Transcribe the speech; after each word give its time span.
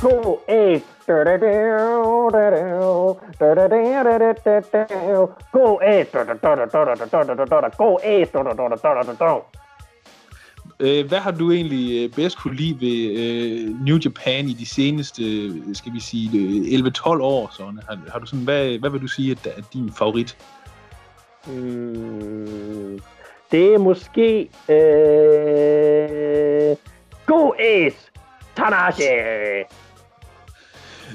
Go 0.00 0.38
Ace! 0.48 0.84
Go 5.52 5.78
Ace! 5.82 6.10
Go 6.16 6.16
Ace! 7.92 8.30
Hvad 11.08 11.18
har 11.18 11.30
du 11.30 11.52
egentlig 11.52 12.04
øh, 12.04 12.14
bedst 12.14 12.38
kunne 12.38 12.56
lide 12.56 12.80
ved 12.80 13.18
øh, 13.18 13.84
New 13.84 13.98
Japan 14.04 14.48
i 14.48 14.52
de 14.52 14.66
seneste, 14.66 15.22
øh, 15.22 15.50
skal 15.74 15.92
vi 15.92 16.00
sige, 16.00 16.78
11-12 16.78 17.06
år? 17.06 17.50
Sådan? 17.56 17.80
Har, 17.88 17.98
har 18.12 18.18
du 18.18 18.26
sådan, 18.26 18.44
hvad, 18.44 18.78
hvad 18.78 18.90
vil 18.90 19.00
du 19.00 19.06
sige 19.06 19.30
at 19.30 19.46
er 19.46 19.62
din 19.72 19.92
favorit? 19.92 20.36
Mm, 21.46 23.00
det 23.52 23.74
er 23.74 23.78
måske 23.78 24.50
øh, 24.68 26.76
Go 27.26 27.52
Ace 27.58 28.10
Tanahashi. 28.56 29.04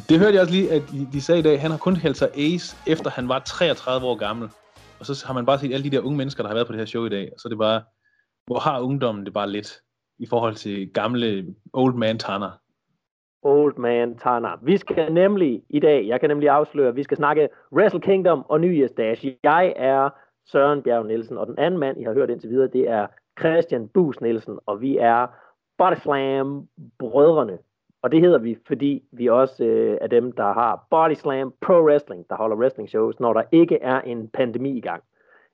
Det 0.10 0.20
hørte 0.20 0.34
jeg 0.34 0.42
også 0.42 0.54
lige, 0.54 0.72
at 0.72 0.84
de 1.14 1.22
sagde 1.22 1.40
i 1.40 1.44
dag, 1.44 1.54
at 1.54 1.60
han 1.60 1.72
har 1.72 1.78
kun 1.78 1.96
hældt 1.96 2.18
sig 2.18 2.30
Ace, 2.38 2.78
efter 2.88 3.10
han 3.10 3.30
var 3.30 3.40
33 3.40 4.08
år 4.08 4.16
gammel. 4.16 4.50
Og 5.00 5.06
så 5.06 5.24
har 5.28 5.34
man 5.34 5.46
bare 5.46 5.60
set 5.60 5.74
alle 5.74 5.84
de 5.84 5.96
der 5.96 6.02
unge 6.02 6.18
mennesker, 6.18 6.44
der 6.44 6.48
har 6.48 6.56
været 6.56 6.68
på 6.68 6.74
det 6.74 6.80
her 6.80 6.86
show 6.86 7.06
i 7.06 7.10
dag. 7.10 7.30
Og 7.34 7.40
så 7.40 7.48
er 7.48 7.50
det 7.50 7.58
bare, 7.58 7.82
hvor 8.46 8.60
har 8.60 8.82
ungdommen 8.82 9.26
det 9.26 9.34
bare 9.34 9.50
lidt 9.50 9.82
i 10.20 10.26
forhold 10.26 10.56
til 10.56 10.90
gamle 10.94 11.56
Old 11.74 11.94
Man 11.94 12.18
Tanner? 12.18 12.52
Old 13.42 13.78
Man 13.78 14.18
Tanner. 14.18 14.58
Vi 14.62 14.78
skal 14.78 15.14
nemlig 15.14 15.64
i 15.70 15.80
dag, 15.80 16.08
jeg 16.08 16.20
kan 16.20 16.30
nemlig 16.30 16.50
afsløre, 16.50 16.88
at 16.88 16.96
vi 16.96 17.04
skal 17.04 17.18
snakke 17.18 17.50
Wrestle 17.72 18.02
Kingdom 18.02 18.46
og 18.50 18.62
New 18.62 18.72
Year's 18.72 18.94
Dash. 18.98 19.26
Jeg 19.44 19.74
er 19.76 20.10
Søren 20.52 20.82
Bjerg 20.82 21.06
Nielsen, 21.06 21.38
og 21.38 21.48
den 21.48 21.60
anden 21.60 21.80
mand, 21.80 22.02
I 22.02 22.04
har 22.04 22.14
hørt 22.14 22.30
indtil 22.30 22.50
videre, 22.50 22.70
det 22.74 22.90
er 22.90 23.08
Christian 23.40 23.88
Bus 23.88 24.22
Nielsen, 24.22 24.60
og 24.66 24.82
vi 24.82 24.98
er 24.98 25.28
Body 25.78 25.96
Slam 25.96 26.68
brødrene. 27.00 27.58
Og 28.06 28.12
det 28.12 28.22
hedder 28.22 28.38
vi, 28.38 28.58
fordi 28.68 29.04
vi 29.12 29.28
også 29.28 29.64
øh, 29.64 29.98
er 30.02 30.08
dem, 30.08 30.32
der 30.32 30.54
har 30.54 30.88
Body 30.90 31.14
Slam 31.14 31.54
Pro 31.62 31.74
Wrestling, 31.74 32.30
der 32.30 32.36
holder 32.36 32.56
wrestling 32.56 32.90
shows, 32.90 33.20
når 33.20 33.34
der 33.34 33.44
ikke 33.52 33.80
er 33.82 34.02
en 34.02 34.28
pandemi 34.28 34.78
i 34.78 34.82
gang. 34.82 35.04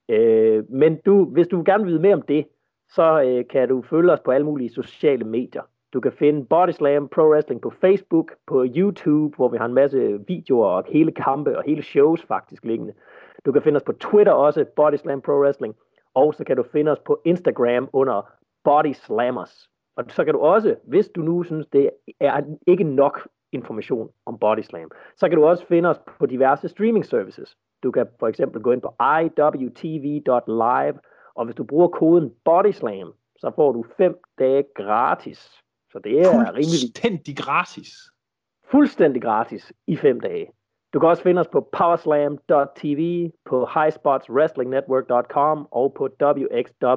Øh, 0.09 0.63
men 0.69 0.95
du, 0.95 1.25
hvis 1.25 1.47
du 1.47 1.63
gerne 1.65 1.83
vil 1.83 1.91
vide 1.91 2.01
mere 2.01 2.13
om 2.13 2.21
det, 2.21 2.45
så 2.89 3.23
øh, 3.23 3.47
kan 3.49 3.69
du 3.69 3.81
følge 3.81 4.11
os 4.11 4.19
på 4.19 4.31
alle 4.31 4.45
mulige 4.45 4.69
sociale 4.69 5.25
medier. 5.25 5.61
Du 5.93 5.99
kan 5.99 6.11
finde 6.11 6.45
Body 6.45 6.71
Slam 6.71 7.07
Pro 7.07 7.21
Wrestling 7.21 7.61
på 7.61 7.69
Facebook, 7.69 8.31
på 8.47 8.65
YouTube, 8.75 9.35
hvor 9.35 9.49
vi 9.49 9.57
har 9.57 9.65
en 9.65 9.73
masse 9.73 10.19
videoer 10.27 10.67
og 10.67 10.83
hele 10.87 11.11
kampe 11.11 11.57
og 11.57 11.63
hele 11.65 11.83
shows 11.83 12.23
faktisk 12.23 12.65
liggende. 12.65 12.93
Du 13.45 13.51
kan 13.51 13.61
finde 13.61 13.77
os 13.77 13.83
på 13.83 13.93
Twitter 13.93 14.33
også, 14.33 14.65
Body 14.75 14.95
Slam 14.95 15.21
Pro 15.21 15.33
Wrestling, 15.33 15.75
og 16.13 16.33
så 16.33 16.43
kan 16.43 16.57
du 16.57 16.63
finde 16.63 16.91
os 16.91 16.99
på 16.99 17.21
Instagram 17.25 17.89
under 17.93 18.31
Body 18.63 18.93
Slammers. 18.93 19.70
Og 19.95 20.05
så 20.09 20.25
kan 20.25 20.33
du 20.33 20.39
også, 20.39 20.75
hvis 20.83 21.09
du 21.09 21.21
nu 21.21 21.43
synes, 21.43 21.67
det 21.67 21.89
er 22.19 22.41
ikke 22.67 22.83
nok 22.83 23.27
information 23.51 24.09
om 24.25 24.37
Body 24.39 24.61
Slam, 24.61 24.91
så 25.17 25.29
kan 25.29 25.37
du 25.37 25.45
også 25.45 25.65
finde 25.65 25.89
os 25.89 25.99
på 26.19 26.25
diverse 26.25 26.67
streaming 26.67 27.05
services. 27.05 27.57
Du 27.83 27.91
kan 27.91 28.07
for 28.19 28.27
eksempel 28.27 28.61
gå 28.61 28.71
ind 28.71 28.81
på 28.81 28.95
iwtv.live, 29.21 30.99
og 31.35 31.45
hvis 31.45 31.55
du 31.55 31.63
bruger 31.63 31.87
koden 31.87 32.33
BODYSLAM, 32.45 33.13
så 33.37 33.51
får 33.55 33.71
du 33.71 33.85
5 33.97 34.19
dage 34.39 34.63
gratis. 34.75 35.61
Så 35.91 35.99
det 35.99 36.19
er 36.19 36.29
rimelig... 36.29 36.53
Fuldstændig 36.55 37.37
gratis. 37.37 38.11
Fuldstændig 38.63 39.21
gratis 39.21 39.73
i 39.87 39.95
5 39.95 40.19
dage. 40.19 40.51
Du 40.93 40.99
kan 40.99 41.09
også 41.09 41.23
finde 41.23 41.39
os 41.39 41.47
på 41.47 41.69
powerslam.tv, 41.77 43.31
på 43.45 43.67
highspotswrestlingnetwork.com 43.75 45.67
og 45.71 45.93
på 45.93 46.09
wxwnow.com. 46.21 46.93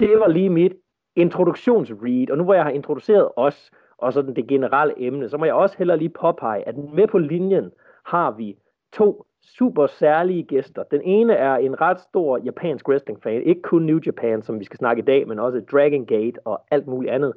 Det 0.00 0.20
var 0.20 0.28
lige 0.28 0.50
mit 0.50 0.72
introduktionsread, 1.16 2.30
og 2.30 2.38
nu 2.38 2.44
hvor 2.44 2.54
jeg 2.54 2.62
har 2.62 2.70
introduceret 2.70 3.28
os 3.36 3.70
og 3.98 4.12
sådan 4.12 4.36
det 4.36 4.46
generelle 4.46 4.94
emne, 4.96 5.28
så 5.28 5.36
må 5.36 5.44
jeg 5.44 5.54
også 5.54 5.78
heller 5.78 5.96
lige 5.96 6.08
påpege, 6.08 6.68
at 6.68 6.76
med 6.76 7.06
på 7.06 7.18
linjen 7.18 7.70
har 8.06 8.30
vi 8.30 8.56
to 8.92 9.26
super 9.42 9.86
særlige 9.86 10.42
gæster. 10.42 10.82
Den 10.82 11.02
ene 11.02 11.32
er 11.32 11.56
en 11.56 11.80
ret 11.80 12.00
stor 12.00 12.38
japansk 12.38 12.88
wrestling-fan, 12.88 13.42
ikke 13.42 13.62
kun 13.62 13.82
New 13.82 14.00
Japan, 14.06 14.42
som 14.42 14.60
vi 14.60 14.64
skal 14.64 14.78
snakke 14.78 15.02
i 15.02 15.04
dag, 15.04 15.28
men 15.28 15.38
også 15.38 15.60
Dragon 15.72 16.06
Gate 16.06 16.46
og 16.46 16.62
alt 16.70 16.86
muligt 16.86 17.12
andet. 17.12 17.32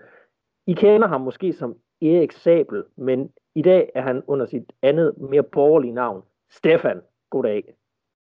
I 0.67 0.73
kender 0.73 1.07
ham 1.07 1.21
måske 1.21 1.53
som 1.53 1.75
Erik 2.01 2.31
Sabel, 2.31 2.83
men 2.97 3.29
i 3.55 3.61
dag 3.61 3.91
er 3.95 4.01
han 4.01 4.23
under 4.27 4.45
sit 4.45 4.73
andet, 4.81 5.17
mere 5.17 5.43
borgerlige 5.43 5.93
navn, 5.93 6.23
Stefan. 6.49 7.01
Goddag. 7.29 7.73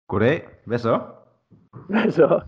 Goddag. 0.07 0.47
Hvad 0.65 0.77
så? 0.77 0.99
Hvad 1.89 2.11
så? 2.11 2.41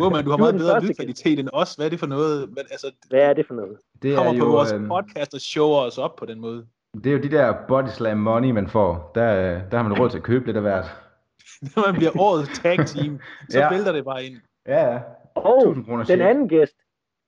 Wow, 0.00 0.10
man, 0.10 0.24
du 0.24 0.30
har 0.30 0.36
du 0.36 0.42
meget 0.42 0.54
bedre 0.54 0.80
lydkvalitet 0.80 1.38
end 1.38 1.48
os. 1.52 1.74
Hvad 1.74 1.86
er 1.86 1.90
det 1.90 1.98
for 1.98 2.06
noget? 2.06 2.48
Hvad, 2.48 2.62
altså, 2.70 2.92
Hvad 3.08 3.20
er 3.20 3.32
det 3.32 3.46
for 3.46 3.54
noget? 3.54 3.76
Det 4.02 4.16
kommer 4.16 4.34
jo, 4.34 4.44
på 4.44 4.50
vores 4.50 4.72
øh, 4.72 4.88
podcast 4.88 5.34
og 5.34 5.40
shower 5.40 5.80
os 5.86 5.98
op 5.98 6.16
på 6.16 6.24
den 6.26 6.40
måde. 6.40 6.66
Det 6.94 7.06
er 7.06 7.12
jo 7.12 7.18
de 7.18 7.30
der 7.30 7.54
body 7.68 7.88
slam 7.88 8.16
money, 8.16 8.50
man 8.50 8.68
får. 8.68 9.10
Der, 9.14 9.24
der 9.68 9.76
har 9.76 9.88
man 9.88 9.98
råd 9.98 10.10
til 10.10 10.18
at 10.18 10.24
købe 10.24 10.46
lidt 10.46 10.56
af 10.56 10.62
hvert. 10.62 10.86
Når 11.62 11.86
man 11.90 11.94
bliver 11.94 12.20
årets 12.20 12.58
tag 12.58 12.76
team, 12.86 13.20
så 13.50 13.58
ja. 13.58 13.70
vælter 13.70 13.92
det 13.92 14.04
bare 14.04 14.24
ind. 14.24 14.36
Ja, 14.66 14.92
ja. 14.92 15.00
Og 15.34 15.76
den 16.08 16.20
anden 16.20 16.48
gæst, 16.48 16.76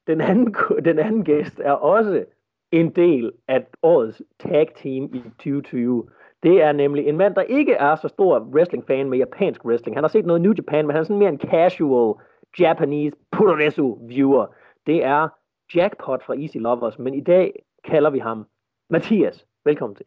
den 0.06 0.21
anden, 0.21 0.55
den 0.84 0.99
anden 0.99 1.25
gæst 1.25 1.61
er 1.65 1.72
også 1.72 2.25
en 2.72 2.91
del 2.91 3.33
af 3.49 3.66
årets 3.83 4.22
tag 4.41 4.69
team 4.83 5.05
i 5.15 5.22
2020. 5.39 6.09
Det 6.43 6.62
er 6.62 6.72
nemlig 6.72 7.06
en 7.06 7.16
mand, 7.16 7.34
der 7.34 7.43
ikke 7.43 7.72
er 7.72 7.97
så 7.97 8.09
stor 8.09 8.41
wrestling-fan 8.41 9.11
med 9.11 9.19
japansk 9.19 9.65
wrestling. 9.65 9.97
Han 9.97 10.05
har 10.05 10.09
set 10.09 10.27
noget 10.27 10.43
New 10.43 10.53
Japan, 10.56 10.87
men 10.87 10.95
han 10.95 11.00
er 11.00 11.05
sådan 11.05 11.19
mere 11.19 11.28
en 11.28 11.41
casual 11.41 12.15
Japanese 12.59 13.17
puroresu 13.33 14.09
viewer. 14.09 14.47
Det 14.87 15.05
er 15.05 15.28
Jackpot 15.75 16.22
fra 16.25 16.34
Easy 16.34 16.56
Lovers, 16.56 16.99
men 16.99 17.15
i 17.15 17.21
dag 17.21 17.53
kalder 17.84 18.11
vi 18.11 18.19
ham 18.19 18.47
Mathias. 18.91 19.47
Velkommen 19.65 19.97
til. 19.97 20.06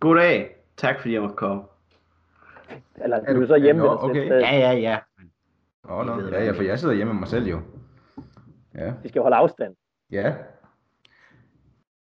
Goddag. 0.00 0.56
Tak 0.76 1.00
fordi 1.00 1.14
jeg 1.14 1.22
måtte 1.22 1.36
komme. 1.36 1.62
Eller 3.02 3.16
er 3.16 3.32
du, 3.32 3.40
du 3.40 3.46
så 3.46 3.56
hjemme 3.56 3.82
med 3.82 3.90
okay. 3.90 4.28
Ja, 4.28 4.56
ja, 4.58 4.72
ja. 4.72 4.98
Åh, 5.88 5.98
oh, 5.98 6.06
no. 6.06 6.28
ja, 6.28 6.44
ja, 6.44 6.52
for 6.52 6.62
jeg 6.62 6.78
sidder 6.78 6.94
hjemme 6.94 7.12
med 7.12 7.20
mig 7.20 7.28
selv 7.28 7.46
jo. 7.46 7.60
Ja. 8.74 8.92
Vi 9.02 9.08
skal 9.08 9.22
holde 9.22 9.36
afstand. 9.36 9.76
Ja. 10.10 10.34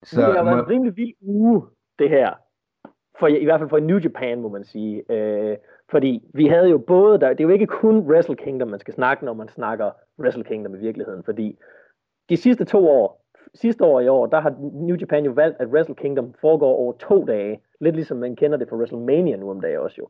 Så 0.04 0.22
det 0.22 0.26
har 0.26 0.44
været 0.44 0.58
må... 0.58 0.64
en 0.64 0.70
rimelig 0.70 0.98
vild 0.98 1.14
uge, 1.22 1.68
det 2.00 2.10
her. 2.10 2.34
For, 3.20 3.28
I 3.28 3.44
hvert 3.44 3.60
fald 3.60 3.70
for 3.70 3.80
New 3.80 3.98
Japan, 3.98 4.42
må 4.42 4.50
man 4.50 4.64
sige. 4.64 5.12
Øh, 5.12 5.58
fordi 5.92 6.24
vi 6.34 6.48
havde 6.48 6.70
jo 6.70 6.78
både, 6.78 7.20
der, 7.20 7.30
det 7.30 7.40
er 7.40 7.44
jo 7.44 7.50
ikke 7.50 7.68
kun 7.68 8.00
Wrestle 8.00 8.36
Kingdom, 8.36 8.68
man 8.68 8.80
skal 8.80 8.94
snakke, 8.94 9.26
når 9.26 9.34
man 9.34 9.48
snakker 9.48 9.92
Wrestle 10.20 10.44
Kingdom 10.44 10.76
i 10.76 10.80
virkeligheden. 10.80 11.24
Fordi 11.24 11.58
de 12.30 12.38
sidste 12.38 12.66
to 12.66 12.90
år, 12.90 13.24
sidste 13.54 13.84
år 13.84 14.00
i 14.00 14.08
år, 14.08 14.26
der 14.26 14.40
har 14.40 14.56
New 14.74 14.96
Japan 14.96 15.26
jo 15.26 15.32
valgt, 15.32 15.62
at 15.62 15.68
Wrestle 15.68 15.96
Kingdom 15.96 16.34
foregår 16.42 16.76
over 16.76 16.94
to 16.94 17.26
dage. 17.26 17.62
Lidt 17.80 17.96
ligesom 17.96 18.18
man 18.18 18.36
kender 18.36 18.58
det 18.58 18.70
fra 18.70 18.76
WrestleMania 18.76 19.36
nu 19.36 19.50
om 19.50 19.62
dagen 19.62 19.80
også 19.80 19.96
jo. 20.00 20.10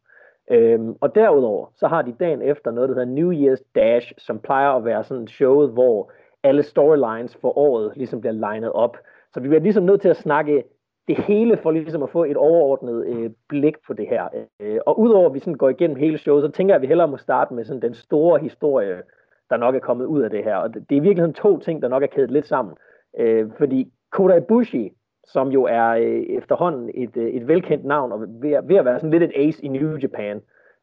Øhm, 0.52 0.96
og 1.02 1.16
derudover, 1.16 1.72
så 1.75 1.88
har 1.88 2.02
de 2.02 2.16
dagen 2.19 2.42
efter 2.42 2.72
noget, 2.72 2.90
der 2.90 2.96
hedder 2.96 3.12
New 3.12 3.31
Year's 3.31 3.63
Dash, 3.75 4.13
som 4.18 4.40
plejer 4.40 4.69
at 4.69 4.86
være 4.86 5.03
sådan 5.03 5.24
et 5.24 5.30
show, 5.30 5.68
hvor 5.68 6.12
alle 6.44 6.63
storylines 6.63 7.36
for 7.36 7.58
året 7.58 7.92
ligesom 7.96 8.22
bliver 8.22 8.53
lined 8.53 8.72
op. 8.74 8.97
Så 9.34 9.40
vi 9.40 9.47
bliver 9.47 9.62
ligesom 9.62 9.84
nødt 9.84 10.02
til 10.02 10.09
at 10.09 10.18
snakke 10.18 10.63
det 11.08 11.18
hele 11.18 11.58
for 11.58 11.72
ligesom 11.72 12.03
at 12.03 12.09
få 12.09 12.24
et 12.24 12.38
overordnet 12.38 13.06
øh, 13.08 13.30
blik 13.50 13.75
på 13.88 13.94
det 13.94 14.08
her. 14.08 14.28
Øh, 14.59 14.80
og 14.86 15.00
udover 15.00 15.30
at 15.30 15.34
vi 15.34 15.40
sådan 15.40 15.53
går 15.53 15.69
igennem 15.69 15.97
hele 15.97 16.18
showet, 16.18 16.44
så 16.44 16.52
tænker 16.52 16.74
jeg, 16.74 16.75
at 16.75 16.81
vi 16.81 16.88
hellere 16.88 17.08
må 17.08 17.18
starte 17.18 17.53
med 17.53 17.66
sådan 17.66 17.81
den 17.81 17.94
store 17.94 18.40
historie, 18.40 19.02
der 19.50 19.58
nok 19.58 19.75
er 19.75 19.80
kommet 19.80 20.06
ud 20.06 20.22
af 20.22 20.30
det 20.30 20.44
her. 20.44 20.56
Og 20.56 20.74
det, 20.74 20.90
det 20.90 20.96
er 20.96 21.00
i 21.02 21.03
virkeligheden 21.03 21.34
to 21.34 21.59
ting, 21.59 21.81
der 21.81 21.88
nok 21.88 22.03
er 22.03 22.08
kædet 22.08 22.31
lidt 22.31 22.47
sammen. 22.47 22.75
Øh, 23.19 23.52
fordi 23.58 23.92
Kota 24.12 24.36
Ibushi, 24.36 24.94
som 25.28 25.50
jo 25.50 25.63
er 25.63 25.88
øh, 25.88 26.24
efterhånden 26.38 26.90
et, 26.94 27.18
øh, 27.18 27.28
et 27.28 27.47
velkendt 27.47 27.86
navn, 27.86 28.12
og 28.12 28.22
ved, 28.22 28.68
ved 28.68 28.75
at 28.75 28.86
være 28.86 29.00
sådan 29.00 29.12
lidt 29.12 29.24
et 29.24 29.47
ace 29.47 29.66
i 29.66 29.68
New 29.68 29.97
Japan, 29.97 30.42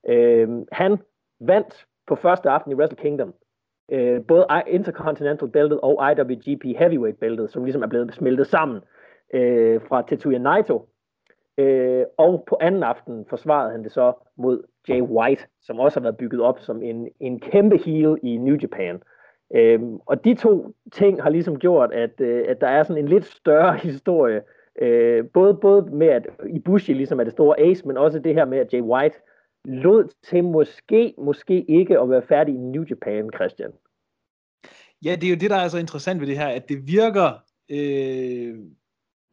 øh, 0.08 0.48
han 0.72 0.98
vandt 1.40 1.86
på 2.06 2.14
første 2.14 2.50
aften 2.50 2.72
i 2.72 2.74
Wrestle 2.74 2.96
Kingdom 2.96 3.34
øh, 3.90 4.20
både 4.28 4.46
Intercontinental 4.66 5.48
bæltet 5.48 5.80
og 5.80 6.12
IWGP 6.12 6.64
Heavyweight 6.78 7.20
bæltet, 7.20 7.50
som 7.50 7.64
ligesom 7.64 7.82
er 7.82 7.86
blevet 7.86 8.14
smeltet 8.14 8.46
sammen 8.46 8.80
øh, 9.34 9.80
fra 9.88 10.02
Tetsuya 10.08 10.38
Naito. 10.38 10.88
Øh, 11.58 12.04
og 12.18 12.44
på 12.48 12.58
anden 12.60 12.82
aften 12.82 13.26
forsvarede 13.28 13.72
han 13.72 13.84
det 13.84 13.92
så 13.92 14.12
mod 14.36 14.62
Jay 14.88 15.00
White, 15.00 15.46
som 15.62 15.78
også 15.78 16.00
har 16.00 16.02
været 16.02 16.16
bygget 16.16 16.40
op 16.40 16.60
som 16.60 16.82
en, 16.82 17.08
en 17.20 17.40
kæmpe 17.40 17.76
heel 17.76 18.16
i 18.22 18.36
New 18.36 18.56
Japan. 18.62 19.02
Øhm, 19.54 19.96
og 20.06 20.24
de 20.24 20.34
to 20.34 20.74
ting 20.92 21.22
har 21.22 21.30
ligesom 21.30 21.58
gjort, 21.58 21.92
at, 21.92 22.20
øh, 22.20 22.44
at 22.48 22.60
der 22.60 22.66
er 22.66 22.82
sådan 22.82 23.02
en 23.02 23.08
lidt 23.08 23.24
større 23.24 23.76
historie, 23.88 24.42
øh, 24.80 25.24
både, 25.34 25.54
både 25.54 25.82
med 25.82 26.06
at 26.06 26.26
Ibushi 26.50 26.92
ligesom 26.92 27.20
er 27.20 27.24
det 27.24 27.32
store 27.32 27.60
ace, 27.60 27.86
men 27.86 27.96
også 27.96 28.18
det 28.18 28.34
her 28.34 28.44
med, 28.44 28.58
at 28.58 28.72
Jay 28.72 28.80
White 28.80 29.16
lod 29.64 30.08
til 30.22 30.44
måske, 30.44 31.14
måske 31.18 31.64
ikke 31.70 31.98
at 31.98 32.10
være 32.10 32.22
færdig 32.22 32.54
i 32.54 32.58
New 32.58 32.84
Japan, 32.90 33.30
Christian. 33.34 33.70
Ja, 35.04 35.16
det 35.20 35.24
er 35.24 35.30
jo 35.30 35.36
det, 35.40 35.50
der 35.50 35.56
er 35.56 35.68
så 35.68 35.78
interessant 35.78 36.20
ved 36.20 36.26
det 36.26 36.38
her, 36.38 36.48
at 36.48 36.68
det 36.68 36.86
virker, 36.86 37.44
øh, 37.70 38.58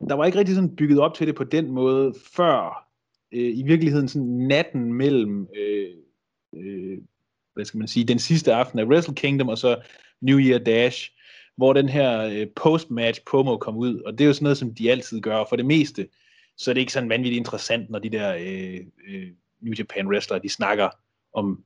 der 0.09 0.13
var 0.13 0.25
ikke 0.25 0.39
rigtig 0.39 0.55
sådan 0.55 0.75
bygget 0.75 0.99
op 0.99 1.13
til 1.13 1.27
det 1.27 1.35
på 1.35 1.43
den 1.43 1.71
måde, 1.71 2.13
før 2.35 2.87
øh, 3.31 3.57
i 3.57 3.63
virkeligheden 3.63 4.07
sådan 4.07 4.27
natten 4.27 4.93
mellem, 4.93 5.47
øh, 5.55 5.89
øh, 6.55 6.97
hvad 7.53 7.65
skal 7.65 7.77
man 7.77 7.87
sige, 7.87 8.05
den 8.05 8.19
sidste 8.19 8.53
aften 8.53 8.79
af 8.79 8.85
Wrestle 8.85 9.15
Kingdom, 9.15 9.49
og 9.49 9.57
så 9.57 9.77
New 10.21 10.39
Year 10.39 10.59
Dash, 10.59 11.11
hvor 11.55 11.73
den 11.73 11.89
her 11.89 12.21
øh, 12.21 12.47
post-match 12.55 13.21
promo 13.27 13.57
kom 13.57 13.77
ud, 13.77 14.01
og 14.01 14.11
det 14.17 14.21
er 14.21 14.27
jo 14.27 14.33
sådan 14.33 14.43
noget, 14.43 14.57
som 14.57 14.75
de 14.75 14.91
altid 14.91 15.21
gør, 15.21 15.43
for 15.49 15.55
det 15.55 15.65
meste, 15.65 16.07
så 16.57 16.71
er 16.71 16.73
det 16.73 16.81
ikke 16.81 16.93
sådan 16.93 17.09
vanvittigt 17.09 17.39
interessant, 17.39 17.89
når 17.89 17.99
de 17.99 18.09
der 18.09 18.35
øh, 18.35 18.79
øh, 19.09 19.27
New 19.61 19.73
Japan 19.79 20.07
wrestlere, 20.07 20.39
de 20.43 20.49
snakker 20.49 20.89
om 21.33 21.63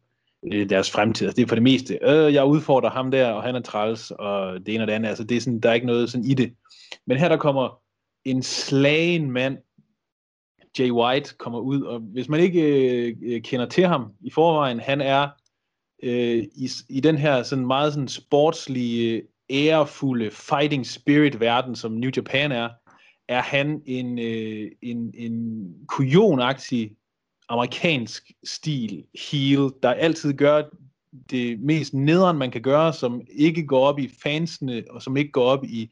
øh, 0.54 0.70
deres 0.70 0.92
fremtid. 0.92 1.28
Altså, 1.28 1.36
det 1.36 1.44
er 1.44 1.48
for 1.48 1.56
det 1.56 1.64
meste, 1.64 2.00
øh, 2.02 2.34
jeg 2.34 2.46
udfordrer 2.46 2.90
ham 2.90 3.12
der, 3.12 3.32
og 3.32 3.44
han 3.44 3.56
er 3.56 3.62
træls, 3.62 4.12
og 4.12 4.66
det 4.66 4.74
ene 4.74 4.84
og 4.84 4.88
det 4.88 4.94
andet. 4.94 5.10
Altså, 5.10 5.24
det 5.24 5.38
er 5.38 5.42
sådan, 5.42 5.60
der 5.60 5.70
er 5.70 5.74
ikke 5.74 5.88
noget 5.88 6.12
sådan 6.12 6.26
i 6.26 6.34
det. 6.34 6.54
Men 7.06 7.18
her 7.18 7.30
der 7.30 7.38
kommer 7.38 7.81
en 8.26 8.44
slagen 8.44 9.32
mand, 9.32 9.58
Jay 10.80 10.92
White, 10.92 11.36
kommer 11.38 11.60
ud, 11.60 11.82
og 11.82 12.00
hvis 12.00 12.30
man 12.30 12.40
ikke 12.40 12.62
øh, 13.22 13.42
kender 13.42 13.66
til 13.66 13.88
ham 13.88 14.12
i 14.22 14.30
forvejen, 14.30 14.80
han 14.80 15.02
er 15.02 15.30
øh, 16.04 16.44
i, 16.56 16.70
i 16.90 17.00
den 17.00 17.18
her 17.18 17.44
sådan 17.44 17.68
meget 17.68 17.94
sådan 17.94 18.08
sportslige, 18.08 19.24
ærefulde 19.52 20.32
fighting 20.32 20.86
spirit 20.86 21.40
verden, 21.40 21.76
som 21.76 21.92
New 21.92 22.12
Japan 22.16 22.52
er, 22.52 22.70
er 23.28 23.42
han 23.42 23.82
en, 23.86 24.20
øh, 24.20 24.72
en, 24.82 25.14
en 25.18 25.66
kujonagtig 25.88 26.92
amerikansk 27.50 28.32
stil 28.44 29.04
heel, 29.32 29.70
der 29.84 29.90
altid 29.90 30.34
gør 30.34 30.64
det 31.30 31.60
mest 31.60 31.94
nederen, 31.94 32.38
man 32.38 32.52
kan 32.52 32.62
gøre, 32.62 32.94
som 32.94 33.22
ikke 33.32 33.66
går 33.66 33.88
op 33.88 34.00
i 34.00 34.10
fansene, 34.24 34.84
og 34.90 35.02
som 35.02 35.18
ikke 35.18 35.32
går 35.32 35.46
op 35.46 35.64
i 35.64 35.92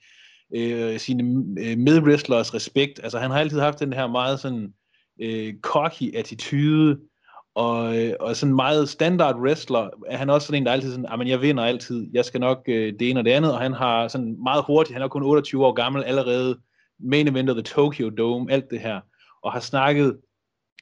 øh, 0.55 0.99
sine 0.99 1.23
øh, 1.59 1.77
medwrestlers 1.77 2.53
respekt. 2.53 2.99
Altså 3.03 3.19
han 3.19 3.31
har 3.31 3.39
altid 3.39 3.59
haft 3.59 3.79
den 3.79 3.93
her 3.93 4.07
meget 4.07 4.39
sådan 4.39 4.73
øh, 5.21 5.53
cocky 5.61 6.15
attitude, 6.15 6.99
og, 7.55 7.97
øh, 7.97 8.13
og 8.19 8.35
sådan 8.35 8.55
meget 8.55 8.89
standard 8.89 9.35
wrestler, 9.35 9.89
er 10.07 10.17
han 10.17 10.29
også 10.29 10.47
sådan 10.47 10.61
en, 10.61 10.65
der 10.65 10.71
altid 10.71 10.91
sådan, 10.91 11.05
ah, 11.09 11.19
men 11.19 11.27
jeg 11.27 11.41
vinder 11.41 11.63
altid, 11.63 12.07
jeg 12.13 12.25
skal 12.25 12.39
nok 12.39 12.63
øh, 12.67 12.93
det 12.99 13.09
ene 13.09 13.19
og 13.19 13.25
det 13.25 13.31
andet, 13.31 13.53
og 13.53 13.59
han 13.59 13.73
har 13.73 14.07
sådan 14.07 14.43
meget 14.43 14.63
hurtigt, 14.67 14.93
han 14.93 15.01
er 15.01 15.07
kun 15.07 15.23
28 15.23 15.65
år 15.65 15.73
gammel 15.73 16.03
allerede, 16.03 16.59
main 16.99 17.27
event 17.27 17.49
of 17.49 17.55
the 17.55 17.63
Tokyo 17.63 18.09
Dome, 18.09 18.51
alt 18.51 18.71
det 18.71 18.79
her, 18.79 18.99
og 19.43 19.51
har 19.51 19.59
snakket 19.59 20.17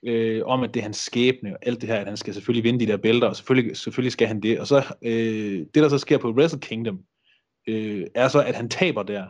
øh, 0.03 0.41
om, 0.45 0.63
at 0.63 0.73
det 0.73 0.79
er 0.79 0.83
hans 0.83 0.97
skæbne, 0.97 1.53
og 1.53 1.59
alt 1.61 1.81
det 1.81 1.89
her, 1.89 1.95
at 1.95 2.07
han 2.07 2.17
skal 2.17 2.33
selvfølgelig 2.33 2.63
vinde 2.63 2.85
de 2.85 2.91
der 2.91 2.97
bælter, 2.97 3.27
og 3.27 3.35
selvfølgelig, 3.35 3.77
selvfølgelig 3.77 4.11
skal 4.11 4.27
han 4.27 4.41
det. 4.41 4.59
Og 4.59 4.67
så 4.67 4.95
øh, 5.01 5.59
det, 5.73 5.83
der 5.83 5.89
så 5.89 5.97
sker 5.97 6.17
på 6.17 6.31
Wrestle 6.31 6.59
Kingdom, 6.59 6.99
øh, 7.67 8.07
er 8.15 8.27
så, 8.27 8.43
at 8.43 8.55
han 8.55 8.69
taber 8.69 9.03
der. 9.03 9.25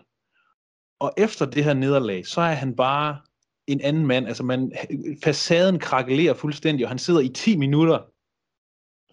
Og 1.00 1.14
efter 1.18 1.46
det 1.46 1.64
her 1.64 1.74
nederlag, 1.74 2.26
så 2.26 2.42
er 2.42 2.54
han 2.54 2.76
bare 2.76 3.22
en 3.68 3.82
anden 3.82 4.06
mand. 4.06 4.28
Altså 4.28 4.44
man, 4.44 4.72
facaden 5.24 5.80
krakelerer 5.80 6.34
fuldstændig, 6.34 6.86
og 6.86 6.90
han 6.90 7.00
sidder 7.00 7.20
i 7.20 7.30
10 7.30 7.58
minutter 7.58 8.00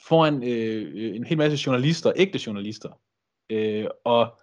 foran 0.08 0.42
øh, 0.42 1.16
en 1.16 1.25
hel 1.25 1.38
masse 1.38 1.66
journalister, 1.66 2.12
ægte 2.16 2.40
journalister, 2.46 3.00
øh, 3.50 3.86
og 4.04 4.38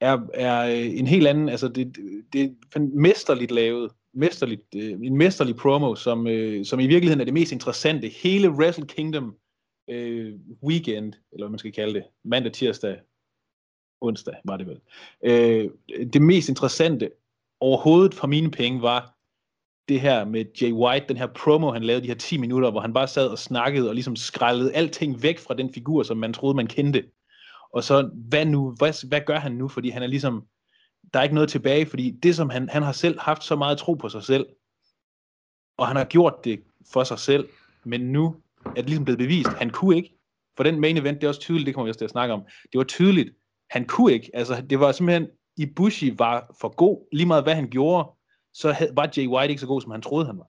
er, 0.00 0.18
er 0.34 0.66
øh, 0.66 0.98
en 0.98 1.06
helt 1.06 1.26
anden, 1.26 1.48
altså 1.48 1.68
det, 1.68 1.96
det 2.32 2.56
er 2.74 2.80
mesterligt 3.00 3.50
lavet, 3.50 3.92
mesterligt, 4.14 4.62
øh, 4.76 4.90
en 4.90 5.16
mesterlig 5.16 5.56
promo, 5.56 5.94
som, 5.94 6.26
øh, 6.26 6.64
som 6.64 6.80
i 6.80 6.86
virkeligheden 6.86 7.20
er 7.20 7.24
det 7.24 7.34
mest 7.34 7.52
interessante. 7.52 8.08
Hele 8.08 8.50
Wrestle 8.50 8.86
Kingdom 8.86 9.36
øh, 9.90 10.34
weekend, 10.62 11.12
eller 11.32 11.44
hvad 11.44 11.50
man 11.50 11.58
skal 11.58 11.72
kalde 11.72 11.94
det, 11.94 12.04
mandag, 12.24 12.52
tirsdag, 12.52 12.96
onsdag 14.00 14.34
var 14.44 14.56
det 14.56 14.66
vel. 14.66 14.80
Øh, 15.22 15.70
det 16.12 16.22
mest 16.22 16.48
interessante 16.48 17.10
overhovedet 17.60 18.14
for 18.14 18.26
mine 18.26 18.50
penge 18.50 18.82
var 18.82 19.14
det 19.88 20.00
her 20.00 20.24
med 20.24 20.44
Jay 20.60 20.72
White, 20.72 21.06
den 21.08 21.16
her 21.16 21.26
promo, 21.26 21.72
han 21.72 21.84
lavede 21.84 22.02
de 22.02 22.08
her 22.08 22.14
10 22.14 22.38
minutter, 22.38 22.70
hvor 22.70 22.80
han 22.80 22.92
bare 22.92 23.08
sad 23.08 23.28
og 23.28 23.38
snakkede 23.38 23.88
og 23.88 23.94
ligesom 23.94 24.16
skrællede 24.16 24.74
alting 24.74 25.22
væk 25.22 25.38
fra 25.38 25.54
den 25.54 25.74
figur, 25.74 26.02
som 26.02 26.16
man 26.16 26.32
troede, 26.32 26.56
man 26.56 26.66
kendte. 26.66 27.04
Og 27.72 27.84
så, 27.84 28.10
hvad 28.14 28.46
nu? 28.46 28.74
Hvad, 28.78 29.08
hvad 29.08 29.20
gør 29.26 29.38
han 29.38 29.52
nu? 29.52 29.68
Fordi 29.68 29.90
han 29.90 30.02
er 30.02 30.06
ligesom, 30.06 30.46
der 31.12 31.18
er 31.18 31.22
ikke 31.22 31.34
noget 31.34 31.48
tilbage, 31.48 31.86
fordi 31.86 32.10
det 32.10 32.36
som 32.36 32.50
han, 32.50 32.68
han 32.68 32.82
har 32.82 32.92
selv 32.92 33.20
haft 33.20 33.44
så 33.44 33.56
meget 33.56 33.78
tro 33.78 33.94
på 33.94 34.08
sig 34.08 34.22
selv, 34.22 34.46
og 35.76 35.86
han 35.86 35.96
har 35.96 36.04
gjort 36.04 36.34
det 36.44 36.60
for 36.92 37.04
sig 37.04 37.18
selv, 37.18 37.48
men 37.84 38.00
nu 38.00 38.36
er 38.64 38.74
det 38.74 38.86
ligesom 38.86 39.04
blevet 39.04 39.18
bevist, 39.18 39.48
han 39.48 39.70
kunne 39.70 39.96
ikke. 39.96 40.14
For 40.56 40.64
den 40.64 40.80
main 40.80 40.96
event, 40.96 41.20
det 41.20 41.24
er 41.24 41.28
også 41.28 41.40
tydeligt, 41.40 41.66
det 41.66 41.74
kommer 41.74 41.84
vi 41.84 41.90
også 41.90 41.98
til 41.98 42.04
at 42.04 42.10
snakke 42.10 42.34
om, 42.34 42.42
det 42.72 42.78
var 42.78 42.84
tydeligt, 42.84 43.30
han 43.70 43.84
kunne 43.84 44.12
ikke. 44.12 44.30
Altså, 44.34 44.54
det 44.70 44.80
var 44.80 44.92
simpelthen, 44.92 45.28
Ibushi 45.56 46.18
var 46.18 46.54
for 46.60 46.76
god, 46.76 47.08
lige 47.12 47.26
meget 47.26 47.44
hvad 47.44 47.54
han 47.54 47.68
gjorde, 47.68 48.08
så 48.52 48.68
var 48.94 49.12
Jay 49.16 49.26
White 49.26 49.50
ikke 49.50 49.60
så 49.60 49.66
god, 49.66 49.80
som 49.80 49.90
han 49.90 50.02
troede, 50.02 50.26
han 50.26 50.38
var. 50.38 50.46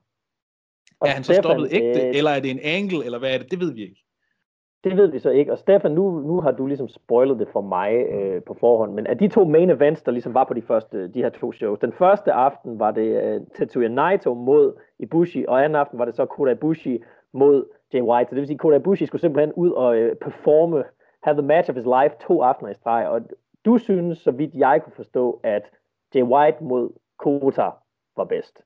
Og 1.00 1.07
er 1.07 1.12
han 1.12 1.24
så 1.24 1.33
stoppet 1.33 1.68
ægte, 1.71 2.01
øh... 2.01 2.16
eller 2.16 2.31
er 2.31 2.39
det 2.39 2.51
en 2.51 2.60
angle, 2.63 3.06
eller 3.06 3.19
hvad 3.19 3.33
er 3.33 3.38
det? 3.38 3.51
Det 3.51 3.60
ved 3.60 3.74
vi 3.74 3.81
ikke. 3.81 4.04
Det 4.83 4.98
ved 4.98 5.07
vi 5.07 5.19
så 5.19 5.30
ikke. 5.30 5.51
Og 5.51 5.57
Stefan, 5.57 5.92
nu, 5.92 6.19
nu 6.19 6.42
har 6.42 6.51
du 6.51 6.66
ligesom 6.66 6.88
spoilet 6.88 7.39
det 7.39 7.48
for 7.51 7.62
mig 7.62 7.94
øh, 7.94 8.42
på 8.44 8.57
forhånd, 8.60 8.94
men 8.94 9.07
af 9.07 9.18
de 9.18 9.27
to 9.27 9.44
main 9.44 9.69
events, 9.69 10.01
der 10.01 10.12
ligesom 10.12 10.33
var 10.33 10.44
på 10.44 10.54
de 10.54 10.62
første, 10.62 11.07
de 11.07 11.22
her 11.22 11.30
to 11.30 11.51
shows, 11.51 11.80
den 11.80 11.94
første 11.94 12.31
aften 12.31 12.80
var 12.80 12.92
det 12.92 13.24
øh, 13.24 13.42
Tetsuya 13.56 13.88
Naito 13.88 14.33
mod 14.33 14.74
Ibushi, 15.00 15.45
og 15.48 15.63
anden 15.63 15.75
aften 15.75 16.00
var 16.00 16.06
det 16.06 16.15
så 16.15 16.25
Kota 16.25 16.51
Ibushi 16.51 17.00
mod 17.33 17.65
Jay 17.94 18.01
White. 18.01 18.30
Så 18.30 18.36
det 18.36 18.42
vil 18.42 18.48
sige, 18.48 18.56
at 18.56 18.60
Kota 18.60 18.75
Ibushi 18.75 19.06
skulle 19.06 19.22
simpelthen 19.22 19.54
ud 19.54 19.72
og 19.72 19.98
øh, 19.98 20.15
performe, 20.15 20.83
have 21.24 21.38
the 21.38 21.48
match 21.48 21.69
of 21.69 21.75
his 21.75 21.86
life 21.86 22.16
to 22.27 22.42
aftener 22.42 22.71
i 22.71 22.74
streg. 22.74 23.07
Og 23.07 23.21
du 23.66 23.77
synes, 23.77 24.18
så 24.18 24.31
vidt 24.31 24.54
jeg 24.56 24.81
kunne 24.83 24.94
forstå, 24.95 25.39
at 25.44 25.62
Jay 26.16 26.24
White 26.24 26.57
mod 26.62 26.89
Kota 27.18 27.69
var 28.18 28.24
bedst. 28.24 28.62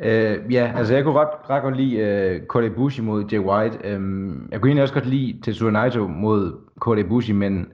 Uh, 0.00 0.52
ja, 0.52 0.72
altså 0.76 0.94
jeg 0.94 1.04
kunne 1.04 1.20
ret, 1.20 1.50
ret 1.50 1.62
godt 1.62 1.76
lide 1.76 2.36
uh, 2.40 2.46
Kota 2.46 2.66
Ibushi 2.66 3.02
mod 3.02 3.24
Jay 3.32 3.38
White. 3.38 3.96
Um, 3.96 4.48
jeg 4.50 4.60
kunne 4.60 4.68
egentlig 4.68 4.82
også 4.82 4.94
godt 4.94 5.06
lide 5.06 5.40
Tetsuya 5.42 5.70
Naito 5.70 6.06
mod 6.06 6.60
Kota 6.80 7.00
Ibushi, 7.00 7.32
men 7.32 7.72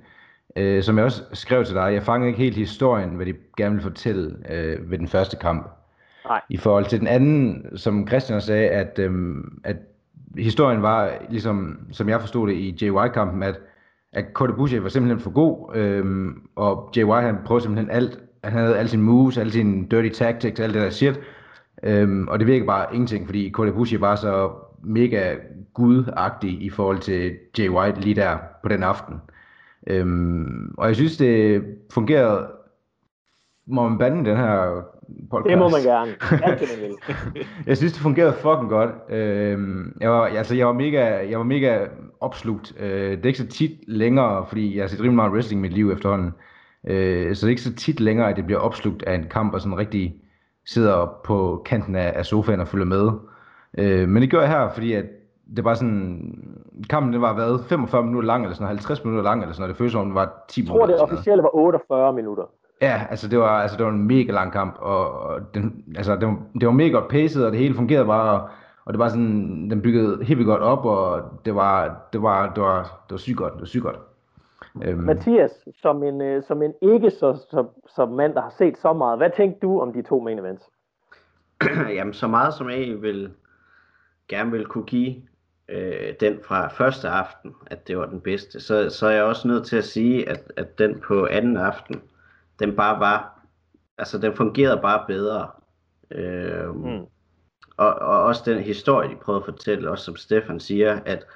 uh, 0.61 0.81
som 0.83 0.97
jeg 0.97 1.05
også 1.05 1.23
skrev 1.33 1.65
til 1.65 1.75
dig, 1.75 1.95
jeg 1.95 2.03
fangede 2.03 2.29
ikke 2.29 2.43
helt 2.43 2.57
historien, 2.57 3.09
hvad 3.09 3.27
de 3.27 3.35
gerne 3.57 3.75
ville 3.75 3.91
fortælle 3.91 4.27
uh, 4.29 4.91
ved 4.91 4.99
den 4.99 5.09
første 5.09 5.37
kamp. 5.37 5.71
Nej. 6.25 6.41
I 6.49 6.57
forhold 6.57 6.85
til 6.85 6.99
den 7.01 7.07
anden, 7.07 7.67
som 7.79 8.09
Christian 8.09 8.41
sagde, 8.41 8.69
at, 8.69 8.99
um, 9.07 9.61
at 9.65 9.77
historien 10.39 10.83
var, 10.83 11.13
ligesom 11.31 11.87
som 11.93 12.09
jeg 12.09 12.21
forstod 12.21 12.49
det 12.49 12.55
i 12.55 12.79
Jay 12.83 12.91
White-kampen, 12.91 13.43
at, 13.43 13.61
at 14.19 14.35
Kota 14.35 14.53
Ibushi 14.53 14.83
var 14.83 14.89
simpelthen 14.89 15.21
for 15.21 15.31
god, 15.31 15.77
um, 16.01 16.43
og 16.57 16.93
White 16.97 17.27
han 17.27 17.39
prøvede 17.45 17.63
simpelthen 17.63 17.91
alt, 17.91 18.19
han 18.45 18.53
havde 18.53 18.79
alle 18.79 18.89
sine 18.89 19.03
moves, 19.03 19.39
alle 19.39 19.53
sine 19.53 19.87
dirty 19.91 20.09
tactics, 20.09 20.61
alt 20.61 20.75
det 20.75 20.83
der 20.83 20.91
shit, 20.91 21.21
Øhm, 21.83 22.29
og 22.29 22.39
det 22.39 22.47
virker 22.47 22.67
bare 22.67 22.95
ingenting, 22.95 23.27
fordi 23.27 23.49
Kota 23.49 23.71
Ibushi 23.71 24.01
var 24.01 24.17
så 24.17 24.51
mega 24.83 25.35
gudagtig 25.75 26.63
i 26.63 26.71
forhold 26.71 26.99
til 26.99 27.37
Jay 27.59 27.69
White 27.69 28.01
lige 28.01 28.15
der 28.15 28.39
på 28.63 28.69
den 28.69 28.83
aften. 28.83 29.15
Øhm, 29.87 30.75
og 30.79 30.87
jeg 30.87 30.97
synes, 30.97 31.17
det 31.17 31.65
fungerede... 31.93 32.47
Må 33.71 33.89
man 33.89 33.99
bande 33.99 34.31
den 34.31 34.37
her 34.37 34.83
podcast? 35.31 35.51
Det 35.51 35.59
må 35.59 35.69
man 35.69 35.83
gerne. 35.83 36.13
jeg 37.67 37.77
synes, 37.77 37.93
det 37.93 38.03
fungerede 38.03 38.33
fucking 38.33 38.69
godt. 38.69 38.91
Øhm, 39.09 39.97
jeg, 40.01 40.11
var, 40.11 40.27
altså, 40.27 40.55
jeg, 40.55 40.67
var 40.67 40.73
mega, 40.73 41.31
jeg 41.31 41.39
var 41.39 41.45
mega 41.45 41.87
opslugt. 42.21 42.75
Øh, 42.81 43.11
det 43.11 43.23
er 43.23 43.27
ikke 43.27 43.39
så 43.39 43.47
tit 43.47 43.71
længere, 43.87 44.47
fordi 44.49 44.77
jeg 44.77 44.83
har 44.83 44.89
set 44.89 45.01
rimelig 45.01 45.17
meget 45.17 45.33
wrestling 45.33 45.61
i 45.61 45.63
mit 45.63 45.73
liv 45.73 45.91
efterhånden. 45.91 46.35
Øh, 46.87 47.37
så 47.37 47.47
det 47.47 47.49
er 47.49 47.51
ikke 47.51 47.63
så 47.63 47.75
tit 47.75 48.01
længere, 48.01 48.31
at 48.31 48.37
det 48.37 48.47
bliver 48.47 48.61
opslugt 48.61 49.03
af 49.03 49.15
en 49.15 49.25
kamp 49.31 49.55
og 49.55 49.61
sådan 49.61 49.79
rigtig 49.79 50.15
sidder 50.67 51.19
på 51.25 51.63
kanten 51.67 51.97
af, 51.97 52.13
af 52.17 52.27
sofaen 52.27 52.61
og 52.61 52.69
følger 52.69 52.87
med. 52.87 53.11
Øh, 53.79 54.09
men 54.09 54.23
det 54.23 54.31
gør 54.31 54.41
jeg 54.41 54.49
her, 54.49 54.71
fordi 54.75 54.93
at 54.93 55.05
det 55.57 55.65
var 55.65 55.75
sådan, 55.75 56.35
kampen 56.91 57.13
det 57.13 57.21
var 57.21 57.37
været 57.37 57.65
45 57.69 58.03
minutter 58.03 58.27
lang, 58.27 58.43
eller 58.43 58.55
sådan 58.55 58.67
50 58.67 59.05
minutter 59.05 59.25
lang, 59.25 59.43
eller 59.43 59.53
sådan 59.53 59.63
noget. 59.63 59.75
Det 59.75 59.79
føles 59.79 59.93
som, 59.93 60.07
det 60.07 60.15
var 60.15 60.45
10 60.49 60.63
minutter. 60.63 60.87
Jeg 60.89 60.99
tror, 60.99 61.07
det 61.07 61.13
officielle 61.13 61.43
var 61.43 61.57
48 61.57 62.13
minutter. 62.13 62.45
Ja, 62.83 63.03
altså 63.11 63.29
det 63.29 63.39
var, 63.39 63.63
altså 63.63 63.77
det 63.77 63.87
var 63.87 63.93
en 63.93 64.07
mega 64.07 64.33
lang 64.33 64.53
kamp, 64.53 64.77
og, 64.79 65.21
og 65.21 65.55
den, 65.55 65.85
altså 65.97 66.17
det, 66.17 66.27
var, 66.29 66.39
det 66.61 66.67
var 66.67 66.73
mega 66.73 66.89
godt 66.89 67.09
pacet, 67.09 67.47
og 67.47 67.53
det 67.53 67.61
hele 67.61 67.75
fungerede 67.75 68.07
bare, 68.07 68.41
og, 68.41 68.49
og 68.89 68.95
det 68.95 68.99
var 68.99 69.09
sådan, 69.09 69.71
den 69.71 69.83
byggede 69.83 70.25
helt 70.25 70.39
vildt 70.39 70.49
godt 70.49 70.63
op, 70.63 70.85
og 70.85 71.23
det 71.45 71.55
var, 71.55 72.07
det 72.13 72.23
var, 72.23 72.53
det 72.55 72.63
var, 72.63 72.83
det 72.83 73.11
var 73.11 73.17
sygt 73.17 73.37
godt, 73.37 73.53
det 73.53 73.61
var 73.61 73.67
sygt 73.67 73.83
godt. 73.83 73.99
Øhm. 74.85 75.01
Mathias, 75.01 75.51
som 75.81 76.03
en, 76.03 76.21
øh, 76.21 76.43
som 76.43 76.63
en 76.63 76.75
ikke 76.83 77.11
så, 77.11 77.47
så, 77.51 77.67
så 77.87 78.07
mand, 78.07 78.35
der 78.35 78.41
har 78.41 78.55
set 78.59 78.79
så 78.79 78.93
meget, 78.93 79.19
hvad 79.19 79.31
tænkte 79.37 79.61
du 79.61 79.81
om 79.81 79.93
de 79.93 80.03
to 80.03 80.21
main 80.21 80.39
events? 80.39 80.65
Jamen, 81.97 82.15
så 82.15 82.27
meget 82.27 82.55
som 82.55 82.71
jeg 82.71 83.03
vil 83.03 83.31
gerne 84.29 84.51
vil 84.51 84.67
kunne 84.67 84.85
give 84.85 85.15
øh, 85.69 86.15
den 86.21 86.39
fra 86.45 86.69
første 86.69 87.09
aften, 87.09 87.55
at 87.67 87.89
det 87.89 87.99
var 87.99 88.07
den 88.07 88.21
bedste, 88.21 88.61
så, 88.61 88.91
så 88.91 89.07
er 89.07 89.11
jeg 89.11 89.25
også 89.25 89.49
nødt 89.49 89.67
til 89.67 89.77
at 89.77 89.85
sige, 89.85 90.29
at, 90.29 90.53
at 90.57 90.79
den 90.79 91.01
på 91.01 91.27
anden 91.27 91.57
aften, 91.57 92.03
den 92.59 92.77
bare 92.77 93.01
var, 93.01 93.45
altså 93.99 94.19
den 94.19 94.35
fungerede 94.35 94.81
bare 94.83 95.05
bedre. 95.07 95.49
Øh, 96.11 96.75
mm. 96.75 97.07
Og, 97.79 97.95
og 97.95 98.23
også 98.23 98.43
den 98.47 98.59
historie, 98.59 99.11
de 99.11 99.17
prøvede 99.17 99.41
at 99.41 99.45
fortælle, 99.45 99.91
også 99.91 100.05
som 100.05 100.17
Stefan 100.17 100.61
siger, 100.61 101.01
at 101.07 101.27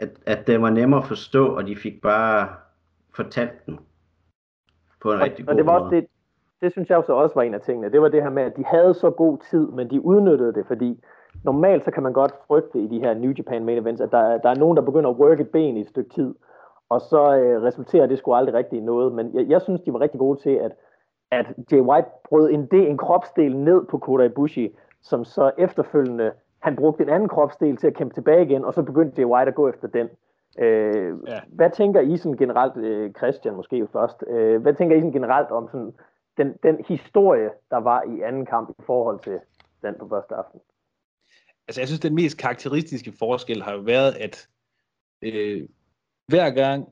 at, 0.00 0.10
at 0.26 0.46
det 0.46 0.62
var 0.62 0.70
nemmere 0.70 1.00
at 1.00 1.06
forstå, 1.06 1.56
og 1.56 1.66
de 1.66 1.76
fik 1.76 2.02
bare 2.02 2.48
fortalt 3.16 3.66
den 3.66 3.78
på 5.02 5.12
en 5.12 5.18
og, 5.18 5.24
rigtig 5.24 5.46
god 5.46 5.52
og 5.52 5.58
det 5.58 5.66
var 5.66 5.78
måde. 5.78 5.84
Også 5.84 5.96
det, 5.96 6.06
det 6.60 6.72
synes 6.72 6.90
jeg 6.90 7.02
så 7.06 7.12
også 7.12 7.34
var 7.34 7.42
en 7.42 7.54
af 7.54 7.60
tingene. 7.60 7.92
Det 7.92 8.02
var 8.02 8.08
det 8.08 8.22
her 8.22 8.30
med, 8.30 8.42
at 8.42 8.56
de 8.56 8.64
havde 8.64 8.94
så 8.94 9.10
god 9.10 9.38
tid, 9.50 9.66
men 9.66 9.90
de 9.90 10.04
udnyttede 10.04 10.54
det, 10.54 10.66
fordi 10.66 11.04
normalt 11.44 11.84
så 11.84 11.90
kan 11.90 12.02
man 12.02 12.12
godt 12.12 12.34
frygte 12.46 12.78
i 12.78 12.86
de 12.86 12.98
her 12.98 13.14
New 13.14 13.32
Japan 13.38 13.64
main 13.64 13.78
events, 13.78 14.00
at 14.00 14.10
der, 14.10 14.38
der 14.38 14.50
er 14.50 14.54
nogen, 14.54 14.76
der 14.76 14.82
begynder 14.82 15.10
at 15.10 15.16
work 15.16 15.40
et 15.40 15.50
ben 15.50 15.76
i 15.76 15.80
et 15.80 15.88
stykke 15.88 16.10
tid, 16.10 16.34
og 16.88 17.00
så 17.00 17.36
øh, 17.36 17.62
resulterer 17.62 18.06
det 18.06 18.18
sgu 18.18 18.34
aldrig 18.34 18.54
rigtig 18.54 18.78
i 18.78 18.82
noget. 18.82 19.12
Men 19.12 19.34
jeg, 19.34 19.46
jeg 19.48 19.62
synes, 19.62 19.80
de 19.80 19.92
var 19.92 20.00
rigtig 20.00 20.20
gode 20.20 20.40
til, 20.40 20.50
at, 20.50 20.72
at 21.30 21.46
Jay 21.72 21.80
White 21.80 22.08
brød 22.28 22.50
en, 22.50 22.66
del, 22.66 22.86
en 22.86 22.96
kropsdel 22.96 23.56
ned 23.56 23.84
på 23.84 23.98
Kota 23.98 24.24
Ibushi, 24.24 24.76
som 25.02 25.24
så 25.24 25.50
efterfølgende, 25.58 26.32
han 26.58 26.76
brugte 26.76 27.02
en 27.02 27.08
anden 27.08 27.28
kropsdel 27.28 27.76
til 27.76 27.86
at 27.86 27.96
kæmpe 27.96 28.14
tilbage 28.14 28.42
igen, 28.42 28.64
og 28.64 28.74
så 28.74 28.82
begyndte 28.82 29.20
Jay 29.20 29.28
White 29.28 29.48
at 29.48 29.54
gå 29.54 29.68
efter 29.68 29.88
den. 29.88 30.08
Øh, 30.58 31.14
ja. 31.26 31.40
Hvad 31.48 31.70
tænker 31.70 32.00
I 32.00 32.16
sådan 32.16 32.36
generelt, 32.36 32.76
øh, 32.76 33.12
Christian 33.12 33.54
måske 33.54 33.88
først, 33.92 34.24
øh, 34.28 34.62
hvad 34.62 34.74
tænker 34.74 34.96
I 34.96 35.00
sådan 35.00 35.12
generelt 35.12 35.50
om 35.50 35.68
sådan, 35.72 35.92
den, 36.36 36.54
den 36.62 36.84
historie, 36.88 37.50
der 37.70 37.76
var 37.76 38.02
i 38.02 38.20
anden 38.20 38.46
kamp 38.46 38.70
i 38.70 38.82
forhold 38.86 39.20
til 39.20 39.38
den 39.82 39.94
på 40.00 40.08
første 40.08 40.34
aften? 40.34 40.60
Altså 41.68 41.80
jeg 41.80 41.88
synes, 41.88 42.00
den 42.00 42.14
mest 42.14 42.38
karakteristiske 42.38 43.12
forskel 43.18 43.62
har 43.62 43.72
jo 43.72 43.80
været, 43.80 44.12
at 44.12 44.48
øh, 45.22 45.68
hver 46.28 46.50
gang 46.50 46.88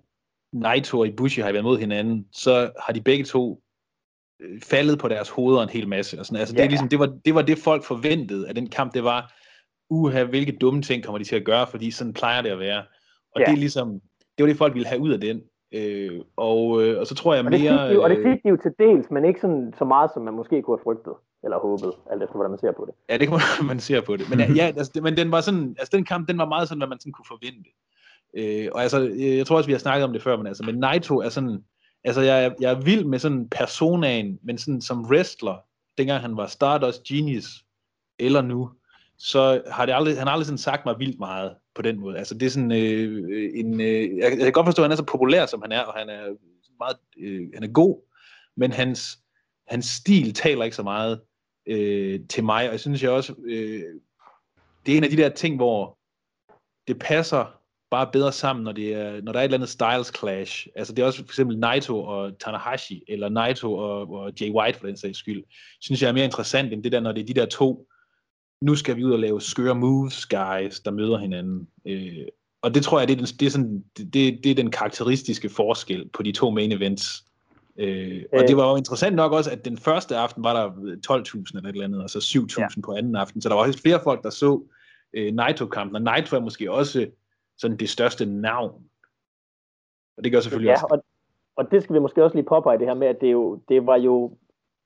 Naito 0.52 0.98
og 0.98 1.06
Ibushi 1.06 1.40
har 1.40 1.52
været 1.52 1.64
mod 1.64 1.78
hinanden, 1.78 2.28
så 2.32 2.70
har 2.86 2.92
de 2.92 3.00
begge 3.00 3.24
to 3.24 3.62
faldet 4.62 4.98
på 4.98 5.08
deres 5.08 5.28
hoveder 5.28 5.62
en 5.62 5.68
hel 5.68 5.88
masse. 5.88 6.20
Og 6.20 6.26
sådan. 6.26 6.40
Altså, 6.40 6.54
ja, 6.54 6.58
det, 6.58 6.64
er 6.64 6.70
ligesom, 6.70 6.88
det, 6.88 6.98
var, 6.98 7.12
det 7.24 7.34
var 7.34 7.42
det, 7.42 7.58
folk 7.58 7.84
forventede 7.84 8.48
af 8.48 8.54
den 8.54 8.68
kamp. 8.70 8.94
Det 8.94 9.04
var, 9.04 9.34
uha, 9.90 10.24
hvilke 10.24 10.56
dumme 10.60 10.82
ting 10.82 11.04
kommer 11.04 11.18
de 11.18 11.24
til 11.24 11.36
at 11.36 11.44
gøre, 11.44 11.66
fordi 11.66 11.90
sådan 11.90 12.12
plejer 12.12 12.42
det 12.42 12.50
at 12.50 12.58
være. 12.58 12.82
Og 13.34 13.40
ja. 13.40 13.44
det 13.44 13.52
er 13.52 13.56
ligesom, 13.56 14.00
det 14.38 14.44
var 14.44 14.46
det, 14.46 14.56
folk 14.56 14.74
ville 14.74 14.88
have 14.88 15.00
ud 15.00 15.10
af 15.10 15.20
den. 15.20 15.42
Øh, 15.72 16.20
og, 16.36 16.82
øh, 16.82 17.00
og 17.00 17.06
så 17.06 17.14
tror 17.14 17.34
jeg 17.34 17.44
og 17.44 17.50
mere... 17.50 17.88
Det 17.88 17.96
de, 17.96 18.02
og 18.02 18.10
det 18.10 18.18
fik 18.22 18.42
de 18.42 18.48
jo 18.48 18.56
til 18.56 18.72
dels, 18.78 19.10
men 19.10 19.24
ikke 19.24 19.40
sådan, 19.40 19.74
så 19.78 19.84
meget, 19.84 20.10
som 20.14 20.22
man 20.22 20.34
måske 20.34 20.62
kunne 20.62 20.76
have 20.76 20.84
frygtet 20.84 21.12
eller 21.44 21.58
håbet, 21.58 21.92
alt 22.10 22.22
efter 22.22 22.34
hvordan 22.34 22.50
man 22.50 22.58
ser 22.58 22.72
på 22.72 22.84
det. 22.86 22.94
Ja, 23.08 23.18
det 23.18 23.28
kan 23.28 23.38
man, 23.38 23.66
man 23.72 23.80
ser 23.80 24.00
på 24.00 24.16
det. 24.16 24.30
Men 24.30 24.38
ja, 24.40 24.52
ja 24.52 24.66
altså, 24.66 24.92
det, 24.94 25.02
men 25.02 25.16
den 25.16 25.32
var 25.32 25.40
sådan, 25.40 25.76
altså 25.78 25.96
den 25.96 26.04
kamp, 26.04 26.28
den 26.28 26.38
var 26.38 26.48
meget 26.48 26.68
sådan, 26.68 26.80
hvad 26.80 26.88
man 26.88 27.00
sådan 27.00 27.12
kunne 27.12 27.32
forvente. 27.34 27.70
Øh, 28.38 28.68
og 28.72 28.82
altså, 28.82 28.98
jeg 29.38 29.46
tror 29.46 29.56
også, 29.56 29.68
vi 29.68 29.72
har 29.72 29.78
snakket 29.78 30.04
om 30.04 30.12
det 30.12 30.22
før, 30.22 30.36
men 30.36 30.46
altså, 30.46 30.62
men 30.66 30.74
Naito 30.74 31.16
er 31.18 31.28
sådan, 31.28 31.64
altså 32.06 32.20
jeg, 32.20 32.54
jeg 32.60 32.70
er 32.70 32.80
vild 32.80 33.04
med 33.04 33.18
sådan 33.18 33.48
personaen, 33.48 34.38
men 34.42 34.58
sådan 34.58 34.80
som 34.80 35.04
wrestler, 35.04 35.56
dengang 35.98 36.20
han 36.20 36.36
var 36.36 36.46
Stardust 36.46 37.02
Genius, 37.02 37.64
eller 38.18 38.42
nu, 38.42 38.70
så 39.18 39.62
har 39.70 39.86
det 39.86 39.92
aldrig, 39.92 40.18
han 40.18 40.26
har 40.26 40.32
aldrig 40.32 40.46
sådan 40.46 40.58
sagt 40.58 40.86
mig 40.86 40.98
vildt 40.98 41.18
meget 41.18 41.56
på 41.74 41.82
den 41.82 42.00
måde. 42.00 42.18
Altså 42.18 42.34
det 42.34 42.46
er 42.46 42.50
sådan 42.50 42.72
øh, 42.72 43.50
en, 43.54 43.80
øh, 43.80 44.16
jeg, 44.16 44.30
jeg 44.30 44.38
kan 44.38 44.52
godt 44.52 44.66
forstå, 44.66 44.82
at 44.82 44.84
han 44.84 44.92
er 44.92 44.96
så 44.96 45.04
populær, 45.04 45.46
som 45.46 45.62
han 45.62 45.72
er, 45.72 45.80
og 45.80 45.94
han 45.98 46.08
er 46.08 46.36
meget, 46.78 46.96
øh, 47.18 47.48
han 47.54 47.62
er 47.62 47.72
god, 47.72 48.02
men 48.56 48.72
hans, 48.72 49.18
hans 49.68 49.86
stil 49.86 50.34
taler 50.34 50.64
ikke 50.64 50.76
så 50.76 50.82
meget 50.82 51.20
øh, 51.66 52.20
til 52.28 52.44
mig, 52.44 52.66
og 52.66 52.72
jeg 52.72 52.80
synes 52.80 53.02
jeg 53.02 53.10
også, 53.10 53.34
øh, 53.44 53.82
det 54.86 54.92
er 54.92 54.96
en 54.96 55.04
af 55.04 55.10
de 55.10 55.16
der 55.16 55.28
ting, 55.28 55.56
hvor 55.56 55.98
det 56.88 56.98
passer 56.98 57.55
bare 57.90 58.08
bedre 58.12 58.32
sammen, 58.32 58.64
når, 58.64 58.72
det 58.72 58.94
er, 58.94 59.20
når 59.22 59.32
der 59.32 59.38
er 59.38 59.42
et 59.42 59.44
eller 59.44 59.58
andet 59.58 59.68
styles 59.68 60.12
clash. 60.18 60.66
Altså 60.76 60.92
det 60.94 61.02
er 61.02 61.06
også 61.06 61.18
for 61.18 61.24
eksempel 61.24 61.58
Naito 61.58 62.02
og 62.02 62.38
Tanahashi, 62.38 63.04
eller 63.08 63.28
Naito 63.28 63.74
og, 63.74 64.10
og 64.10 64.32
Jay 64.40 64.50
White 64.50 64.78
for 64.78 64.86
den 64.86 64.96
sags 64.96 65.18
skyld, 65.18 65.44
synes 65.80 66.02
jeg 66.02 66.08
er 66.08 66.12
mere 66.12 66.24
interessant 66.24 66.72
end 66.72 66.82
det 66.82 66.92
der, 66.92 67.00
når 67.00 67.12
det 67.12 67.20
er 67.20 67.26
de 67.26 67.34
der 67.34 67.46
to, 67.46 67.88
nu 68.60 68.74
skal 68.74 68.96
vi 68.96 69.04
ud 69.04 69.12
og 69.12 69.18
lave 69.18 69.40
skøre 69.40 69.74
moves 69.74 70.26
guys, 70.26 70.80
der 70.80 70.90
møder 70.90 71.18
hinanden. 71.18 71.68
Øh, 71.86 72.26
og 72.62 72.74
det 72.74 72.82
tror 72.82 72.98
jeg, 72.98 73.08
det 73.08 73.14
er, 73.14 73.18
den, 73.18 73.26
det, 73.26 73.46
er 73.46 73.50
sådan, 73.50 73.84
det, 73.96 74.14
det 74.44 74.46
er 74.46 74.54
den 74.54 74.70
karakteristiske 74.70 75.48
forskel 75.48 76.08
på 76.12 76.22
de 76.22 76.32
to 76.32 76.50
main 76.50 76.72
events. 76.72 77.24
Øh, 77.78 78.22
og 78.32 78.44
det 78.48 78.56
var 78.56 78.70
jo 78.70 78.76
interessant 78.76 79.16
nok 79.16 79.32
også, 79.32 79.50
at 79.50 79.64
den 79.64 79.78
første 79.78 80.16
aften 80.16 80.44
var 80.44 80.52
der 80.52 80.68
12.000 80.70 81.56
eller 81.56 81.68
et 81.68 81.72
eller 81.72 81.84
andet, 81.84 82.02
og 82.02 82.10
så 82.10 82.18
7.000 82.18 82.60
ja. 82.60 82.66
på 82.84 82.92
anden 82.92 83.16
aften, 83.16 83.42
så 83.42 83.48
der 83.48 83.54
var 83.54 83.62
også 83.62 83.82
flere 83.82 84.00
folk, 84.04 84.22
der 84.22 84.30
så 84.30 84.62
øh, 85.14 85.34
Naito-kampen, 85.34 85.96
og 85.96 86.02
Naito 86.02 86.36
er 86.36 86.40
måske 86.40 86.72
også 86.72 87.06
sådan 87.58 87.76
det 87.76 87.88
største 87.88 88.26
navn. 88.26 88.72
Og 90.16 90.24
det 90.24 90.32
gør 90.32 90.40
selvfølgelig 90.40 90.68
ja, 90.68 90.72
også... 90.72 90.86
Og, 90.90 91.04
og 91.56 91.70
det 91.70 91.82
skal 91.82 91.94
vi 91.94 92.00
måske 92.00 92.24
også 92.24 92.36
lige 92.36 92.46
påpege 92.46 92.78
det 92.78 92.86
her 92.86 92.94
med, 92.94 93.08
at 93.08 93.20
det, 93.20 93.32
jo, 93.32 93.60
det 93.68 93.86
var 93.86 93.96
jo, 93.96 94.36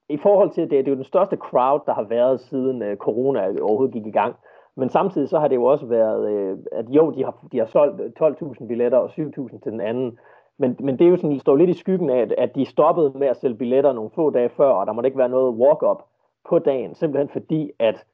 i 0.08 0.16
forhold 0.16 0.50
til 0.50 0.62
det, 0.62 0.70
det 0.70 0.86
er 0.86 0.90
jo 0.90 0.96
den 0.96 1.04
største 1.04 1.36
crowd, 1.36 1.80
der 1.86 1.94
har 1.94 2.02
været 2.02 2.40
siden 2.40 2.82
uh, 2.82 2.96
corona 2.96 3.60
overhovedet 3.60 3.94
gik 3.94 4.06
i 4.06 4.10
gang. 4.10 4.36
Men 4.76 4.88
samtidig 4.88 5.28
så 5.28 5.38
har 5.38 5.48
det 5.48 5.56
jo 5.56 5.64
også 5.64 5.86
været, 5.86 6.52
uh, 6.52 6.58
at 6.72 6.88
jo, 6.88 7.10
de 7.10 7.24
har, 7.24 7.46
de 7.52 7.58
har 7.58 7.66
solgt 7.66 8.20
12.000 8.20 8.66
billetter 8.66 8.98
og 8.98 9.10
7.000 9.10 9.60
til 9.62 9.72
den 9.72 9.80
anden. 9.80 10.18
Men, 10.58 10.76
men 10.80 10.98
det 10.98 11.04
er 11.06 11.10
jo 11.10 11.16
sådan, 11.16 11.30
det 11.30 11.40
står 11.40 11.56
lidt 11.56 11.70
i 11.70 11.78
skyggen 11.78 12.10
af, 12.10 12.18
at, 12.18 12.32
at 12.32 12.54
de 12.54 12.66
stoppede 12.66 13.12
med 13.18 13.26
at 13.26 13.36
sælge 13.36 13.56
billetter 13.56 13.92
nogle 13.92 14.10
få 14.14 14.30
dage 14.30 14.48
før, 14.48 14.70
og 14.70 14.86
der 14.86 14.92
må 14.92 15.02
ikke 15.02 15.18
være 15.18 15.28
noget 15.28 15.54
walk-up 15.54 16.02
på 16.48 16.58
dagen, 16.58 16.94
simpelthen 16.94 17.28
fordi, 17.28 17.70
at 17.78 18.04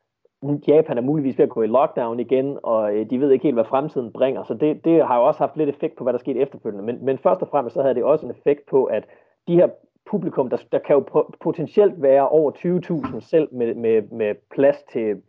Japan 0.55 0.99
er 0.99 1.03
muligvis 1.03 1.38
ved 1.38 1.43
at 1.43 1.50
gå 1.50 1.62
i 1.62 1.67
lockdown 1.67 2.21
igen, 2.21 2.59
og 2.62 2.97
øh, 2.97 3.11
de 3.11 3.21
ved 3.21 3.31
ikke 3.31 3.43
helt, 3.43 3.57
hvad 3.57 3.65
fremtiden 3.65 4.12
bringer, 4.12 4.43
så 4.43 4.55
det, 4.55 4.85
det 4.85 5.07
har 5.07 5.17
jo 5.17 5.25
også 5.25 5.41
haft 5.41 5.57
lidt 5.57 5.69
effekt 5.69 5.97
på, 5.97 6.05
hvad 6.05 6.12
der 6.12 6.19
skete 6.19 6.41
efterfølgende. 6.41 6.85
Men, 6.85 7.05
men 7.05 7.19
først 7.19 7.43
og 7.43 7.49
fremmest 7.49 7.75
så 7.75 7.83
havde 7.83 7.95
det 7.95 8.05
også 8.05 8.26
en 8.26 8.31
effekt 8.31 8.67
på, 8.67 8.85
at 8.85 9.05
de 9.49 9.55
her 9.55 9.69
publikum, 10.07 10.50
der, 10.50 10.57
der 10.73 10.79
kan 10.79 10.97
jo 10.97 11.25
potentielt 11.41 12.03
være 12.03 12.29
over 12.29 12.50
20.000 13.17 13.21
selv 13.21 13.49
med, 13.53 13.75
med, 13.75 14.03
med 14.03 14.35
plads 14.50 14.83
til 14.93 15.23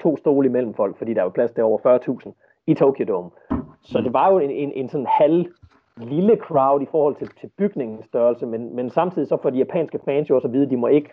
to 0.00 0.16
stole 0.16 0.46
imellem 0.46 0.74
folk, 0.74 0.98
fordi 0.98 1.14
der 1.14 1.20
er 1.20 1.24
jo 1.24 1.30
plads 1.30 1.50
til 1.50 1.64
over 1.64 1.98
40.000 2.26 2.32
i 2.66 2.74
Tokyo 2.74 3.04
Dome. 3.04 3.30
Så 3.82 4.00
det 4.00 4.12
var 4.12 4.32
jo 4.32 4.38
en, 4.38 4.50
en, 4.50 4.72
en 4.72 4.88
sådan 4.88 5.06
halv 5.10 5.46
lille 5.96 6.36
crowd 6.36 6.82
i 6.82 6.86
forhold 6.90 7.16
til, 7.16 7.28
til 7.40 7.50
bygningens 7.58 8.06
størrelse, 8.06 8.46
men, 8.46 8.76
men 8.76 8.90
samtidig 8.90 9.28
så 9.28 9.36
får 9.42 9.50
de 9.50 9.58
japanske 9.58 9.98
fans 10.04 10.30
jo 10.30 10.34
også 10.34 10.48
at 10.48 10.52
vide, 10.52 10.64
at 10.64 10.70
de 10.70 10.76
må 10.76 10.86
ikke 10.86 11.10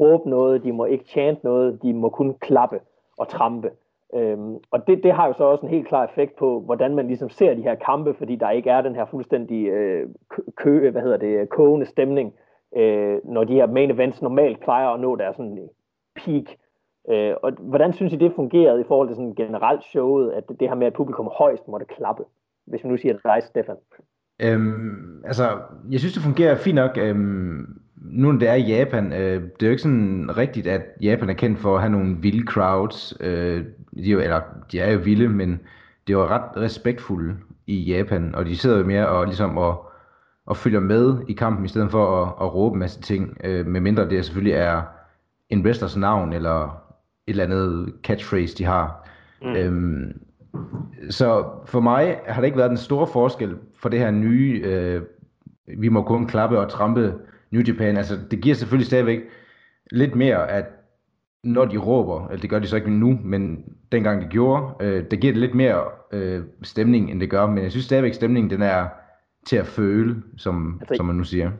råbe 0.00 0.30
noget, 0.30 0.64
de 0.64 0.72
må 0.72 0.84
ikke 0.84 1.04
chante 1.04 1.44
noget, 1.44 1.82
de 1.82 1.92
må 1.92 2.08
kun 2.08 2.34
klappe 2.34 2.80
og 3.16 3.28
trampe. 3.28 3.70
Øhm, 4.14 4.56
og 4.70 4.86
det, 4.86 5.02
det 5.02 5.12
har 5.12 5.26
jo 5.26 5.32
så 5.32 5.44
også 5.44 5.66
en 5.66 5.72
helt 5.72 5.88
klar 5.88 6.04
effekt 6.04 6.36
på, 6.36 6.60
hvordan 6.60 6.94
man 6.94 7.06
ligesom 7.06 7.28
ser 7.28 7.54
de 7.54 7.62
her 7.62 7.74
kampe, 7.74 8.14
fordi 8.14 8.36
der 8.36 8.50
ikke 8.50 8.70
er 8.70 8.80
den 8.80 8.94
her 8.94 9.06
fuldstændig 9.10 9.68
øh, 9.68 10.08
kø, 10.56 10.90
hvad 10.90 11.02
hedder 11.02 11.16
det, 11.16 11.48
kogende 11.48 11.86
stemning, 11.86 12.34
øh, 12.76 13.18
når 13.24 13.44
de 13.44 13.54
her 13.54 13.66
main 13.66 13.90
events 13.90 14.22
normalt 14.22 14.60
plejer 14.60 14.88
at 14.88 15.00
nå 15.00 15.16
deres 15.16 15.36
sådan 15.36 15.68
peak. 16.16 16.44
Øh, 17.10 17.34
og 17.42 17.52
hvordan 17.52 17.92
synes 17.92 18.12
I, 18.12 18.16
det 18.16 18.32
fungerede 18.36 18.80
i 18.80 18.84
forhold 18.88 19.08
til 19.08 19.16
sådan 19.16 19.34
generelt 19.34 19.84
showet, 19.84 20.32
at 20.32 20.48
det, 20.48 20.60
det 20.60 20.68
her 20.68 20.74
med, 20.74 20.86
at 20.86 20.92
publikum 20.92 21.30
højst 21.38 21.68
måtte 21.68 21.86
klappe? 21.86 22.24
Hvis 22.66 22.84
vi 22.84 22.88
nu 22.88 22.96
siger 22.96 23.14
dig, 23.24 23.42
Stefan. 23.42 23.76
Øhm, 24.42 25.22
altså, 25.24 25.58
jeg 25.90 25.98
synes, 26.00 26.14
det 26.14 26.22
fungerer 26.22 26.56
fint 26.56 26.74
nok. 26.74 26.98
Øhm, 26.98 27.80
nu 28.00 28.32
når 28.32 28.38
det 28.38 28.48
er 28.48 28.54
i 28.54 28.62
Japan, 28.62 29.12
øh, 29.12 29.42
det 29.42 29.62
er 29.62 29.66
jo 29.66 29.70
ikke 29.70 29.82
sådan 29.82 30.30
rigtigt, 30.36 30.66
at 30.66 30.82
Japan 31.02 31.30
er 31.30 31.34
kendt 31.34 31.58
for 31.58 31.74
at 31.74 31.80
have 31.80 31.92
nogle 31.92 32.16
vilde 32.20 32.46
crowds. 32.46 33.14
Øh, 33.20 33.64
de 33.96 34.06
er 34.06 34.12
jo, 34.12 34.20
eller 34.20 34.40
de 34.72 34.80
er 34.80 34.92
jo 34.92 34.98
vilde, 34.98 35.28
men 35.28 35.50
det 36.06 36.14
er 36.14 36.18
jo 36.18 36.26
ret 36.26 36.56
respektfulde 36.56 37.36
i 37.66 37.78
Japan, 37.82 38.34
og 38.34 38.46
de 38.46 38.56
sidder 38.56 38.78
jo 38.78 38.84
mere 38.84 39.08
og 39.08 39.24
ligesom 39.24 39.58
og, 39.58 39.90
og 40.46 40.56
følger 40.56 40.80
med 40.80 41.18
i 41.28 41.32
kampen, 41.32 41.64
i 41.64 41.68
stedet 41.68 41.90
for 41.90 42.22
at, 42.22 42.32
at 42.40 42.54
råbe 42.54 42.74
en 42.74 42.78
masse 42.78 43.00
ting, 43.00 43.36
øh, 43.44 43.66
medmindre 43.66 44.10
det 44.10 44.24
selvfølgelig 44.24 44.54
er 44.54 44.82
en 45.50 45.66
wrestlers 45.66 45.96
navn, 45.96 46.32
eller 46.32 46.64
et 47.26 47.30
eller 47.30 47.44
andet 47.44 47.92
catchphrase, 48.02 48.58
de 48.58 48.64
har. 48.64 49.08
Mm. 49.42 49.54
Øhm, 49.56 50.20
så 51.10 51.44
for 51.66 51.80
mig 51.80 52.20
har 52.26 52.40
det 52.40 52.46
ikke 52.46 52.58
været 52.58 52.70
den 52.70 52.76
store 52.76 53.06
forskel 53.06 53.56
for 53.78 53.88
det 53.88 53.98
her 53.98 54.10
nye, 54.10 54.62
øh, 54.64 55.02
vi 55.78 55.88
må 55.88 56.02
kun 56.02 56.26
klappe 56.26 56.58
og 56.58 56.70
trampe 56.70 57.14
New 57.52 57.62
Japan. 57.68 57.96
Altså 57.96 58.14
det 58.30 58.42
giver 58.42 58.54
selvfølgelig 58.54 58.86
stadigvæk 58.86 59.20
lidt 59.90 60.14
mere, 60.14 60.50
at 60.50 60.64
når 61.44 61.64
de 61.64 61.78
råber, 61.78 62.26
eller 62.26 62.40
det 62.40 62.50
gør 62.50 62.58
de 62.58 62.66
så 62.66 62.76
ikke 62.76 62.90
nu, 62.90 63.18
men 63.24 63.64
dengang 63.92 64.22
de 64.22 64.26
gjorde, 64.26 64.74
øh, 64.80 65.10
det 65.10 65.20
giver 65.20 65.32
det 65.32 65.40
lidt 65.40 65.54
mere 65.54 65.84
øh, 66.12 66.44
stemning, 66.62 67.10
end 67.10 67.20
det 67.20 67.30
gør, 67.30 67.46
men 67.46 67.62
jeg 67.62 67.70
synes 67.70 67.84
stadigvæk, 67.84 68.14
stemningen 68.14 68.50
den 68.50 68.62
er 68.62 68.88
til 69.46 69.56
at 69.56 69.66
føle, 69.66 70.22
som, 70.36 70.78
altså, 70.80 70.94
som 70.94 71.06
man 71.06 71.16
nu 71.16 71.24
siger. 71.24 71.50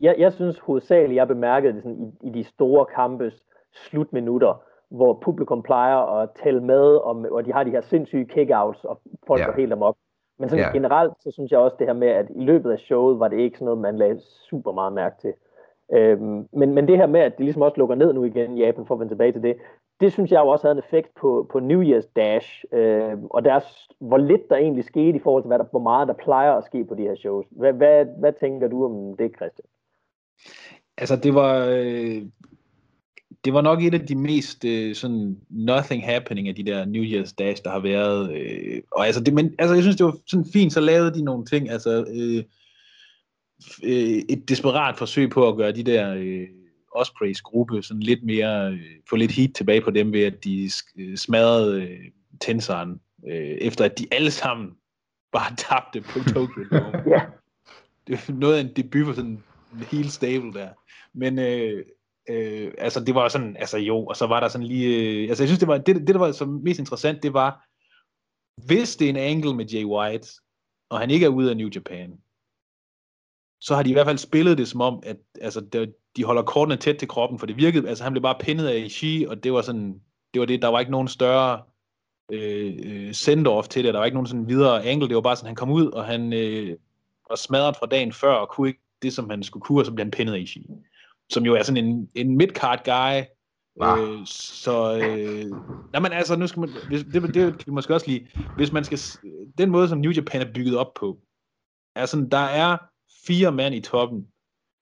Jeg, 0.00 0.14
jeg 0.18 0.32
synes 0.32 0.58
hovedsageligt, 0.58 1.16
jeg 1.16 1.28
bemærkede 1.28 1.72
det 1.72 1.82
sådan, 1.82 2.14
i, 2.22 2.28
i 2.28 2.30
de 2.30 2.44
store 2.44 2.86
kampes 2.94 3.34
slutminutter, 3.72 4.62
hvor 4.90 5.20
publikum 5.24 5.62
plejer 5.62 6.20
at 6.20 6.28
tælle 6.42 6.60
med, 6.60 6.84
og, 6.96 7.26
og 7.30 7.44
de 7.44 7.52
har 7.52 7.64
de 7.64 7.70
her 7.70 7.80
sindssyge 7.80 8.24
kickouts, 8.24 8.84
og 8.84 9.00
folk 9.26 9.40
ja. 9.40 9.46
går 9.46 9.52
helt 9.52 9.72
amok. 9.72 9.96
Men 10.38 10.48
sådan 10.48 10.64
ja. 10.64 10.72
generelt, 10.72 11.12
så 11.20 11.30
synes 11.30 11.50
jeg 11.50 11.60
også 11.60 11.76
det 11.78 11.86
her 11.86 11.94
med, 11.94 12.08
at 12.08 12.26
i 12.36 12.44
løbet 12.44 12.70
af 12.72 12.78
showet 12.78 13.18
var 13.18 13.28
det 13.28 13.38
ikke 13.38 13.58
sådan 13.58 13.64
noget, 13.64 13.80
man 13.80 13.96
lagde 13.96 14.20
super 14.20 14.72
meget 14.72 14.92
mærke 14.92 15.16
til. 15.20 15.32
Øhm, 15.92 16.48
men, 16.52 16.74
men 16.74 16.88
det 16.88 16.96
her 16.96 17.06
med, 17.06 17.20
at 17.20 17.36
det 17.36 17.44
ligesom 17.44 17.62
også 17.62 17.78
lukker 17.78 17.94
ned 17.94 18.12
nu 18.12 18.24
igen 18.24 18.58
i 18.58 18.64
Japan, 18.64 18.86
for 18.86 18.94
at 18.94 19.00
vende 19.00 19.12
tilbage 19.12 19.32
til 19.32 19.42
det, 19.42 19.56
det 20.00 20.12
synes 20.12 20.30
jeg 20.30 20.40
jo 20.40 20.48
også 20.48 20.66
havde 20.66 20.72
en 20.72 20.84
effekt 20.86 21.14
på, 21.14 21.48
på 21.52 21.60
New 21.60 21.82
Year's 21.82 22.08
Dash, 22.16 22.64
øh, 22.72 23.18
og 23.30 23.44
deres, 23.44 23.88
hvor 23.98 24.18
lidt 24.18 24.50
der 24.50 24.56
egentlig 24.56 24.84
skete 24.84 25.16
i 25.16 25.20
forhold 25.20 25.42
til, 25.42 25.48
hvad 25.48 25.58
der, 25.58 25.64
hvor 25.70 25.80
meget 25.80 26.08
der 26.08 26.14
plejer 26.14 26.52
at 26.52 26.64
ske 26.64 26.84
på 26.84 26.94
de 26.94 27.02
her 27.02 27.14
shows. 27.14 27.46
Hvad, 27.50 27.72
hvad, 27.72 28.06
hvad 28.18 28.32
tænker 28.32 28.68
du 28.68 28.84
om 28.84 29.16
det, 29.16 29.36
Christian? 29.36 29.66
Altså, 30.98 31.16
det 31.16 31.34
var, 31.34 31.66
øh, 31.68 32.22
det 33.44 33.54
var 33.54 33.60
nok 33.60 33.82
et 33.82 33.94
af 33.94 34.06
de 34.06 34.14
mest 34.14 34.64
øh, 34.64 34.94
sådan 34.94 35.38
nothing 35.50 36.04
happening 36.04 36.48
af 36.48 36.54
de 36.54 36.64
der 36.64 36.84
New 36.84 37.02
Year's 37.02 37.34
Dash, 37.38 37.62
der 37.64 37.70
har 37.70 37.80
været. 37.80 38.36
Øh, 38.36 38.82
og 38.92 39.06
altså, 39.06 39.20
det, 39.20 39.34
men, 39.34 39.54
altså, 39.58 39.74
jeg 39.74 39.82
synes, 39.82 39.96
det 39.96 40.06
var 40.06 40.16
sådan 40.26 40.46
fint, 40.52 40.72
så 40.72 40.80
lavede 40.80 41.14
de 41.14 41.24
nogle 41.24 41.46
ting. 41.46 41.70
Altså, 41.70 42.04
øh, 42.08 42.44
øh, 43.82 44.22
et 44.28 44.48
desperat 44.48 44.96
forsøg 44.96 45.30
på 45.30 45.48
at 45.48 45.56
gøre 45.56 45.72
de 45.72 45.82
der 45.82 46.14
øh, 46.14 46.46
Ospreys 46.94 47.40
gruppe 47.40 47.82
sådan 47.82 48.02
lidt 48.02 48.24
mere, 48.24 48.72
øh, 48.72 48.80
få 49.10 49.16
lidt 49.16 49.32
heat 49.32 49.50
tilbage 49.54 49.80
på 49.80 49.90
dem 49.90 50.12
ved, 50.12 50.22
at 50.24 50.44
de 50.44 50.70
øh, 50.98 51.16
smadrede 51.16 51.82
øh, 51.82 52.00
tensoren, 52.40 53.00
øh, 53.28 53.34
efter 53.60 53.84
at 53.84 53.98
de 53.98 54.06
alle 54.12 54.30
sammen 54.30 54.70
bare 55.32 55.56
tabte 55.68 56.00
på 56.00 56.18
Tokyo 56.18 56.64
Dome. 56.70 57.10
ja. 57.10 57.20
Det 58.06 58.14
er 58.14 58.32
noget 58.32 58.56
af 58.56 58.60
en 58.60 58.72
debut 58.76 59.06
for 59.06 59.12
sådan 59.12 59.42
en 59.72 59.84
helt 59.90 60.12
stable 60.12 60.52
der. 60.52 60.68
Men 61.14 61.38
øh, 61.38 61.84
øh, 62.30 62.72
altså 62.78 63.04
det 63.04 63.14
var 63.14 63.28
sådan, 63.28 63.56
altså 63.56 63.78
jo, 63.78 64.06
og 64.06 64.16
så 64.16 64.26
var 64.26 64.40
der 64.40 64.48
sådan 64.48 64.66
lige, 64.66 65.22
øh, 65.22 65.28
altså 65.28 65.42
jeg 65.42 65.48
synes 65.48 65.58
det 65.58 65.68
var, 65.68 65.78
det, 65.78 65.96
det 65.96 66.08
der 66.08 66.18
var 66.18 66.32
som 66.32 66.48
mest 66.48 66.78
interessant, 66.78 67.22
det 67.22 67.32
var, 67.34 67.66
hvis 68.66 68.96
det 68.96 69.04
er 69.04 69.10
en 69.10 69.16
angle 69.16 69.54
med 69.54 69.66
Jay 69.66 69.84
White, 69.84 70.28
og 70.90 70.98
han 70.98 71.10
ikke 71.10 71.26
er 71.26 71.30
ude 71.30 71.50
af 71.50 71.56
New 71.56 71.68
Japan, 71.74 72.20
så 73.60 73.74
har 73.74 73.82
de 73.82 73.90
i 73.90 73.92
hvert 73.92 74.06
fald 74.06 74.18
spillet 74.18 74.58
det 74.58 74.68
som 74.68 74.80
om, 74.80 75.02
at 75.06 75.16
altså, 75.40 75.88
de 76.16 76.24
holder 76.24 76.42
kortene 76.42 76.76
tæt 76.76 76.96
til 76.96 77.08
kroppen, 77.08 77.38
for 77.38 77.46
det 77.46 77.56
virkede, 77.56 77.88
altså 77.88 78.04
han 78.04 78.12
blev 78.12 78.22
bare 78.22 78.38
pinnet 78.40 78.66
af 78.66 78.76
Ishii, 78.76 79.26
og 79.26 79.44
det 79.44 79.52
var 79.52 79.62
sådan, 79.62 80.00
det 80.34 80.40
var 80.40 80.46
det, 80.46 80.62
der 80.62 80.68
var 80.68 80.80
ikke 80.80 80.92
nogen 80.92 81.08
større 81.08 81.62
øh, 82.32 82.74
øh, 82.84 83.10
send-off 83.10 83.68
til 83.68 83.84
det, 83.84 83.94
der 83.94 83.98
var 83.98 84.04
ikke 84.04 84.14
nogen 84.14 84.26
sådan 84.26 84.48
videre 84.48 84.84
angle, 84.84 85.08
det 85.08 85.14
var 85.14 85.20
bare 85.20 85.36
sådan, 85.36 85.46
han 85.46 85.56
kom 85.56 85.70
ud, 85.70 85.86
og 85.86 86.04
han 86.04 86.32
øh, 86.32 86.76
var 87.28 87.36
smadret 87.36 87.76
fra 87.76 87.86
dagen 87.86 88.12
før, 88.12 88.34
og 88.34 88.48
kunne 88.48 88.68
ikke 88.68 88.80
det, 89.02 89.12
som 89.12 89.30
han 89.30 89.42
skulle 89.42 89.62
kunne, 89.62 89.80
og 89.80 89.86
så 89.86 89.92
blev 89.92 90.04
han 90.04 90.10
pinnet 90.10 90.34
af 90.34 90.38
Ishii. 90.38 90.66
Som 91.30 91.44
jo 91.44 91.54
er 91.54 91.62
sådan 91.62 91.84
en, 91.84 92.08
en 92.14 92.36
midcard 92.36 92.84
guy, 92.84 93.24
Øh, 93.82 94.26
så, 94.26 94.96
øh, 94.96 95.50
nej, 95.92 96.00
men 96.00 96.12
altså, 96.12 96.36
nu 96.36 96.46
skal 96.46 96.60
man, 96.60 96.70
hvis, 96.88 97.04
det, 97.12 97.22
det 97.22 97.34
kan 97.34 97.66
vi 97.66 97.72
måske 97.72 97.94
også 97.94 98.06
lige, 98.06 98.28
hvis 98.56 98.72
man 98.72 98.84
skal, 98.84 98.98
den 99.58 99.70
måde, 99.70 99.88
som 99.88 99.98
New 99.98 100.10
Japan 100.10 100.40
er 100.40 100.52
bygget 100.54 100.76
op 100.76 100.94
på, 100.94 101.18
er 101.96 102.06
sådan, 102.06 102.28
der 102.28 102.38
er 102.38 102.76
fire 103.26 103.52
mand 103.52 103.74
i 103.74 103.80
toppen, 103.80 104.26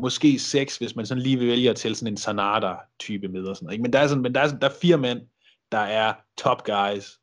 måske 0.03 0.39
seks, 0.39 0.79
hvis 0.79 0.97
man 0.97 1.07
sådan 1.07 1.23
lige 1.23 1.39
vil 1.39 1.49
vælge 1.49 1.71
at 1.71 1.77
tælle 1.77 1.95
sådan 1.95 2.13
en 2.13 2.17
Sanada-type 2.17 3.29
med 3.29 3.45
og 3.45 3.57
sådan 3.57 3.67
noget. 3.67 3.75
Ikke? 3.75 3.83
Men 3.83 3.93
der 3.93 3.99
er 3.99 4.07
sådan, 4.07 4.23
men 4.23 4.35
der 4.35 4.41
er, 4.41 4.47
sådan, 4.47 4.61
der 4.61 4.69
er 4.69 4.75
fire 4.83 4.99
mænd, 4.99 5.21
der 5.73 5.79
er 5.79 6.15
top 6.39 6.65
guys. 6.65 7.19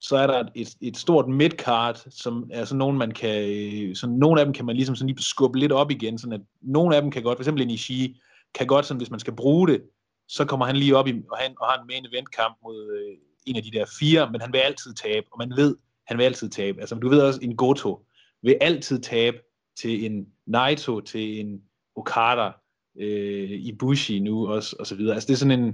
Så 0.00 0.16
er 0.16 0.26
der 0.26 0.44
et, 0.54 0.74
et 0.80 0.96
stort 0.96 1.28
midcard, 1.28 2.06
som 2.10 2.50
er 2.52 2.64
sådan 2.64 2.78
nogen, 2.78 2.98
man 2.98 3.10
kan, 3.10 3.94
sådan 3.94 4.16
nogle 4.16 4.40
af 4.40 4.46
dem 4.46 4.54
kan 4.54 4.64
man 4.64 4.76
ligesom 4.76 4.96
sådan 4.96 5.08
lige 5.08 5.22
skubbe 5.22 5.58
lidt 5.58 5.72
op 5.72 5.90
igen, 5.90 6.18
sådan 6.18 6.32
at 6.32 6.46
nogle 6.60 6.96
af 6.96 7.02
dem 7.02 7.10
kan 7.10 7.22
godt, 7.22 7.38
for 7.38 7.42
eksempel 7.42 7.62
en 7.62 7.70
Ishii, 7.70 8.20
kan 8.54 8.66
godt 8.66 8.86
sådan, 8.86 9.00
hvis 9.00 9.10
man 9.10 9.20
skal 9.20 9.36
bruge 9.36 9.68
det, 9.68 9.82
så 10.28 10.44
kommer 10.44 10.66
han 10.66 10.76
lige 10.76 10.96
op 10.96 11.06
i, 11.06 11.22
og, 11.30 11.38
han, 11.38 11.54
og 11.60 11.66
har 11.66 11.78
en 11.78 11.86
main 11.86 12.06
event 12.12 12.30
kamp 12.30 12.56
mod 12.62 12.92
øh, 12.92 13.18
en 13.46 13.56
af 13.56 13.62
de 13.62 13.70
der 13.70 13.84
fire, 14.00 14.30
men 14.30 14.40
han 14.40 14.52
vil 14.52 14.58
altid 14.58 14.94
tabe, 14.94 15.26
og 15.32 15.38
man 15.38 15.56
ved, 15.56 15.76
han 16.06 16.18
vil 16.18 16.24
altid 16.24 16.48
tabe. 16.48 16.80
Altså 16.80 16.94
du 16.94 17.08
ved 17.08 17.20
også, 17.20 17.40
en 17.42 17.56
Goto 17.56 18.06
vil 18.42 18.58
altid 18.60 19.00
tabe 19.00 19.40
til 19.80 20.04
en 20.04 20.26
Naito, 20.46 21.00
til 21.00 21.40
en 21.40 21.62
Okada, 21.96 22.50
øh, 22.98 23.50
Ibushi 23.50 24.18
nu 24.18 24.48
også, 24.48 24.76
og 24.78 24.86
så 24.86 24.94
videre. 24.94 25.14
Altså 25.14 25.26
det 25.26 25.32
er 25.32 25.38
sådan 25.38 25.60
en, 25.60 25.66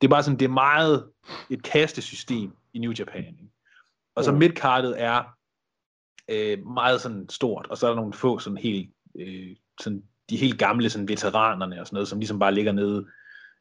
det 0.00 0.06
er 0.06 0.08
bare 0.08 0.22
sådan, 0.22 0.38
det 0.38 0.44
er 0.44 0.52
meget 0.52 1.10
et 1.50 1.62
kastesystem 1.62 2.52
i 2.74 2.78
New 2.78 2.92
Japan. 2.98 3.26
Ikke? 3.26 3.52
Og 4.14 4.24
så 4.24 4.32
mm. 4.32 4.38
midcardet 4.38 5.02
er 5.02 5.24
øh, 6.28 6.66
meget 6.66 7.00
sådan 7.00 7.28
stort, 7.28 7.66
og 7.70 7.78
så 7.78 7.86
er 7.86 7.90
der 7.90 7.96
nogle 7.96 8.12
få 8.12 8.38
sådan 8.38 8.58
helt, 8.58 8.90
øh, 9.18 9.56
sådan 9.80 10.02
de 10.30 10.36
helt 10.36 10.58
gamle 10.58 10.90
sådan 10.90 11.08
veteranerne 11.08 11.80
og 11.80 11.86
sådan 11.86 11.94
noget, 11.94 12.08
som 12.08 12.18
ligesom 12.18 12.38
bare 12.38 12.54
ligger 12.54 12.72
nede 12.72 13.06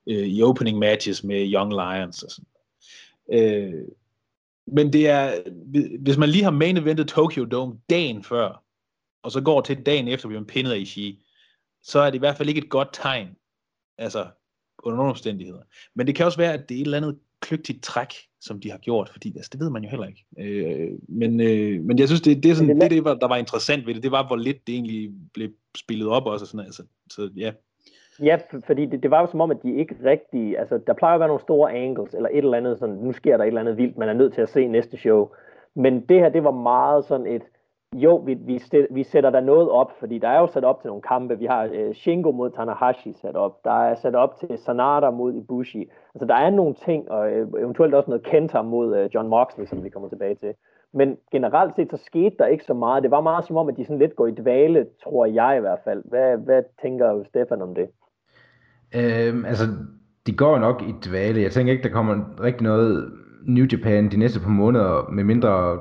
øh, 0.07 0.27
i 0.27 0.41
opening 0.41 0.79
matches 0.79 1.23
med 1.23 1.53
Young 1.53 1.71
Lions 1.71 2.23
og 2.23 2.31
sådan. 2.31 2.47
Øh, 3.31 3.87
men 4.67 4.93
det 4.93 5.09
er, 5.09 5.41
hvis 5.99 6.17
man 6.17 6.29
lige 6.29 6.43
har 6.43 6.51
main 6.51 6.77
eventet 6.77 7.07
Tokyo 7.07 7.45
Dome 7.45 7.79
dagen 7.89 8.23
før, 8.23 8.63
og 9.23 9.31
så 9.31 9.41
går 9.41 9.61
til 9.61 9.85
dagen 9.85 10.07
efter, 10.07 10.27
bliver 10.27 10.41
man 10.41 10.47
pinnet 10.47 10.71
af 10.71 10.77
Ishii, 10.77 11.25
så 11.83 11.99
er 11.99 12.05
det 12.05 12.15
i 12.15 12.19
hvert 12.19 12.37
fald 12.37 12.49
ikke 12.49 12.61
et 12.61 12.69
godt 12.69 12.89
tegn, 12.93 13.35
altså 13.97 14.27
under 14.83 14.97
nogle 14.97 15.09
omstændigheder. 15.09 15.61
Men 15.93 16.07
det 16.07 16.15
kan 16.15 16.25
også 16.25 16.37
være, 16.37 16.53
at 16.53 16.69
det 16.69 16.77
er 16.77 16.81
et 16.81 16.85
eller 16.85 16.97
andet 16.97 17.19
kløgtigt 17.39 17.83
træk, 17.83 18.13
som 18.47 18.59
de 18.59 18.71
har 18.71 18.77
gjort, 18.77 19.09
fordi 19.09 19.29
altså, 19.35 19.49
det 19.53 19.59
ved 19.59 19.69
man 19.69 19.83
jo 19.83 19.89
heller 19.89 20.07
ikke. 20.07 20.25
Øh, 20.39 20.91
men, 21.07 21.41
øh, 21.41 21.83
men 21.83 21.99
jeg 21.99 22.07
synes, 22.07 22.21
det, 22.21 22.43
det, 22.43 22.51
er 22.51 22.55
sådan, 22.55 22.81
det, 22.81 22.91
det, 22.91 23.05
der 23.05 23.27
var 23.27 23.35
interessant 23.35 23.87
ved 23.87 23.93
det, 23.93 24.03
det 24.03 24.11
var, 24.11 24.27
hvor 24.27 24.35
lidt 24.35 24.67
det 24.67 24.73
egentlig 24.73 25.11
blev 25.33 25.49
spillet 25.77 26.07
op 26.07 26.25
også. 26.25 26.43
Og 26.43 26.47
sådan, 26.47 26.65
altså, 26.65 26.83
så 27.09 27.29
ja, 27.35 27.51
Ja, 28.23 28.37
fordi 28.67 28.85
det, 28.85 29.03
det 29.03 29.11
var 29.11 29.21
jo 29.21 29.27
som 29.27 29.41
om, 29.41 29.51
at 29.51 29.63
de 29.63 29.75
ikke 29.75 29.95
rigtig, 30.03 30.59
altså 30.59 30.79
der 30.87 30.93
plejer 30.93 31.13
at 31.13 31.19
være 31.19 31.27
nogle 31.27 31.41
store 31.41 31.73
angles, 31.73 32.13
eller 32.13 32.29
et 32.29 32.37
eller 32.37 32.57
andet 32.57 32.79
sådan, 32.79 32.95
nu 32.95 33.11
sker 33.11 33.37
der 33.37 33.43
et 33.43 33.47
eller 33.47 33.61
andet 33.61 33.77
vildt, 33.77 33.97
man 33.97 34.09
er 34.09 34.13
nødt 34.13 34.33
til 34.33 34.41
at 34.41 34.49
se 34.49 34.67
næste 34.67 34.97
show. 34.97 35.29
Men 35.75 36.01
det 36.01 36.19
her, 36.19 36.29
det 36.29 36.43
var 36.43 36.51
meget 36.51 37.05
sådan 37.05 37.27
et, 37.27 37.41
jo, 37.93 38.15
vi, 38.15 38.33
vi, 38.33 38.61
vi 38.91 39.03
sætter 39.03 39.29
der 39.29 39.39
noget 39.39 39.69
op, 39.69 39.91
fordi 39.99 40.17
der 40.17 40.27
er 40.27 40.39
jo 40.39 40.47
sat 40.47 40.63
op 40.63 40.81
til 40.81 40.87
nogle 40.87 41.01
kampe. 41.01 41.39
Vi 41.39 41.45
har 41.45 41.69
øh, 41.73 41.93
Shingo 41.93 42.31
mod 42.31 42.49
Tanahashi 42.49 43.13
sat 43.13 43.35
op. 43.35 43.63
Der 43.63 43.83
er 43.83 43.95
sat 43.95 44.15
op 44.15 44.35
til 44.39 44.57
Sanada 44.57 45.09
mod 45.09 45.33
Ibushi. 45.33 45.89
Altså, 46.15 46.25
der 46.25 46.35
er 46.35 46.49
nogle 46.49 46.75
ting, 46.85 47.11
og 47.11 47.31
øh, 47.31 47.47
eventuelt 47.59 47.93
også 47.93 48.09
noget 48.09 48.25
Kenta 48.25 48.61
mod 48.61 48.97
øh, 48.97 49.09
John 49.13 49.29
Moxley, 49.29 49.65
som 49.65 49.83
vi 49.83 49.89
kommer 49.89 50.09
tilbage 50.09 50.35
til. 50.35 50.53
Men 50.93 51.17
generelt 51.31 51.75
set, 51.75 51.91
så 51.91 51.97
skete 52.05 52.35
der 52.39 52.45
ikke 52.45 52.63
så 52.63 52.73
meget. 52.73 53.03
Det 53.03 53.11
var 53.11 53.21
meget 53.21 53.45
som 53.45 53.57
om, 53.57 53.69
at 53.69 53.77
de 53.77 53.85
sådan 53.85 53.99
lidt 53.99 54.15
går 54.15 54.27
i 54.27 54.31
dvale, 54.31 54.87
tror 55.03 55.25
jeg 55.25 55.57
i 55.57 55.59
hvert 55.59 55.79
fald. 55.83 56.01
Hvad, 56.05 56.37
hvad 56.37 56.63
tænker 56.81 57.23
Stefan 57.23 57.61
om 57.61 57.75
det? 57.75 57.87
Øhm, 58.95 59.45
altså, 59.45 59.63
de 60.27 60.35
går 60.35 60.59
nok 60.59 60.81
i 60.81 60.93
dvale. 61.09 61.41
Jeg 61.41 61.51
tænker 61.51 61.73
ikke, 61.73 61.83
der 61.83 61.93
kommer 61.93 62.43
rigtig 62.43 62.63
noget 62.63 63.11
New 63.47 63.65
Japan 63.71 64.09
de 64.09 64.17
næste 64.17 64.39
par 64.39 64.49
måneder, 64.49 65.09
med 65.11 65.23
mindre 65.23 65.79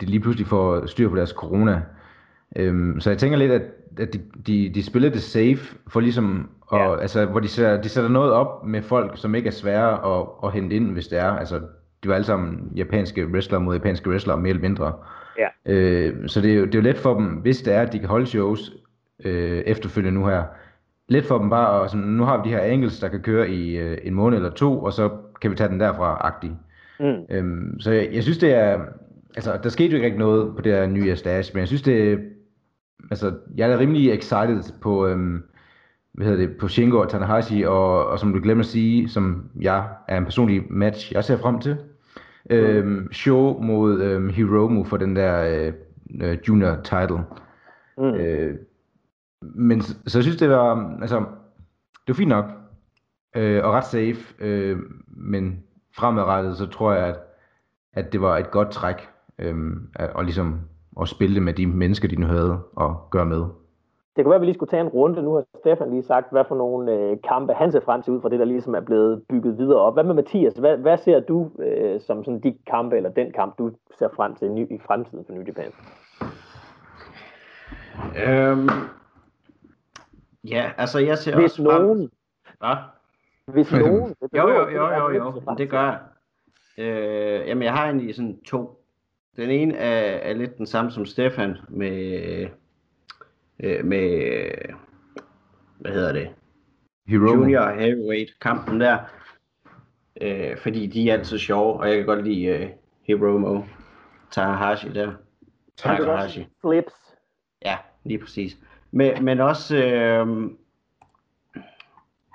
de 0.00 0.06
lige 0.06 0.20
pludselig 0.20 0.46
får 0.46 0.86
styr 0.86 1.08
på 1.08 1.16
deres 1.16 1.30
corona. 1.30 1.82
Øhm, 2.56 3.00
så 3.00 3.10
jeg 3.10 3.18
tænker 3.18 3.38
lidt, 3.38 3.52
at, 3.52 3.62
at 3.98 4.12
de, 4.12 4.20
de, 4.46 4.72
de 4.74 4.82
spiller 4.82 5.10
det 5.10 5.22
safe, 5.22 5.76
for 5.88 6.00
ligesom, 6.00 6.50
og, 6.60 6.78
ja. 6.78 7.00
altså, 7.00 7.24
hvor 7.24 7.40
de 7.40 7.48
sætter, 7.48 7.82
de 7.82 7.88
sætter 7.88 8.10
noget 8.10 8.32
op 8.32 8.66
med 8.66 8.82
folk, 8.82 9.12
som 9.14 9.34
ikke 9.34 9.46
er 9.46 9.52
svære 9.52 10.18
at, 10.18 10.26
at 10.44 10.52
hente 10.52 10.76
ind, 10.76 10.92
hvis 10.92 11.08
det 11.08 11.18
er. 11.18 11.30
Altså, 11.30 11.60
de 12.02 12.08
var 12.08 12.14
alle 12.14 12.24
sammen 12.24 12.72
japanske 12.76 13.26
wrestlere 13.26 13.60
mod 13.60 13.74
japanske 13.74 14.10
wrestlere, 14.10 14.36
mere 14.36 14.50
eller 14.50 14.62
mindre. 14.62 14.92
Ja. 15.38 15.72
Øh, 15.72 16.28
så 16.28 16.40
det 16.40 16.50
er, 16.50 16.54
jo, 16.54 16.64
det 16.64 16.74
er 16.74 16.78
jo 16.78 16.82
let 16.82 16.98
for 16.98 17.14
dem, 17.14 17.26
hvis 17.26 17.62
det 17.62 17.74
er, 17.74 17.80
at 17.80 17.92
de 17.92 17.98
kan 17.98 18.08
holde 18.08 18.26
shows 18.26 18.72
øh, 19.24 19.58
efterfølgende 19.58 20.20
nu 20.20 20.26
her, 20.26 20.42
let 21.08 21.24
for 21.24 21.38
dem 21.38 21.50
bare, 21.50 21.68
og 21.80 21.90
sådan, 21.90 22.06
nu 22.06 22.24
har 22.24 22.42
vi 22.42 22.48
de 22.48 22.54
her 22.54 22.62
angles, 22.62 23.00
der 23.00 23.08
kan 23.08 23.20
køre 23.20 23.50
i 23.50 23.76
øh, 23.78 23.98
en 24.02 24.14
måned 24.14 24.38
eller 24.38 24.50
to, 24.50 24.82
og 24.82 24.92
så 24.92 25.10
kan 25.40 25.50
vi 25.50 25.56
tage 25.56 25.68
den 25.68 25.80
derfra, 25.80 26.20
agtig. 26.20 26.52
Mm. 27.00 27.16
Øhm, 27.30 27.80
så 27.80 27.90
jeg, 27.90 28.08
jeg 28.12 28.22
synes, 28.22 28.38
det 28.38 28.54
er, 28.54 28.80
altså, 29.36 29.58
der 29.62 29.68
skete 29.68 29.90
jo 29.90 29.96
ikke 29.96 30.06
rigtig 30.06 30.18
noget 30.18 30.56
på 30.56 30.62
det 30.62 30.72
her 30.72 30.86
nye 30.86 31.16
Stash, 31.16 31.54
men 31.54 31.60
jeg 31.60 31.68
synes, 31.68 31.82
det 31.82 32.20
altså, 33.10 33.34
jeg 33.56 33.70
er 33.70 33.78
rimelig 33.78 34.12
excited 34.12 34.80
på, 34.80 35.06
øhm, 35.06 35.42
hvad 36.12 36.26
hedder 36.26 36.46
det, 36.46 36.56
på 36.56 36.68
Shingo 36.68 36.98
og 36.98 37.10
Tanahashi, 37.10 37.62
og, 37.62 38.06
og 38.06 38.18
som 38.18 38.32
du 38.32 38.40
glemmer 38.42 38.64
at 38.64 38.68
sige, 38.68 39.08
som 39.08 39.50
jeg 39.60 39.88
er 40.08 40.18
en 40.18 40.24
personlig 40.24 40.62
match, 40.70 41.12
jeg 41.12 41.24
ser 41.24 41.36
frem 41.36 41.60
til. 41.60 41.76
Mm. 42.50 42.56
Øhm, 42.56 43.12
show 43.12 43.60
mod 43.62 44.02
øhm, 44.02 44.28
Hiromu 44.28 44.84
for 44.84 44.96
den 44.96 45.16
der 45.16 45.72
øh, 46.20 46.38
junior 46.48 46.76
title. 46.84 47.20
Mm. 47.98 48.14
Øh, 48.14 48.58
men 49.40 49.80
så, 49.82 49.94
så 50.06 50.18
jeg 50.18 50.22
synes, 50.22 50.38
det 50.38 50.50
var, 50.50 50.96
altså, 51.00 51.18
det 52.06 52.08
var 52.08 52.14
fint 52.14 52.28
nok, 52.28 52.44
øh, 53.36 53.64
og 53.64 53.72
ret 53.72 53.86
safe, 53.86 54.44
øh, 54.44 54.78
men 55.06 55.62
fremadrettet, 55.96 56.56
så 56.56 56.66
tror 56.66 56.92
jeg, 56.92 57.06
at, 57.06 57.16
at 57.92 58.12
det 58.12 58.20
var 58.20 58.38
et 58.38 58.50
godt 58.50 58.70
træk, 58.70 59.08
øh, 59.38 59.54
og 60.14 60.24
ligesom 60.24 60.60
at 61.00 61.08
spille 61.08 61.40
med 61.40 61.52
de 61.52 61.66
mennesker, 61.66 62.08
de 62.08 62.16
nu 62.16 62.26
havde, 62.26 62.58
og 62.76 63.08
gøre 63.10 63.26
med. 63.26 63.44
Det 64.16 64.24
kunne 64.24 64.30
være, 64.30 64.34
at 64.34 64.40
vi 64.40 64.46
lige 64.46 64.54
skulle 64.54 64.70
tage 64.70 64.80
en 64.80 64.88
runde. 64.88 65.22
Nu 65.22 65.34
har 65.34 65.44
Stefan 65.58 65.90
lige 65.90 66.02
sagt, 66.02 66.30
hvad 66.30 66.44
for 66.48 66.56
nogle 66.56 66.92
øh, 66.92 67.16
kampe 67.28 67.52
han 67.52 67.72
ser 67.72 67.80
frem 67.80 68.02
til 68.02 68.12
ud 68.12 68.20
fra 68.20 68.28
det, 68.28 68.38
der 68.38 68.44
ligesom 68.44 68.74
er 68.74 68.80
blevet 68.80 69.22
bygget 69.28 69.58
videre 69.58 69.80
op. 69.80 69.94
Hvad 69.94 70.04
med 70.04 70.14
Mathias? 70.14 70.54
Hvad, 70.54 70.76
hvad 70.76 70.98
ser 70.98 71.20
du 71.20 71.50
øh, 71.58 72.00
som 72.00 72.24
sådan 72.24 72.40
de 72.40 72.56
kampe, 72.66 72.96
eller 72.96 73.10
den 73.10 73.32
kamp, 73.32 73.58
du 73.58 73.70
ser 73.98 74.08
frem 74.16 74.34
til 74.34 74.48
i, 74.58 74.74
i 74.74 74.78
fremtiden 74.86 75.24
for 75.26 75.32
New 75.32 75.42
Japan? 75.42 75.72
Øhm, 78.26 78.68
Ja, 80.48 80.70
altså 80.78 80.98
jeg 80.98 81.18
ser 81.18 81.36
Hvis 81.36 81.44
også 81.44 81.62
nogen... 81.62 82.10
Hvad? 82.58 82.76
Hvis 83.46 83.72
nogen... 83.72 84.14
Det 84.20 84.28
jo, 84.36 84.48
jo, 84.48 84.68
jo, 84.68 84.88
jo, 84.88 85.10
jo, 85.10 85.40
jo. 85.48 85.54
det 85.58 85.70
gør 85.70 85.82
jeg. 85.82 85.98
Øh, 86.78 87.48
jamen, 87.48 87.62
jeg 87.62 87.72
har 87.72 87.84
egentlig 87.84 88.14
sådan 88.14 88.40
to. 88.44 88.83
Den 89.36 89.50
ene 89.50 89.76
er, 89.76 90.30
er 90.30 90.34
lidt 90.34 90.58
den 90.58 90.66
samme 90.66 90.90
som 90.90 91.06
Stefan 91.06 91.56
med, 91.68 92.48
øh, 93.60 93.84
med 93.84 94.50
hvad 95.78 95.92
hedder 95.92 96.12
det? 96.12 96.28
Hero. 97.06 97.34
Junior 97.34 97.80
Heavyweight 97.80 98.40
kampen 98.40 98.80
der. 98.80 98.98
Øh, 100.20 100.58
fordi 100.58 100.86
de 100.86 101.10
er 101.10 101.14
altid 101.14 101.38
sjove, 101.38 101.80
og 101.80 101.88
jeg 101.88 101.96
kan 101.96 102.06
godt 102.06 102.24
lide 102.24 102.44
øh, 102.44 102.68
Hiromo 103.02 103.62
Tanahashi 104.30 104.88
der. 104.88 105.12
Tanahashi. 105.76 106.46
Flips. 106.60 106.94
Ja, 107.64 107.76
lige 108.04 108.18
præcis. 108.18 108.58
Men, 108.90 109.24
men 109.24 109.40
også, 109.40 109.76
øh, 109.76 110.26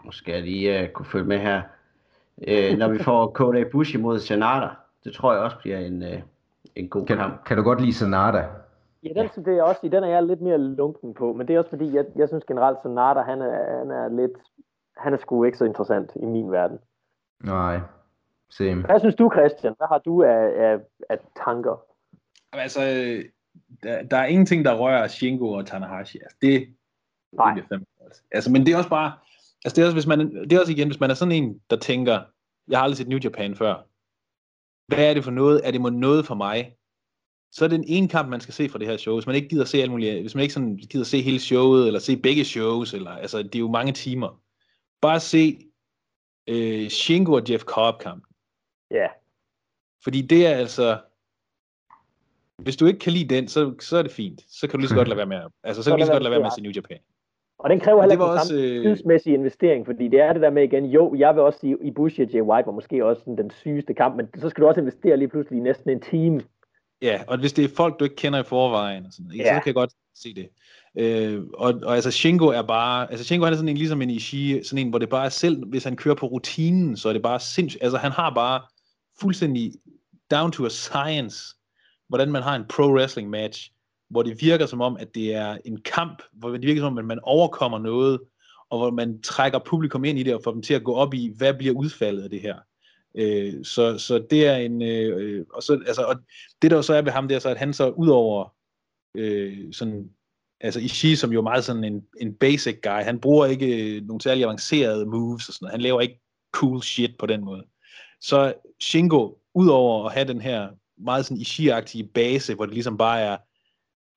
nu 0.06 0.12
skal 0.12 0.34
jeg 0.34 0.44
lige 0.44 0.84
uh, 0.84 0.90
kunne 0.90 1.06
følge 1.06 1.26
med 1.26 1.40
her, 1.40 1.62
øh, 2.48 2.78
når 2.78 2.88
vi 2.88 3.04
får 3.04 3.28
Kota 3.28 3.60
Ibushi 3.60 3.98
mod 3.98 4.20
Sanada, 4.20 4.68
det 5.04 5.14
tror 5.14 5.34
jeg 5.34 5.42
også 5.42 5.58
bliver 5.60 5.78
en, 5.78 6.04
uh, 6.04 6.20
en 6.76 6.90
god 6.90 7.06
kan, 7.06 7.18
kamp. 7.18 7.44
Kan 7.46 7.58
du 7.58 7.64
godt 7.64 7.82
lide 7.82 7.94
Sanada? 7.94 8.46
Ja, 9.04 9.10
den, 9.16 9.46
det 9.46 9.58
er 9.58 9.64
også, 9.64 9.80
den 9.84 10.04
er 10.04 10.08
jeg 10.08 10.24
lidt 10.24 10.42
mere 10.42 10.58
lunken 10.58 11.14
på, 11.14 11.34
men 11.34 11.48
det 11.48 11.56
er 11.56 11.60
også 11.60 11.70
fordi, 11.70 11.96
jeg, 11.96 12.06
jeg 12.16 12.28
synes 12.28 12.44
generelt, 12.44 12.78
Sanada, 12.84 13.22
han 13.22 13.42
er, 13.42 13.78
han 13.80 13.92
er 13.92 14.10
lidt, 14.10 14.38
han 14.98 15.14
er 15.14 15.18
sgu 15.18 15.44
ikke 15.44 15.58
så 15.58 15.66
interessant 15.66 16.12
i 16.16 16.26
min 16.26 16.52
verden. 16.52 16.80
Nej, 17.44 17.80
same. 18.50 18.82
Hvad 18.86 19.00
synes 19.00 19.16
du, 19.16 19.32
Christian? 19.34 19.74
Hvad 19.78 19.88
har 19.88 19.98
du 19.98 20.24
af, 20.24 20.72
af, 20.72 20.80
af 21.10 21.18
tanker? 21.46 21.82
Altså, 22.54 22.82
der, 23.84 24.04
der 24.04 24.18
er 24.18 24.26
ingenting, 24.26 24.66
der 24.66 24.78
rører 24.78 25.08
Shingo 25.08 25.52
og 25.52 25.66
Tanahashi. 25.66 26.20
Altså, 26.20 26.38
det, 26.42 26.76
Nej. 27.34 27.54
det 27.54 27.66
bliver 27.68 27.80
Altså, 28.32 28.52
men 28.52 28.66
det 28.66 28.74
er 28.74 28.78
også 28.78 28.90
bare, 28.90 29.12
altså 29.66 29.76
det 29.76 29.82
er 29.82 29.86
også, 29.86 29.96
hvis 29.96 30.08
man, 30.08 30.20
det 30.20 30.54
er 30.54 30.60
også 30.60 30.72
igen, 30.72 30.88
hvis 30.88 31.00
man 31.00 31.10
er 31.10 31.14
sådan 31.14 31.32
en, 31.32 31.62
der 31.70 31.76
tænker, 31.76 32.20
jeg 32.68 32.78
har 32.78 32.84
aldrig 32.84 32.98
set 32.98 33.08
New 33.08 33.20
Japan 33.24 33.56
før. 33.56 33.86
Hvad 34.90 35.10
er 35.10 35.14
det 35.14 35.24
for 35.24 35.32
noget? 35.32 35.62
Er 35.64 35.72
det 35.72 35.94
noget 35.94 36.26
for 36.26 36.36
mig? 36.36 36.76
Så 37.52 37.66
er 37.66 37.70
det 37.70 37.76
en 37.76 37.86
ene 37.88 38.10
kamp, 38.10 38.30
man 38.30 38.42
skal 38.42 38.54
se 38.54 38.70
fra 38.70 38.80
det 38.80 38.88
her 38.88 38.98
show. 38.98 39.16
Hvis 39.16 39.26
man 39.26 39.36
ikke 39.36 39.48
gider 39.48 39.66
se 39.66 39.82
alt 39.82 39.92
muligt, 39.92 40.22
hvis 40.22 40.36
man 40.36 40.42
ikke 40.42 40.54
sådan 40.54 40.78
gider 40.78 41.06
se 41.06 41.22
hele 41.22 41.40
showet, 41.40 41.88
eller 41.88 42.00
se 42.00 42.18
begge 42.18 42.46
shows, 42.46 42.94
eller, 42.94 43.12
altså, 43.12 43.44
det 43.44 43.56
er 43.56 43.60
jo 43.60 43.72
mange 43.72 43.92
timer. 43.92 44.42
Bare 45.02 45.20
se 45.20 45.60
øh, 46.48 46.90
Shingo 46.90 47.34
og 47.34 47.50
Jeff 47.50 47.64
Cobb 47.64 48.02
kamp. 48.02 48.24
Ja. 48.92 48.98
Yeah. 48.98 49.10
Fordi 50.04 50.22
det 50.22 50.46
er 50.46 50.56
altså, 50.56 51.02
hvis 52.58 52.78
du 52.78 52.86
ikke 52.86 53.00
kan 53.00 53.14
lide 53.14 53.36
den, 53.36 53.48
så, 53.48 53.76
så 53.80 53.98
er 53.98 54.02
det 54.02 54.12
fint. 54.12 54.42
Så 54.48 54.68
kan 54.68 54.72
du 54.72 54.78
lige 54.78 54.90
så 54.90 54.96
godt 54.96 55.08
lade 55.08 55.18
være 55.18 55.26
med, 55.26 55.42
altså, 55.64 55.84
så 55.84 55.90
kan 55.90 55.92
du 55.92 55.98
lige 55.98 56.06
så 56.06 56.12
godt 56.12 56.24
lade 56.24 56.32
være 56.32 56.40
med 56.40 56.48
at 56.48 56.54
se 56.54 56.62
New 56.62 56.72
Japan. 56.72 57.00
Og 57.60 57.70
den 57.70 57.80
kræver 57.80 58.02
heller 58.02 58.14
ikke 58.14 58.26
også, 58.26 58.48
samme 58.48 58.62
øh... 58.62 58.84
tidsmæssige 58.84 59.34
investering, 59.34 59.86
fordi 59.86 60.08
det 60.08 60.20
er 60.22 60.34
det 60.34 60.42
der 60.42 60.50
med 60.50 60.64
igen, 60.64 60.86
jo, 60.86 61.16
jeg 61.18 61.36
vil 61.36 61.44
også 61.44 61.60
sige, 61.60 61.78
i 61.82 61.92
Bush 61.92 62.20
og 62.22 62.28
Jay 62.28 62.42
White 62.42 62.66
var 62.66 62.72
måske 62.72 63.06
også 63.06 63.20
sådan, 63.20 63.38
den 63.38 63.52
sygeste 63.52 63.94
kamp, 63.94 64.16
men 64.16 64.28
så 64.42 64.50
skal 64.50 64.62
du 64.62 64.68
også 64.68 64.80
investere 64.80 65.18
lige 65.18 65.28
pludselig 65.28 65.62
næsten 65.62 65.90
en 65.90 66.02
time. 66.02 66.42
Ja, 67.02 67.22
og 67.28 67.40
hvis 67.40 67.54
det 67.54 67.66
er 67.66 67.70
folk, 67.76 68.00
du 68.00 68.04
ikke 68.04 68.16
kender 68.16 68.40
i 68.40 68.44
forvejen, 68.44 69.06
og 69.06 69.14
sådan, 69.14 69.32
ja. 69.32 69.44
så 69.44 69.64
kan 69.64 69.66
jeg 69.66 69.74
godt 69.74 69.92
se 70.16 70.34
det. 70.34 70.50
Øh, 70.98 71.44
og, 71.54 71.74
og 71.84 71.96
altså 71.96 72.12
Shingo 72.12 72.48
er 72.48 72.62
bare, 72.62 73.12
altså 73.12 73.26
Shingo 73.26 73.46
han 73.46 73.54
er 73.54 73.58
sådan 73.58 73.70
en, 73.70 73.78
ligesom 73.78 74.02
en 74.02 74.10
Ishii, 74.10 74.64
sådan 74.64 74.86
en, 74.86 74.90
hvor 74.90 75.00
det 75.00 75.10
bare 75.10 75.26
er 75.26 75.30
selv, 75.30 75.66
hvis 75.66 75.84
han 75.84 75.96
kører 75.96 76.16
på 76.16 76.26
rutinen, 76.26 76.98
så 76.98 77.10
er 77.10 77.14
det 77.14 77.22
bare 77.22 77.40
sindssygt, 77.40 77.84
altså 77.84 77.98
han 77.98 78.12
har 78.12 78.34
bare 78.34 78.62
fuldstændig 79.22 79.72
down 80.32 80.52
to 80.52 80.66
a 80.66 80.70
science, 80.70 81.56
hvordan 82.08 82.32
man 82.32 82.42
har 82.42 82.56
en 82.56 82.66
pro 82.70 82.84
wrestling 82.84 83.30
match, 83.30 83.72
hvor 84.10 84.24
det 84.24 84.42
virker 84.42 84.66
som 84.66 84.82
om, 84.82 84.98
at 84.98 85.16
det 85.16 85.34
er 85.34 85.58
en 85.66 85.82
kamp, 85.82 86.22
hvor 86.34 86.50
det 86.50 86.62
virker 86.62 86.82
som 86.82 86.94
om, 86.94 86.98
at 86.98 87.06
man 87.06 87.20
overkommer 87.24 87.80
noget, 87.80 88.20
og 88.70 88.78
hvor 88.78 88.92
man 88.92 89.22
trækker 89.22 89.60
publikum 89.60 90.06
ind 90.06 90.20
i 90.20 90.24
det, 90.24 90.36
og 90.36 90.42
får 90.44 90.52
dem 90.52 90.62
til 90.62 90.74
at 90.74 90.84
gå 90.84 90.94
op 90.94 91.14
i, 91.14 91.34
hvad 91.38 91.54
bliver 91.54 91.76
udfaldet 91.76 92.24
af 92.24 92.30
det 92.30 92.42
her. 92.42 92.56
Øh, 93.16 93.66
så, 93.66 93.98
så 93.98 94.26
det 94.30 94.48
er 94.48 94.56
en, 94.56 94.82
øh, 94.82 95.46
og, 95.54 95.64
så, 95.64 95.74
altså, 95.88 96.02
og 96.02 96.16
det 96.62 96.72
der 96.72 96.82
så 96.82 96.94
er 96.94 97.02
ved 97.02 97.12
ham, 97.12 97.28
det 97.28 97.36
er 97.36 97.40
så, 97.40 97.50
at 97.50 97.58
han 97.58 97.74
så 97.74 97.90
ud 97.90 98.08
over 98.08 98.54
øh, 99.16 99.74
sådan, 99.74 100.10
altså 100.62 100.80
Ishii, 100.80 101.16
som 101.16 101.34
jo 101.34 101.40
er 101.40 101.44
meget 101.44 101.64
sådan 101.64 101.84
en, 101.84 102.06
en 102.22 102.34
basic 102.34 102.82
guy, 102.84 103.02
han 103.04 103.20
bruger 103.20 103.46
ikke 103.46 103.96
øh, 103.96 104.08
nogle 104.08 104.22
særlig 104.22 104.44
avancerede 104.44 105.06
moves 105.06 105.48
og 105.48 105.54
sådan 105.54 105.66
noget. 105.66 105.74
Han 105.74 105.82
laver 105.82 106.02
ikke 106.02 106.22
cool 106.52 106.82
shit 106.82 107.12
på 107.20 107.26
den 107.26 107.46
måde. 107.46 107.64
Så 108.22 108.54
Shingo, 108.80 109.34
udover 109.54 110.06
at 110.06 110.14
have 110.14 110.28
den 110.28 110.42
her 110.42 110.70
meget 110.98 111.26
sådan 111.26 111.42
Ishii-agtige 111.42 112.12
base, 112.14 112.56
hvor 112.56 112.66
det 112.66 112.74
ligesom 112.74 112.98
bare 112.98 113.22
er, 113.22 113.38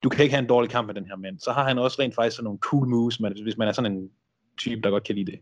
du 0.02 0.08
kan 0.08 0.22
ikke 0.22 0.34
have 0.34 0.42
en 0.42 0.48
dårlig 0.48 0.70
kamp 0.70 0.86
med 0.86 0.94
den 0.94 1.06
her 1.06 1.16
mand, 1.16 1.38
så 1.38 1.50
har 1.50 1.64
han 1.68 1.78
også 1.78 2.02
rent 2.02 2.14
faktisk 2.14 2.36
sådan 2.36 2.44
nogle 2.44 2.58
cool 2.58 2.88
moves, 2.88 3.16
hvis 3.16 3.58
man 3.58 3.68
er 3.68 3.72
sådan 3.72 3.92
en 3.92 4.10
type, 4.58 4.80
der 4.80 4.90
godt 4.90 5.04
kan 5.04 5.14
lide 5.14 5.32
det. 5.32 5.40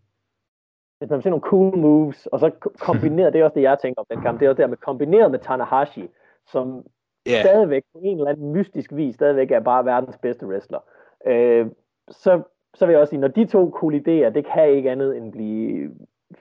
Hvis 0.99 1.11
man 1.11 1.17
vil 1.17 1.23
se 1.23 1.31
nogle 1.31 1.43
cool 1.43 1.79
moves, 1.79 2.27
og 2.27 2.41
så 2.41 2.51
kombineret, 2.79 3.33
det 3.33 3.41
er 3.41 3.45
også 3.45 3.55
det, 3.55 3.63
jeg 3.63 3.79
tænker 3.83 4.01
om 4.01 4.07
den 4.11 4.23
kamp, 4.23 4.41
det 4.41 4.47
er 4.47 4.51
også 4.51 4.63
der 4.63 4.69
med 4.69 4.77
kombineret 4.77 5.31
med 5.31 5.39
Tanahashi, 5.39 6.09
som 6.53 6.85
yeah. 7.29 7.41
stadigvæk 7.41 7.83
på 7.93 7.99
en 8.05 8.19
eller 8.19 8.31
anden 8.31 8.53
mystisk 8.53 8.93
vis, 8.93 9.15
stadigvæk 9.15 9.51
er 9.51 9.61
bare 9.61 9.85
verdens 9.85 10.19
bedste 10.23 10.47
wrestler. 10.47 10.81
Øh, 11.27 11.67
så, 12.11 12.43
så 12.75 12.87
vil 12.87 12.93
jeg 12.93 13.01
også 13.01 13.11
sige, 13.11 13.21
når 13.21 13.29
de 13.29 13.47
to 13.47 13.71
kolliderer, 13.71 14.31
det 14.31 14.47
kan 14.47 14.71
ikke 14.77 14.91
andet 14.91 15.17
end 15.17 15.33
blive 15.33 15.91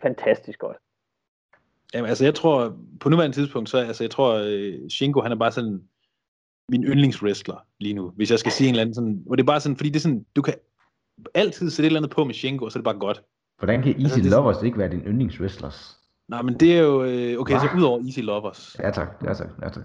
fantastisk 0.02 0.60
godt. 0.60 0.78
Jamen, 1.94 2.10
altså 2.10 2.26
jeg 2.26 2.36
tror, 2.36 2.74
på 3.00 3.10
nuværende 3.10 3.36
tidspunkt, 3.36 3.70
så 3.70 3.78
altså 3.78 4.04
jeg 4.04 4.12
tror, 4.12 4.34
uh, 4.40 4.88
Shingo, 4.90 5.22
han 5.22 5.32
er 5.32 5.36
bare 5.36 5.52
sådan 5.52 5.84
min 6.70 6.84
yndlingswrestler 6.84 7.56
lige 7.80 7.94
nu, 7.94 8.12
hvis 8.16 8.32
jeg 8.32 8.40
skal 8.40 8.52
sige 8.52 8.68
en 8.68 8.74
eller 8.74 8.82
anden 8.82 8.96
sådan, 8.96 9.24
hvor 9.26 9.36
det 9.36 9.44
er 9.44 9.48
bare 9.48 9.60
sådan, 9.60 9.76
fordi 9.76 9.90
det 9.90 9.96
er 9.96 10.00
sådan, 10.00 10.26
du 10.36 10.42
kan 10.42 10.54
altid 11.34 11.70
sætte 11.70 11.86
et 11.86 11.90
eller 11.90 12.00
andet 12.00 12.12
på 12.12 12.24
med 12.24 12.34
Shingo, 12.34 12.66
og 12.66 12.72
så 12.72 12.80
er 12.80 12.82
det 12.82 12.86
bare 12.86 13.00
godt. 13.00 13.24
Hvordan 13.60 13.82
kan 13.82 13.92
Easy 13.92 14.18
altså, 14.18 14.36
Lovers 14.36 14.64
ikke 14.64 14.78
være 14.78 14.90
din 14.90 15.00
yndlingswrestlers? 15.00 16.00
Nej, 16.28 16.42
men 16.42 16.54
det 16.54 16.78
er 16.78 16.82
jo, 16.82 17.04
øh, 17.04 17.40
okay, 17.40 17.54
Hva? 17.54 17.60
så 17.60 17.78
udover 17.78 18.00
Easy 18.00 18.20
Lovers. 18.20 18.80
Ja 18.84 18.92
tak, 18.92 19.08
ja 19.26 19.34
tak, 19.34 19.50
ja 19.62 19.70
tak. 19.70 19.84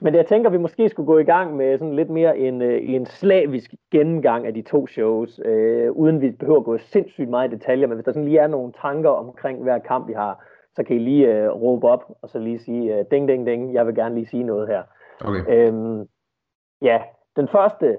Men 0.00 0.14
jeg 0.14 0.26
tænker, 0.26 0.48
at 0.48 0.52
vi 0.52 0.58
måske 0.58 0.88
skulle 0.88 1.06
gå 1.06 1.18
i 1.18 1.24
gang 1.24 1.56
med 1.56 1.78
sådan 1.78 1.96
lidt 1.96 2.10
mere 2.10 2.38
en, 2.38 2.62
øh, 2.62 2.80
en 2.82 3.06
slavisk 3.06 3.74
gennemgang 3.92 4.46
af 4.46 4.54
de 4.54 4.62
to 4.62 4.86
shows, 4.86 5.40
øh, 5.44 5.92
uden 5.92 6.20
vi 6.20 6.30
behøver 6.30 6.58
at 6.58 6.64
gå 6.64 6.78
sindssygt 6.78 7.28
meget 7.28 7.52
i 7.52 7.56
detaljer, 7.56 7.86
men 7.86 7.96
hvis 7.96 8.04
der 8.04 8.12
sådan 8.12 8.28
lige 8.28 8.38
er 8.38 8.46
nogle 8.46 8.72
tanker 8.82 9.10
omkring 9.10 9.62
hver 9.62 9.78
kamp, 9.78 10.08
vi 10.08 10.12
har, 10.12 10.44
så 10.76 10.82
kan 10.82 10.96
I 10.96 10.98
lige 10.98 11.34
øh, 11.34 11.50
råbe 11.50 11.88
op, 11.88 12.04
og 12.22 12.28
så 12.28 12.38
lige 12.38 12.58
sige, 12.58 12.98
øh, 12.98 13.04
ding, 13.10 13.28
ding, 13.28 13.46
ding, 13.46 13.74
jeg 13.74 13.86
vil 13.86 13.94
gerne 13.94 14.14
lige 14.14 14.26
sige 14.26 14.42
noget 14.42 14.68
her. 14.68 14.82
Okay. 15.24 15.44
Øhm, 15.48 16.08
ja, 16.82 17.02
den 17.36 17.48
første 17.48 17.98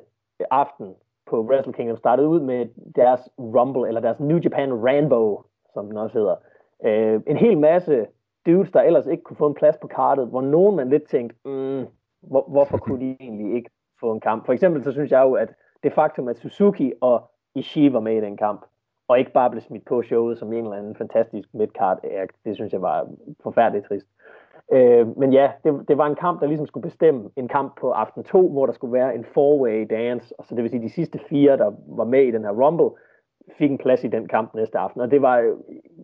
aften 0.51 0.95
på 1.29 1.41
Wrestle 1.41 1.73
Kingdom 1.73 1.97
startede 1.97 2.27
ud 2.27 2.39
med 2.39 2.67
deres 2.95 3.21
Rumble, 3.37 3.87
eller 3.87 4.01
deres 4.01 4.19
New 4.19 4.37
Japan 4.37 4.73
Rambo, 4.73 5.43
som 5.73 5.87
den 5.87 5.97
også 5.97 6.17
hedder. 6.19 6.35
Øh, 6.85 7.21
en 7.27 7.37
hel 7.37 7.57
masse 7.57 8.07
dudes, 8.45 8.71
der 8.71 8.81
ellers 8.81 9.07
ikke 9.07 9.23
kunne 9.23 9.37
få 9.37 9.47
en 9.47 9.53
plads 9.53 9.77
på 9.77 9.87
kartet, 9.87 10.27
hvor 10.27 10.41
nogen 10.41 10.75
man 10.75 10.89
lidt 10.89 11.09
tænkte, 11.09 11.35
mm, 11.45 11.85
hvor, 12.21 12.45
hvorfor 12.47 12.77
kunne 12.85 12.99
de 12.99 13.17
egentlig 13.19 13.55
ikke 13.55 13.69
få 13.99 14.11
en 14.11 14.19
kamp? 14.19 14.45
For 14.45 14.53
eksempel 14.53 14.83
så 14.83 14.91
synes 14.91 15.11
jeg 15.11 15.23
jo, 15.23 15.33
at 15.33 15.49
det 15.83 15.93
faktum, 15.93 16.27
at 16.27 16.37
Suzuki 16.37 16.93
og 17.01 17.31
Ishii 17.55 17.93
var 17.93 17.99
med 17.99 18.17
i 18.17 18.21
den 18.21 18.37
kamp, 18.37 18.65
og 19.07 19.19
ikke 19.19 19.31
bare 19.31 19.49
blev 19.49 19.61
smidt 19.61 19.85
på 19.85 20.01
showet 20.01 20.37
som 20.37 20.53
en 20.53 20.63
eller 20.63 20.77
anden 20.77 20.95
fantastisk 20.95 21.49
midcard 21.53 21.99
act, 22.03 22.35
det 22.45 22.55
synes 22.55 22.73
jeg 22.73 22.81
var 22.81 23.07
forfærdeligt 23.43 23.85
trist. 23.85 24.07
Øh, 24.71 25.17
men 25.17 25.33
ja, 25.33 25.51
det, 25.63 25.85
det 25.87 25.97
var 25.97 26.05
en 26.07 26.15
kamp, 26.15 26.41
der 26.41 26.47
ligesom 26.47 26.67
skulle 26.67 26.89
bestemme 26.89 27.29
en 27.35 27.47
kamp 27.47 27.79
på 27.79 27.91
aften 27.91 28.23
2, 28.23 28.49
hvor 28.49 28.65
der 28.65 28.73
skulle 28.73 28.93
være 28.93 29.15
en 29.15 29.25
four-way 29.25 29.87
dance, 29.89 30.39
og 30.39 30.45
så 30.45 30.55
det 30.55 30.63
vil 30.63 30.71
sige, 30.71 30.83
de 30.83 30.89
sidste 30.89 31.19
fire, 31.29 31.57
der 31.57 31.71
var 31.87 32.03
med 32.03 32.23
i 32.23 32.31
den 32.31 32.43
her 32.43 32.51
Rumble, 32.51 32.89
fik 33.57 33.71
en 33.71 33.77
plads 33.77 34.03
i 34.03 34.07
den 34.07 34.27
kamp 34.27 34.53
næste 34.53 34.77
aften. 34.77 35.01
Og 35.01 35.11
det 35.11 35.21
var 35.21 35.53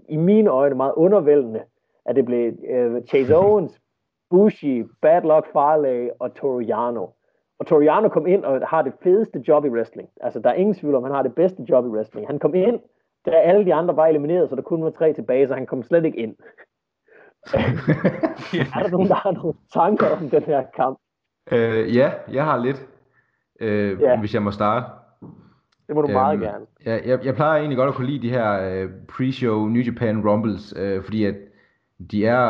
i 0.10 0.16
mine 0.16 0.50
øjne 0.50 0.76
meget 0.76 0.94
undervældende, 0.94 1.62
at 2.06 2.16
det 2.16 2.26
blev 2.26 2.54
uh, 2.54 3.04
Chase 3.08 3.38
Owens, 3.44 3.82
Bushi, 4.30 4.84
Bad 5.02 5.22
Luck 5.22 5.52
Farley 5.54 6.10
og 6.20 6.34
Toriano. 6.34 7.08
Og 7.60 7.66
Toriano 7.66 8.10
kom 8.10 8.28
ind 8.28 8.46
og 8.46 8.68
har 8.68 8.82
det 8.82 8.94
fedeste 9.04 9.44
job 9.48 9.66
i 9.66 9.70
wrestling. 9.70 10.10
Altså, 10.22 10.40
der 10.40 10.50
er 10.50 10.54
ingen 10.54 10.76
tvivl 10.76 10.96
om, 10.96 11.04
han 11.04 11.14
har 11.14 11.24
det 11.24 11.36
bedste 11.36 11.64
job 11.70 11.86
i 11.86 11.90
wrestling. 11.90 12.28
Han 12.28 12.40
kom 12.40 12.56
ind, 12.56 12.80
da 13.26 13.32
alle 13.32 13.66
de 13.66 13.74
andre 13.74 13.96
var 13.96 14.08
elimineret, 14.08 14.50
så 14.50 14.56
der 14.56 14.62
kun 14.62 14.84
var 14.84 14.90
tre 14.90 15.14
tilbage, 15.14 15.48
så 15.48 15.54
han 15.54 15.66
kom 15.66 15.84
slet 15.84 16.06
ikke 16.06 16.18
ind. 16.18 16.36
er 18.76 18.84
der 18.84 18.90
nogen, 18.90 19.08
der 19.08 19.16
har 19.16 19.32
nogle 19.32 19.54
tanker 19.74 20.10
om 20.10 20.30
den 20.30 20.44
her 20.44 20.64
kamp? 20.76 21.00
Øh, 21.52 21.96
ja, 21.96 22.12
jeg 22.32 22.44
har 22.44 22.58
lidt. 22.58 22.86
Øh, 23.60 24.02
ja. 24.02 24.20
Hvis 24.20 24.34
jeg 24.34 24.42
må 24.42 24.52
starte. 24.52 24.86
Det 25.88 25.96
må 25.96 26.02
du 26.02 26.08
øhm, 26.08 26.14
meget 26.14 26.40
gerne. 26.40 26.66
Jeg, 26.86 27.02
jeg, 27.06 27.26
jeg 27.26 27.36
plejer 27.36 27.60
egentlig 27.60 27.78
godt 27.78 27.90
at 27.90 27.96
kunne 27.96 28.08
lide 28.08 28.28
de 28.28 28.30
her 28.30 28.70
øh, 28.70 28.90
pre-show 29.12 29.68
New 29.68 29.82
Japan 29.82 30.30
Rumbles, 30.30 30.74
øh, 30.78 31.04
fordi 31.04 31.26
at 31.26 31.36
de 32.12 32.26
er, 32.26 32.42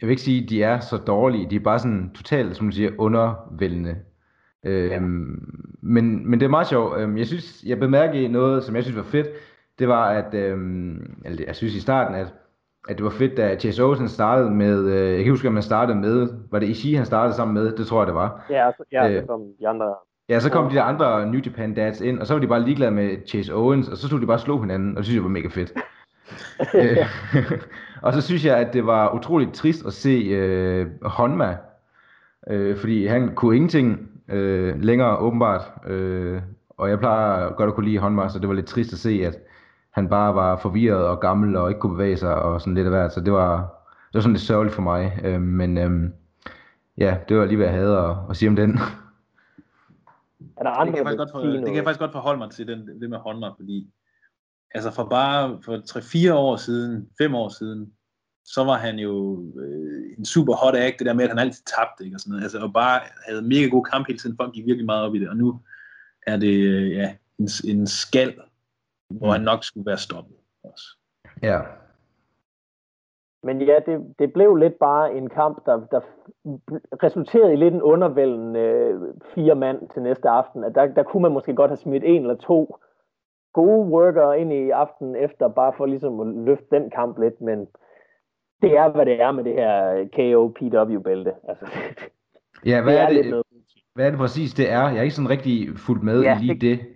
vil 0.00 0.10
ikke 0.10 0.22
sige, 0.22 0.48
de 0.48 0.62
er 0.62 0.80
så 0.80 0.96
dårlige, 0.96 1.50
de 1.50 1.56
er 1.56 1.60
bare 1.60 1.78
sådan 1.78 2.10
totalt, 2.14 2.56
som 2.56 2.66
du 2.66 2.72
siger, 2.72 2.90
undervældende. 2.98 3.96
Øh, 4.64 4.90
ja. 4.90 5.00
men, 5.00 6.30
men 6.30 6.40
det 6.40 6.42
er 6.42 6.50
meget 6.50 6.66
sjovt. 6.66 7.00
Øhm, 7.00 7.18
jeg 7.18 7.26
synes, 7.26 7.64
jeg 7.66 7.78
bemærkede 7.78 8.28
noget, 8.28 8.64
som 8.64 8.76
jeg 8.76 8.82
synes 8.82 8.96
var 8.96 9.02
fedt, 9.02 9.28
det 9.78 9.88
var, 9.88 10.10
at, 10.10 10.34
øh, 10.34 10.58
eller 11.24 11.44
jeg 11.46 11.56
synes 11.56 11.74
i 11.74 11.80
starten, 11.80 12.14
at 12.14 12.34
at 12.88 12.96
det 12.96 13.04
var 13.04 13.10
fedt, 13.10 13.36
da 13.36 13.58
Chase 13.58 13.84
Owens 13.84 14.12
startede 14.12 14.50
med, 14.50 14.84
øh, 14.84 15.12
jeg 15.16 15.24
kan 15.24 15.32
huske, 15.32 15.48
at 15.48 15.54
man 15.54 15.62
startede 15.62 15.98
med, 15.98 16.28
var 16.50 16.58
det 16.58 16.68
Ishii, 16.68 16.94
han 16.94 17.06
startede 17.06 17.36
sammen 17.36 17.54
med, 17.54 17.76
det 17.76 17.86
tror 17.86 18.00
jeg, 18.00 18.06
det 18.06 18.14
var. 18.14 18.46
Ja, 18.50 18.70
så, 18.76 18.84
ja, 18.92 19.10
øh, 19.10 19.20
så 19.20 19.26
kom 19.26 19.40
de 19.60 19.68
andre. 19.68 19.94
Ja, 20.28 20.40
så 20.40 20.50
kom 20.50 20.68
de 20.68 20.74
der 20.74 20.82
andre 20.82 21.26
New 21.26 21.40
Japan 21.46 21.74
dads 21.74 22.00
ind, 22.00 22.18
og 22.18 22.26
så 22.26 22.34
var 22.34 22.40
de 22.40 22.46
bare 22.46 22.62
ligeglade 22.62 22.90
med 22.90 23.16
Chase 23.26 23.54
Owens, 23.54 23.88
og 23.88 23.96
så 23.96 24.06
stod 24.06 24.20
de 24.20 24.26
bare 24.26 24.36
og 24.36 24.40
slog 24.40 24.60
hinanden, 24.60 24.90
og 24.90 24.96
det 24.96 25.04
synes 25.04 25.16
jeg 25.16 25.24
var 25.24 25.30
mega 25.30 25.48
fedt. 25.48 25.72
øh, 26.74 26.96
og 28.04 28.12
så 28.12 28.20
synes 28.20 28.44
jeg, 28.44 28.56
at 28.56 28.72
det 28.72 28.86
var 28.86 29.14
utroligt 29.14 29.54
trist 29.54 29.86
at 29.86 29.92
se 29.92 30.28
øh, 30.30 30.86
Honma, 31.02 31.56
øh, 32.50 32.76
fordi 32.76 33.06
han 33.06 33.34
kunne 33.34 33.56
ingenting 33.56 34.08
øh, 34.28 34.82
længere 34.82 35.16
åbenbart, 35.18 35.72
øh, 35.86 36.42
og 36.70 36.90
jeg 36.90 36.98
plejer 36.98 37.52
godt 37.52 37.68
at 37.68 37.74
kunne 37.74 37.86
lide 37.86 37.98
Honma, 37.98 38.28
så 38.28 38.38
det 38.38 38.48
var 38.48 38.54
lidt 38.54 38.66
trist 38.66 38.92
at 38.92 38.98
se, 38.98 39.22
at 39.26 39.38
han 39.94 40.08
bare 40.08 40.34
var 40.34 40.56
forvirret 40.56 41.06
og 41.06 41.20
gammel 41.20 41.56
og 41.56 41.68
ikke 41.68 41.80
kunne 41.80 41.96
bevæge 41.96 42.16
sig 42.16 42.34
og 42.34 42.60
sådan 42.60 42.74
lidt 42.74 42.86
af 42.86 42.90
hvert. 42.90 43.12
Så 43.12 43.20
det 43.20 43.32
var, 43.32 43.56
det 44.08 44.14
var 44.14 44.20
sådan 44.20 44.32
lidt 44.32 44.42
sørgeligt 44.42 44.74
for 44.74 44.82
mig. 44.82 45.20
Øh, 45.24 45.40
men 45.40 45.78
øh, 45.78 46.10
ja, 46.98 47.16
det 47.28 47.36
var 47.36 47.44
lige 47.44 47.56
hvad 47.56 47.66
jeg 47.66 47.74
havde 47.74 47.98
at, 47.98 48.16
at 48.30 48.36
sige 48.36 48.48
om 48.48 48.56
den. 48.56 48.78
Er 50.56 50.62
der 50.62 50.70
andre, 50.70 50.92
det, 50.92 50.98
kan 50.98 51.06
jeg 51.06 51.16
godt 51.16 51.30
for, 51.30 51.38
det 51.40 51.66
kan 51.66 51.76
jeg 51.76 51.84
faktisk 51.84 52.00
godt 52.00 52.12
forholde 52.12 52.38
mig 52.38 52.50
til, 52.50 52.66
den, 52.66 53.00
det 53.00 53.10
med 53.10 53.18
Honda, 53.18 53.48
fordi 53.48 53.90
altså 54.74 54.90
for 54.90 55.04
bare 55.04 55.58
for 55.64 55.76
3-4 56.30 56.34
år 56.34 56.56
siden, 56.56 57.08
5 57.18 57.34
år 57.34 57.48
siden, 57.48 57.92
så 58.44 58.64
var 58.64 58.78
han 58.78 58.98
jo 58.98 59.42
øh, 59.58 60.18
en 60.18 60.24
super 60.24 60.54
hot 60.54 60.74
act, 60.74 60.98
det 60.98 61.06
der 61.06 61.14
med, 61.14 61.24
at 61.24 61.30
han 61.30 61.38
altid 61.38 61.62
tabte, 61.76 62.04
ikke, 62.04 62.16
og 62.16 62.20
sådan 62.20 62.30
noget, 62.30 62.42
altså, 62.42 62.58
og 62.58 62.72
bare 62.72 63.00
havde 63.28 63.42
mega 63.42 63.66
god 63.66 63.84
kamp 63.84 64.06
hele 64.06 64.18
tiden, 64.18 64.36
folk 64.36 64.54
gik 64.54 64.66
virkelig 64.66 64.86
meget 64.86 65.02
op 65.02 65.14
i 65.14 65.18
det, 65.18 65.28
og 65.28 65.36
nu 65.36 65.60
er 66.26 66.36
det, 66.36 66.54
øh, 66.54 66.90
ja, 66.90 67.14
en, 67.38 67.48
en 67.64 67.86
skal 67.86 68.34
hvor 69.18 69.32
han 69.32 69.40
nok 69.40 69.64
skulle 69.64 69.86
være 69.86 69.98
stoppet 69.98 70.36
også. 70.64 70.84
Ja. 71.42 71.60
men 73.42 73.62
ja, 73.62 73.78
det, 73.86 74.14
det 74.18 74.32
blev 74.32 74.56
lidt 74.56 74.78
bare 74.78 75.14
en 75.14 75.30
kamp, 75.30 75.66
der, 75.66 75.86
der 75.90 76.00
resulterede 77.02 77.52
i 77.52 77.56
lidt 77.56 77.74
en 77.74 77.82
undervældende 77.82 78.60
øh, 78.60 79.00
fire 79.34 79.54
mand 79.54 79.88
til 79.88 80.02
næste 80.02 80.28
aften. 80.28 80.64
At 80.64 80.74
der, 80.74 80.86
der 80.86 81.02
kunne 81.02 81.22
man 81.22 81.32
måske 81.32 81.54
godt 81.54 81.70
have 81.70 81.76
smidt 81.76 82.04
en 82.04 82.20
eller 82.20 82.36
to 82.36 82.78
gode 83.52 83.88
worker 83.88 84.32
ind 84.32 84.52
i 84.52 84.70
aften 84.70 85.16
efter, 85.16 85.48
bare 85.48 85.72
for 85.76 85.86
ligesom 85.86 86.20
at 86.20 86.26
løfte 86.26 86.66
den 86.70 86.90
kamp 86.90 87.18
lidt, 87.18 87.40
men 87.40 87.68
det 88.62 88.76
er, 88.76 88.88
hvad 88.88 89.06
det 89.06 89.20
er 89.20 89.32
med 89.32 89.44
det 89.44 89.52
her 89.52 90.04
KO-PW-bælte. 90.16 91.32
Altså, 91.48 91.66
ja, 92.66 92.82
hvad 92.82 92.92
det 92.92 93.00
er, 93.00 93.06
er 93.06 93.22
det, 93.22 93.42
hvad 93.94 94.06
er 94.06 94.10
det 94.10 94.18
præcis, 94.18 94.54
det 94.54 94.70
er? 94.70 94.88
Jeg 94.88 94.98
er 94.98 95.02
ikke 95.02 95.14
sådan 95.14 95.30
rigtig 95.30 95.78
fuldt 95.78 96.02
med 96.02 96.22
ja, 96.22 96.38
i 96.38 96.42
lige 96.42 96.54
det, 96.54 96.60
det. 96.60 96.86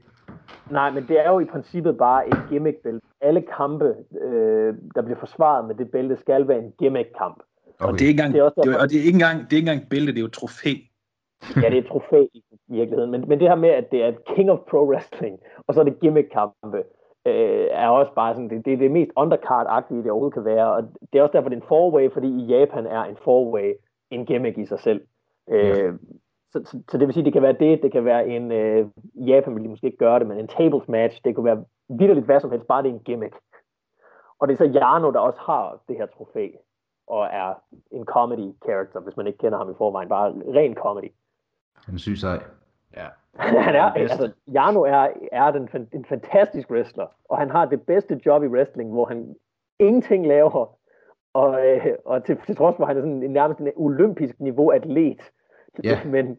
Nej, 0.71 0.91
men 0.91 1.09
det 1.09 1.27
er 1.27 1.31
jo 1.31 1.41
i 1.41 1.45
princippet 1.45 1.99
bare 1.99 2.29
et 2.29 2.39
gimmick-bælte. 2.51 3.01
Alle 3.21 3.43
kampe, 3.57 3.95
øh, 4.21 4.75
der 4.95 5.03
bliver 5.03 5.19
forsvaret 5.19 5.67
med 5.69 5.75
det 5.75 5.91
bælte, 5.91 6.17
skal 6.17 6.49
være 6.49 6.59
en 6.59 6.73
gimmick-kamp. 6.79 7.43
Okay. 7.81 7.93
Og 7.93 7.99
det 7.99 8.05
er 8.05 8.09
ikke 8.09 8.23
engang, 8.23 8.33
det 8.35 8.41
er 8.41 8.45
også 8.45 8.61
det, 8.65 8.77
og 8.81 8.91
det 8.91 8.97
er 8.97 9.05
ikke 9.05 9.17
engang, 9.17 9.39
det 9.41 9.53
er 9.53 9.57
ikke 9.57 9.71
engang 9.71 9.89
bælte, 9.91 10.13
det 10.13 10.19
er 10.19 10.27
jo 10.27 10.27
et 10.27 10.33
trofæ. 10.33 10.73
ja, 11.63 11.69
det 11.71 11.79
er 11.79 11.83
et 11.83 11.87
trofæ 11.87 12.21
i 12.35 12.43
virkeligheden. 12.69 13.11
Men, 13.11 13.25
men 13.29 13.41
det 13.41 13.49
her 13.49 13.55
med, 13.55 13.69
at 13.69 13.91
det 13.91 14.03
er 14.05 14.09
et 14.09 14.25
King 14.25 14.51
of 14.51 14.59
Pro 14.71 14.91
Wrestling, 14.91 15.39
og 15.67 15.75
så 15.75 15.81
er 15.81 15.85
det 15.85 16.01
gimmick-kampe, 16.01 16.79
øh, 17.27 17.67
er 17.71 17.89
også 17.89 18.13
bare 18.15 18.35
sådan, 18.35 18.51
det, 18.51 18.65
det 18.65 18.73
er 18.73 18.77
det 18.77 18.91
mest 18.91 19.11
undercard-agtige, 19.23 20.03
det 20.03 20.11
overhovedet 20.11 20.35
kan 20.35 20.45
være. 20.45 20.73
Og 20.75 20.83
det 21.13 21.19
er 21.19 21.23
også 21.23 21.33
derfor, 21.33 21.49
det 21.49 21.59
er 21.59 21.63
en 21.63 21.71
four-way, 21.73 22.13
fordi 22.15 22.29
i 22.29 22.47
Japan 22.47 22.87
er 22.87 23.05
en 23.05 23.17
four-way 23.17 23.69
en 24.11 24.27
gimmick 24.27 24.59
i 24.59 24.67
sig 24.67 24.81
selv. 24.81 25.01
Øh, 25.51 25.95
så, 26.53 26.63
så, 26.65 26.83
så 26.91 26.99
det 26.99 27.07
vil 27.07 27.15
sige, 27.15 27.25
det 27.25 27.33
kan 27.33 27.43
være 27.43 27.57
det, 27.61 27.83
det 27.83 27.93
kan 27.93 28.05
være 28.05 28.29
en, 28.29 28.53
øh, 28.53 28.87
Japan 29.15 29.55
vil 29.55 29.65
de 29.65 29.69
måske 29.69 29.87
ikke 29.87 29.99
gøre 29.99 30.19
det, 30.19 30.27
men 30.27 30.39
en 30.39 30.49
tables 30.49 30.89
match, 30.89 31.21
det 31.25 31.35
kunne 31.35 31.45
være 31.45 31.65
vidderligt 31.89 32.27
hvad 32.27 32.41
som 32.41 32.51
helst, 32.51 32.67
bare 32.67 32.83
det 32.83 32.89
er 32.89 32.95
en 32.95 33.05
gimmick. 33.05 33.37
Og 34.39 34.49
det 34.49 34.55
er 34.55 34.59
så 34.59 34.73
Jarno, 34.75 35.11
der 35.11 35.19
også 35.19 35.41
har 35.41 35.79
det 35.89 35.97
her 35.97 36.07
trofæ, 36.07 36.49
og 37.07 37.29
er 37.33 37.55
en 37.91 38.05
comedy 38.05 38.55
character, 38.65 39.01
hvis 39.01 39.17
man 39.17 39.27
ikke 39.27 39.39
kender 39.39 39.59
ham 39.59 39.71
i 39.71 39.75
forvejen, 39.79 40.09
bare 40.09 40.31
ren 40.31 40.75
comedy. 40.75 41.13
Han 41.87 41.99
syg 41.99 42.17
sej. 42.17 42.43
Ja. 42.97 43.07
han 43.67 43.75
er, 43.75 43.83
altså, 43.83 44.33
Jarno 44.55 44.83
er, 44.83 45.09
er 45.33 45.51
den, 45.51 45.69
en 45.93 46.05
fantastisk 46.05 46.71
wrestler, 46.71 47.07
og 47.25 47.39
han 47.39 47.51
har 47.51 47.65
det 47.65 47.83
bedste 47.83 48.21
job 48.27 48.43
i 48.43 48.47
wrestling, 48.47 48.93
hvor 48.93 49.05
han 49.05 49.37
ingenting 49.79 50.27
laver, 50.27 50.79
og, 51.35 51.67
øh, 51.67 51.87
og 52.05 52.25
til, 52.25 52.39
til 52.47 52.57
trods 52.57 52.77
for, 52.77 52.85
at 52.85 52.89
han 52.89 52.97
er 52.97 53.01
sådan 53.01 53.23
en, 53.23 53.31
nærmest 53.31 53.61
en 53.61 53.73
olympisk 53.77 54.41
niveau 54.41 54.71
atlet, 54.71 55.33
Ja. 55.85 56.05
Men 56.15 56.39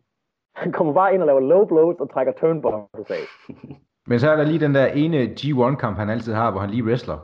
han 0.55 0.71
kommer 0.71 0.93
bare 0.93 1.13
ind 1.13 1.21
og 1.21 1.27
laver 1.27 1.39
low 1.39 1.65
blows 1.65 1.95
og 1.99 2.13
trækker 2.13 2.33
turnbuckles 2.33 3.11
af. 3.11 3.23
Men 4.09 4.19
så 4.19 4.29
er 4.31 4.35
der 4.35 4.43
lige 4.43 4.59
den 4.59 4.75
der 4.75 4.85
ene 4.85 5.23
G1-kamp, 5.39 5.97
han 5.97 6.09
altid 6.09 6.33
har, 6.33 6.51
hvor 6.51 6.59
han 6.59 6.69
lige 6.69 6.83
wrestler 6.83 7.17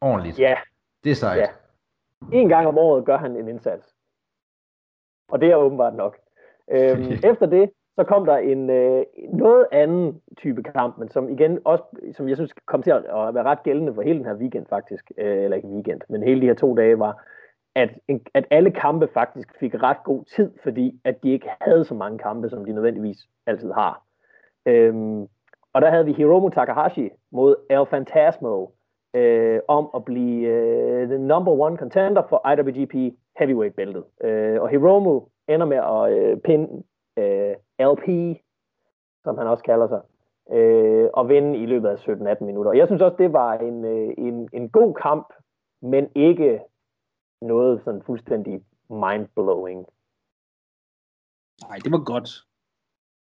ordentligt. 0.00 0.38
Ja. 0.38 0.54
Det 1.04 1.10
er 1.10 1.14
sejt. 1.14 1.38
Ja. 1.38 1.46
En 2.32 2.48
gang 2.48 2.66
om 2.66 2.78
året 2.78 3.04
gør 3.04 3.16
han 3.16 3.36
en 3.36 3.48
indsats. 3.48 3.94
Og 5.28 5.40
det 5.40 5.50
er 5.50 5.56
åbenbart 5.56 5.94
nok. 5.94 6.16
Øhm, 6.70 7.12
efter 7.30 7.46
det, 7.46 7.70
så 7.98 8.04
kom 8.04 8.26
der 8.26 8.36
en 8.36 8.70
øh, 8.70 9.04
noget 9.32 9.66
anden 9.72 10.20
type 10.36 10.62
kamp, 10.62 10.98
men 10.98 11.08
som 11.08 11.28
igen 11.28 11.58
også, 11.64 11.84
som 12.12 12.28
jeg 12.28 12.36
synes 12.36 12.52
kom 12.66 12.82
til 12.82 12.90
at, 12.90 12.96
at 12.96 13.34
være 13.34 13.44
ret 13.44 13.62
gældende 13.62 13.94
for 13.94 14.02
hele 14.02 14.18
den 14.18 14.26
her 14.26 14.34
weekend 14.34 14.66
faktisk, 14.66 15.12
øh, 15.18 15.44
eller 15.44 15.56
ikke 15.56 15.68
weekend, 15.68 16.00
men 16.08 16.22
hele 16.22 16.40
de 16.40 16.46
her 16.46 16.54
to 16.54 16.74
dage 16.74 16.98
var, 16.98 17.24
at, 17.74 17.90
at 18.34 18.44
alle 18.50 18.70
kampe 18.70 19.08
faktisk 19.14 19.58
fik 19.60 19.82
ret 19.82 19.96
god 20.04 20.24
tid, 20.24 20.52
fordi 20.62 21.00
at 21.04 21.22
de 21.22 21.32
ikke 21.32 21.48
havde 21.60 21.84
så 21.84 21.94
mange 21.94 22.18
kampe, 22.18 22.48
som 22.50 22.64
de 22.64 22.72
nødvendigvis 22.72 23.18
altid 23.46 23.72
har. 23.72 24.02
Øhm, 24.66 25.26
og 25.72 25.82
der 25.82 25.90
havde 25.90 26.04
vi 26.04 26.12
Hiromu 26.12 26.48
Takahashi 26.48 27.10
mod 27.32 27.56
El 27.70 27.86
Fantasmo 27.90 28.66
øh, 29.14 29.60
om 29.68 29.90
at 29.94 30.04
blive 30.04 30.48
øh, 30.48 31.08
the 31.08 31.18
number 31.18 31.52
one 31.52 31.76
contender 31.76 32.22
for 32.28 32.50
IWGP 32.52 33.14
Heavyweight-bæltet. 33.38 34.04
Øh, 34.24 34.62
og 34.62 34.68
Hiromu 34.68 35.20
ender 35.48 35.66
med 35.66 35.76
at 35.76 36.18
øh, 36.18 36.38
pinde 36.38 36.82
øh, 37.16 37.54
LP, 37.80 38.36
som 39.24 39.38
han 39.38 39.46
også 39.46 39.64
kalder 39.64 39.88
sig, 39.88 40.00
øh, 40.56 41.08
og 41.12 41.28
vinde 41.28 41.58
i 41.58 41.66
løbet 41.66 41.88
af 41.88 42.08
17-18 42.08 42.44
minutter. 42.44 42.70
Og 42.70 42.76
jeg 42.76 42.86
synes 42.86 43.02
også, 43.02 43.16
det 43.18 43.32
var 43.32 43.54
en, 43.54 43.84
øh, 43.84 44.14
en, 44.18 44.48
en 44.52 44.68
god 44.68 44.94
kamp, 44.94 45.32
men 45.82 46.08
ikke 46.14 46.60
noget 47.42 47.80
sådan 47.84 48.02
fuldstændig 48.02 48.62
mind-blowing. 48.90 49.86
Nej, 51.68 51.78
det 51.84 51.92
var 51.92 52.04
godt. 52.04 52.44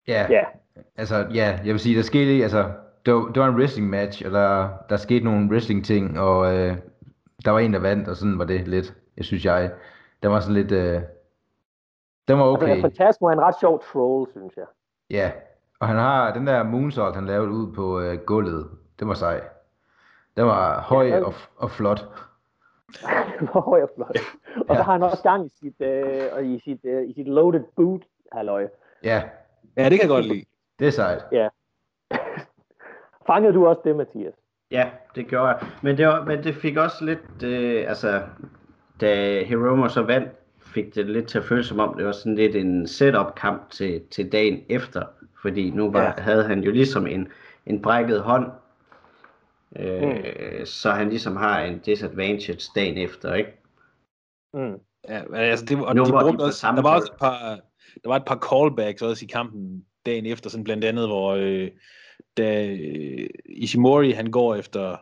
Ja, 0.09 0.27
ja. 0.31 0.45
altså, 0.97 1.17
ja, 1.35 1.61
jeg 1.65 1.73
vil 1.73 1.79
sige, 1.79 1.97
der 1.97 2.03
skete 2.03 2.43
altså, 2.43 2.73
det 3.07 3.15
var, 3.15 3.21
det 3.21 3.43
var 3.43 3.49
en 3.49 3.57
wrestling 3.57 3.91
match, 3.91 4.27
og 4.27 4.33
der, 4.33 4.69
der 4.89 4.97
skete 4.97 5.25
nogle 5.25 5.51
wrestling 5.51 5.85
ting, 5.85 6.21
og 6.21 6.57
øh, 6.57 6.77
der 7.45 7.51
var 7.51 7.59
en, 7.59 7.73
der 7.73 7.79
vandt, 7.79 8.09
og 8.09 8.17
sådan 8.17 8.39
var 8.39 8.45
det 8.45 8.69
lidt, 8.69 8.95
jeg 9.17 9.25
synes 9.25 9.45
jeg. 9.45 9.73
Der 10.23 10.29
var 10.29 10.41
sådan 10.41 10.55
lidt, 10.55 10.73
øh, 10.73 11.03
den 12.29 12.39
var 12.39 12.45
okay. 12.45 12.67
Altså, 12.67 12.83
fantastisk, 12.83 13.21
var 13.21 13.33
en 13.33 13.41
ret 13.41 13.61
sjov 13.61 13.83
troll, 13.93 14.31
synes 14.31 14.57
jeg. 14.57 14.67
Ja, 15.11 15.33
og 15.81 15.89
han 15.89 15.97
har 15.97 16.33
den 16.33 16.47
der 16.47 16.63
moonsault, 16.63 17.15
han 17.15 17.27
lavede 17.27 17.51
ud 17.51 17.73
på 17.73 18.01
øh, 18.01 18.19
gulvet, 18.19 18.71
det 18.99 19.09
var 19.09 19.15
sej. 19.15 19.41
Den 20.37 20.47
var 20.47 20.81
høj 20.81 21.07
ja, 21.07 21.25
og, 21.25 21.35
og 21.57 21.71
flot. 21.71 22.09
hvor 23.51 23.61
høj 23.61 23.83
og 23.83 23.91
flot. 23.95 24.17
Og 24.57 24.75
ja. 24.75 24.77
så 24.77 24.83
har 24.83 24.93
han 24.93 25.03
også 25.03 25.23
gang 25.23 25.47
i 25.47 25.49
sit, 25.49 25.81
øh, 25.81 26.47
i 26.47 26.61
sit, 26.65 26.81
øh, 26.85 27.09
i 27.09 27.15
sit 27.15 27.29
loaded 27.29 27.65
boot, 27.77 28.03
halløj. 28.33 28.69
Ja. 29.05 29.23
Ja, 29.77 29.85
det 29.85 29.91
kan 29.91 30.01
jeg 30.01 30.09
godt 30.09 30.27
lide. 30.27 30.45
Det 30.79 30.87
er 30.87 30.91
sejt. 30.91 31.25
Ja. 31.33 31.49
Fangede 33.27 33.55
du 33.55 33.67
også 33.67 33.81
det, 33.85 33.97
Mathias? 33.97 34.35
Ja, 34.71 34.91
det 35.15 35.27
gjorde 35.27 35.47
jeg. 35.47 35.59
Men 35.83 35.97
det, 35.97 36.07
var, 36.07 36.25
men 36.25 36.45
det 36.45 36.55
fik 36.55 36.77
også 36.77 37.05
lidt, 37.05 37.43
øh, 37.45 37.85
altså, 37.89 38.23
da 39.01 39.45
Hiromo 39.45 39.89
så 39.89 40.03
vandt, 40.03 40.29
fik 40.61 40.95
det 40.95 41.07
lidt 41.07 41.29
til 41.29 41.39
at 41.39 41.45
føle 41.45 41.65
som 41.65 41.81
om, 41.81 41.95
det 41.97 42.07
var 42.07 42.13
sådan 42.13 42.35
lidt 42.35 42.57
en 42.57 42.87
setup-kamp 42.87 43.71
til, 43.71 44.03
til 44.11 44.33
dagen 44.33 44.61
efter. 44.69 45.03
Fordi 45.43 45.71
nu 45.71 45.91
var, 45.91 46.03
ja. 46.03 46.13
havde 46.19 46.45
han 46.45 46.61
jo 46.61 46.71
ligesom 46.71 47.07
en, 47.07 47.29
en 47.67 47.83
brækket 47.83 48.21
hånd, 48.21 48.51
Øh, 49.79 50.03
mm. 50.03 50.67
Så 50.67 50.91
han 50.91 51.09
ligesom 51.09 51.37
har 51.37 51.61
en 51.61 51.79
disadvantage 51.79 52.71
dagen 52.75 52.97
efter, 52.97 53.35
ikke? 53.35 53.51
Mm. 54.55 54.81
Ja, 55.09 55.35
altså 55.35 55.65
det, 55.65 55.87
og 55.87 55.97
nu 55.97 56.05
de 56.05 56.11
brugte 56.11 56.39
de 56.39 56.45
også, 56.45 56.67
der 56.77 56.83
var 56.83 56.95
også 56.95 57.13
et 57.13 57.19
par, 57.19 57.61
der 58.03 58.09
var 58.09 58.17
et 58.17 58.25
par 58.27 58.39
callbacks 58.51 59.03
også 59.03 59.25
i 59.25 59.29
kampen 59.29 59.85
dagen 60.07 60.27
efter, 60.27 60.51
sådan 60.51 60.65
blandt 60.65 60.85
andet, 60.85 61.07
hvor 61.09 61.35
øh, 61.35 61.71
da 62.37 62.67
øh, 62.67 63.29
Ishimori 63.47 64.11
han 64.11 64.31
går 64.31 64.55
efter 64.55 64.97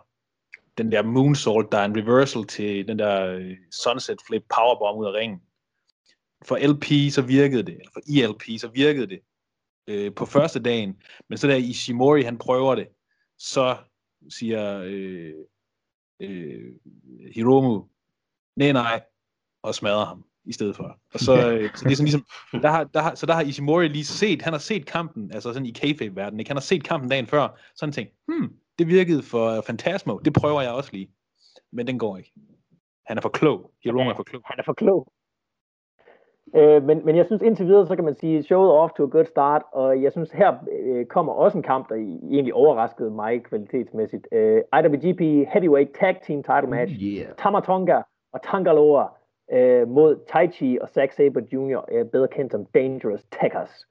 den 0.79 0.93
der 0.93 1.03
moonsault, 1.03 1.73
der 1.73 1.79
er 1.79 1.85
en 1.85 1.97
reversal 1.97 2.45
til 2.45 2.89
den 2.89 2.99
der 2.99 3.27
øh, 3.27 3.57
sunset 3.73 4.19
flip 4.27 4.43
powerbomb 4.55 5.01
ud 5.01 5.07
af 5.07 5.13
ringen. 5.13 5.41
For 6.45 6.59
LP 6.67 7.13
så 7.13 7.23
virkede 7.23 7.63
det, 7.63 7.79
for 7.93 8.01
ELP 8.09 8.61
så 8.61 8.69
virkede 8.69 9.07
det 9.07 9.21
øh, 9.87 10.15
på 10.15 10.27
første 10.27 10.63
dagen, 10.63 11.03
men 11.29 11.39
så 11.39 11.47
da 11.47 11.57
Ishimori 11.57 12.23
han 12.23 12.39
prøver 12.39 12.75
det, 12.75 12.89
så 13.39 13.77
siger 14.29 14.83
øh, 14.85 15.35
øh, 16.21 16.73
Hiromu, 17.35 17.89
nej 18.57 18.73
nej, 18.73 19.03
og 19.63 19.75
smadrer 19.75 20.05
ham 20.05 20.25
i 20.45 20.53
stedet 20.53 20.77
for. 20.77 21.01
Og 21.15 21.21
så, 21.21 21.51
øh, 21.51 21.71
så 21.75 21.85
det 21.85 21.93
er 21.93 21.97
sådan 21.97 22.05
ligesom, 22.05 22.27
der 22.53 22.71
har, 22.71 22.85
der 22.85 23.03
har, 23.03 23.15
så 23.15 23.27
der 23.27 23.35
har 23.35 23.43
Ishimori 23.43 23.89
lige 23.89 24.05
set, 24.05 24.43
han 24.43 24.53
har 24.53 24.61
set 24.61 24.87
kampen, 24.87 25.33
altså 25.33 25.53
sådan 25.53 25.67
i 25.67 25.71
kayfabe-verdenen, 25.71 26.41
ikke? 26.41 26.49
han 26.49 26.57
har 26.57 26.63
set 26.63 26.85
kampen 26.85 27.11
dagen 27.11 27.27
før, 27.27 27.49
sådan 27.75 27.93
tænkt, 27.93 28.13
hmm, 28.27 28.53
det 28.79 28.87
virkede 28.87 29.23
for 29.23 29.63
Fantasmo, 29.67 30.19
det 30.19 30.33
prøver 30.33 30.63
jeg 30.63 30.73
også 30.73 30.91
lige. 30.93 31.11
Men 31.73 31.87
den 31.87 31.99
går 31.99 32.17
ikke. 32.17 32.33
Han 33.07 33.17
er 33.17 33.23
for 33.23 33.29
klog. 33.29 33.73
Hiromu 33.85 34.11
er 34.11 34.15
for 34.15 34.23
klog. 34.23 34.43
Han 34.45 34.59
er 34.59 34.63
for 34.65 34.73
klog. 34.73 35.13
Øh, 36.57 36.85
men, 36.85 37.01
men 37.05 37.17
jeg 37.17 37.27
synes 37.27 37.43
indtil 37.43 37.67
videre, 37.67 37.87
så 37.87 37.95
kan 37.97 38.05
man 38.05 38.14
sige, 38.14 38.43
showet 38.43 38.71
off 38.73 38.93
to 38.93 39.05
a 39.05 39.07
good 39.07 39.25
start, 39.25 39.62
og 39.73 40.03
jeg 40.03 40.12
synes 40.12 40.31
her 40.31 40.55
øh, 40.73 41.07
kommer 41.07 41.33
også 41.33 41.59
en 41.59 41.62
kamp, 41.62 41.88
der 41.88 41.95
egentlig 42.31 42.55
overraskede 42.55 43.11
mig 43.11 43.45
kvalitetsmæssigt. 43.45 44.29
Øh, 44.33 44.62
IWGP 44.79 45.21
Heavyweight 45.53 45.95
Tag 45.95 46.17
Team 46.27 46.43
Title 46.43 46.71
Match, 46.71 46.95
yeah. 47.03 47.27
Tamatonga 47.38 48.03
og 48.33 48.43
Tangaloa 48.43 49.07
øh, 49.53 49.88
mod 49.88 50.17
Taichi 50.29 50.79
og 50.81 50.88
Zack 50.88 51.12
Sabre 51.12 51.43
Jr., 51.53 51.85
øh, 51.93 52.05
bedre 52.05 52.29
kendt 52.29 52.53
som 52.53 52.64
Dangerous 52.64 53.25
Techers. 53.25 53.87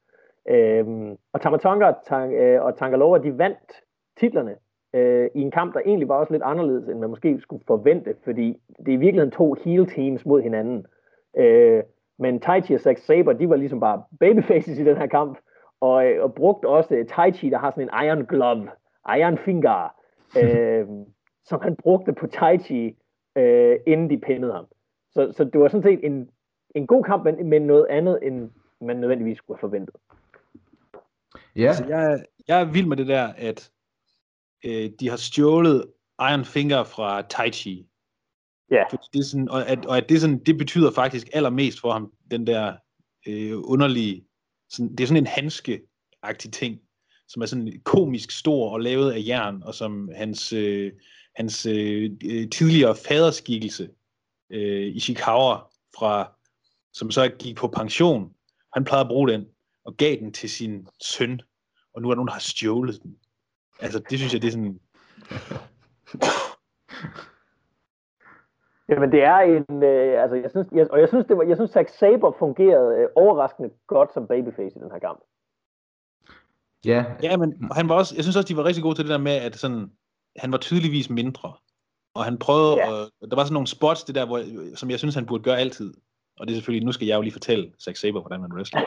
Øh, 0.50 0.86
og 1.34 1.42
Tamatonga 1.42 1.86
og, 1.86 1.96
Tang, 2.06 2.34
øh, 2.34 2.64
og 2.64 2.78
Tangaloa, 2.78 3.18
de 3.18 3.38
vandt 3.38 3.84
titlerne 4.20 4.56
øh, 4.94 5.30
i 5.36 5.42
en 5.42 5.52
kamp, 5.52 5.74
der 5.74 5.80
egentlig 5.86 6.08
var 6.08 6.16
også 6.16 6.34
lidt 6.34 6.44
anderledes, 6.44 6.88
end 6.88 7.00
man 7.00 7.10
måske 7.10 7.40
skulle 7.40 7.64
forvente, 7.68 8.16
fordi 8.24 8.58
det 8.80 8.88
er 8.88 8.98
i 8.98 9.04
virkeligheden 9.06 9.32
to 9.32 9.56
heel 9.66 9.88
teams 9.88 10.26
mod 10.26 10.42
hinanden. 10.42 10.86
Øh, 11.38 11.84
men 12.20 12.40
Taichi 12.40 12.74
og 12.74 12.80
Zack 12.80 13.00
Saber, 13.00 13.34
de 13.34 13.50
var 13.50 13.56
ligesom 13.56 13.80
bare 13.80 14.04
babyfaces 14.20 14.80
i 14.80 14.84
den 14.84 14.98
her 14.98 15.08
kamp, 15.08 15.38
og, 15.82 16.06
øh, 16.06 16.24
og 16.24 16.34
brugte 16.34 16.68
også 16.68 17.00
uh, 17.00 17.06
Taichi, 17.08 17.50
der 17.50 17.58
har 17.58 17.72
sådan 17.72 17.84
en 17.84 18.06
iron 18.06 18.26
glove, 18.26 18.70
iron 19.20 19.38
finger, 19.38 19.96
øh, 20.42 20.88
som 21.46 21.62
han 21.62 21.76
brugte 21.76 22.14
på 22.14 22.28
Taichi, 22.28 22.96
øh, 23.36 23.76
inden 23.88 24.10
de 24.10 24.18
pindede 24.18 24.54
ham. 24.54 24.66
Så, 25.12 25.34
så 25.38 25.44
det 25.44 25.62
var 25.62 25.68
sådan 25.68 25.84
set 25.84 26.06
en, 26.06 26.30
en 26.76 26.88
god 26.88 27.04
kamp, 27.04 27.24
men, 27.24 27.50
men 27.50 27.62
noget 27.62 27.88
andet, 27.90 28.20
end 28.22 28.52
man 28.82 28.98
nødvendigvis 28.98 29.38
skulle 29.38 29.58
have 29.58 29.70
forventet. 29.70 29.96
Ja. 31.56 31.68
Altså, 31.68 31.86
jeg, 31.86 32.26
jeg 32.48 32.62
er 32.62 32.66
vild 32.66 32.88
med 32.88 32.98
det 32.98 33.08
der, 33.08 33.28
at 33.38 33.72
øh, 34.66 34.90
de 35.00 35.10
har 35.10 35.18
stjålet 35.18 35.86
Iron 36.20 36.46
Finger 36.46 36.84
fra 36.84 37.22
Taichi. 37.22 37.88
Ja. 38.74 38.84
Fordi 38.90 39.08
det 39.14 39.20
er 39.20 39.24
sådan, 39.24 39.50
og, 39.50 39.70
at, 39.70 39.86
og 39.86 39.98
at 39.98 40.10
det, 40.10 40.22
sådan, 40.22 40.40
det 40.40 40.58
betyder 40.58 40.92
faktisk 40.92 41.30
allermest 41.34 41.80
for 41.80 41.92
ham, 41.92 42.12
den 42.32 42.48
der 42.48 42.76
øh, 43.28 43.52
underlige, 43.56 44.26
sådan, 44.70 44.92
det 44.92 45.00
er 45.00 45.08
sådan 45.08 45.24
en 45.24 45.28
handske-agtig 45.28 46.52
ting, 46.52 46.80
som 47.28 47.42
er 47.42 47.46
sådan 47.46 47.82
komisk 47.84 48.32
stor 48.32 48.70
og 48.70 48.80
lavet 48.80 49.12
af 49.12 49.24
jern, 49.28 49.64
og 49.64 49.76
som 49.76 50.10
hans, 50.16 50.54
øh, 50.54 50.92
hans 51.36 51.66
øh, 51.66 52.12
tidligere 52.52 52.96
faderskikkelse 53.08 53.90
øh, 54.50 54.96
i 54.96 55.00
Chicago, 55.00 55.58
fra, 55.98 56.32
som 56.94 57.12
så 57.12 57.32
gik 57.40 57.56
på 57.56 57.68
pension, 57.68 58.34
han 58.74 58.84
plejede 58.84 59.02
at 59.02 59.08
bruge 59.08 59.30
den, 59.30 59.46
og 59.86 59.98
gav 59.98 60.16
den 60.16 60.34
til 60.34 60.50
sin 60.50 60.88
søn, 61.02 61.42
og 61.96 62.02
nu 62.02 62.08
er 62.08 62.12
der 62.12 62.16
nogen, 62.16 62.28
der 62.28 62.34
har 62.34 62.40
stjålet 62.40 63.04
den. 63.04 63.18
Altså, 63.80 64.00
det 64.10 64.20
synes 64.20 64.34
jeg, 64.34 64.42
det 64.42 64.48
er 64.48 64.52
sådan... 64.52 64.80
Jamen 68.90 69.12
det 69.12 69.24
er 69.24 69.38
en, 69.38 69.84
øh, 69.84 70.22
altså 70.22 70.36
jeg 70.36 70.50
synes, 70.50 70.68
jeg, 70.72 70.92
og 70.92 71.00
jeg 71.00 71.08
synes, 71.08 71.26
det 71.26 71.38
var, 71.38 71.44
jeg 71.44 71.58
synes 71.58 71.72
Zack 71.72 71.90
Saber 71.90 72.32
fungerede 72.40 73.00
øh, 73.00 73.08
overraskende 73.16 73.70
godt 73.88 74.14
som 74.14 74.28
babyface 74.28 74.76
i 74.78 74.80
den 74.84 74.92
her 74.92 75.00
kamp. 75.00 75.20
Ja. 76.86 77.06
Ja, 77.24 77.38
men 77.38 77.70
han 77.72 77.90
var 77.90 77.96
også, 77.96 78.16
jeg 78.16 78.24
synes 78.24 78.36
også, 78.36 78.48
de 78.48 78.58
var 78.58 78.66
rigtig 78.66 78.84
gode 78.84 78.96
til 78.96 79.06
det 79.06 79.12
der 79.12 79.18
med, 79.18 79.32
at 79.32 79.56
sådan, 79.56 79.92
han 80.38 80.52
var 80.52 80.58
tydeligvis 80.58 81.10
mindre. 81.10 81.54
Og 82.16 82.24
han 82.24 82.38
prøvede, 82.38 82.78
ja. 82.78 82.92
og 82.92 83.30
der 83.30 83.36
var 83.36 83.44
sådan 83.44 83.54
nogle 83.54 83.68
spots, 83.68 84.04
det 84.04 84.16
der, 84.16 84.26
hvor, 84.26 84.42
som 84.76 84.90
jeg 84.90 85.00
synes, 85.00 85.16
han 85.16 85.26
burde 85.26 85.44
gøre 85.44 85.60
altid. 85.60 85.94
Og 86.40 86.48
det 86.48 86.54
er 86.54 86.56
selvfølgelig, 86.56 86.86
nu 86.86 86.92
skal 86.92 87.08
jeg 87.08 87.16
jo 87.16 87.22
lige 87.22 87.34
fortælle 87.34 87.72
Zack 87.84 87.98
Saber, 87.98 88.22
hvordan 88.22 88.42
man 88.42 88.54
wrestler. 88.54 88.82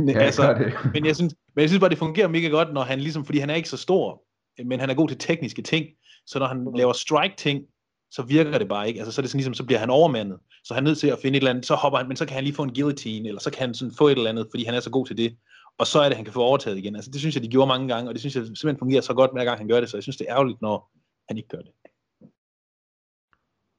men, 0.00 0.08
ja, 0.16 0.18
altså, 0.18 0.54
det. 0.54 0.92
men, 0.94 1.06
jeg 1.06 1.16
synes, 1.16 1.34
men 1.54 1.60
jeg 1.60 1.68
synes 1.68 1.80
bare, 1.80 1.90
det 1.90 1.98
fungerer 1.98 2.28
mega 2.28 2.48
godt, 2.48 2.72
når 2.72 2.82
han 2.82 3.00
ligesom, 3.00 3.24
fordi 3.24 3.38
han 3.38 3.50
er 3.50 3.54
ikke 3.54 3.68
så 3.68 3.76
stor, 3.76 4.22
men 4.64 4.80
han 4.80 4.90
er 4.90 4.94
god 4.94 5.08
til 5.08 5.18
tekniske 5.18 5.62
ting. 5.62 5.86
Så 6.26 6.38
når 6.38 6.46
han 6.46 6.60
mm. 6.60 6.74
laver 6.74 6.92
strike-ting, 6.92 7.64
så 8.10 8.22
virker 8.22 8.58
det 8.58 8.68
bare 8.68 8.88
ikke. 8.88 9.00
Altså, 9.00 9.12
så 9.12 9.20
er 9.20 9.22
det 9.22 9.30
sådan 9.30 9.38
ligesom, 9.38 9.54
så 9.54 9.64
bliver 9.64 9.78
han 9.78 9.90
overmandet. 9.90 10.38
Så 10.64 10.74
han 10.74 10.84
er 10.84 10.88
nødt 10.88 10.98
til 10.98 11.08
at 11.08 11.18
finde 11.18 11.36
et 11.36 11.40
eller 11.40 11.50
andet, 11.50 11.66
så 11.66 11.74
hopper 11.74 11.98
han, 11.98 12.08
men 12.08 12.16
så 12.16 12.26
kan 12.26 12.34
han 12.34 12.44
lige 12.44 12.54
få 12.54 12.62
en 12.62 12.74
guillotine, 12.74 13.28
eller 13.28 13.40
så 13.40 13.50
kan 13.50 13.60
han 13.60 13.74
sådan 13.74 13.94
få 13.98 14.08
et 14.08 14.16
eller 14.16 14.30
andet, 14.30 14.46
fordi 14.50 14.64
han 14.64 14.74
er 14.74 14.80
så 14.80 14.90
god 14.90 15.06
til 15.06 15.16
det. 15.16 15.36
Og 15.78 15.86
så 15.86 16.00
er 16.00 16.08
det, 16.08 16.16
han 16.16 16.24
kan 16.24 16.34
få 16.34 16.42
overtaget 16.42 16.78
igen. 16.78 16.96
Altså, 16.96 17.10
det 17.10 17.20
synes 17.20 17.34
jeg, 17.34 17.42
de 17.42 17.48
gjorde 17.48 17.68
mange 17.68 17.88
gange, 17.88 18.10
og 18.10 18.14
det 18.14 18.20
synes 18.20 18.36
jeg 18.36 18.44
simpelthen 18.44 18.78
fungerer 18.78 19.00
så 19.00 19.14
godt, 19.14 19.32
hver 19.32 19.44
gang 19.44 19.58
han 19.58 19.68
gør 19.68 19.80
det, 19.80 19.90
så 19.90 19.96
jeg 19.96 20.02
synes, 20.02 20.16
det 20.16 20.26
er 20.28 20.34
ærgerligt, 20.34 20.62
når 20.62 20.90
han 21.28 21.36
ikke 21.36 21.48
gør 21.48 21.58
det. 21.58 21.72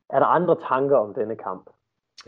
Er 0.09 0.19
der 0.19 0.25
andre 0.25 0.55
tanker 0.69 0.97
om 0.97 1.13
denne 1.13 1.35
kamp? 1.35 1.69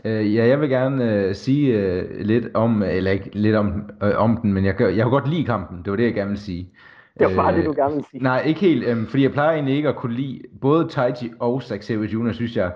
Uh, 0.04 0.34
ja, 0.34 0.46
jeg 0.46 0.60
vil 0.60 0.68
gerne 0.68 1.28
uh, 1.28 1.34
sige 1.34 1.66
uh, 1.78 2.20
lidt 2.20 2.54
om, 2.54 2.82
eller 2.82 3.10
ikke 3.10 3.30
lidt 3.32 3.56
om, 3.56 3.90
uh, 4.02 4.16
om 4.16 4.36
den, 4.36 4.52
men 4.52 4.64
jeg, 4.64 4.80
jeg 4.80 4.94
kan 5.04 5.10
godt 5.10 5.28
lide 5.28 5.44
kampen, 5.44 5.78
det 5.84 5.90
var 5.90 5.96
det, 5.96 6.04
jeg 6.04 6.14
gerne 6.14 6.30
vil 6.30 6.40
sige. 6.40 6.72
Det 7.18 7.26
var 7.26 7.42
bare 7.42 7.52
uh, 7.52 7.58
det, 7.58 7.66
du 7.66 7.72
gerne 7.72 7.94
ville 7.94 8.06
sige. 8.10 8.22
Nej, 8.22 8.42
ikke 8.46 8.60
helt, 8.60 8.88
um, 8.88 9.06
fordi 9.06 9.22
jeg 9.22 9.32
plejer 9.32 9.52
egentlig 9.52 9.76
ikke 9.76 9.88
at 9.88 9.96
kunne 9.96 10.14
lide, 10.14 10.42
både 10.60 10.88
Taiji 10.88 11.32
og 11.40 11.62
Zack 11.62 11.82
Sabre 11.82 12.04
Jr., 12.04 12.32
synes 12.32 12.56
jeg, 12.56 12.72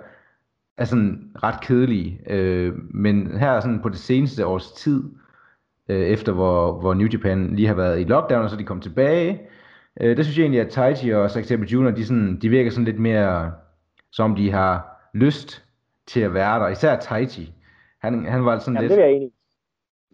er 0.77 0.85
sådan 0.85 1.31
ret 1.43 1.61
kedelige, 1.61 2.21
uh, 2.31 2.95
men 2.95 3.39
her 3.39 3.61
sådan 3.61 3.83
på 3.83 3.89
det 3.89 3.99
seneste 3.99 4.47
års 4.47 4.73
tid, 4.73 5.05
uh, 5.89 5.97
efter 5.97 6.33
hvor, 6.33 6.81
hvor 6.81 6.95
New 6.95 7.09
Japan 7.13 7.57
lige 7.57 7.69
har 7.69 7.75
været 7.75 8.01
i 8.01 8.05
lockdown, 8.05 8.45
og 8.45 8.51
så 8.51 8.57
de 8.57 8.65
kom 8.65 8.81
tilbage, 8.81 9.41
uh, 10.01 10.07
der 10.07 10.23
synes 10.23 10.39
jeg 10.39 10.43
egentlig, 10.43 10.61
at 10.61 10.69
Taiji 10.69 11.15
og 11.15 11.31
Zack 11.31 11.47
Sabre 11.47 11.67
Jr., 11.67 11.91
de, 11.91 12.05
sådan, 12.05 12.39
de 12.43 12.49
virker 12.49 12.71
sådan 12.71 12.85
lidt 12.85 12.99
mere, 12.99 13.53
som 14.13 14.37
de 14.37 14.51
har 14.51 15.01
lyst 15.15 15.65
til 16.07 16.21
at 16.21 16.35
være 16.35 16.61
der. 16.61 16.69
Især 16.69 16.97
Taiji. 16.97 17.53
Han, 18.01 18.27
han 18.27 18.45
var 18.45 18.59
sådan 18.59 18.75
Jamen, 18.75 18.89
lidt... 18.89 18.97
det 18.97 19.05
er 19.05 19.09
jeg 19.09 19.17
enig 19.17 19.31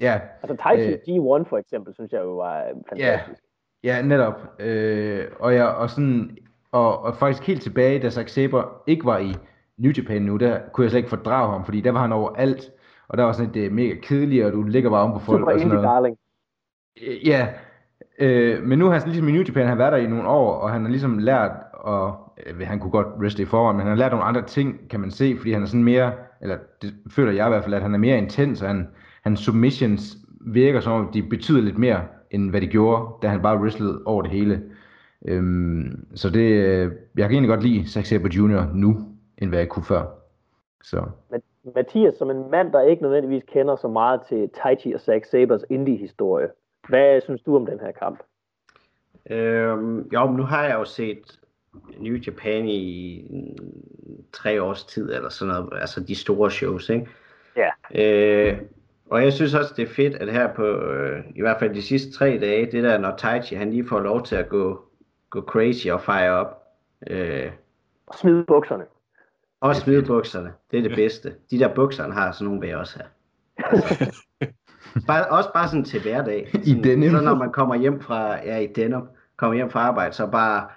Ja. 0.00 0.20
Altså 0.42 0.56
Taiji 0.62 0.92
øh, 0.92 0.98
G1 1.08 1.48
for 1.48 1.58
eksempel, 1.58 1.94
synes 1.94 2.12
jeg 2.12 2.20
jo 2.20 2.37
var 2.37 2.64
fantastisk. 2.88 2.98
Ja, 2.98 3.20
ja 3.84 4.02
netop. 4.02 4.60
Øh, 4.60 5.24
og, 5.40 5.54
jeg, 5.54 5.66
og, 5.66 5.90
sådan, 5.90 6.36
og, 6.72 7.02
og 7.02 7.16
faktisk 7.16 7.46
helt 7.46 7.62
tilbage, 7.62 7.98
da 7.98 8.10
Zack 8.10 8.28
Saber 8.28 8.82
ikke 8.86 9.04
var 9.04 9.18
i 9.18 9.34
New 9.78 9.92
Japan 9.96 10.22
nu, 10.22 10.36
der 10.36 10.58
kunne 10.72 10.82
jeg 10.82 10.90
slet 10.90 10.98
ikke 10.98 11.10
fordrage 11.10 11.52
ham, 11.52 11.64
fordi 11.64 11.80
der 11.80 11.90
var 11.90 12.00
han 12.00 12.12
overalt, 12.12 12.70
og 13.08 13.18
der 13.18 13.24
var 13.24 13.32
sådan 13.32 13.62
et 13.62 13.72
mega 13.72 13.94
kedeligt, 14.02 14.44
og 14.44 14.52
du 14.52 14.62
ligger 14.62 14.90
bare 14.90 15.02
om 15.02 15.12
på 15.12 15.18
folk. 15.18 15.40
Super 15.40 15.52
og 15.52 15.58
sådan 15.58 15.68
noget. 15.68 15.84
darling. 15.84 16.16
Øh, 17.06 17.26
ja, 17.26 17.48
øh, 18.18 18.62
men 18.62 18.78
nu 18.78 18.84
har 18.84 18.98
han 18.98 19.08
ligesom 19.08 19.28
i 19.28 19.32
New 19.32 19.42
Japan, 19.42 19.62
han 19.62 19.68
har 19.68 19.76
været 19.76 19.92
der 19.92 19.98
i 19.98 20.06
nogle 20.06 20.28
år, 20.28 20.54
og 20.54 20.70
han 20.70 20.82
har 20.82 20.90
ligesom 20.90 21.18
lært 21.18 21.52
at 21.86 22.12
øh, 22.46 22.66
han 22.66 22.78
kunne 22.78 22.90
godt 22.90 23.06
wrestle 23.20 23.42
i 23.42 23.46
forvejen, 23.46 23.76
men 23.76 23.86
han 23.86 23.96
har 23.96 23.98
lært 23.98 24.12
nogle 24.12 24.24
andre 24.24 24.42
ting, 24.42 24.88
kan 24.90 25.00
man 25.00 25.10
se, 25.10 25.36
fordi 25.38 25.52
han 25.52 25.62
er 25.62 25.66
sådan 25.66 25.84
mere, 25.84 26.12
eller 26.40 26.56
det 26.82 26.94
føler 27.10 27.32
jeg 27.32 27.46
i 27.46 27.48
hvert 27.48 27.64
fald, 27.64 27.74
at 27.74 27.82
han 27.82 27.94
er 27.94 27.98
mere 27.98 28.18
intens, 28.18 28.62
og 28.62 28.68
han, 28.68 28.88
hans 29.24 29.40
submissions 29.40 30.16
virker 30.40 30.80
som 30.80 30.92
om, 30.92 31.12
de 31.12 31.22
betyder 31.22 31.60
lidt 31.60 31.78
mere, 31.78 32.00
end 32.30 32.50
hvad 32.50 32.60
de 32.60 32.66
gjorde, 32.66 33.12
da 33.22 33.28
han 33.28 33.42
bare 33.42 33.58
wrestlede 33.58 34.02
over 34.06 34.22
det 34.22 34.30
hele. 34.30 34.62
Øhm, 35.28 36.06
så 36.14 36.30
det, 36.30 36.50
øh, 36.50 36.92
jeg 37.16 37.28
kan 37.28 37.32
egentlig 37.32 37.48
godt 37.48 37.62
lide 37.62 37.88
Zack 37.88 38.06
Sabre 38.06 38.28
Jr. 38.28 38.74
nu, 38.74 38.96
end 39.38 39.50
hvad 39.50 39.58
jeg 39.58 39.68
kunne 39.68 39.84
før. 39.84 40.04
Så. 40.82 41.04
Mathias, 41.74 42.14
som 42.14 42.30
en 42.30 42.50
mand, 42.50 42.72
der 42.72 42.80
ikke 42.80 43.02
nødvendigvis 43.02 43.42
kender 43.52 43.76
så 43.76 43.88
meget 43.88 44.20
til 44.28 44.50
Taichi 44.62 44.92
og 44.92 45.00
Zack 45.00 45.24
Sabers 45.24 45.64
indie-historie, 45.70 46.48
hvad 46.88 47.20
synes 47.20 47.42
du 47.42 47.56
om 47.56 47.66
den 47.66 47.80
her 47.80 47.92
kamp? 47.92 48.22
Øhm, 49.30 50.08
jo, 50.12 50.26
men 50.26 50.37
nu 50.37 50.42
har 50.42 50.64
jeg 50.64 50.74
jo 50.74 50.84
set 50.84 51.38
New 51.98 52.16
Japan 52.26 52.68
i 52.68 53.26
tre 54.32 54.62
års 54.62 54.84
tid, 54.84 55.12
eller 55.14 55.28
sådan 55.28 55.54
noget, 55.54 55.80
altså 55.80 56.00
de 56.00 56.14
store 56.14 56.50
shows, 56.50 56.88
ikke? 56.90 57.06
Ja. 57.56 57.70
Øh, 57.94 58.58
og 59.10 59.24
jeg 59.24 59.32
synes 59.32 59.54
også, 59.54 59.74
det 59.76 59.82
er 59.82 59.94
fedt, 59.94 60.14
at 60.14 60.32
her 60.32 60.54
på, 60.54 60.66
øh, 60.66 61.24
i 61.36 61.40
hvert 61.40 61.58
fald 61.58 61.74
de 61.74 61.82
sidste 61.82 62.12
tre 62.12 62.38
dage, 62.40 62.72
det 62.72 62.84
der, 62.84 62.98
når 62.98 63.16
Taichi, 63.16 63.56
han 63.56 63.70
lige 63.70 63.88
får 63.88 64.00
lov 64.00 64.22
til 64.22 64.36
at 64.36 64.48
gå, 64.48 64.82
gå 65.30 65.40
crazy 65.40 65.88
og 65.88 66.00
fire 66.00 66.30
op. 66.30 66.62
Øh, 67.10 67.50
og 68.06 68.14
smide 68.14 68.44
bukserne. 68.44 68.84
Og 69.60 69.76
smide 69.76 70.02
bukserne, 70.02 70.52
det 70.70 70.78
er 70.78 70.82
det 70.82 70.94
bedste. 70.96 71.34
De 71.50 71.58
der 71.58 71.74
bukser, 71.74 72.02
han 72.02 72.12
har, 72.12 72.32
sådan 72.32 72.44
nogle 72.44 72.60
vil 72.60 72.68
jeg 72.68 72.78
også 72.78 72.98
have. 72.98 73.08
Altså, 73.72 74.16
bare, 75.08 75.26
også 75.26 75.52
bare 75.52 75.68
sådan 75.68 75.84
til 75.84 76.02
hverdag. 76.02 76.48
Sådan, 76.52 76.66
I 76.66 76.82
denim. 76.82 77.10
Så 77.10 77.20
når 77.20 77.34
man 77.34 77.52
kommer 77.52 77.74
hjem 77.74 78.00
fra, 78.00 78.44
ja 78.44 78.58
i 78.58 78.66
denim, 78.66 79.02
kommer 79.36 79.54
hjem 79.54 79.70
fra 79.70 79.80
arbejde, 79.80 80.12
så 80.12 80.26
bare 80.26 80.68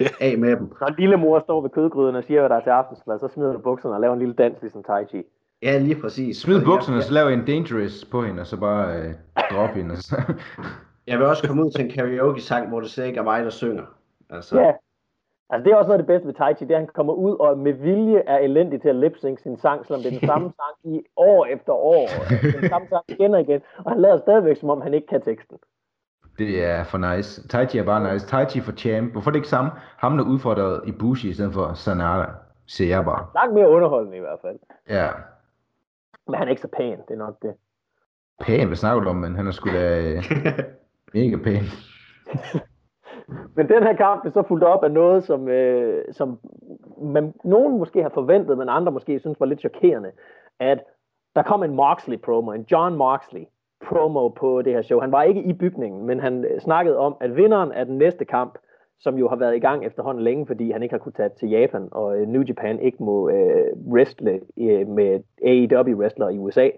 af 0.20 0.38
med 0.38 0.56
dem. 0.56 0.72
Når 0.80 0.94
lille 0.98 1.16
mor 1.16 1.40
står 1.40 1.60
ved 1.60 1.70
kødgryden 1.70 2.16
og 2.16 2.24
siger, 2.24 2.40
hvad 2.40 2.48
der 2.48 2.56
er 2.56 2.60
til 2.60 2.70
aftensmad, 2.70 3.18
så 3.18 3.28
smider 3.28 3.52
du 3.52 3.58
bukserne 3.58 3.94
og 3.94 4.00
laver 4.00 4.12
en 4.12 4.18
lille 4.18 4.34
dans, 4.34 4.60
ligesom 4.60 4.82
Tai 4.82 5.04
Chi. 5.06 5.22
Ja, 5.64 5.78
lige 5.78 6.00
præcis. 6.00 6.36
Smid 6.36 6.64
bukserne, 6.64 7.02
så 7.02 7.12
laver 7.12 7.28
en 7.28 7.44
dangerous 7.44 8.04
på 8.04 8.22
hende, 8.22 8.40
og 8.40 8.46
så 8.46 8.56
bare 8.56 8.96
øh, 8.96 9.14
drop 9.50 9.70
hende. 9.70 9.96
Så. 9.96 10.16
jeg 11.06 11.18
vil 11.18 11.26
også 11.26 11.46
komme 11.46 11.64
ud 11.64 11.70
til 11.70 11.84
en 11.84 11.90
karaoke-sang, 11.90 12.68
hvor 12.68 12.80
det 12.80 12.90
slet 12.90 13.06
ikke 13.06 13.18
er 13.18 13.22
mig, 13.22 13.44
der 13.44 13.50
synger. 13.50 13.84
Altså. 14.30 14.60
Ja, 14.60 14.72
Altså 15.50 15.64
det 15.64 15.72
er 15.72 15.76
også 15.76 15.88
noget 15.88 15.98
af 15.98 16.06
det 16.06 16.12
bedste 16.12 16.26
ved 16.26 16.34
Tai 16.34 16.54
Chi, 16.54 16.64
det 16.64 16.70
er, 16.70 16.76
at 16.76 16.80
han 16.80 16.90
kommer 16.94 17.12
ud 17.12 17.36
og 17.40 17.58
med 17.58 17.72
vilje 17.72 18.22
er 18.26 18.38
elendig 18.38 18.82
til 18.82 18.88
at 18.88 18.96
lip 18.96 19.16
sin 19.42 19.56
sang, 19.56 19.86
selvom 19.86 20.02
det 20.02 20.14
er 20.14 20.18
den 20.18 20.28
samme 20.32 20.52
sang 20.60 20.94
i 20.94 21.00
år 21.16 21.46
efter 21.46 21.72
år. 21.72 22.08
Den 22.60 22.68
samme 22.68 22.88
sang 22.88 23.04
igen 23.08 23.34
og 23.34 23.40
igen. 23.40 23.60
Og 23.84 23.90
han 23.92 24.00
lader 24.00 24.18
stadigvæk, 24.18 24.56
som 24.56 24.70
om 24.70 24.80
han 24.80 24.94
ikke 24.94 25.06
kan 25.06 25.22
teksten. 25.22 25.56
Det 26.38 26.64
er 26.64 26.84
for 26.84 26.98
nice. 26.98 27.48
Tai 27.48 27.66
Chi 27.66 27.78
er 27.78 27.84
bare 27.84 28.12
nice. 28.12 28.26
Tai 28.26 28.44
Chi 28.46 28.60
for 28.60 28.72
champ. 28.72 29.12
Hvorfor 29.12 29.30
er 29.30 29.32
det 29.32 29.38
ikke 29.38 29.48
samme? 29.48 29.70
Ham, 29.96 30.16
der 30.16 30.24
udfordrede 30.24 30.82
i 30.86 30.92
Bushi 30.92 31.28
i 31.28 31.32
stedet 31.32 31.54
for 31.54 31.74
Sanada, 31.74 32.26
ser 32.66 32.88
jeg 32.88 33.04
bare. 33.04 33.26
Langt 33.34 33.54
mere 33.54 33.68
underholdende 33.68 34.16
i 34.16 34.20
hvert 34.20 34.38
fald. 34.42 34.58
Ja. 34.88 35.08
Men 36.26 36.34
han 36.34 36.48
er 36.48 36.50
ikke 36.50 36.62
så 36.62 36.68
pæn, 36.68 36.98
det 37.08 37.14
er 37.14 37.16
nok 37.16 37.42
det. 37.42 37.54
Pæn? 38.40 38.66
Hvad 38.66 38.76
snakker 38.76 39.02
du 39.02 39.08
om, 39.08 39.16
men 39.16 39.36
han 39.36 39.46
er 39.46 39.50
sgu 39.50 39.70
da 39.70 40.00
øh, 40.00 40.24
mega 41.14 41.36
pæn. 41.36 41.64
men 43.56 43.68
den 43.68 43.82
her 43.82 43.96
kamp 43.96 44.26
er 44.26 44.30
så 44.30 44.42
fuldt 44.48 44.64
op 44.64 44.84
af 44.84 44.90
noget, 44.90 45.24
som, 45.24 45.48
øh, 45.48 46.04
som 46.12 46.38
man, 47.02 47.34
nogen 47.44 47.78
måske 47.78 48.02
har 48.02 48.10
forventet, 48.14 48.58
men 48.58 48.68
andre 48.68 48.92
måske 48.92 49.20
synes 49.20 49.40
var 49.40 49.46
lidt 49.46 49.60
chokerende, 49.60 50.10
at 50.60 50.78
der 51.36 51.42
kom 51.42 51.62
en 51.62 51.74
Moxley 51.74 52.18
promo, 52.18 52.52
en 52.52 52.66
John 52.72 52.96
Moxley, 52.96 53.44
promo 53.88 54.28
på 54.28 54.62
det 54.62 54.72
her 54.72 54.82
show. 54.82 55.00
Han 55.00 55.12
var 55.12 55.22
ikke 55.22 55.42
i 55.42 55.52
bygningen, 55.52 56.06
men 56.06 56.20
han 56.20 56.46
snakkede 56.58 56.98
om, 56.98 57.16
at 57.20 57.36
vinderen 57.36 57.72
af 57.72 57.86
den 57.86 57.98
næste 57.98 58.24
kamp, 58.24 58.58
som 59.00 59.18
jo 59.18 59.28
har 59.28 59.36
været 59.36 59.56
i 59.56 59.58
gang 59.58 59.84
efterhånden 59.84 60.24
længe, 60.24 60.46
fordi 60.46 60.70
han 60.70 60.82
ikke 60.82 60.92
har 60.92 60.98
kunnet 60.98 61.16
tage 61.16 61.28
til 61.28 61.48
Japan, 61.48 61.88
og 61.92 62.16
øh, 62.16 62.28
New 62.28 62.42
Japan 62.42 62.80
ikke 62.80 63.02
må 63.02 63.28
øh, 63.28 63.72
wrestle 63.86 64.40
øh, 64.58 64.88
med 64.88 65.20
AEW-wrestlere 65.42 66.34
i 66.34 66.38
USA, 66.38 66.68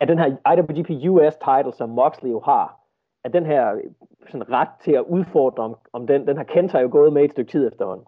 at 0.00 0.08
den 0.08 0.18
her 0.18 0.26
IWGP 0.52 0.90
US 0.90 1.36
title, 1.36 1.72
som 1.72 1.88
Moxley 1.88 2.30
jo 2.30 2.40
har, 2.40 2.80
at 3.24 3.32
den 3.32 3.46
her 3.46 3.74
øh, 3.74 3.82
sådan 4.26 4.50
ret 4.50 4.68
til 4.84 4.92
at 4.92 5.04
udfordre 5.08 5.64
om, 5.64 5.76
om 5.92 6.06
den, 6.06 6.26
den 6.26 6.36
har 6.36 6.44
Kenta 6.44 6.78
jo 6.78 6.88
gået 6.92 7.12
med 7.12 7.24
et 7.24 7.30
stykke 7.30 7.50
tid 7.50 7.68
efterhånden. 7.68 8.06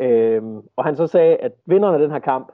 Øhm, 0.00 0.60
og 0.76 0.84
han 0.84 0.96
så 0.96 1.06
sagde, 1.06 1.36
at 1.36 1.52
vinderen 1.66 1.94
af 1.94 2.00
den 2.00 2.10
her 2.10 2.18
kamp 2.18 2.52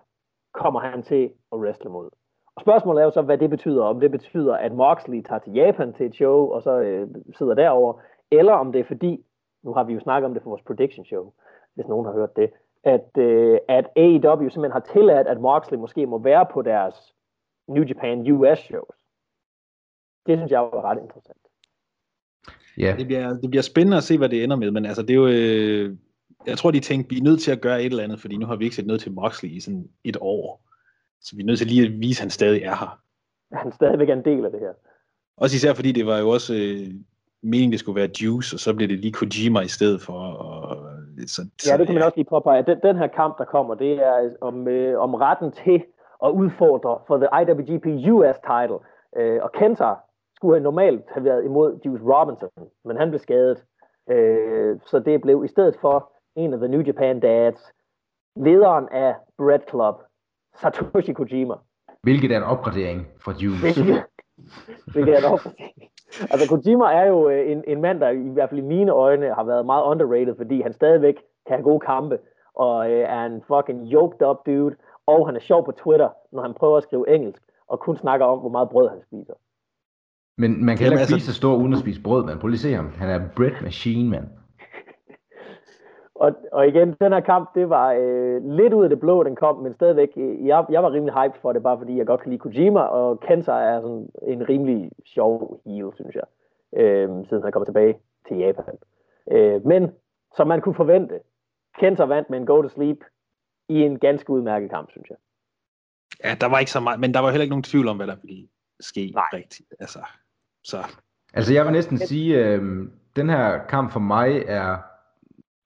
kommer 0.55 0.81
han 0.81 1.03
til 1.03 1.31
at 1.53 1.59
wrestle 1.59 1.91
mod. 1.91 2.11
Og 2.57 2.63
spørgsmålet 2.63 3.01
er 3.01 3.05
jo 3.05 3.11
så, 3.11 3.23
hvad 3.23 3.39
det 3.39 3.51
betyder. 3.51 3.85
Om 3.85 4.01
det 4.01 4.11
betyder, 4.11 4.55
at 4.55 4.73
Moxley 4.73 5.23
tager 5.23 5.39
til 5.39 5.53
Japan 5.53 5.93
til 5.93 6.07
et 6.07 6.15
show, 6.15 6.51
og 6.51 6.63
så 6.63 6.81
øh, 6.81 7.09
sidder 7.39 7.55
derover, 7.55 8.01
eller 8.31 8.53
om 8.53 8.73
det 8.73 8.81
er 8.81 8.85
fordi, 8.85 9.25
nu 9.67 9.73
har 9.75 9.85
vi 9.85 9.93
jo 9.93 10.01
snakket 10.01 10.27
om 10.27 10.35
det 10.35 10.43
for 10.43 10.51
vores 10.51 10.63
prediction 10.63 11.05
show, 11.05 11.33
hvis 11.75 11.89
nogen 11.89 12.07
har 12.07 12.13
hørt 12.13 12.37
det, 12.37 12.51
at, 12.85 13.11
øh, 13.19 13.59
at 13.69 13.87
AEW 13.97 14.49
simpelthen 14.49 14.79
har 14.79 14.87
tilladt, 14.93 15.27
at 15.27 15.41
Moxley 15.41 15.79
måske 15.79 16.07
må 16.07 16.19
være 16.19 16.47
på 16.53 16.63
deres 16.63 16.95
New 17.69 17.85
Japan 17.85 18.33
US 18.33 18.59
shows. 18.59 18.97
Det 20.27 20.39
synes 20.39 20.51
jeg 20.51 20.61
var 20.61 20.85
ret 20.85 21.03
interessant. 21.03 21.43
Ja. 22.79 22.95
Det, 22.99 23.07
bliver, 23.07 23.29
det 23.43 23.51
bliver 23.51 23.63
spændende 23.63 23.97
at 23.97 24.03
se, 24.03 24.19
hvad 24.19 24.29
det 24.29 24.45
ender 24.45 24.57
med, 24.57 24.71
men 24.71 24.87
altså, 24.87 25.03
det 25.03 25.11
er 25.11 25.15
jo... 25.15 25.27
Øh, 25.27 25.97
jeg 26.47 26.59
tror, 26.59 26.71
de 26.71 26.81
tænkte, 26.81 27.11
vi 27.11 27.19
er 27.19 27.25
nødt 27.25 27.41
til 27.41 27.53
at 27.53 27.61
gøre 27.61 27.81
et 27.81 27.87
eller 27.87 28.05
andet, 28.05 28.21
fordi 28.21 28.37
nu 28.37 28.47
har 28.47 28.57
vi 28.57 28.65
ikke 28.65 28.77
set 28.77 28.87
noget 28.87 29.01
til 29.01 29.13
Moxley 29.13 29.51
i 29.51 29.61
sådan 29.61 29.89
et 30.05 30.17
år. 30.21 30.63
Så 31.21 31.37
vi 31.37 31.43
er 31.43 31.47
nødt 31.47 31.59
til 31.59 31.67
lige 31.67 31.87
at 31.87 32.01
vise, 32.01 32.21
at 32.21 32.23
han 32.23 32.31
stadig 32.31 32.63
er 32.63 32.77
her. 32.77 33.03
Han 33.53 33.73
stadigvæk 33.73 34.09
er 34.09 34.13
en 34.13 34.25
del 34.25 34.45
af 34.45 34.51
det 34.51 34.61
her. 34.61 34.73
Også 35.37 35.57
især 35.57 35.75
fordi 35.75 35.93
det 35.93 36.07
var 36.07 36.19
jo 36.19 36.29
også 36.29 36.55
øh, 36.55 36.95
meningen, 37.43 37.73
det 37.73 37.81
skulle 37.81 38.01
være 38.01 38.11
Juice, 38.23 38.57
og 38.57 38.61
så 38.61 38.75
blev 38.75 38.89
det 38.89 38.99
lige 38.99 39.13
Kojima 39.13 39.61
i 39.61 39.69
stedet 39.69 40.01
for. 40.01 40.19
Og, 40.19 40.77
så, 41.27 41.49
så, 41.61 41.71
ja, 41.71 41.79
det 41.79 41.87
kan 41.87 41.95
man 41.95 42.05
også 42.05 42.17
lige 42.17 42.29
påpege. 42.29 42.63
Den, 42.63 42.79
den 42.83 42.97
her 42.97 43.07
kamp, 43.07 43.39
der 43.39 43.45
kommer, 43.45 43.75
det 43.75 43.93
er 43.93 44.31
om, 44.41 44.69
øh, 44.69 45.01
om 45.01 45.15
retten 45.15 45.53
til 45.53 45.83
at 46.25 46.31
udfordre 46.31 46.99
for 47.07 47.17
the 47.17 47.29
IWGP 47.41 47.87
US 48.13 48.37
title. 48.51 48.79
Øh, 49.17 49.43
og 49.43 49.53
Kenta 49.53 49.95
skulle 50.37 50.55
have 50.55 50.63
normalt 50.63 51.05
have 51.15 51.25
været 51.25 51.45
imod 51.45 51.79
Juice 51.85 52.05
Robinson, 52.05 52.49
men 52.85 52.97
han 52.97 53.09
blev 53.11 53.21
skadet. 53.21 53.65
Øh, 54.11 54.77
så 54.87 54.99
det 54.99 55.21
blev 55.21 55.45
i 55.45 55.49
stedet 55.49 55.77
for 55.81 56.13
en 56.37 56.53
af 56.53 56.59
The 56.59 56.69
New 56.69 56.81
Japan 56.81 57.21
Dads, 57.21 57.73
lederen 58.37 58.89
af 58.93 59.15
Red 59.39 59.61
Club, 59.71 59.95
Satoshi 60.61 61.13
Kojima. 61.13 61.55
Hvilket 62.03 62.33
er 62.33 62.37
en 62.37 62.43
opgradering 62.43 63.07
for 63.25 63.33
Juice. 63.43 63.83
Hvilket 64.93 65.15
er 65.15 65.19
en 65.19 65.25
opgradering. 65.25 65.91
Altså 66.21 66.49
Kojima 66.49 66.85
er 66.85 67.07
jo 67.07 67.29
øh, 67.29 67.51
en, 67.53 67.65
en 67.67 67.81
mand, 67.81 68.01
der 68.01 68.09
i 68.09 68.29
hvert 68.29 68.51
fald 68.51 68.61
i 68.61 68.67
mine 68.75 68.93
øjne 68.93 69.35
har 69.35 69.45
været 69.45 69.67
meget 69.67 69.85
underrated, 69.85 70.35
fordi 70.37 70.61
han 70.61 70.73
stadigvæk 70.73 71.15
kan 71.47 71.57
have 71.57 71.63
gode 71.63 71.81
kampe, 71.81 72.19
og 72.55 72.91
øh, 72.91 73.05
er 73.17 73.25
en 73.25 73.43
fucking 73.49 73.93
yoked 73.93 74.27
up 74.29 74.37
dude, 74.47 74.77
og 75.07 75.29
han 75.29 75.37
er 75.37 75.41
sjov 75.41 75.65
på 75.65 75.73
Twitter, 75.73 76.09
når 76.33 76.43
han 76.43 76.55
prøver 76.55 76.77
at 76.77 76.83
skrive 76.83 77.15
engelsk, 77.15 77.43
og 77.69 77.81
kun 77.81 77.97
snakker 77.97 78.27
om, 78.27 78.39
hvor 78.39 78.49
meget 78.49 78.69
brød 78.69 78.89
han 78.89 79.03
spiser. 79.03 79.35
Men 80.39 80.65
man 80.65 80.77
kan 80.77 80.85
heller 80.85 80.97
ikke 80.97 81.01
altså... 81.01 81.15
spise 81.15 81.27
så 81.27 81.35
stor 81.35 81.55
uden 81.57 81.73
at 81.73 81.79
spise 81.79 82.03
brød, 82.03 82.25
man. 82.25 82.39
Prøv 82.39 82.49
lige 82.49 82.59
se 82.59 82.73
ham. 82.75 82.91
Han 82.91 83.09
er 83.09 83.21
bread 83.37 83.63
machine, 83.63 84.11
mand. 84.11 84.27
Og, 86.21 86.33
og 86.53 86.69
igen, 86.69 86.97
den 87.01 87.13
her 87.13 87.21
kamp, 87.21 87.55
det 87.55 87.71
var 87.71 87.93
øh, 87.93 88.45
lidt 88.45 88.73
ud 88.73 88.85
af 88.85 88.91
det 88.91 89.01
blå, 89.01 89.23
den 89.23 89.37
kom, 89.37 89.57
men 89.57 89.75
stadigvæk, 89.75 90.09
øh, 90.17 90.47
jeg, 90.47 90.67
jeg 90.71 90.83
var 90.83 90.93
rimelig 90.93 91.15
hype 91.15 91.39
for 91.43 91.53
det, 91.53 91.63
bare 91.63 91.79
fordi 91.79 91.97
jeg 91.99 92.07
godt 92.07 92.21
kan 92.21 92.31
lide 92.31 92.41
Kojima, 92.41 92.81
og 92.81 93.21
Kenta 93.21 93.53
er 93.53 93.81
sådan 93.81 94.09
en 94.23 94.49
rimelig 94.49 94.91
sjov 95.05 95.61
heel, 95.67 95.91
synes 95.95 96.15
jeg, 96.15 96.25
øh, 96.77 97.09
siden 97.29 97.43
han 97.43 97.53
kommer 97.53 97.65
tilbage 97.65 97.99
til 98.29 98.37
Japan. 98.37 98.75
Øh, 99.31 99.67
men, 99.67 99.91
som 100.37 100.47
man 100.47 100.61
kunne 100.61 100.75
forvente, 100.75 101.21
Kenta 101.79 102.05
vandt 102.05 102.31
med 102.31 102.39
en 102.39 102.47
go 102.47 102.63
to 102.63 102.69
sleep 102.69 102.99
i 103.69 103.83
en 103.83 103.99
ganske 103.99 104.31
udmærket 104.31 104.71
kamp, 104.71 104.91
synes 104.91 105.09
jeg. 105.11 105.17
Ja, 106.25 106.35
der 106.41 106.49
var 106.49 106.59
ikke 106.59 106.71
så 106.71 106.81
meget, 106.81 107.01
men 107.01 107.15
der 107.15 107.21
var 107.21 107.31
heller 107.31 107.43
ikke 107.43 107.53
nogen 107.53 107.63
tvivl 107.63 107.89
om, 107.89 107.97
hvad 107.97 108.07
der 108.07 108.17
ville 108.23 108.49
ske 108.81 109.13
Nej. 109.15 109.25
rigtigt. 109.33 109.69
Altså, 109.81 109.99
så. 110.65 110.77
altså 111.35 111.55
jeg 111.55 111.65
vil 111.65 111.73
næsten 111.73 111.99
sige, 111.99 112.45
øh, 112.45 112.89
den 113.17 113.31
her 113.31 113.67
kamp 113.67 113.93
for 113.93 114.01
mig 114.01 114.43
er 114.47 114.79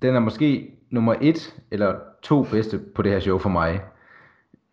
den 0.03 0.17
er 0.17 0.21
måske 0.21 0.71
nummer 0.91 1.15
et 1.21 1.55
eller 1.71 1.95
to 2.23 2.43
bedste 2.43 2.81
på 2.95 3.03
det 3.03 3.13
her 3.13 3.21
show 3.21 3.39
for 3.39 3.49
mig. 3.49 3.81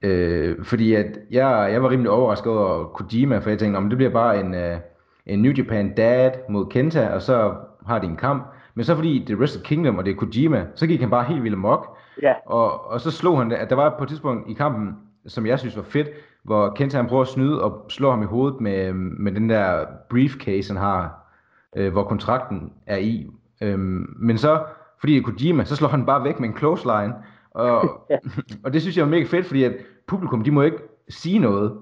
Øh, 0.02 0.64
fordi 0.64 0.94
at 0.94 1.20
jeg, 1.32 1.70
jeg 1.72 1.84
var 1.84 1.90
rimelig 1.90 2.12
overrasket 2.12 2.52
over 2.52 2.84
Kojima, 2.84 3.38
for 3.38 3.50
jeg 3.50 3.60
tænkte, 3.60 3.78
om 3.78 3.90
det 3.90 3.98
bliver 3.98 4.12
bare 4.12 4.40
en, 4.40 4.54
uh, 4.54 4.80
en 5.26 5.42
New 5.42 5.52
Japan 5.52 5.94
Dad 5.94 6.32
mod 6.50 6.66
Kenta, 6.66 7.08
og 7.08 7.22
så 7.22 7.54
har 7.88 8.00
de 8.00 8.08
en 8.08 8.16
kamp. 8.16 8.44
Men 8.76 8.86
så 8.86 8.96
fordi 8.96 9.20
det 9.20 9.34
er 9.34 9.38
Wrestle 9.38 9.64
Kingdom, 9.64 9.98
og 9.98 10.06
det 10.06 10.12
er 10.12 10.16
Kojima, 10.16 10.66
så 10.76 10.88
gik 10.88 11.00
han 11.00 11.10
bare 11.10 11.24
helt 11.24 11.44
vildt 11.44 11.58
mok. 11.58 11.98
Ja. 12.22 12.34
Og, 12.46 12.88
og 12.88 13.02
så 13.02 13.12
slog 13.12 13.38
han 13.38 13.50
det, 13.50 13.56
at 13.56 13.70
der 13.70 13.76
var 13.76 13.96
på 13.98 14.04
et 14.04 14.10
tidspunkt 14.10 14.50
i 14.50 14.54
kampen, 14.54 14.96
som 15.28 15.46
jeg 15.46 15.60
synes 15.60 15.78
var 15.78 15.84
fedt, 15.84 16.08
hvor 16.44 16.70
Kenta 16.70 16.98
han 16.98 17.08
prøver 17.08 17.22
at 17.22 17.28
snyde 17.28 17.64
og 17.64 17.86
slå 17.90 18.10
ham 18.10 18.22
i 18.22 18.26
hovedet 18.26 18.62
med, 18.62 18.94
med 18.94 19.32
den 19.32 19.50
der 19.50 19.86
briefcase, 20.10 20.74
han 20.74 20.82
har, 20.82 21.28
øh, 21.76 21.92
hvor 21.92 22.04
kontrakten 22.04 22.74
er 22.86 22.98
i. 22.98 23.28
Øhm, 23.62 24.16
men 24.18 24.38
så 24.38 24.64
fordi 25.00 25.14
det 25.14 25.20
er 25.20 25.24
Kojima, 25.24 25.64
så 25.64 25.76
slår 25.76 25.88
han 25.88 26.06
bare 26.06 26.24
væk 26.24 26.40
med 26.40 26.50
en 26.50 26.58
clothesline. 26.58 27.14
Og, 27.52 28.06
ja. 28.10 28.18
og 28.64 28.74
det 28.74 28.82
synes 28.82 28.98
jeg 28.98 29.04
er 29.04 29.08
mega 29.08 29.26
fedt, 29.26 29.46
fordi 29.46 29.64
at 29.64 29.74
publikum, 30.08 30.44
de 30.44 30.52
må 30.52 30.62
ikke 30.62 30.78
sige 31.10 31.40
noget, 31.40 31.78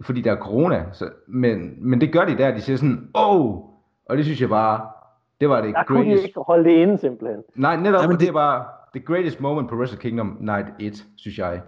fordi 0.00 0.20
der 0.20 0.32
er 0.32 0.36
corona. 0.36 0.84
Så, 0.92 1.08
men, 1.28 1.74
men 1.78 2.00
det 2.00 2.12
gør 2.12 2.24
de 2.24 2.38
der, 2.38 2.54
de 2.54 2.60
siger 2.60 2.76
sådan, 2.76 3.10
oh! 3.14 3.54
Og 4.06 4.16
det 4.16 4.24
synes 4.24 4.40
jeg 4.40 4.48
bare, 4.48 4.86
det 5.40 5.48
var 5.48 5.60
det 5.60 5.74
der 5.74 5.84
greatest... 5.84 5.88
kunne 5.88 6.16
de 6.16 6.22
ikke 6.22 6.40
holde 6.40 6.64
det 6.70 6.76
inde, 6.76 6.98
simpelthen. 6.98 7.42
Nej, 7.54 7.76
netop, 7.76 8.02
ja, 8.02 8.06
men 8.06 8.12
det... 8.12 8.20
det 8.20 8.28
er 8.28 8.32
bare 8.32 8.64
the 8.94 9.00
greatest 9.06 9.40
moment 9.40 9.68
på 9.68 9.76
Wrestle 9.76 9.98
Kingdom 9.98 10.36
Night 10.40 10.66
1, 10.80 11.04
synes 11.16 11.38
jeg. 11.38 11.62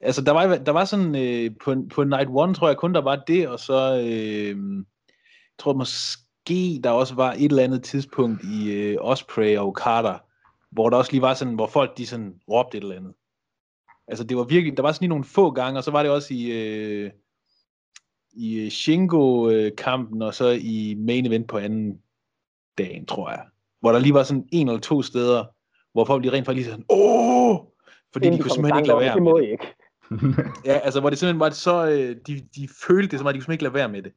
Altså, 0.00 0.22
der 0.22 0.32
var, 0.32 0.56
der 0.56 0.72
var 0.72 0.84
sådan, 0.84 1.16
øh, 1.16 1.50
på, 1.64 1.74
på 1.94 2.04
Night 2.04 2.28
1, 2.50 2.56
tror 2.56 2.66
jeg 2.68 2.76
kun, 2.76 2.94
der 2.94 3.02
var 3.02 3.16
det, 3.16 3.48
og 3.48 3.58
så, 3.58 3.96
øh, 3.98 4.56
jeg 4.56 5.58
tror 5.58 5.72
måske, 5.72 6.22
måske 6.46 6.80
der 6.84 6.90
også 6.90 7.14
var 7.14 7.32
et 7.32 7.44
eller 7.44 7.62
andet 7.62 7.82
tidspunkt 7.82 8.44
i 8.44 8.72
øh, 8.72 8.96
Osprey 9.00 9.56
og 9.56 9.66
Okada, 9.66 10.14
hvor 10.70 10.90
der 10.90 10.96
også 10.96 11.12
lige 11.12 11.22
var 11.22 11.34
sådan, 11.34 11.54
hvor 11.54 11.66
folk 11.66 11.98
de 11.98 12.06
sådan 12.06 12.34
råbte 12.48 12.78
et 12.78 12.82
eller 12.82 12.96
andet. 12.96 13.14
Altså 14.08 14.24
det 14.24 14.36
var 14.36 14.44
virkelig, 14.44 14.76
der 14.76 14.82
var 14.82 14.92
sådan 14.92 15.04
lige 15.04 15.08
nogle 15.08 15.24
få 15.24 15.50
gange, 15.50 15.78
og 15.78 15.84
så 15.84 15.90
var 15.90 16.02
det 16.02 16.12
også 16.12 16.34
i, 16.34 16.50
øh, 16.50 17.10
i 18.32 18.64
øh, 18.64 18.70
Shingo-kampen, 18.70 20.22
og 20.22 20.34
så 20.34 20.48
i 20.60 20.94
main 20.98 21.26
event 21.26 21.48
på 21.48 21.58
anden 21.58 21.98
dagen, 22.78 23.06
tror 23.06 23.30
jeg. 23.30 23.44
Hvor 23.80 23.92
der 23.92 23.98
lige 23.98 24.14
var 24.14 24.22
sådan 24.22 24.48
en 24.52 24.68
eller 24.68 24.80
to 24.80 25.02
steder, 25.02 25.44
hvor 25.92 26.04
folk 26.04 26.22
lige 26.22 26.32
rent 26.32 26.46
faktisk 26.46 26.66
lige 26.66 26.72
sådan, 26.72 26.86
åh! 26.88 27.56
Fordi 28.12 28.30
de 28.30 28.38
kunne 28.38 28.50
simpelthen 28.50 28.78
ikke 28.78 28.88
lade 28.88 29.00
være 29.00 29.20
med 29.20 29.32
det. 29.32 29.50
Ikke. 29.50 29.66
ja, 30.70 30.78
altså 30.78 31.00
hvor 31.00 31.10
det 31.10 31.18
simpelthen 31.18 31.40
var 31.40 31.50
så, 31.50 31.86
øh, 31.86 32.16
de, 32.26 32.48
de 32.56 32.68
følte 32.86 33.10
det 33.10 33.18
som, 33.18 33.26
at 33.26 33.34
de 33.34 33.38
kunne 33.38 33.42
simpelthen 33.42 33.52
ikke 33.52 33.64
lade 33.64 33.74
være 33.74 33.88
med 33.88 34.02
det. 34.02 34.12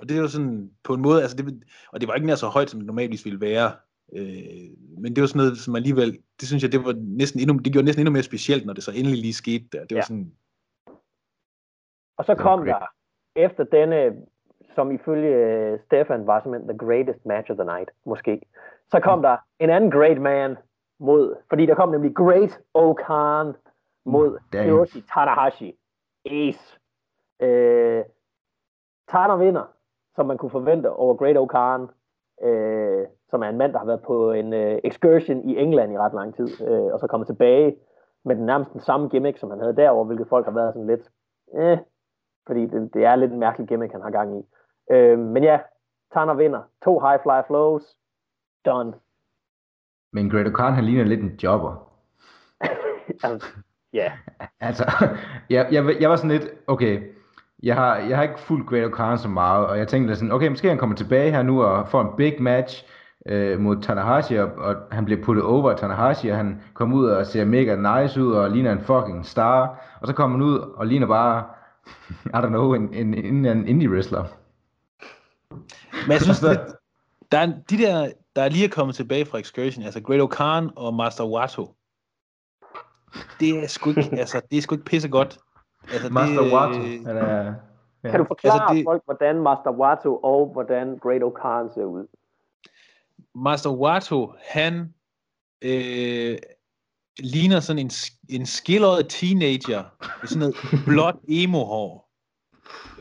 Og 0.00 0.08
det 0.08 0.16
er 0.16 0.20
jo 0.20 0.28
sådan, 0.28 0.70
på 0.84 0.94
en 0.94 1.00
måde, 1.00 1.22
altså 1.22 1.36
det, 1.36 1.64
og 1.92 2.00
det 2.00 2.08
var 2.08 2.14
ikke 2.14 2.26
nær 2.26 2.34
så 2.34 2.46
højt, 2.46 2.70
som 2.70 2.80
det 2.80 2.86
normalvis 2.86 3.24
ville 3.24 3.40
være, 3.40 3.72
øh, 4.16 4.70
men 5.02 5.14
det 5.14 5.20
var 5.20 5.26
sådan 5.26 5.38
noget, 5.38 5.58
som 5.58 5.76
alligevel, 5.76 6.10
det 6.40 6.48
synes 6.48 6.62
jeg, 6.62 6.72
det 6.72 6.84
var 6.84 6.94
næsten 6.96 7.40
endnu, 7.40 7.56
det 7.56 7.72
gjorde 7.72 7.84
næsten 7.84 8.00
endnu 8.00 8.12
mere 8.12 8.22
specielt, 8.22 8.66
når 8.66 8.72
det 8.72 8.84
så 8.84 8.90
endelig 8.90 9.18
lige 9.18 9.34
skete 9.34 9.64
der. 9.72 9.80
Det 9.80 9.94
var 9.94 9.96
ja. 9.96 10.02
sådan... 10.02 10.32
Og 12.18 12.24
så 12.24 12.34
kom 12.34 12.64
der, 12.64 12.86
efter 13.36 13.64
denne, 13.64 14.16
som 14.74 14.90
ifølge 14.90 15.28
øh, 15.28 15.78
Stefan 15.86 16.26
var 16.26 16.40
simpelthen 16.40 16.68
the 16.68 16.86
greatest 16.86 17.26
match 17.26 17.50
of 17.50 17.56
the 17.56 17.64
night, 17.64 17.90
måske, 18.06 18.40
så 18.90 19.00
kom 19.00 19.18
mm. 19.18 19.22
der 19.22 19.36
en 19.58 19.70
anden 19.70 19.90
great 19.90 20.20
man 20.20 20.56
mod, 21.00 21.36
fordi 21.48 21.66
der 21.66 21.74
kom 21.74 21.88
nemlig 21.88 22.14
Great 22.16 22.58
Okan 22.74 23.54
mod 24.04 24.38
Hiroshi 24.52 25.00
Tanahashi. 25.00 25.76
Ace. 26.26 26.78
Øh, 27.40 28.04
Tana 29.08 29.36
vinder 29.36 29.66
som 30.16 30.26
man 30.26 30.38
kunne 30.38 30.50
forvente 30.50 30.90
over 30.90 31.14
Great 31.14 31.36
O'Khan, 31.36 31.80
øh, 32.46 33.06
som 33.30 33.42
er 33.42 33.48
en 33.48 33.58
mand, 33.58 33.72
der 33.72 33.78
har 33.78 33.86
været 33.86 34.02
på 34.02 34.32
en 34.32 34.52
øh, 34.52 34.78
excursion 34.84 35.48
i 35.48 35.56
England 35.56 35.92
i 35.92 35.98
ret 35.98 36.14
lang 36.14 36.34
tid, 36.34 36.68
øh, 36.68 36.92
og 36.92 37.00
så 37.00 37.06
kommer 37.06 37.24
tilbage 37.24 37.76
med 38.24 38.36
den 38.36 38.46
nærmest 38.46 38.72
den 38.72 38.80
samme 38.80 39.08
gimmick, 39.08 39.38
som 39.38 39.50
han 39.50 39.60
havde 39.60 39.76
derovre, 39.76 40.04
hvilket 40.04 40.28
folk 40.28 40.44
har 40.44 40.52
været 40.52 40.74
sådan 40.74 40.86
lidt, 40.86 41.10
eh, 41.54 41.78
fordi 42.46 42.66
det, 42.66 42.94
det 42.94 43.04
er 43.04 43.16
lidt 43.16 43.32
en 43.32 43.38
mærkelig 43.38 43.68
gimmick, 43.68 43.92
han 43.92 44.02
har 44.02 44.10
gang 44.10 44.38
i. 44.40 44.42
Øh, 44.90 45.18
men 45.18 45.42
ja, 45.42 45.58
Tanner 46.12 46.34
vinder. 46.34 46.62
To 46.84 47.00
high 47.00 47.22
fly 47.22 47.46
flows. 47.46 47.96
Done. 48.66 48.92
Men 50.12 50.30
Great 50.30 50.46
O'Khan, 50.46 50.70
han 50.70 50.84
ligner 50.84 51.04
lidt 51.04 51.20
en 51.20 51.38
jobber. 51.42 51.92
altså, 53.24 53.46
ja. 53.92 54.12
altså, 54.68 54.84
jeg, 55.50 55.68
jeg, 55.72 56.00
jeg 56.00 56.10
var 56.10 56.16
sådan 56.16 56.30
lidt, 56.30 56.50
okay, 56.66 57.14
jeg 57.62 57.74
har, 57.74 57.96
jeg 57.96 58.16
har 58.16 58.22
ikke 58.22 58.40
fulgt 58.40 58.68
Great 58.68 58.92
O'Connor 58.92 59.22
så 59.22 59.28
meget, 59.28 59.66
og 59.66 59.78
jeg 59.78 59.88
tænkte 59.88 60.16
sådan, 60.16 60.32
okay, 60.32 60.48
måske 60.48 60.68
han 60.68 60.78
kommer 60.78 60.96
tilbage 60.96 61.30
her 61.30 61.42
nu 61.42 61.62
og 61.62 61.88
får 61.88 62.00
en 62.00 62.16
big 62.16 62.42
match 62.42 62.84
øh, 63.26 63.60
mod 63.60 63.82
Tanahashi, 63.82 64.38
og, 64.38 64.52
og 64.56 64.76
han 64.90 65.04
bliver 65.04 65.24
puttet 65.24 65.44
over 65.44 65.76
Tanahashi, 65.76 66.28
og 66.28 66.36
han 66.36 66.62
kommer 66.74 66.96
ud 66.96 67.06
og 67.06 67.26
ser 67.26 67.44
mega 67.44 68.00
nice 68.02 68.22
ud, 68.22 68.32
og 68.32 68.50
ligner 68.50 68.72
en 68.72 68.80
fucking 68.80 69.26
star, 69.26 69.80
og 70.00 70.06
så 70.06 70.12
kommer 70.12 70.38
han 70.38 70.46
ud 70.46 70.58
og 70.58 70.86
ligner 70.86 71.06
bare, 71.06 71.44
I 72.36 72.44
don't 72.44 72.48
know, 72.48 72.74
en, 72.74 72.94
en, 72.94 73.14
en, 73.14 73.46
en 73.46 73.68
indie 73.68 73.90
wrestler. 73.90 74.24
Men 76.06 76.12
jeg 76.12 76.20
synes, 76.20 76.40
det, 76.40 76.60
der 77.32 77.38
er, 77.38 77.46
de 77.70 77.78
der, 77.78 78.10
der 78.36 78.42
er 78.42 78.48
lige 78.48 78.64
er 78.64 78.68
kommet 78.68 78.96
tilbage 78.96 79.26
fra 79.26 79.38
Excursion, 79.38 79.84
altså 79.84 80.00
Great 80.00 80.20
O'Khan 80.20 80.72
og 80.76 80.94
Master 80.94 81.24
Wato, 81.24 81.74
det 83.40 83.64
er 83.64 83.66
sgu 83.66 83.90
ikke, 83.90 84.18
altså, 84.18 84.40
det 84.50 84.58
er 84.58 84.62
sgu 84.62 84.74
ikke 84.74 84.84
pissegodt. 84.84 85.38
Altså, 85.92 86.12
Master 86.12 86.42
det, 86.42 86.52
Wato. 86.52 86.80
Han 87.06 87.16
er, 87.16 87.54
ja. 88.04 88.10
Kan 88.10 88.20
du 88.20 88.24
forklare 88.24 88.62
altså, 88.62 88.74
det, 88.74 88.84
folk, 88.84 89.02
hvordan 89.04 89.42
Master 89.42 89.70
Wato 89.70 90.16
og 90.16 90.46
hvordan 90.52 90.98
Great 90.98 91.22
O'Khan 91.22 91.74
ser 91.74 91.84
ud? 91.84 92.06
Master 93.34 93.70
Wato, 93.70 94.32
han 94.40 94.94
øh, 95.62 96.38
ligner 97.18 97.60
sådan 97.60 97.78
en, 97.78 97.90
en 98.28 98.46
skilleret 98.46 99.08
teenager 99.08 99.82
med 100.20 100.28
sådan 100.28 100.38
noget 100.38 100.56
blåt 100.86 101.16
emo-hår. 101.28 102.10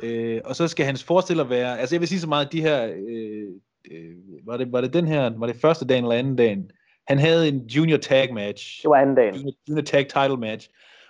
Øh, 0.04 0.42
og 0.46 0.56
så 0.56 0.68
skal 0.68 0.86
hans 0.86 1.04
forestiller 1.04 1.44
være, 1.44 1.80
altså 1.80 1.96
jeg 1.96 2.00
vil 2.00 2.08
sige 2.08 2.20
så 2.20 2.28
meget, 2.28 2.46
at 2.46 2.52
de 2.52 2.62
her, 2.62 2.86
øh, 2.86 3.48
øh, 3.92 4.16
var, 4.46 4.58
det, 4.58 4.72
var 4.72 4.82
det 4.82 4.94
den 4.94 5.08
her, 5.08 5.32
var 5.38 5.48
det 5.48 5.56
første 5.56 5.88
dagen 5.88 6.04
eller 6.04 6.16
anden 6.16 6.36
dagen, 6.36 6.72
han 7.08 7.20
havde 7.20 7.48
en 7.48 7.68
junior 7.68 7.98
tag 7.98 8.34
match. 8.34 8.82
Det 8.82 8.90
var 8.90 8.96
anden 8.96 9.16
dagen. 9.16 9.36
Junior, 9.36 9.54
junior 9.70 9.84
tag 9.84 10.08
title 10.08 10.38
match. 10.38 10.70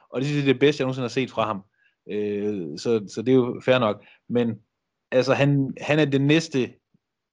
Og 0.09 0.21
det 0.21 0.39
er 0.39 0.45
det 0.45 0.59
bedste, 0.59 0.81
jeg 0.81 0.85
nogensinde 0.85 1.03
har 1.03 1.09
set 1.09 1.31
fra 1.31 1.45
ham. 1.45 1.63
Øh, 2.09 2.77
så, 2.77 3.05
så 3.07 3.21
det 3.21 3.31
er 3.31 3.35
jo 3.35 3.61
fair 3.65 3.79
nok. 3.79 4.03
Men 4.29 4.59
altså, 5.11 5.33
han, 5.33 5.73
han 5.81 5.99
er 5.99 6.05
den 6.05 6.27
næste 6.27 6.73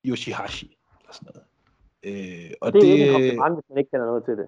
Yoshihashi. 0.06 0.76
Eller 1.00 1.12
sådan 1.12 1.28
noget. 1.34 1.46
Øh, 2.06 2.50
og 2.60 2.72
det, 2.72 2.82
det 2.82 2.90
er 2.90 2.92
ikke 2.92 3.06
en 3.06 3.12
kompliment, 3.12 3.54
hvis 3.54 3.68
man 3.68 3.78
ikke 3.78 3.90
kender 3.90 4.06
noget 4.06 4.24
til 4.24 4.36
det. 4.36 4.46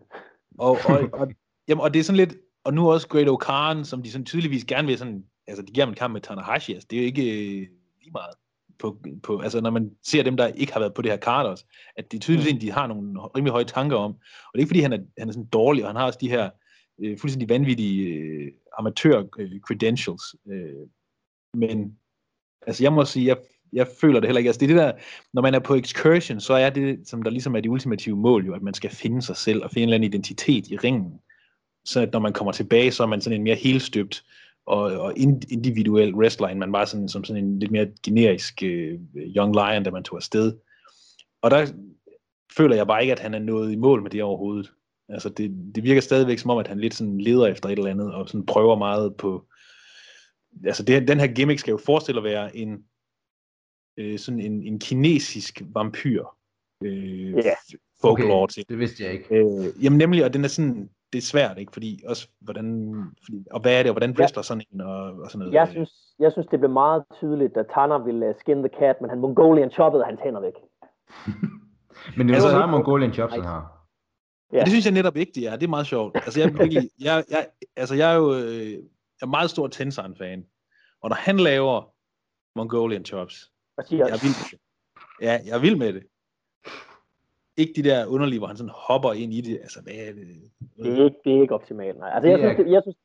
Og, 0.58 0.78
og, 0.84 0.98
og, 1.20 1.28
jamen, 1.68 1.82
og 1.82 1.94
det 1.94 2.00
er 2.00 2.04
sådan 2.04 2.16
lidt, 2.16 2.34
og 2.64 2.74
nu 2.74 2.92
også 2.92 3.08
Great 3.08 3.28
O'Khan, 3.28 3.84
som 3.84 4.02
de 4.02 4.10
sådan 4.10 4.24
tydeligvis 4.24 4.64
gerne 4.64 4.88
vil 4.88 4.98
sådan, 4.98 5.24
altså 5.46 5.62
de 5.62 5.72
giver 5.72 5.86
en 5.86 5.94
kamp 5.94 6.12
med 6.12 6.20
Tanahashi, 6.20 6.72
altså 6.74 6.86
det 6.90 6.96
er 6.96 7.02
jo 7.02 7.06
ikke 7.06 7.22
øh, 7.22 7.66
lige 8.00 8.12
meget 8.12 8.34
på, 8.78 8.98
på, 9.22 9.40
altså 9.40 9.60
når 9.60 9.70
man 9.70 9.90
ser 10.02 10.22
dem, 10.22 10.36
der 10.36 10.46
ikke 10.46 10.72
har 10.72 10.80
været 10.80 10.94
på 10.94 11.02
det 11.02 11.10
her 11.10 11.18
kart 11.18 11.46
også, 11.46 11.64
at 11.96 12.12
de 12.12 12.18
tydeligvis 12.18 12.54
mm. 12.54 12.60
de 12.60 12.70
har 12.70 12.86
nogle 12.86 13.20
rimelig 13.20 13.52
høje 13.52 13.64
tanker 13.64 13.96
om, 13.96 14.10
og 14.12 14.50
det 14.52 14.58
er 14.58 14.60
ikke 14.60 14.68
fordi, 14.68 14.80
han 14.80 14.92
er, 14.92 14.98
han 15.18 15.28
er 15.28 15.32
sådan 15.32 15.48
dårlig, 15.48 15.84
og 15.84 15.88
han 15.88 15.96
har 15.96 16.06
også 16.06 16.18
de 16.20 16.30
her 16.30 16.50
øh, 16.98 17.18
fuldstændig 17.18 17.48
vanvittige 17.48 18.14
øh, 18.14 18.52
amatør-credentials, 18.78 20.34
øh, 20.50 20.64
øh, 20.64 20.86
men 21.54 21.98
altså 22.66 22.84
jeg 22.84 22.92
må 22.92 23.04
sige, 23.04 23.26
jeg, 23.26 23.36
jeg 23.72 23.86
føler 24.00 24.20
det 24.20 24.28
heller 24.28 24.38
ikke, 24.38 24.48
altså 24.48 24.60
det 24.60 24.70
er 24.70 24.74
det 24.74 24.82
der, 24.82 24.92
når 25.32 25.42
man 25.42 25.54
er 25.54 25.58
på 25.58 25.74
excursion, 25.74 26.40
så 26.40 26.54
er 26.54 26.70
det, 26.70 27.08
som 27.08 27.22
der 27.22 27.30
ligesom 27.30 27.56
er 27.56 27.60
de 27.60 27.70
ultimative 27.70 28.16
mål 28.16 28.46
jo, 28.46 28.54
at 28.54 28.62
man 28.62 28.74
skal 28.74 28.90
finde 28.90 29.22
sig 29.22 29.36
selv, 29.36 29.64
og 29.64 29.70
finde 29.70 29.82
en 29.82 29.88
eller 29.88 29.94
anden 29.94 30.10
identitet 30.10 30.68
i 30.68 30.76
ringen, 30.76 31.20
så 31.84 32.00
at 32.00 32.12
når 32.12 32.20
man 32.20 32.32
kommer 32.32 32.52
tilbage, 32.52 32.92
så 32.92 33.02
er 33.02 33.06
man 33.06 33.20
sådan 33.20 33.36
en 33.36 33.44
mere 33.44 33.56
helstøbt, 33.56 34.24
og, 34.66 34.82
og 34.82 35.12
individuel 35.50 36.14
wrestler, 36.14 36.48
end 36.48 36.58
man 36.58 36.72
var 36.72 36.84
sådan, 36.84 37.08
som 37.08 37.24
sådan 37.24 37.44
en 37.44 37.58
lidt 37.58 37.70
mere 37.70 37.88
generisk 38.02 38.62
øh, 38.62 39.00
young 39.14 39.54
lion, 39.54 39.82
da 39.82 39.90
man 39.90 40.04
tog 40.04 40.16
afsted. 40.16 40.56
Og 41.42 41.50
der 41.50 41.66
føler 42.56 42.76
jeg 42.76 42.86
bare 42.86 43.02
ikke, 43.02 43.12
at 43.12 43.18
han 43.18 43.34
er 43.34 43.38
nået 43.38 43.72
i 43.72 43.76
mål 43.76 44.02
med 44.02 44.10
det 44.10 44.22
overhovedet. 44.22 44.72
Altså 45.08 45.28
det, 45.28 45.72
det 45.74 45.84
virker 45.84 46.00
stadigvæk 46.00 46.38
som 46.38 46.50
om, 46.50 46.58
at 46.58 46.68
han 46.68 46.80
lidt 46.80 46.94
sådan 46.94 47.20
leder 47.20 47.46
efter 47.46 47.68
et 47.68 47.78
eller 47.78 47.90
andet, 47.90 48.14
og 48.14 48.28
sådan 48.28 48.46
prøver 48.46 48.76
meget 48.76 49.16
på... 49.16 49.44
Altså 50.64 50.82
det, 50.82 51.08
den 51.08 51.20
her 51.20 51.26
gimmick 51.26 51.60
skal 51.60 51.70
jo 51.70 51.78
forestille 51.86 52.18
at 52.18 52.24
være 52.24 52.56
en, 52.56 52.84
øh, 53.96 54.18
sådan 54.18 54.40
en, 54.40 54.62
en 54.62 54.78
kinesisk 54.78 55.62
vampyr. 55.74 56.24
Øh, 56.84 56.92
yeah. 56.92 57.56
folklore 58.00 58.42
okay, 58.42 58.52
til. 58.52 58.68
det 58.68 58.78
vidste 58.78 59.04
jeg 59.04 59.12
ikke. 59.12 59.34
Øh, 59.34 59.84
jamen 59.84 59.98
nemlig, 59.98 60.24
og 60.24 60.34
den 60.34 60.44
er 60.44 60.48
sådan, 60.48 60.90
det 61.12 61.18
er 61.18 61.22
svært, 61.22 61.58
ikke? 61.58 61.72
Fordi 61.72 62.02
også, 62.06 62.28
hvordan, 62.40 62.94
fordi, 63.24 63.44
og 63.50 63.60
hvad 63.60 63.78
er 63.78 63.82
det, 63.82 63.90
og 63.90 63.92
hvordan 63.92 64.16
wrestler 64.18 64.42
sådan 64.42 64.62
en, 64.72 64.80
og, 64.80 65.02
og 65.02 65.30
sådan 65.30 65.38
noget. 65.38 65.54
Jeg 65.54 65.68
synes, 65.68 65.90
jeg 66.18 66.32
synes, 66.32 66.46
det 66.46 66.58
blev 66.58 66.70
meget 66.70 67.04
tydeligt, 67.14 67.56
at 67.56 67.66
Tanner 67.74 67.98
ville 68.04 68.28
uh, 68.28 68.34
skin 68.40 68.56
the 68.56 68.70
cat, 68.78 68.96
men 69.00 69.10
han 69.10 69.18
Mongolian 69.18 69.70
choppede 69.70 70.04
hans 70.04 70.20
hænder 70.24 70.40
væk. 70.40 70.52
men 72.16 72.28
det 72.28 72.34
er 72.34 72.40
jo 72.40 72.50
samme 72.50 72.76
Mongolian 72.76 73.12
chops, 73.12 73.34
han 73.34 73.44
har. 73.44 73.77
Ja. 74.52 74.60
Det 74.60 74.68
synes 74.68 74.84
jeg 74.84 74.94
netop 74.94 75.16
ikke, 75.16 75.32
det 75.34 75.46
er. 75.46 75.56
Det 75.56 75.62
er 75.66 75.70
meget 75.70 75.86
sjovt. 75.86 76.16
Altså, 76.16 76.40
jeg, 76.40 76.58
virkelig, 76.58 76.90
jeg, 77.00 77.24
jeg, 77.30 77.46
altså, 77.76 77.94
jeg 77.94 78.12
er 78.12 78.16
jo 78.16 78.34
øh, 78.34 78.70
jeg 79.20 79.22
er 79.22 79.26
meget 79.26 79.50
stor 79.50 79.66
Tenzan-fan. 79.66 80.46
Og 81.02 81.08
når 81.08 81.16
han 81.16 81.36
laver 81.36 81.92
Mongolian 82.56 83.04
chops, 83.04 83.52
jeg 83.90 83.98
er 83.98 84.22
vild 84.22 84.36
med 84.40 84.50
det. 84.50 84.60
Ja, 85.20 85.38
jeg 85.46 85.56
er 85.56 85.60
vild 85.60 85.76
med 85.76 85.92
det 85.92 86.02
ikke 87.58 87.82
de 87.82 87.88
der 87.88 88.06
underlige, 88.06 88.38
hvor 88.38 88.46
han 88.46 88.56
sådan 88.56 88.72
hopper 88.74 89.12
ind 89.12 89.32
i 89.32 89.40
det. 89.40 89.56
Altså, 89.64 89.78
hvad 89.82 89.92
er 89.92 90.12
det? 90.12 90.26
Det 90.76 90.98
er 90.98 91.04
ikke, 91.04 91.20
det 91.24 91.36
er 91.36 91.40
ikke 91.42 91.54
optimalt, 91.54 91.98
nej. 91.98 92.10
Altså, 92.14 92.28
jeg, 92.28 92.38
synes, 92.38 92.56
det, 92.56 92.72
jeg 92.72 92.82
synes, 92.82 92.96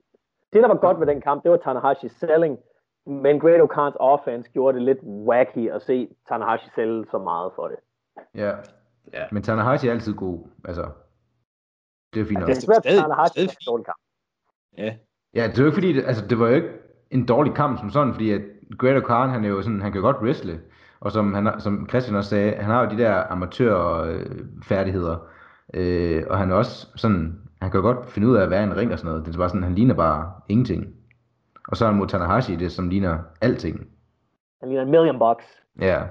det, 0.54 0.62
der 0.64 0.68
var 0.68 0.78
godt 0.78 1.00
ved 1.00 1.08
den 1.08 1.22
kamp, 1.22 1.44
det 1.44 1.52
var 1.52 1.58
Tanahashi 1.58 2.10
selling, 2.10 2.58
men 3.06 3.40
Great 3.40 3.62
O'Khans 3.62 3.98
offense 4.00 4.52
gjorde 4.52 4.78
det 4.78 4.86
lidt 4.86 5.00
wacky 5.04 5.72
at 5.72 5.82
se 5.82 6.08
Tanahashi 6.28 6.70
sælge 6.76 7.06
så 7.12 7.18
meget 7.18 7.52
for 7.56 7.68
det. 7.68 7.78
Ja, 8.36 8.54
ja. 9.14 9.26
men 9.32 9.44
Tanahashi 9.44 9.88
er 9.88 9.92
altid 9.92 10.14
god. 10.14 10.40
Altså, 10.66 10.86
det 12.14 12.22
er 12.22 12.26
fint 12.26 12.44
altså, 12.44 12.48
det 12.48 12.58
er 12.58 12.82
svært, 12.82 12.84
Tanahashi 12.84 13.40
er 13.40 13.44
en 13.44 13.50
dårlig 13.68 13.86
kamp. 13.86 14.00
Ja. 14.78 14.96
Ja, 15.36 15.48
det 15.48 15.58
var 15.58 15.66
ikke 15.66 15.76
fordi, 15.76 15.94
det, 15.94 16.04
altså, 16.06 16.28
det 16.28 16.40
var 16.40 16.48
jo 16.48 16.56
ikke 16.56 16.70
en 17.12 17.26
dårlig 17.26 17.54
kamp 17.54 17.80
som 17.80 17.90
sådan, 17.90 18.14
fordi 18.14 18.32
at 18.32 18.42
Great 18.78 19.04
O'Khan, 19.04 19.28
han 19.28 19.46
er 19.46 19.50
jo 19.50 19.62
sådan, 19.62 19.82
han 19.82 19.92
kan 19.92 20.02
godt 20.02 20.18
wrestle. 20.22 20.62
Og 21.00 21.12
som, 21.12 21.34
han, 21.34 21.60
som 21.60 21.90
Christian 21.90 22.16
også 22.16 22.30
sagde, 22.30 22.56
han 22.56 22.66
har 22.72 22.84
jo 22.84 22.90
de 22.90 22.98
der 22.98 23.24
amatørfærdigheder. 23.30 25.18
Øh, 25.74 26.24
og 26.30 26.38
han 26.38 26.52
er 26.52 26.56
også 26.56 26.88
sådan, 26.96 27.42
han 27.62 27.72
kan 27.72 27.82
godt 27.82 28.10
finde 28.10 28.28
ud 28.28 28.36
af 28.36 28.42
at 28.42 28.50
være 28.50 28.64
en 28.64 28.76
ring 28.76 28.92
og 28.92 29.00
sådan 29.00 29.12
noget. 29.12 29.26
Det 29.26 29.34
er 29.34 29.38
bare 29.38 29.50
sådan, 29.50 29.64
han 29.64 29.76
ligner 29.76 29.94
bare 29.94 30.32
ingenting. 30.50 30.96
Og 31.68 31.78
så 31.78 31.86
er 31.86 31.90
han 31.90 31.98
mod 31.98 32.08
Tanahashi, 32.08 32.56
det 32.56 32.72
som 32.72 32.90
ligner 32.90 33.20
alting. 33.42 33.88
Han 34.60 34.70
ligner 34.70 34.84
en 34.84 34.92
million 34.92 35.20
bucks. 35.20 35.46
Ja. 35.80 36.04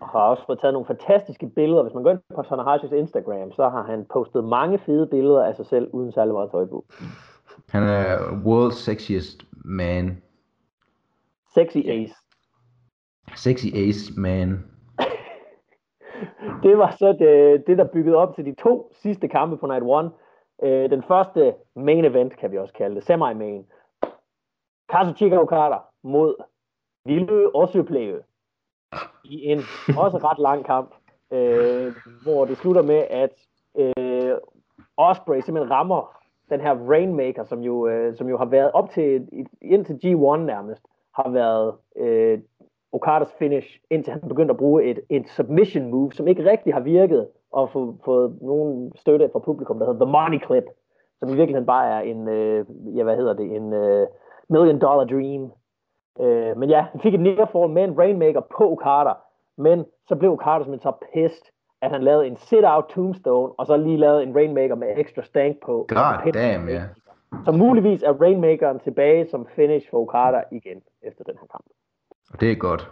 Og 0.00 0.08
har 0.08 0.20
også 0.20 0.46
fået 0.46 0.60
taget 0.60 0.72
nogle 0.72 0.86
fantastiske 0.86 1.46
billeder. 1.46 1.82
Hvis 1.82 1.94
man 1.94 2.02
går 2.02 2.10
ind 2.10 2.20
på 2.34 2.42
Tanahashis 2.42 2.92
Instagram, 2.92 3.52
så 3.52 3.68
har 3.68 3.82
han 3.82 4.06
postet 4.12 4.44
mange 4.44 4.78
fede 4.78 5.06
billeder 5.06 5.44
af 5.44 5.56
sig 5.56 5.66
selv, 5.66 5.90
uden 5.92 6.12
særlig 6.12 6.34
meget 6.34 6.50
tøj 6.50 6.66
på. 6.66 6.84
Han 7.68 7.82
er 7.82 8.18
world's 8.18 8.74
sexiest 8.74 9.42
man. 9.64 10.22
Sexy 11.54 11.76
ace. 11.76 12.14
Sexy 13.36 13.66
Ace 13.74 14.20
Man. 14.20 14.48
det 16.64 16.78
var 16.78 16.94
så 16.98 17.12
det, 17.12 17.66
det, 17.66 17.78
der 17.78 17.92
byggede 17.92 18.16
op 18.16 18.34
til 18.34 18.44
de 18.44 18.54
to 18.54 18.92
sidste 19.02 19.28
kampe 19.28 19.56
på 19.56 19.66
Night 19.66 19.84
One. 19.86 20.10
Øh, 20.62 20.90
den 20.90 21.02
første 21.02 21.54
main 21.76 22.04
event, 22.04 22.36
kan 22.36 22.52
vi 22.52 22.58
også 22.58 22.74
kalde 22.74 22.96
det, 22.96 23.04
semi-main. 23.04 23.66
Kazuchika 24.88 25.38
Okada 25.38 25.78
mod 26.02 26.34
Lille 27.06 27.56
Osøplæge 27.56 28.20
i 29.24 29.44
en 29.44 29.58
også 29.96 30.18
ret 30.18 30.38
lang 30.38 30.64
kamp, 30.64 30.94
øh, 31.30 31.92
hvor 32.22 32.44
det 32.44 32.56
slutter 32.56 32.82
med, 32.82 33.04
at 33.10 33.30
øh, 33.78 34.34
Osprey 34.96 35.40
simpelthen 35.40 35.70
rammer 35.70 36.16
den 36.50 36.60
her 36.60 36.74
Rainmaker, 36.74 37.44
som 37.44 37.60
jo, 37.60 37.86
øh, 37.88 38.16
som 38.16 38.28
jo 38.28 38.38
har 38.38 38.44
været 38.44 38.72
op 38.72 38.90
til, 38.90 39.28
indtil 39.62 39.94
G1 40.04 40.36
nærmest, 40.36 40.82
har 41.14 41.30
været 41.30 41.74
øh, 41.96 42.38
Okadas 42.92 43.28
finish, 43.38 43.80
indtil 43.90 44.12
han 44.12 44.28
begyndte 44.28 44.52
at 44.52 44.58
bruge 44.58 44.84
et, 44.84 45.00
et 45.08 45.28
submission 45.28 45.90
move, 45.90 46.12
som 46.12 46.28
ikke 46.28 46.50
rigtig 46.50 46.74
har 46.74 46.80
virket, 46.80 47.28
og 47.52 47.70
få, 47.70 47.96
fået 48.04 48.38
nogen 48.42 48.92
støtte 48.96 49.28
fra 49.32 49.38
publikum, 49.38 49.78
der 49.78 49.86
hedder 49.86 50.04
The 50.04 50.12
Money 50.12 50.46
Clip, 50.46 50.64
som 51.18 51.28
i 51.28 51.34
virkeligheden 51.34 51.66
bare 51.66 51.88
er 51.90 52.00
en, 52.00 52.28
øh, 52.28 52.66
ja, 52.96 53.02
hvad 53.02 53.16
hedder 53.16 53.34
det, 53.34 53.56
en 53.56 53.72
øh, 53.72 54.06
million 54.48 54.78
dollar 54.78 55.04
dream. 55.04 55.52
Øh, 56.20 56.56
men 56.56 56.70
ja, 56.70 56.86
han 56.92 57.00
fik 57.00 57.14
et 57.14 57.20
nearfall 57.20 57.72
med 57.72 57.84
en 57.84 57.98
Rainmaker 57.98 58.40
på 58.40 58.72
Okada, 58.72 59.12
men 59.58 59.84
så 60.08 60.16
blev 60.16 60.32
Okada 60.32 60.64
simpelthen 60.64 60.80
så 60.80 60.92
pissed, 61.12 61.52
at 61.82 61.90
han 61.90 62.02
lavede 62.02 62.26
en 62.26 62.36
sit-out 62.36 62.84
tombstone, 62.94 63.52
og 63.58 63.66
så 63.66 63.76
lige 63.76 63.96
lavede 63.96 64.22
en 64.22 64.34
Rainmaker 64.34 64.74
med 64.74 64.88
ekstra 64.96 65.22
stank 65.22 65.56
på. 65.64 65.86
God 65.88 66.32
damn, 66.32 66.68
ja. 66.68 66.74
Yeah. 66.74 66.88
Så 67.44 67.52
muligvis 67.52 68.02
er 68.02 68.12
Rainmakeren 68.12 68.80
tilbage 68.80 69.30
som 69.30 69.46
finish 69.56 69.90
for 69.90 69.98
Okada 69.98 70.42
igen 70.52 70.82
efter 71.02 71.24
den 71.24 71.34
her 71.40 71.46
kamp. 71.46 71.64
Og 72.32 72.40
det 72.40 72.52
er 72.52 72.56
godt. 72.56 72.90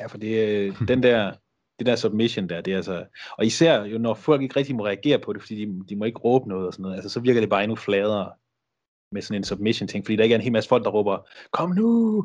Ja, 0.00 0.06
for 0.06 0.18
det, 0.18 0.48
øh, 0.48 0.74
den 0.92 1.02
der, 1.02 1.32
det 1.78 1.86
der 1.86 1.96
submission 1.96 2.48
der, 2.48 2.60
det 2.60 2.72
er 2.72 2.76
altså, 2.76 3.04
og 3.38 3.44
især 3.44 3.84
jo, 3.84 3.98
når 3.98 4.14
folk 4.14 4.42
ikke 4.42 4.56
rigtig 4.56 4.76
må 4.76 4.84
reagere 4.84 5.18
på 5.18 5.32
det, 5.32 5.42
fordi 5.42 5.64
de, 5.64 5.84
de 5.88 5.96
må 5.96 6.04
ikke 6.04 6.18
råbe 6.18 6.48
noget 6.48 6.66
og 6.66 6.72
sådan 6.72 6.82
noget, 6.82 6.96
altså 6.96 7.10
så 7.10 7.20
virker 7.20 7.40
det 7.40 7.50
bare 7.50 7.62
endnu 7.62 7.76
fladere 7.76 8.32
med 9.12 9.22
sådan 9.22 9.40
en 9.40 9.44
submission 9.44 9.88
ting, 9.88 10.04
fordi 10.04 10.16
der 10.16 10.22
ikke 10.22 10.34
er 10.34 10.38
en 10.38 10.42
hel 10.42 10.52
masse 10.52 10.68
folk, 10.68 10.84
der 10.84 10.90
råber, 10.90 11.28
kom 11.52 11.70
nu, 11.70 12.24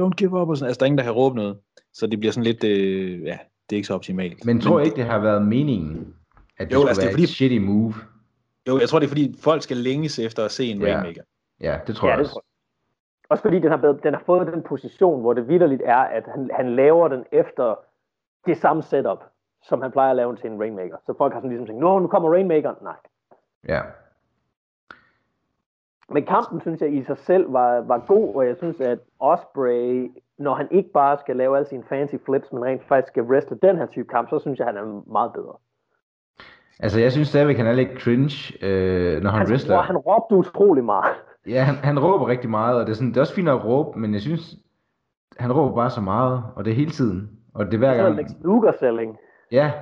don't 0.00 0.14
give 0.16 0.40
up, 0.40 0.48
og 0.48 0.56
sådan, 0.56 0.68
altså 0.68 0.78
der 0.78 0.84
er 0.84 0.86
ingen, 0.86 0.98
der 0.98 1.04
har 1.04 1.12
råbt 1.12 1.36
noget, 1.36 1.58
så 1.92 2.06
det 2.06 2.18
bliver 2.18 2.32
sådan 2.32 2.44
lidt, 2.44 2.64
øh, 2.64 3.22
ja, 3.22 3.38
det 3.70 3.76
er 3.76 3.76
ikke 3.76 3.86
så 3.86 3.94
optimalt. 3.94 4.44
Men 4.44 4.60
tror 4.60 4.78
jeg 4.78 4.86
ikke, 4.86 4.96
det 4.96 5.04
har 5.04 5.18
været 5.18 5.42
meningen, 5.42 6.14
at 6.58 6.68
det 6.68 6.74
jo, 6.74 6.78
skulle 6.78 6.88
altså, 6.88 7.02
være 7.02 7.06
det 7.06 7.12
er 7.12 7.14
fordi, 7.14 7.22
et 7.22 7.28
shitty 7.28 7.58
move? 7.58 7.94
Jo, 8.68 8.78
jeg 8.78 8.88
tror, 8.88 8.98
det 8.98 9.06
er 9.06 9.08
fordi, 9.08 9.34
folk 9.38 9.62
skal 9.62 9.76
længes 9.76 10.18
efter 10.18 10.44
at 10.44 10.50
se 10.50 10.64
en 10.64 10.80
ja. 10.80 10.94
Rainmaker. 10.94 11.22
Ja, 11.60 11.78
det 11.86 11.96
tror 11.96 12.08
ja, 12.08 12.14
jeg 12.14 12.20
også. 12.20 12.40
Det 12.44 12.54
også 13.28 13.42
fordi 13.42 13.58
den 13.58 13.70
har, 13.70 13.76
blevet, 13.76 14.02
den 14.02 14.14
har 14.14 14.22
fået 14.26 14.46
den 14.46 14.62
position, 14.62 15.20
hvor 15.20 15.32
det 15.32 15.48
vidderligt 15.48 15.82
er, 15.84 15.96
at 15.96 16.24
han, 16.34 16.50
han 16.56 16.76
laver 16.76 17.08
den 17.08 17.24
efter 17.32 17.74
det 18.46 18.56
samme 18.56 18.82
setup, 18.82 19.24
som 19.62 19.82
han 19.82 19.92
plejer 19.92 20.10
at 20.10 20.16
lave 20.16 20.36
til 20.36 20.50
en 20.50 20.60
Rainmaker. 20.60 20.96
Så 21.06 21.14
folk 21.18 21.32
har 21.32 21.40
sådan 21.40 21.50
ligesom 21.50 21.66
tænkt, 21.66 21.80
nå, 21.80 21.98
nu 21.98 22.06
kommer 22.06 22.32
Rainmaker. 22.32 22.74
Nej. 22.82 22.96
Ja. 23.68 23.80
Men 26.12 26.24
kampen, 26.24 26.60
synes 26.60 26.80
jeg, 26.80 26.94
i 26.94 27.04
sig 27.04 27.18
selv 27.18 27.52
var, 27.52 27.80
var 27.80 28.04
god, 28.06 28.34
og 28.34 28.46
jeg 28.46 28.56
synes, 28.56 28.80
at 28.80 28.98
Osprey, 29.20 30.10
når 30.38 30.54
han 30.54 30.68
ikke 30.70 30.90
bare 30.92 31.18
skal 31.18 31.36
lave 31.36 31.56
alle 31.56 31.68
sine 31.68 31.84
fancy 31.88 32.14
flips, 32.26 32.52
men 32.52 32.64
rent 32.64 32.88
faktisk 32.88 33.12
skal 33.12 33.22
wrestle 33.22 33.58
den 33.62 33.76
her 33.76 33.86
type 33.86 34.08
kamp, 34.08 34.30
så 34.30 34.38
synes 34.38 34.58
jeg, 34.58 34.66
han 34.66 34.76
er 34.76 35.02
meget 35.12 35.32
bedre. 35.32 35.56
Altså, 36.80 37.00
jeg 37.00 37.12
synes 37.12 37.28
stadigvæk, 37.28 37.56
han 37.56 37.66
er 37.66 37.72
lidt 37.72 38.00
cringe, 38.00 38.54
øh, 38.62 39.22
når 39.22 39.30
han 39.30 39.40
altså, 39.40 39.52
wrestler. 39.52 39.82
Han 39.82 39.96
råbte 39.96 40.34
utrolig 40.34 40.84
meget. 40.84 41.14
Ja, 41.46 41.62
han, 41.62 41.74
han 41.74 41.98
råber 41.98 42.28
rigtig 42.28 42.50
meget, 42.50 42.80
og 42.80 42.86
det 42.86 42.92
er, 42.92 42.96
sådan, 42.96 43.08
det 43.08 43.16
er 43.16 43.20
også 43.20 43.34
fint 43.34 43.48
at 43.48 43.64
råbe, 43.64 43.98
men 43.98 44.14
jeg 44.14 44.20
synes, 44.20 44.56
han 45.38 45.52
råber 45.52 45.74
bare 45.74 45.90
så 45.90 46.00
meget, 46.00 46.42
og 46.56 46.64
det 46.64 46.70
er 46.70 46.74
hele 46.74 46.90
tiden. 46.90 47.30
Og 47.54 47.66
det 47.66 47.74
er 47.74 47.78
hver 47.78 47.96
gang. 47.96 48.18
Det 48.18 48.68
er 48.68 48.72
selling. 48.78 49.18
Ja. 49.50 49.72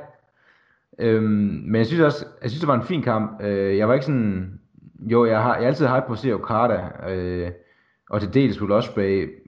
Øhm, 0.99 1.62
men 1.66 1.75
jeg 1.75 1.87
synes 1.87 2.03
også, 2.03 2.27
jeg 2.43 2.51
synes, 2.51 2.61
det 2.61 2.68
var 2.68 2.75
en 2.75 2.83
fin 2.83 3.03
kamp. 3.03 3.43
Øh, 3.43 3.79
jeg 3.79 3.89
var 3.89 3.95
ikke 3.95 4.07
sådan, 4.07 4.61
jo, 5.11 5.25
jeg 5.25 5.43
har 5.43 5.57
jeg 5.57 5.67
altid 5.67 5.87
hype 5.87 6.07
på 6.07 6.13
at 6.13 6.19
se 6.19 6.33
Okada, 6.33 6.89
øh, 7.09 7.51
og 8.11 8.21
til 8.21 8.35
dels 8.35 8.55
skulle 8.55 8.75
også 8.75 8.91
Osprey, 8.91 9.43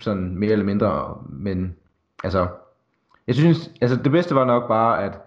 sådan 0.00 0.38
mere 0.38 0.52
eller 0.52 0.64
mindre, 0.64 1.18
men 1.28 1.76
altså, 2.24 2.48
jeg 3.26 3.34
synes, 3.34 3.72
altså 3.80 3.96
det 3.96 4.12
bedste 4.12 4.34
var 4.34 4.44
nok 4.44 4.68
bare, 4.68 5.04
at, 5.04 5.20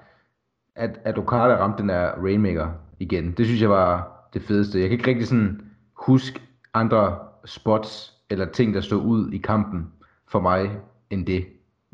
at, 0.75 0.99
at 1.03 1.17
Okada 1.17 1.55
ramte 1.55 1.81
den 1.81 1.89
der 1.89 2.11
Rainmaker 2.23 2.71
igen. 2.99 3.31
Det 3.31 3.45
synes 3.45 3.61
jeg 3.61 3.69
var 3.69 4.17
det 4.33 4.41
fedeste. 4.41 4.79
Jeg 4.79 4.89
kan 4.89 4.97
ikke 4.97 5.09
rigtig 5.09 5.27
sådan 5.27 5.71
huske 5.93 6.41
andre 6.73 7.17
spots 7.45 8.13
eller 8.29 8.45
ting, 8.45 8.73
der 8.73 8.81
stod 8.81 9.01
ud 9.01 9.31
i 9.31 9.37
kampen 9.37 9.91
for 10.27 10.39
mig, 10.39 10.71
end 11.09 11.25
det. 11.25 11.45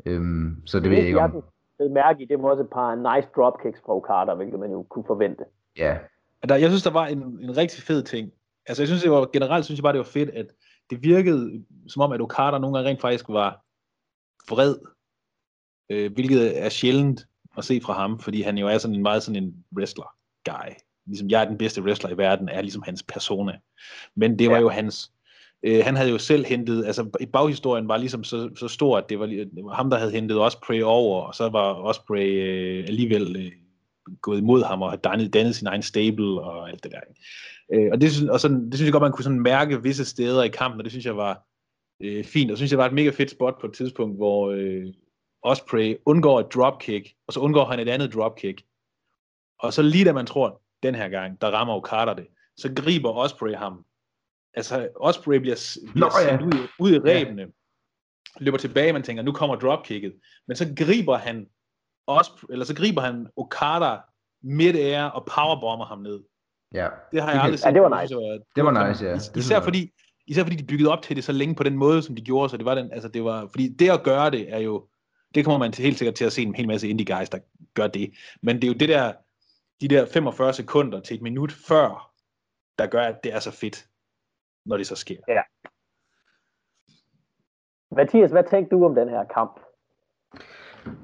Øhm, 0.06 0.56
så 0.64 0.76
det, 0.76 0.84
det 0.84 0.90
ved 0.90 0.98
jeg 0.98 1.06
ikke 1.06 1.20
om. 1.20 1.42
det 1.78 1.90
mærke 1.90 2.22
i, 2.22 2.26
det 2.26 2.42
var 2.42 2.50
også 2.50 2.62
et 2.62 2.70
par 2.70 2.94
nice 2.94 3.28
dropkicks 3.36 3.80
fra 3.86 3.96
Okada, 3.96 4.34
hvilket 4.34 4.60
man 4.60 4.70
jo 4.70 4.82
kunne 4.82 5.04
forvente. 5.06 5.44
Ja. 5.78 5.98
Der, 6.48 6.56
jeg 6.56 6.70
synes, 6.70 6.82
der 6.82 6.90
var 6.90 7.06
en, 7.06 7.18
en 7.18 7.56
rigtig 7.56 7.82
fed 7.82 8.02
ting. 8.02 8.30
Altså, 8.66 8.82
jeg 8.82 8.88
synes, 8.88 9.02
det 9.02 9.10
var, 9.10 9.30
generelt 9.32 9.64
synes 9.64 9.78
jeg 9.78 9.82
bare, 9.82 9.92
det 9.92 9.98
var 9.98 10.04
fedt, 10.04 10.30
at 10.30 10.46
det 10.90 11.02
virkede 11.02 11.64
som 11.88 12.02
om, 12.02 12.12
at 12.12 12.20
Okada 12.20 12.58
nogle 12.58 12.76
gange 12.76 12.90
rent 12.90 13.00
faktisk 13.00 13.28
var 13.28 13.64
vred, 14.50 14.76
øh, 15.90 16.12
hvilket 16.12 16.62
er 16.62 16.68
sjældent 16.68 17.26
at 17.58 17.64
se 17.64 17.80
fra 17.80 17.92
ham, 17.92 18.18
fordi 18.18 18.42
han 18.42 18.58
jo 18.58 18.68
er 18.68 18.78
sådan 18.78 18.94
en 18.94 19.02
meget 19.02 19.22
sådan 19.22 19.42
en 19.42 19.54
wrestler 19.76 20.14
guy. 20.44 20.72
Ligesom 21.06 21.30
jeg 21.30 21.42
er 21.42 21.48
den 21.48 21.58
bedste 21.58 21.82
wrestler 21.82 22.10
i 22.10 22.18
verden, 22.18 22.48
er 22.48 22.60
ligesom 22.60 22.82
hans 22.82 23.02
persona. 23.02 23.58
Men 24.16 24.38
det 24.38 24.48
var 24.48 24.56
ja. 24.56 24.60
jo 24.60 24.68
hans, 24.68 25.12
øh, 25.62 25.84
han 25.84 25.96
havde 25.96 26.10
jo 26.10 26.18
selv 26.18 26.44
hentet, 26.44 26.86
altså 26.86 27.10
i 27.20 27.26
baghistorien 27.26 27.88
var 27.88 27.96
ligesom 27.96 28.24
så, 28.24 28.50
så 28.56 28.68
stor, 28.68 28.98
at 28.98 29.08
det 29.08 29.18
var, 29.18 29.26
det 29.26 29.64
var 29.64 29.74
ham, 29.74 29.90
der 29.90 29.98
havde 29.98 30.12
hentet 30.12 30.40
Osprey 30.40 30.82
over, 30.82 31.22
og 31.22 31.34
så 31.34 31.48
var 31.48 31.74
Osprey 31.74 32.42
øh, 32.42 32.84
alligevel 32.88 33.36
øh, 33.36 33.52
gået 34.22 34.38
imod 34.38 34.62
ham 34.62 34.82
og 34.82 34.90
havde 34.90 35.02
dannet, 35.02 35.34
dannet 35.34 35.56
sin 35.56 35.66
egen 35.66 35.82
stable 35.82 36.40
og 36.40 36.68
alt 36.68 36.84
det 36.84 36.92
der. 36.92 37.00
Øh, 37.72 37.88
og 37.92 38.00
det, 38.00 38.30
og 38.30 38.40
sådan, 38.40 38.66
det 38.66 38.74
synes 38.74 38.86
jeg 38.86 38.92
godt, 38.92 39.02
man 39.02 39.12
kunne 39.12 39.24
sådan 39.24 39.40
mærke 39.40 39.82
visse 39.82 40.04
steder 40.04 40.42
i 40.42 40.48
kampen, 40.48 40.80
og 40.80 40.84
det 40.84 40.92
synes 40.92 41.06
jeg 41.06 41.16
var 41.16 41.42
øh, 42.00 42.24
fint, 42.24 42.50
og 42.50 42.56
synes 42.56 42.70
jeg 42.70 42.78
var 42.78 42.86
et 42.86 42.92
mega 42.92 43.10
fedt 43.10 43.30
spot 43.30 43.60
på 43.60 43.66
et 43.66 43.72
tidspunkt, 43.72 44.16
hvor 44.16 44.50
øh, 44.50 44.86
Osprey 45.42 45.96
undgår 46.06 46.40
et 46.40 46.54
dropkick, 46.54 47.14
og 47.26 47.32
så 47.32 47.40
undgår 47.40 47.64
han 47.64 47.80
et 47.80 47.88
andet 47.88 48.14
dropkick. 48.14 48.62
Og 49.58 49.72
så 49.72 49.82
lige 49.82 50.04
da 50.04 50.12
man 50.12 50.26
tror, 50.26 50.62
den 50.82 50.94
her 50.94 51.08
gang, 51.08 51.40
der 51.40 51.50
rammer 51.50 51.74
Okada 51.74 52.14
det, 52.14 52.26
så 52.56 52.72
griber 52.76 53.10
Osprey 53.10 53.54
ham. 53.54 53.84
Altså, 54.54 54.88
Osprey 54.96 55.38
bliver, 55.38 55.78
bliver 55.92 56.06
Nå, 56.06 56.20
ja. 56.20 56.38
sendt 56.38 56.54
ud, 56.54 56.68
ud 56.78 56.92
i 56.92 56.98
rebene, 56.98 57.42
ja. 57.42 57.48
løber 58.40 58.58
tilbage, 58.58 58.92
man 58.92 59.02
tænker, 59.02 59.22
nu 59.22 59.32
kommer 59.32 59.56
dropkicket. 59.56 60.14
Men 60.48 60.56
så 60.56 60.74
griber 60.76 61.16
han 61.16 61.46
Osprey, 62.06 62.46
eller 62.50 62.64
så 62.64 62.74
griber 62.74 63.00
han 63.00 63.26
Okada 63.36 63.96
midt-air 64.42 65.04
og 65.04 65.26
powerbomber 65.26 65.84
ham 65.84 65.98
ned. 65.98 66.20
Ja. 66.74 66.88
Det 67.12 67.22
har 67.22 67.30
jeg 67.32 67.42
aldrig 67.42 67.58
set. 67.58 67.66
Ja, 67.66 67.72
det 67.72 67.82
var 67.82 68.02
nice. 68.02 68.14
Det, 68.14 68.42
det 68.56 68.64
var 68.64 68.88
nice, 68.88 69.04
ja. 69.04 69.38
Især 69.38 69.60
fordi, 69.60 69.92
især 70.26 70.42
fordi 70.42 70.56
de 70.56 70.66
byggede 70.66 70.92
op 70.92 71.02
til 71.02 71.16
det 71.16 71.24
så 71.24 71.32
længe 71.32 71.54
på 71.54 71.62
den 71.62 71.76
måde, 71.76 72.02
som 72.02 72.16
de 72.16 72.22
gjorde, 72.22 72.48
så 72.48 72.56
det 72.56 72.64
var 72.64 72.74
den, 72.74 72.92
altså 72.92 73.08
det 73.08 73.24
var, 73.24 73.46
fordi 73.46 73.68
det 73.68 73.90
at 73.90 74.02
gøre 74.02 74.30
det 74.30 74.54
er 74.54 74.58
jo, 74.58 74.88
det 75.34 75.44
kommer 75.44 75.58
man 75.58 75.72
til, 75.72 75.84
helt 75.84 75.98
sikkert 75.98 76.14
til 76.14 76.24
at 76.24 76.32
se 76.32 76.42
en 76.42 76.54
hel 76.54 76.66
masse 76.66 76.88
indie 76.88 77.16
guys, 77.16 77.28
der 77.28 77.38
gør 77.74 77.86
det. 77.86 78.14
Men 78.42 78.56
det 78.56 78.64
er 78.64 78.68
jo 78.68 78.74
det 78.74 78.88
der, 78.88 79.12
de 79.80 79.88
der 79.88 80.06
45 80.06 80.52
sekunder 80.52 81.00
til 81.00 81.16
et 81.16 81.22
minut 81.22 81.52
før, 81.52 82.12
der 82.78 82.86
gør, 82.86 83.02
at 83.02 83.24
det 83.24 83.34
er 83.34 83.40
så 83.40 83.50
fedt, 83.50 83.88
når 84.66 84.76
det 84.76 84.86
så 84.86 84.96
sker. 84.96 85.16
Ja. 85.28 85.42
Mathias, 87.96 88.30
hvad 88.30 88.44
tænkte 88.50 88.76
du 88.76 88.84
om 88.84 88.94
den 88.94 89.08
her 89.08 89.24
kamp? 89.24 89.60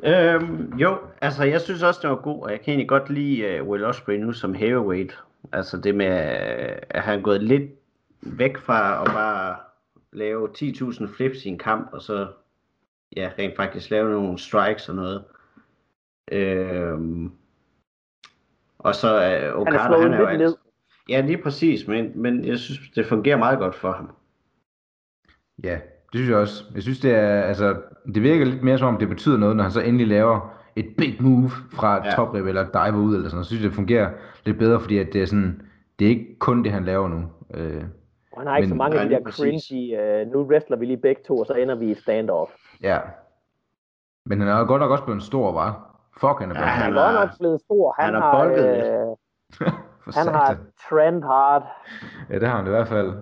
Øhm, 0.05 0.73
jo, 0.79 0.99
altså 1.21 1.45
jeg 1.45 1.61
synes 1.61 1.83
også, 1.83 2.01
det 2.03 2.11
var 2.11 2.17
god, 2.17 2.43
og 2.43 2.51
jeg 2.51 2.61
kan 2.61 2.69
egentlig 2.69 2.89
godt 2.89 3.11
lide 3.11 3.63
uh, 3.63 3.69
Will 3.69 3.85
Ospreay 3.85 4.19
nu 4.19 4.33
som 4.33 4.55
heavyweight. 4.55 5.19
Altså 5.53 5.77
det 5.77 5.95
med, 5.95 6.07
at 6.91 7.03
han 7.03 7.19
er 7.19 7.23
gået 7.23 7.43
lidt 7.43 7.71
væk 8.23 8.59
fra 8.59 9.03
at 9.03 9.07
bare 9.13 9.57
lave 10.13 10.49
10.000 10.59 11.17
flips 11.17 11.45
i 11.45 11.49
en 11.49 11.59
kamp, 11.59 11.89
og 11.93 12.03
så 12.03 12.29
ja, 13.17 13.31
rent 13.39 13.57
faktisk 13.57 13.91
lave 13.91 14.11
nogle 14.11 14.39
strikes 14.39 14.89
og 14.89 14.95
noget. 14.95 15.25
Øhm, 16.33 17.33
og 18.79 18.95
så 18.95 19.09
uh, 19.55 19.61
Okada, 19.61 19.79
han 19.79 19.93
er, 19.93 19.99
han 19.99 20.13
er 20.13 20.21
jo 20.21 20.27
altid, 20.27 20.57
Ja, 21.11 21.21
lige 21.21 21.43
præcis, 21.43 21.87
men, 21.87 22.23
men 22.23 22.45
jeg 22.45 22.59
synes, 22.59 22.91
det 22.95 23.07
fungerer 23.07 23.37
meget 23.37 23.59
godt 23.59 23.75
for 23.75 23.93
ham. 23.93 24.11
Ja, 25.65 25.81
det 26.13 26.19
synes 26.19 26.31
jeg 26.31 26.39
også. 26.39 26.65
Jeg 26.75 26.83
synes, 26.83 27.01
det 27.01 27.15
er, 27.15 27.43
altså, 27.43 27.77
det 28.15 28.23
virker 28.23 28.45
lidt 28.45 28.63
mere 28.63 28.79
som 28.79 28.89
om, 28.89 28.99
det 28.99 29.09
betyder 29.09 29.39
noget, 29.39 29.57
når 29.57 29.63
han 29.63 29.73
så 29.73 29.81
endelig 29.81 30.07
laver 30.07 30.61
et 30.77 30.95
big 30.99 31.17
move 31.23 31.51
fra 31.73 32.07
ja. 32.07 32.15
toprib 32.15 32.47
eller 32.47 32.65
diver 32.65 32.99
ud 32.99 33.15
eller 33.15 33.29
sådan 33.29 33.37
noget. 33.37 33.47
Så 33.47 33.51
synes 33.51 33.63
jeg, 33.63 33.69
det 33.69 33.77
fungerer 33.77 34.11
lidt 34.45 34.59
bedre, 34.59 34.81
fordi 34.81 34.99
at 34.99 35.13
det 35.13 35.23
er 35.23 35.27
sådan, 35.27 35.63
det 35.99 36.05
er 36.05 36.09
ikke 36.09 36.39
kun 36.39 36.65
det, 36.65 36.73
han 36.73 36.85
laver 36.85 37.09
nu. 37.09 37.25
Øh, 37.55 37.85
han 38.39 38.47
har 38.47 38.57
ikke 38.57 38.67
men, 38.67 38.69
så 38.69 38.75
mange 38.75 39.01
af 39.01 39.09
de 39.09 39.15
der 39.15 39.31
cringy, 39.31 39.83
uh, 40.25 40.33
nu 40.33 40.43
wrestler 40.43 40.77
vi 40.77 40.87
lige 40.87 40.97
begge 40.97 41.23
to, 41.27 41.39
og 41.39 41.47
så 41.47 41.53
ender 41.53 41.75
vi 41.75 41.91
i 41.91 41.95
standoff. 41.95 42.51
Ja. 42.83 42.99
Men 44.27 44.41
han 44.41 44.49
er 44.49 44.65
godt 44.65 44.81
nok 44.81 44.91
også 44.91 45.05
blevet 45.05 45.23
stor, 45.23 45.53
var. 45.53 45.97
Fuck, 46.21 46.41
han 46.41 46.51
er 46.51 46.55
blevet 46.55 46.67
ja, 46.67 46.73
han 46.73 46.97
er 46.97 47.03
godt 47.03 47.15
nok 47.15 47.39
blevet 47.39 47.61
stor. 47.61 47.95
Han, 47.99 48.15
han 48.15 48.23
har, 48.23 48.45
bolket 48.45 48.67
øh, 48.67 49.73
han 50.19 50.27
har 50.35 50.59
trend 50.89 51.25
hard. 51.25 51.67
Ja, 52.31 52.39
det 52.39 52.49
har 52.49 52.57
han 52.57 52.67
i 52.67 52.71
hvert 52.71 52.89
fald. 52.89 53.13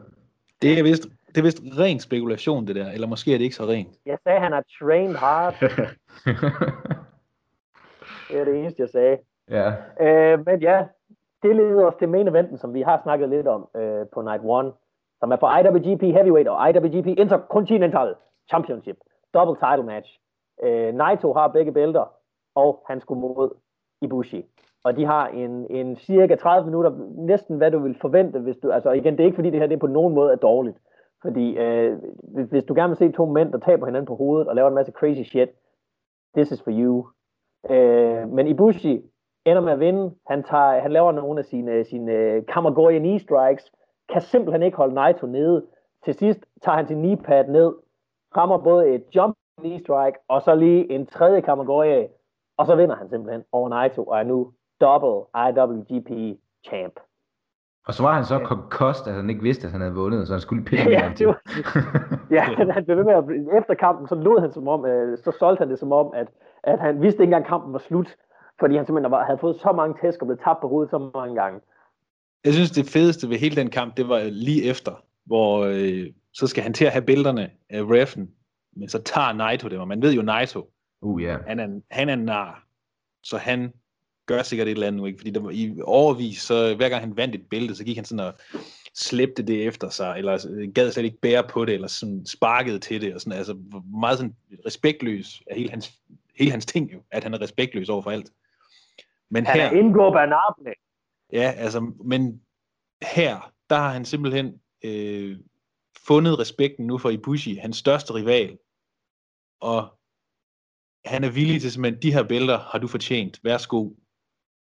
Det 0.63 0.79
er 0.79 0.83
vist, 0.83 1.07
det 1.29 1.39
er 1.39 1.43
vist 1.43 1.61
ren 1.79 2.01
spekulation, 2.01 2.67
det 2.67 2.77
der. 2.77 2.91
Eller 2.91 3.07
måske 3.07 3.35
er 3.35 3.39
det 3.39 3.45
ikke 3.45 3.57
så 3.57 3.65
rent. 3.65 3.97
Jeg 4.07 4.19
sagde, 4.25 4.41
han 4.41 4.53
har 4.53 4.65
trained 4.79 5.17
hard. 5.17 5.55
det 8.29 8.41
er 8.41 8.45
det 8.45 8.59
eneste, 8.59 8.83
jeg 8.83 8.89
sagde. 8.89 9.19
Ja. 9.51 9.73
Øh, 10.01 10.47
men 10.47 10.61
ja, 10.61 10.85
det 11.43 11.57
leder 11.57 11.85
os 11.87 11.95
til 11.99 12.09
main 12.09 12.29
eventen, 12.29 12.59
som 12.59 12.75
vi 12.75 12.83
har 12.83 13.01
snakket 13.03 13.29
lidt 13.29 13.47
om 13.47 13.69
øh, 13.77 14.07
på 14.15 14.23
Night 14.23 14.43
1, 14.43 14.73
som 15.21 15.33
er 15.33 15.37
på 15.37 15.47
IWGP 15.47 16.03
Heavyweight 16.03 16.49
og 16.49 16.71
IWGP 16.71 17.07
Intercontinental 17.07 18.15
Championship. 18.49 18.97
Double 19.35 19.57
title 19.69 19.87
match. 19.87 20.21
Øh, 20.63 20.95
Naito 20.95 21.33
har 21.33 21.49
begge 21.49 21.73
bælter, 21.73 22.13
og 22.55 22.85
han 22.89 23.01
skulle 23.01 23.21
mod 23.21 23.51
Ibushi 24.03 24.45
og 24.85 24.97
de 24.97 25.05
har 25.05 25.29
en, 25.29 25.67
en 25.71 25.97
cirka 25.97 26.35
30 26.37 26.67
minutter, 26.67 26.93
næsten 27.17 27.57
hvad 27.57 27.71
du 27.71 27.79
vil 27.79 27.97
forvente, 28.01 28.39
hvis 28.39 28.57
du, 28.57 28.71
altså 28.71 28.91
igen, 28.91 29.13
det 29.13 29.21
er 29.21 29.25
ikke 29.25 29.35
fordi 29.35 29.51
det 29.51 29.61
her 29.61 29.67
det 29.67 29.81
på 29.81 29.87
nogen 29.87 30.15
måde 30.15 30.33
er 30.33 30.37
dårligt, 30.37 30.79
fordi 31.23 31.59
øh, 31.59 31.99
hvis 32.51 32.65
du 32.65 32.75
gerne 32.75 32.89
vil 32.89 32.97
se 32.97 33.13
to 33.13 33.27
mænd, 33.27 33.53
der 33.53 33.59
taber 33.59 33.87
hinanden 33.87 34.07
på 34.07 34.17
hovedet 34.17 34.49
og 34.49 34.55
laver 34.55 34.69
en 34.69 34.75
masse 34.75 34.93
crazy 34.93 35.23
shit, 35.23 35.49
this 36.37 36.51
is 36.51 36.63
for 36.63 36.71
you. 36.71 37.07
Øh, 37.71 38.29
men 38.29 38.47
Ibushi 38.47 39.03
ender 39.45 39.61
med 39.63 39.73
at 39.73 39.81
vinde, 39.81 40.15
han, 40.27 40.43
tager, 40.43 40.81
han 40.81 40.93
laver 40.93 41.13
nogle 41.13 41.39
af 41.39 41.45
sine, 41.45 41.85
sine 41.85 42.13
øh, 42.13 42.47
Kamagoye 42.47 42.99
knee 42.99 43.19
strikes, 43.19 43.73
kan 44.09 44.21
simpelthen 44.21 44.63
ikke 44.63 44.77
holde 44.77 44.95
Naito 44.95 45.27
nede, 45.27 45.67
til 46.05 46.15
sidst 46.15 46.41
tager 46.63 46.77
han 46.77 46.87
sin 46.87 46.99
knee 46.99 47.17
pad 47.17 47.49
ned, 47.49 47.75
rammer 48.37 48.59
både 48.59 48.95
et 48.95 49.05
jump 49.17 49.37
knee 49.61 49.79
strike, 49.79 50.19
og 50.29 50.43
så 50.43 50.55
lige 50.55 50.93
en 50.93 51.07
tredje 51.07 51.41
Kamagoye. 51.41 52.09
og 52.57 52.67
så 52.67 52.77
vinder 52.77 52.97
han 52.97 53.09
simpelthen 53.09 53.45
over 53.53 53.69
Naito, 53.69 54.05
og 54.05 54.19
er 54.19 54.23
nu 54.23 54.53
double 54.81 55.25
IWGP 55.35 56.39
champ. 56.67 57.01
Og 57.87 57.95
så 57.95 58.03
var 58.03 58.15
han 58.15 58.25
så 58.25 58.39
kost, 58.71 59.07
at 59.07 59.15
han 59.15 59.31
ikke 59.31 59.43
vidste, 59.43 59.67
at 59.67 59.73
han 59.73 59.81
havde 59.81 59.95
vundet, 59.95 60.27
så 60.27 60.35
han 60.35 60.41
skulle 60.41 60.65
pille 60.71 60.91
ja, 60.91 61.13
det 61.19 61.27
var, 61.27 61.41
ja, 62.31 62.43
han 62.77 62.85
blev 62.85 62.97
ved 62.97 63.05
med 63.05 63.15
at, 63.15 63.25
efter 63.59 63.75
kampen, 63.75 64.09
så 64.09 64.15
lod 64.15 64.41
han 64.41 64.53
som 64.53 64.69
om, 64.69 64.87
øh, 64.87 65.19
så 65.19 65.37
solgte 65.39 65.61
han 65.61 65.71
det 65.71 65.79
som 65.79 65.93
om, 65.93 66.13
at, 66.15 66.29
at 66.65 66.79
han 66.81 67.03
vidste 67.03 67.23
ikke 67.23 67.25
engang, 67.25 67.45
at 67.45 67.49
kampen 67.49 67.73
var 67.73 67.83
slut, 67.89 68.17
fordi 68.61 68.77
han 68.77 68.87
simpelthen 68.87 69.11
var, 69.11 69.25
havde 69.25 69.39
fået 69.39 69.57
så 69.57 69.73
mange 69.73 69.95
tæsk 70.03 70.23
og 70.23 70.27
blev 70.27 70.39
tabt 70.45 70.61
på 70.61 70.69
hovedet 70.69 70.91
så 70.91 71.11
mange 71.15 71.35
gange. 71.35 71.61
Jeg 72.45 72.53
synes, 72.53 72.71
det 72.71 72.87
fedeste 72.87 73.29
ved 73.29 73.37
hele 73.37 73.57
den 73.57 73.71
kamp, 73.71 73.97
det 73.97 74.09
var 74.09 74.21
lige 74.23 74.65
efter, 74.65 74.93
hvor 75.27 75.65
øh, 75.65 76.07
så 76.33 76.47
skal 76.47 76.63
han 76.63 76.73
til 76.73 76.85
at 76.85 76.93
have 76.93 77.05
billederne 77.05 77.51
af 77.71 77.83
reffen, 77.83 78.31
men 78.77 78.89
så 78.89 79.03
tager 79.03 79.33
Naito 79.33 79.69
dem, 79.69 79.81
og 79.81 79.89
man 79.89 80.03
ved 80.03 80.13
jo 80.13 80.23
Naito, 80.23 80.71
uh, 81.03 81.23
yeah. 81.23 81.41
han, 81.47 81.61
er, 81.61 81.81
han 81.91 82.09
er 82.09 82.17
nar, 82.17 82.65
så 83.23 83.37
han 83.37 83.73
gør 84.29 84.43
sikkert 84.43 84.69
et 84.69 84.73
eller 84.73 84.87
andet 84.87 85.01
nu, 85.01 85.07
ikke? 85.07 85.19
fordi 85.19 85.31
der 85.31 85.41
var, 85.41 85.51
i 85.51 85.81
overvis, 85.85 86.43
så 86.43 86.75
hver 86.75 86.89
gang 86.89 87.03
han 87.03 87.17
vandt 87.17 87.35
et 87.35 87.49
bælte, 87.51 87.75
så 87.75 87.85
gik 87.85 87.97
han 87.97 88.05
sådan 88.05 88.25
og 88.27 88.35
slæbte 88.95 89.43
det 89.43 89.67
efter 89.67 89.89
sig, 89.89 90.15
eller 90.19 90.73
gad 90.75 90.93
slet 90.93 91.05
ikke 91.05 91.21
bære 91.21 91.45
på 91.49 91.65
det, 91.65 91.75
eller 91.75 91.89
sådan 91.89 92.27
sparkede 92.27 92.79
til 92.79 93.01
det, 93.01 93.15
og 93.15 93.21
sådan, 93.21 93.39
altså 93.39 93.55
meget 94.01 94.19
sådan 94.19 94.37
respektløs 94.67 95.43
af 95.51 95.57
hele 95.57 95.71
hans, 95.71 95.93
hele 96.39 96.51
hans 96.51 96.67
ting 96.67 96.93
jo, 96.93 97.03
at 97.11 97.23
han 97.23 97.35
er 97.35 97.41
respektløs 97.41 97.89
over 97.89 98.03
for 98.03 98.11
alt. 98.11 98.31
Men 99.31 99.47
han 99.47 99.61
her, 99.61 99.67
er 99.67 99.73
indgå 99.73 100.13
banable. 100.13 100.75
Ja, 101.33 101.53
altså, 101.57 101.93
men 102.05 102.43
her, 103.03 103.53
der 103.71 103.77
har 103.77 103.91
han 103.91 104.05
simpelthen 104.05 104.61
øh, 104.85 105.37
fundet 106.07 106.39
respekten 106.39 106.87
nu 106.87 106.99
for 106.99 107.11
Ibushi, 107.11 107.55
hans 107.55 107.77
største 107.77 108.15
rival, 108.15 108.59
og 109.61 109.99
han 111.05 111.25
er 111.25 111.31
villig 111.31 111.61
til 111.61 111.73
simpelthen, 111.73 112.03
de 112.03 112.13
her 112.13 112.23
bælter 112.23 112.59
har 112.59 112.79
du 112.79 112.87
fortjent, 112.87 113.41
værsgo, 113.45 113.91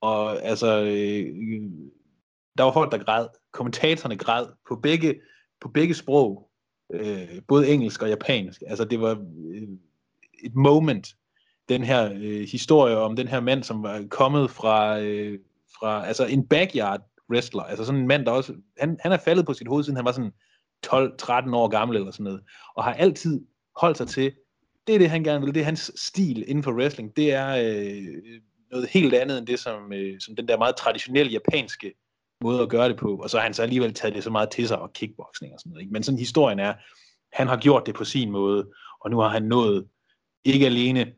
og 0.03 0.42
altså, 0.42 0.82
øh, 0.82 1.34
der 2.59 2.62
var 2.64 2.72
folk, 2.72 2.92
der 2.92 2.98
græd. 2.98 3.26
Kommentatorerne 3.53 4.16
græd 4.16 4.46
på 4.68 4.76
begge, 4.76 5.20
på 5.61 5.68
begge 5.68 5.94
sprog. 5.94 6.48
Øh, 6.92 7.42
både 7.48 7.68
engelsk 7.68 8.03
og 8.03 8.09
japansk. 8.09 8.62
Altså, 8.66 8.84
det 8.84 9.00
var 9.00 9.24
øh, 9.55 9.68
et 10.44 10.55
moment, 10.55 11.09
den 11.68 11.84
her 11.84 12.12
øh, 12.14 12.48
historie 12.53 12.96
om 12.96 13.16
den 13.16 13.28
her 13.28 13.40
mand, 13.40 13.62
som 13.62 13.82
var 13.82 14.05
kommet 14.11 14.50
fra, 14.50 15.00
øh, 15.00 15.38
fra 15.78 16.07
altså 16.07 16.26
en 16.26 16.46
backyard 16.46 17.00
wrestler. 17.30 17.62
Altså 17.62 17.84
sådan 17.84 18.00
en 18.00 18.09
mand, 18.09 18.26
der 18.26 18.30
også, 18.30 18.55
han, 18.78 18.98
han 19.00 19.12
er 19.12 19.16
faldet 19.16 19.46
på 19.46 19.55
sit 19.55 19.68
hoved, 19.68 19.84
siden 19.84 19.96
han 19.96 20.05
var 20.05 20.12
sådan 20.12 20.32
12-13 20.86 21.55
år 21.55 21.68
gammel 21.68 21.96
eller 21.96 22.11
sådan 22.11 22.24
noget. 22.24 22.42
Og 22.74 22.84
har 22.84 22.94
altid 22.94 23.40
holdt 23.76 23.96
sig 23.96 24.09
til, 24.09 24.32
det 24.86 24.94
er 24.94 24.98
det, 24.98 25.11
han 25.11 25.24
gerne 25.24 25.44
vil. 25.44 25.55
Det 25.55 25.61
er 25.61 25.64
hans 25.64 25.92
stil 25.96 26.44
inden 26.48 26.62
for 26.62 26.72
wrestling. 26.72 27.16
Det 27.16 27.32
er 27.32 27.48
øh, 27.48 28.40
noget 28.73 28.89
helt 28.89 29.14
andet 29.14 29.39
end 29.39 29.47
det, 29.47 29.59
som, 29.59 29.93
øh, 29.93 30.20
som 30.20 30.37
den 30.37 30.49
der 30.49 30.59
meget 30.59 30.77
traditionelle 30.77 31.33
japanske 31.33 31.93
måde 32.41 32.62
at 32.62 32.68
gøre 32.68 32.89
det 32.89 32.97
på. 32.97 33.16
Og 33.16 33.31
så 33.31 33.37
har 33.37 33.45
han 33.45 33.55
så 33.55 33.62
alligevel 33.62 33.95
taget 33.95 34.14
det 34.14 34.25
så 34.25 34.31
meget 34.31 34.51
til 34.51 34.68
sig 34.68 34.79
og 34.79 34.93
kickboxing 34.93 35.53
og 35.53 35.61
sådan 35.61 35.70
noget. 35.70 35.83
Ikke? 35.83 35.93
Men 35.93 36.03
sådan 36.03 36.18
historien 36.18 36.59
er, 36.59 36.75
han 37.33 37.47
har 37.47 37.57
gjort 37.57 37.87
det 37.87 37.95
på 37.95 38.05
sin 38.05 38.31
måde, 38.31 38.68
og 39.01 39.11
nu 39.11 39.18
har 39.18 39.29
han 39.29 39.43
nået 39.43 39.87
ikke 40.45 40.66
alene 40.66 41.12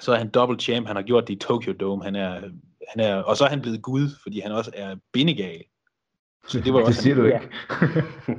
Så 0.00 0.12
er 0.12 0.16
han 0.16 0.30
double 0.30 0.60
champ, 0.60 0.86
han 0.86 0.96
har 0.96 1.02
gjort 1.02 1.28
det 1.28 1.34
i 1.34 1.38
Tokyo 1.38 1.72
Dome, 1.72 2.04
han 2.04 2.16
er, 2.16 2.40
han 2.88 3.00
er, 3.00 3.14
og 3.16 3.36
så 3.36 3.44
er 3.44 3.48
han 3.48 3.60
blevet 3.60 3.82
gud, 3.82 4.08
fordi 4.22 4.40
han 4.40 4.52
også 4.52 4.70
er 4.74 4.96
bindegal. 5.12 5.64
Så 6.48 6.60
det 6.60 6.72
var 6.72 6.78
det 6.80 6.88
også 6.88 7.02
siger 7.02 7.14
han, 7.14 7.24
du 7.24 7.26
ikke. 7.26 7.48
Ja. 7.70 8.34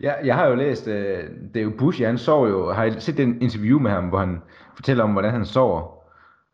jeg, 0.06 0.20
jeg 0.24 0.34
har 0.34 0.46
jo 0.46 0.54
læst, 0.54 0.86
uh, 0.86 0.92
det 0.92 1.56
er 1.56 1.60
jo 1.60 1.72
Bush, 1.78 2.04
han 2.04 2.18
sover 2.18 2.48
jo, 2.48 2.72
har 2.72 2.84
I 2.84 3.00
set 3.00 3.20
en 3.20 3.42
interview 3.42 3.78
med 3.78 3.90
ham, 3.90 4.08
hvor 4.08 4.18
han 4.18 4.38
fortæller 4.74 5.04
om, 5.04 5.12
hvordan 5.12 5.30
han 5.30 5.46
sover, 5.46 5.99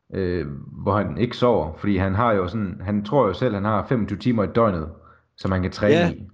uh, 0.08 0.46
hvor 0.82 0.96
han 0.96 1.18
ikke 1.18 1.36
sover, 1.36 1.72
fordi 1.76 1.96
han 1.96 2.14
har 2.14 2.32
jo 2.32 2.48
sådan, 2.48 2.80
han 2.80 3.04
tror 3.04 3.26
jo 3.26 3.32
selv, 3.32 3.54
han 3.54 3.64
har 3.64 3.86
25 3.86 4.18
timer 4.18 4.44
i 4.44 4.52
døgnet, 4.54 4.92
som 5.36 5.52
han 5.52 5.62
kan 5.62 5.70
træne 5.70 5.94
ja. 5.94 6.10
i. 6.10 6.28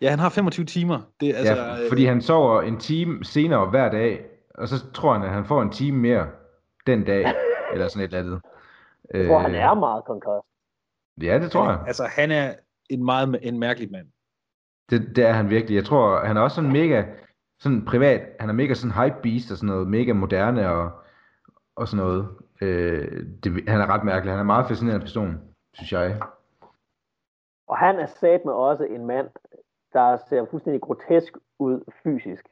Ja, 0.00 0.10
han 0.10 0.18
har 0.18 0.28
25 0.28 0.66
timer. 0.66 1.00
Det, 1.20 1.34
altså, 1.34 1.56
ja, 1.56 1.88
fordi 1.90 2.04
han 2.04 2.22
sover 2.22 2.62
en 2.62 2.78
time 2.78 3.24
senere 3.24 3.70
hver 3.70 3.90
dag, 3.90 4.24
og 4.54 4.68
så 4.68 4.92
tror 4.94 5.12
han, 5.12 5.22
at 5.22 5.30
han 5.30 5.44
får 5.44 5.62
en 5.62 5.70
time 5.70 5.98
mere 5.98 6.26
den 6.86 7.04
dag, 7.04 7.34
eller 7.72 7.88
sådan 7.88 8.02
et 8.02 8.14
eller 8.14 8.18
andet. 8.18 8.40
Jeg 9.14 9.26
tror, 9.26 9.38
øh, 9.38 9.44
han 9.44 9.54
er 9.54 9.74
meget 9.74 10.04
konkurs. 10.04 10.42
Ja, 11.22 11.38
det 11.38 11.50
tror 11.50 11.70
jeg. 11.70 11.80
Altså, 11.86 12.04
han 12.04 12.30
er 12.30 12.54
en 12.90 13.04
meget 13.04 13.38
en 13.42 13.58
mærkelig 13.58 13.90
mand. 13.92 14.06
Det, 14.90 15.16
det 15.16 15.24
er 15.24 15.32
han 15.32 15.50
virkelig. 15.50 15.76
Jeg 15.76 15.84
tror, 15.84 16.24
han 16.24 16.36
er 16.36 16.40
også 16.40 16.54
sådan 16.54 16.72
mega, 16.72 17.04
sådan 17.60 17.84
privat, 17.84 18.20
han 18.40 18.48
er 18.48 18.52
mega 18.52 18.74
sådan 18.74 19.04
hype 19.04 19.16
beast 19.22 19.50
og 19.50 19.56
sådan 19.56 19.66
noget, 19.66 19.88
mega 19.88 20.12
moderne 20.12 20.68
og, 20.68 20.90
og 21.76 21.88
sådan 21.88 22.04
noget. 22.04 22.28
Øh, 22.62 23.26
det, 23.44 23.68
han 23.68 23.80
er 23.80 23.86
ret 23.94 24.04
mærkelig. 24.04 24.32
Han 24.32 24.38
er 24.38 24.40
en 24.40 24.54
meget 24.54 24.68
fascinerende 24.68 25.04
person, 25.04 25.40
synes 25.74 25.92
jeg. 25.92 26.20
Og 27.68 27.76
han 27.78 27.98
er 27.98 28.06
sat 28.06 28.44
med 28.44 28.52
også 28.52 28.84
en 28.84 29.06
mand, 29.06 29.28
der 29.92 30.16
ser 30.28 30.46
fuldstændig 30.50 30.80
grotesk 30.80 31.32
ud 31.58 31.80
fysisk. 32.02 32.44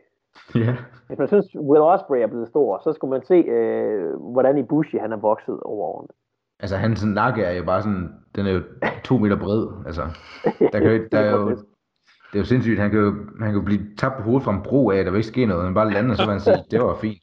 Ja. 0.55 0.77
Hvis 1.07 1.19
man 1.19 1.29
synes, 1.29 1.47
Will 1.57 1.83
Ospreay 1.83 2.23
er 2.23 2.27
blevet 2.27 2.49
stor, 2.49 2.81
så 2.85 2.93
skulle 2.93 3.11
man 3.11 3.25
se, 3.25 3.35
øh, 3.35 4.17
hvordan 4.33 4.59
Ibushi 4.59 4.97
han 4.99 5.13
er 5.13 5.17
vokset 5.17 5.61
over 5.61 5.87
årene. 5.87 6.09
Altså 6.61 6.77
hans 6.77 7.05
nakke 7.05 7.43
er 7.45 7.53
jo 7.53 7.65
bare 7.65 7.83
sådan, 7.83 8.09
den 8.35 8.47
er 8.47 8.51
jo 8.51 8.63
to 9.05 9.19
meter 9.19 9.37
bred. 9.37 9.67
Altså, 9.87 10.03
der, 10.73 10.79
kan 10.81 10.93
jo, 10.93 11.07
der 11.13 11.19
er 11.19 11.31
jo, 11.31 11.49
det 12.31 12.35
er 12.35 12.39
jo 12.39 12.45
sindssygt, 12.45 12.81
han 12.81 12.91
kan 12.91 13.01
jo, 13.01 13.11
han 13.41 13.49
kan 13.49 13.55
jo 13.55 13.65
blive 13.65 13.97
tabt 13.97 14.17
på 14.17 14.23
hovedet 14.23 14.45
fra 14.45 14.53
en 14.53 14.63
bro 14.63 14.91
af, 14.91 15.05
der 15.05 15.11
vil 15.11 15.19
ikke 15.19 15.29
ske 15.29 15.47
noget, 15.47 15.65
han 15.65 15.75
bare 15.75 15.91
lander, 15.91 16.15
så 16.15 16.23
vil 16.23 16.31
han 16.31 16.41
sige, 16.41 16.65
det 16.71 16.81
var 16.81 16.95
fint. 16.95 17.23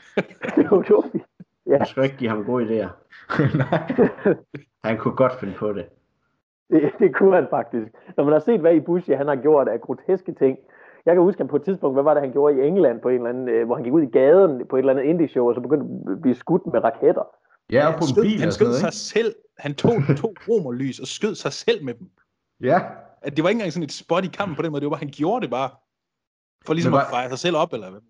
det 0.56 0.70
var 0.70 1.08
fint. 1.12 1.24
Ja. 1.66 1.78
Jeg 1.78 1.86
skal 1.86 2.04
ikke 2.04 2.16
give 2.16 2.30
ham 2.30 2.44
gode 2.44 2.64
idéer. 2.64 2.88
Nej. 3.62 3.92
han 4.84 4.98
kunne 4.98 5.16
godt 5.16 5.40
finde 5.40 5.54
på 5.54 5.72
det. 5.72 5.86
det. 6.70 6.92
Det 6.98 7.14
kunne 7.14 7.34
han 7.34 7.46
faktisk. 7.50 7.86
Når 8.16 8.24
man 8.24 8.32
har 8.32 8.40
set, 8.40 8.60
hvad 8.60 8.74
Ibushi 8.74 9.12
han 9.12 9.28
har 9.28 9.36
gjort 9.36 9.68
af 9.68 9.80
groteske 9.80 10.34
ting, 10.34 10.58
jeg 11.06 11.14
kan 11.14 11.22
huske, 11.22 11.42
at 11.42 11.48
på 11.48 11.56
et 11.56 11.64
tidspunkt, 11.64 11.96
hvad 11.96 12.02
var 12.02 12.14
det, 12.14 12.22
han 12.22 12.32
gjorde 12.32 12.56
i 12.56 12.66
England, 12.66 13.00
på 13.00 13.08
en 13.08 13.14
eller 13.14 13.28
anden, 13.28 13.48
øh, 13.48 13.66
hvor 13.66 13.74
han 13.74 13.84
gik 13.84 13.92
ud 13.92 14.02
i 14.02 14.06
gaden 14.18 14.68
på 14.70 14.76
et 14.76 14.80
eller 14.80 14.92
andet 14.92 15.04
indie-show, 15.04 15.48
og 15.48 15.54
så 15.54 15.60
begyndte 15.60 16.12
at 16.12 16.22
blive 16.22 16.34
skudt 16.34 16.66
med 16.72 16.84
raketter. 16.84 17.26
Ja, 17.72 17.86
og 17.88 17.94
på 17.94 18.04
en 18.16 18.22
bil 18.22 18.40
Han 18.40 18.52
skød 18.52 18.72
sig 18.72 18.92
selv. 18.92 19.34
Han 19.58 19.74
tog 19.74 19.92
to 20.16 20.34
romerlys 20.48 20.98
og 20.98 21.06
skød 21.06 21.34
sig 21.34 21.52
selv 21.52 21.84
med 21.84 21.94
dem. 21.94 22.06
Ja. 22.60 22.80
At 23.22 23.36
det 23.36 23.42
var 23.42 23.48
ikke 23.48 23.58
engang 23.58 23.72
sådan 23.72 23.84
et 23.84 23.92
spot 23.92 24.24
i 24.24 24.28
kampen 24.38 24.56
på 24.56 24.62
den 24.62 24.70
måde, 24.70 24.80
det 24.80 24.86
var 24.86 24.90
bare, 24.90 25.06
han 25.06 25.14
gjorde 25.16 25.42
det 25.42 25.50
bare. 25.50 25.70
For 26.66 26.72
ligesom 26.74 26.92
var, 26.92 27.00
at 27.00 27.10
fejre 27.10 27.28
sig 27.28 27.38
selv 27.38 27.56
op, 27.56 27.72
eller 27.72 27.90
hvad? 27.90 28.00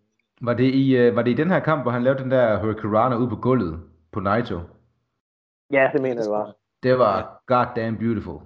Var 0.45 0.55
det, 0.55 0.65
i, 0.65 1.09
uh, 1.09 1.17
var 1.17 1.23
det 1.23 1.31
i 1.31 1.35
den 1.35 1.51
her 1.51 1.61
kamp, 1.61 1.83
hvor 1.83 1.91
han 1.91 2.03
lavede 2.03 2.23
den 2.23 2.31
der 2.31 2.59
Hurricane 2.59 3.19
ud 3.19 3.29
på 3.29 3.37
gulvet 3.37 3.81
på 4.13 4.21
Naito? 4.21 4.59
Ja, 5.71 5.91
det 5.93 6.03
mener 6.03 6.15
jeg, 6.15 6.25
det 6.25 6.31
var. 6.31 6.55
Det 6.83 6.99
var 6.99 7.43
goddamn 7.47 7.99
beautiful. 7.99 8.41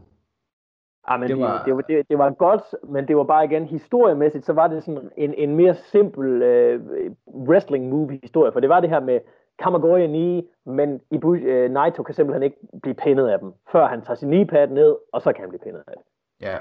Ja, 1.11 1.17
men 1.17 1.29
det, 1.29 1.41
var... 1.41 1.57
Det, 1.59 1.67
det, 1.67 1.75
var, 1.75 1.81
det, 1.81 2.09
det 2.09 2.19
var 2.19 2.31
godt, 2.31 2.63
men 2.89 3.09
det 3.09 3.17
var 3.17 3.25
bare 3.25 3.45
igen 3.45 3.65
historiemæssigt, 3.65 4.47
så 4.47 4.53
var 4.53 4.67
det 4.67 4.85
sådan 4.85 5.11
en, 5.17 5.35
en 5.35 5.57
mere 5.57 5.75
simpel 5.75 6.27
uh, 6.27 6.81
wrestling 7.49 7.89
movie 7.89 8.19
historie, 8.23 8.53
for 8.53 8.61
det 8.61 8.69
var 8.69 8.81
det 8.81 8.91
her 8.91 9.01
med 9.01 9.21
Kamagoya 9.59 10.07
knee, 10.07 10.43
men 10.67 11.01
Ibu, 11.11 11.29
uh, 11.29 11.71
Naito 11.71 12.03
kan 12.03 12.15
simpelthen 12.15 12.43
ikke 12.43 12.57
blive 12.83 12.95
pindet 12.95 13.29
af 13.29 13.39
dem, 13.39 13.53
før 13.73 13.87
han 13.87 14.03
tager 14.03 14.15
sin 14.15 14.29
knee 14.29 14.67
ned, 14.67 14.97
og 15.13 15.23
så 15.23 15.33
kan 15.33 15.41
han 15.41 15.49
blive 15.49 15.61
pindet 15.65 15.83
af 15.87 15.93
det. 15.97 16.03
Ja. 16.47 16.57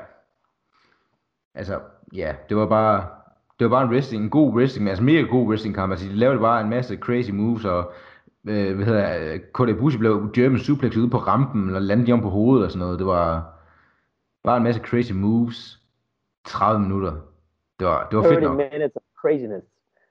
Altså, 1.55 1.79
ja, 2.15 2.35
det 2.49 2.57
var 2.57 2.67
bare, 2.67 3.07
det 3.59 3.69
var 3.69 3.69
bare 3.69 3.83
en 3.83 3.89
wrestling, 3.89 4.23
en 4.23 4.29
god 4.29 4.53
wrestling, 4.53 4.89
altså 4.89 5.03
mere 5.03 5.23
god 5.23 5.47
wrestling 5.47 5.75
kamp, 5.75 5.91
altså 5.91 6.07
de 6.07 6.15
lavede 6.15 6.39
bare 6.39 6.61
en 6.61 6.69
masse 6.69 6.95
crazy 6.95 7.31
moves, 7.31 7.65
og 7.65 7.91
øh, 8.47 8.75
hvad 8.75 8.85
hedder 8.85 9.37
Kota 9.51 9.71
Ibushi 9.71 9.97
blev 9.97 10.31
German 10.35 10.59
suplex 10.59 10.97
ude 10.97 11.09
på 11.09 11.17
rampen, 11.17 11.67
eller 11.67 11.79
landede 11.79 12.13
om 12.13 12.21
på 12.21 12.29
hovedet 12.29 12.65
og 12.65 12.71
sådan 12.71 12.85
noget, 12.85 12.99
det 12.99 13.07
var, 13.07 13.55
Bare 14.45 14.57
en 14.57 14.63
masse 14.63 14.81
crazy 14.81 15.11
moves. 15.11 15.79
30 16.45 16.81
minutter. 16.81 17.11
Det 17.79 17.87
var, 17.87 18.07
det 18.09 18.17
var 18.17 18.23
fedt 18.23 18.41
nok. 18.41 18.57
minutes 18.57 18.95
of 18.95 19.01
craziness. 19.21 19.65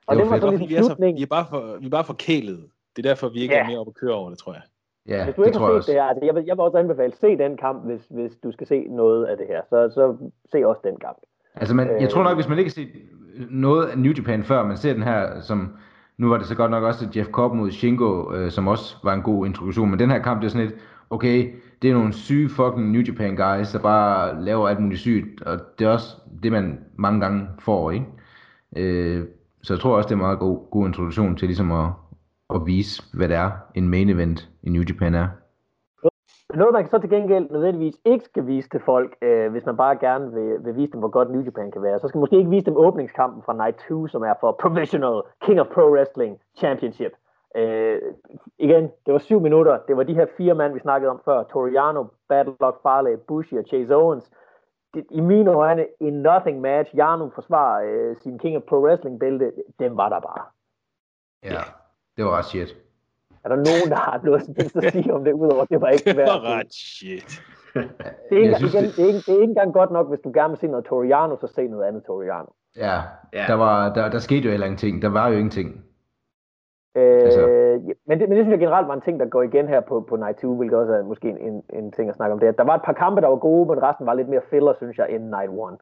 Og 0.06 0.16
det, 0.16 0.22
det 0.22 0.30
var, 0.30 0.36
var 0.36 0.40
sådan 0.40 0.68
vi, 0.68 0.74
er 0.74 0.82
så, 0.82 0.96
vi, 1.16 1.22
er 1.22 1.26
bare 1.26 1.46
for, 1.50 1.76
vi 1.80 1.86
er 1.86 1.90
bare 1.90 2.04
for 2.04 2.12
kælet. 2.14 2.70
Det 2.96 3.06
er 3.06 3.08
derfor, 3.10 3.28
vi 3.28 3.40
ikke 3.40 3.54
yeah. 3.54 3.64
er 3.64 3.70
mere 3.70 3.78
oppe 3.78 3.90
at 3.90 3.94
køre 3.94 4.14
over 4.14 4.30
det, 4.30 4.38
tror 4.38 4.52
jeg. 4.52 4.62
Ja, 5.08 5.24
hvis 5.24 5.34
du 5.34 5.42
ikke 5.42 5.58
har 5.58 5.80
set 5.80 5.86
det 5.86 5.94
her, 5.94 6.04
altså 6.04 6.24
jeg, 6.24 6.34
vil, 6.34 6.44
jeg 6.46 6.56
vil 6.56 6.60
også 6.60 6.78
anbefale, 6.78 7.12
se 7.20 7.38
den 7.38 7.56
kamp, 7.56 7.84
hvis, 7.84 8.06
hvis 8.10 8.32
du 8.42 8.52
skal 8.52 8.66
se 8.66 8.86
noget 8.88 9.26
af 9.26 9.36
det 9.36 9.46
her. 9.46 9.62
Så, 9.70 9.90
så 9.94 10.30
se 10.52 10.66
også 10.66 10.80
den 10.84 10.96
kamp. 10.96 11.18
Altså, 11.54 11.74
man, 11.74 12.00
jeg 12.00 12.10
tror 12.10 12.22
nok, 12.22 12.34
hvis 12.34 12.48
man 12.48 12.58
ikke 12.58 12.68
har 12.68 12.78
set 12.80 12.88
noget 13.50 13.86
af 13.86 13.98
New 13.98 14.12
Japan 14.12 14.44
før, 14.44 14.66
man 14.66 14.76
ser 14.76 14.92
den 14.92 15.02
her, 15.02 15.40
som 15.40 15.76
nu 16.18 16.28
var 16.28 16.38
det 16.38 16.46
så 16.46 16.54
godt 16.54 16.70
nok 16.70 16.84
også 16.84 17.08
Jeff 17.16 17.30
Cobb 17.30 17.54
mod 17.54 17.70
Shingo, 17.70 18.34
øh, 18.34 18.50
som 18.50 18.68
også 18.68 18.96
var 19.04 19.14
en 19.14 19.22
god 19.22 19.46
introduktion, 19.46 19.90
men 19.90 19.98
den 19.98 20.10
her 20.10 20.18
kamp, 20.18 20.40
det 20.40 20.46
er 20.46 20.50
sådan 20.50 20.66
lidt, 20.66 20.80
okay, 21.10 21.54
det 21.82 21.90
er 21.90 21.94
nogle 21.94 22.12
syge 22.12 22.48
fucking 22.48 22.92
New 22.92 23.02
Japan 23.02 23.36
guys, 23.36 23.70
der 23.72 23.78
bare 23.78 24.44
laver 24.44 24.68
alt 24.68 24.80
muligt 24.80 25.00
sygt, 25.00 25.42
og 25.42 25.60
det 25.78 25.86
er 25.86 25.90
også 25.90 26.16
det, 26.42 26.52
man 26.52 26.78
mange 26.96 27.20
gange 27.20 27.48
får, 27.58 27.90
ikke? 27.90 28.06
Øh, 28.76 29.24
så 29.62 29.74
jeg 29.74 29.80
tror 29.80 29.96
også, 29.96 30.06
det 30.06 30.12
er 30.12 30.16
en 30.16 30.22
meget 30.22 30.38
god, 30.38 30.70
god 30.70 30.86
introduktion 30.86 31.36
til 31.36 31.48
ligesom 31.48 31.72
at, 31.72 31.90
at 32.54 32.66
vise, 32.66 33.02
hvad 33.12 33.28
det 33.28 33.36
er, 33.36 33.50
en 33.74 33.88
main 33.88 34.08
event 34.08 34.48
i 34.62 34.70
New 34.70 34.82
Japan 34.82 35.14
er. 35.14 35.28
Noget, 36.56 36.72
man 36.72 36.88
så 36.88 36.98
til 36.98 37.10
gengæld 37.10 37.50
nødvendigvis 37.50 37.94
ikke 38.04 38.24
skal 38.24 38.46
vise 38.46 38.68
til 38.68 38.80
folk, 38.80 39.16
øh, 39.22 39.50
hvis 39.50 39.66
man 39.66 39.76
bare 39.76 39.96
gerne 39.96 40.32
vil, 40.32 40.64
vil 40.64 40.76
vise 40.76 40.92
dem, 40.92 41.00
hvor 41.00 41.08
godt 41.08 41.30
New 41.30 41.42
Japan 41.42 41.70
kan 41.70 41.82
være, 41.82 41.98
så 41.98 42.08
skal 42.08 42.18
man 42.18 42.20
måske 42.22 42.38
ikke 42.38 42.50
vise 42.50 42.66
dem 42.66 42.76
åbningskampen 42.76 43.42
fra 43.42 43.52
Night 43.52 43.84
2, 43.88 44.06
som 44.06 44.22
er 44.22 44.34
for 44.40 44.52
Provisional 44.62 45.22
King 45.40 45.60
of 45.60 45.66
Pro 45.66 45.82
Wrestling 45.94 46.40
Championship. 46.56 47.12
Øh, 47.56 48.00
igen, 48.58 48.82
det 49.06 49.12
var 49.12 49.18
syv 49.18 49.40
minutter. 49.40 49.78
Det 49.88 49.96
var 49.96 50.02
de 50.02 50.14
her 50.14 50.26
fire 50.36 50.54
mand, 50.54 50.72
vi 50.72 50.80
snakkede 50.80 51.10
om 51.10 51.20
før. 51.24 51.42
Toriano, 51.42 52.04
Badlock, 52.28 52.82
Farley, 52.82 53.16
Bushi 53.28 53.56
og 53.56 53.64
Chase 53.68 53.96
Owens. 53.96 54.30
Det, 54.94 55.06
I 55.10 55.20
mine 55.20 55.50
øjne, 55.50 55.86
en 56.00 56.12
nothing 56.12 56.60
match. 56.60 56.96
Janu 56.96 57.30
forsvarer 57.34 57.84
øh, 57.84 58.16
sin 58.16 58.38
King 58.38 58.56
of 58.56 58.62
Pro 58.62 58.76
Wrestling 58.76 59.20
bælte. 59.20 59.52
Den 59.78 59.96
var 59.96 60.08
der 60.08 60.20
bare. 60.20 60.44
Ja, 61.42 61.60
det 62.16 62.24
var 62.24 62.38
ret 62.38 62.44
shit. 62.44 62.76
Er 63.44 63.48
der 63.48 63.56
nogen, 63.56 63.88
der 63.90 63.96
har 63.96 64.20
noget 64.24 64.40
at 64.76 64.92
sige 64.92 65.14
om 65.14 65.24
det, 65.24 65.32
udover 65.32 65.64
det 65.64 65.80
var 65.80 65.88
ikke 65.88 66.16
værd? 66.16 66.16
Det 66.16 66.26
var 66.26 66.58
ret 66.58 66.72
shit. 66.74 67.42
det, 68.28 68.38
er 68.38 68.42
ikke, 68.42 68.54
synes, 68.56 68.74
igen, 68.74 68.84
det... 68.84 68.96
det, 68.96 69.02
er 69.04 69.06
ikke, 69.06 69.18
det 69.26 69.28
er 69.28 69.40
ikke 69.40 69.50
engang 69.54 69.72
godt 69.72 69.90
nok, 69.90 70.08
hvis 70.08 70.20
du 70.24 70.30
gerne 70.34 70.50
vil 70.50 70.58
se 70.58 70.66
noget 70.66 70.84
Toriano, 70.84 71.36
så 71.36 71.46
se 71.46 71.68
noget 71.68 71.84
andet 71.84 72.04
Toriano. 72.04 72.50
Ja, 72.76 73.00
ja. 73.32 73.44
Der, 73.48 73.54
var, 73.54 73.94
der, 73.94 74.08
der 74.08 74.18
skete 74.18 74.44
jo 74.44 74.50
heller 74.50 74.66
ingenting. 74.66 75.02
Der 75.02 75.08
var 75.08 75.28
jo 75.28 75.34
ingenting. 75.34 75.84
Øh, 76.96 77.22
altså. 77.22 77.46
men, 78.06 78.20
det, 78.20 78.28
men 78.28 78.36
det 78.36 78.44
synes 78.44 78.50
jeg 78.50 78.58
generelt 78.58 78.88
var 78.88 78.94
en 78.94 79.00
ting, 79.00 79.20
der 79.20 79.26
går 79.26 79.42
igen 79.42 79.68
her 79.68 79.80
på, 79.80 80.00
på 80.08 80.16
Night 80.16 80.38
2, 80.38 80.56
hvilket 80.56 80.78
også 80.78 80.92
er 80.92 81.02
måske 81.02 81.28
en, 81.28 81.38
en, 81.38 81.62
en 81.72 81.92
ting 81.92 82.08
at 82.08 82.14
snakke 82.14 82.32
om 82.32 82.40
det. 82.40 82.58
Der 82.58 82.64
var 82.64 82.74
et 82.74 82.82
par 82.84 82.92
kampe, 82.92 83.20
der 83.20 83.28
var 83.28 83.36
gode, 83.36 83.68
men 83.68 83.82
resten 83.82 84.06
var 84.06 84.14
lidt 84.14 84.28
mere 84.28 84.42
filler, 84.50 84.74
synes 84.74 84.98
jeg, 84.98 85.06
end 85.10 85.24
Night 85.24 85.50
1. 85.50 85.78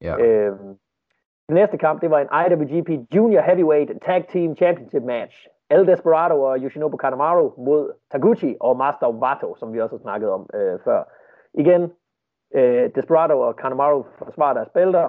Ja. 0.00 0.16
Øh, 0.18 0.58
den 1.48 1.54
næste 1.54 1.78
kamp, 1.78 2.00
det 2.02 2.10
var 2.10 2.20
en 2.20 2.30
IWGP 2.42 2.90
Junior 3.14 3.42
Heavyweight 3.42 3.90
Tag 4.06 4.26
Team 4.32 4.56
Championship 4.56 5.02
match. 5.02 5.48
El 5.70 5.86
Desperado 5.86 6.42
og 6.42 6.58
Yoshinobu 6.58 6.96
Kanemaru 6.96 7.50
mod 7.56 7.92
Taguchi 8.12 8.56
og 8.60 8.76
Master 8.76 9.08
Wato, 9.10 9.56
som 9.56 9.72
vi 9.72 9.80
også 9.80 9.96
har 9.96 10.00
snakket 10.00 10.30
om 10.30 10.50
øh, 10.54 10.78
før. 10.84 11.02
Igen, 11.54 11.92
øh, 12.54 12.90
Desperado 12.94 13.40
og 13.40 13.56
Kanemaru 13.56 14.02
forsvarer 14.18 14.54
deres 14.54 14.68
bælter. 14.68 15.08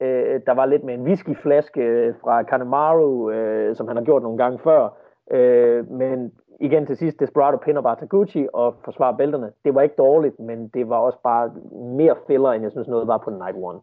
Øh, 0.00 0.40
der 0.46 0.52
var 0.52 0.66
lidt 0.66 0.84
med 0.84 0.94
en 0.94 1.02
whiskyflaske 1.02 1.80
øh, 1.80 2.14
fra 2.22 2.42
Kanemaru, 2.42 3.30
øh, 3.30 3.76
som 3.76 3.88
han 3.88 3.96
har 3.96 4.04
gjort 4.04 4.22
nogle 4.22 4.38
gange 4.38 4.58
før. 4.58 4.88
Øh, 5.30 5.90
men 5.90 6.32
igen 6.60 6.86
til 6.86 6.96
sidst, 6.96 7.20
Desperado 7.20 7.56
pinder 7.56 7.82
bare 7.82 7.96
Taguchi 7.96 8.48
og 8.52 8.74
forsvarer 8.84 9.16
bælterne. 9.16 9.52
Det 9.64 9.74
var 9.74 9.82
ikke 9.82 9.94
dårligt, 9.98 10.38
men 10.40 10.68
det 10.68 10.88
var 10.88 10.96
også 10.96 11.18
bare 11.22 11.52
mere 11.96 12.16
filler, 12.26 12.50
end 12.50 12.62
jeg 12.62 12.72
synes 12.72 12.88
noget 12.88 13.06
var 13.06 13.18
på 13.18 13.30
Night 13.30 13.56
One. 13.62 13.80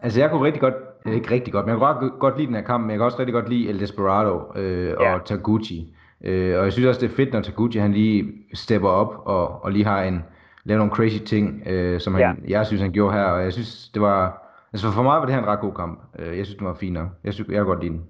Altså 0.00 0.20
jeg 0.20 0.30
kunne 0.30 0.44
rigtig 0.44 0.60
godt, 0.60 0.74
ikke 1.06 1.30
rigtig 1.30 1.52
godt, 1.52 1.66
men 1.66 1.70
jeg 1.70 1.78
kunne 1.78 2.10
godt, 2.10 2.20
godt 2.20 2.36
lide 2.36 2.46
den 2.46 2.54
her 2.54 2.62
kamp, 2.62 2.82
men 2.82 2.90
jeg 2.90 2.98
kan 2.98 3.04
også 3.04 3.18
rigtig 3.18 3.34
godt 3.34 3.48
lide 3.48 3.68
El 3.68 3.80
Desperado 3.80 4.52
øh, 4.56 4.88
ja. 4.88 5.14
og 5.14 5.24
Taguchi. 5.24 5.96
Øh, 6.24 6.58
og 6.58 6.64
jeg 6.64 6.72
synes 6.72 6.88
også, 6.88 7.00
det 7.00 7.10
er 7.10 7.16
fedt, 7.16 7.32
når 7.32 7.40
Taguchi 7.40 7.78
han 7.78 7.92
lige 7.92 8.32
stepper 8.54 8.88
op 8.88 9.26
og, 9.26 9.64
og 9.64 9.72
lige 9.72 9.84
har 9.84 10.02
en, 10.02 10.24
lavet 10.64 10.78
nogle 10.78 10.94
crazy 10.94 11.24
ting, 11.24 11.62
øh, 11.66 12.00
som 12.00 12.14
han, 12.14 12.22
ja. 12.22 12.58
jeg 12.58 12.66
synes, 12.66 12.82
han 12.82 12.92
gjorde 12.92 13.12
her. 13.12 13.24
Og 13.24 13.42
jeg 13.42 13.52
synes, 13.52 13.88
det 13.88 14.02
var, 14.02 14.46
Altså 14.76 14.86
for 14.92 15.02
mig 15.02 15.16
var 15.20 15.26
det 15.26 15.34
her 15.34 15.42
en 15.42 15.52
ret 15.52 15.60
god 15.60 15.72
kamp. 15.72 16.00
Øh, 16.18 16.38
jeg 16.38 16.46
synes, 16.46 16.58
den 16.58 16.66
var 16.66 16.74
fin 16.74 16.92
nok. 16.92 17.08
Jeg, 17.24 17.32
synes, 17.34 17.48
jeg 17.48 17.56
kan 17.56 17.66
godt 17.66 17.80
lide 17.80 17.92
den. 17.92 18.08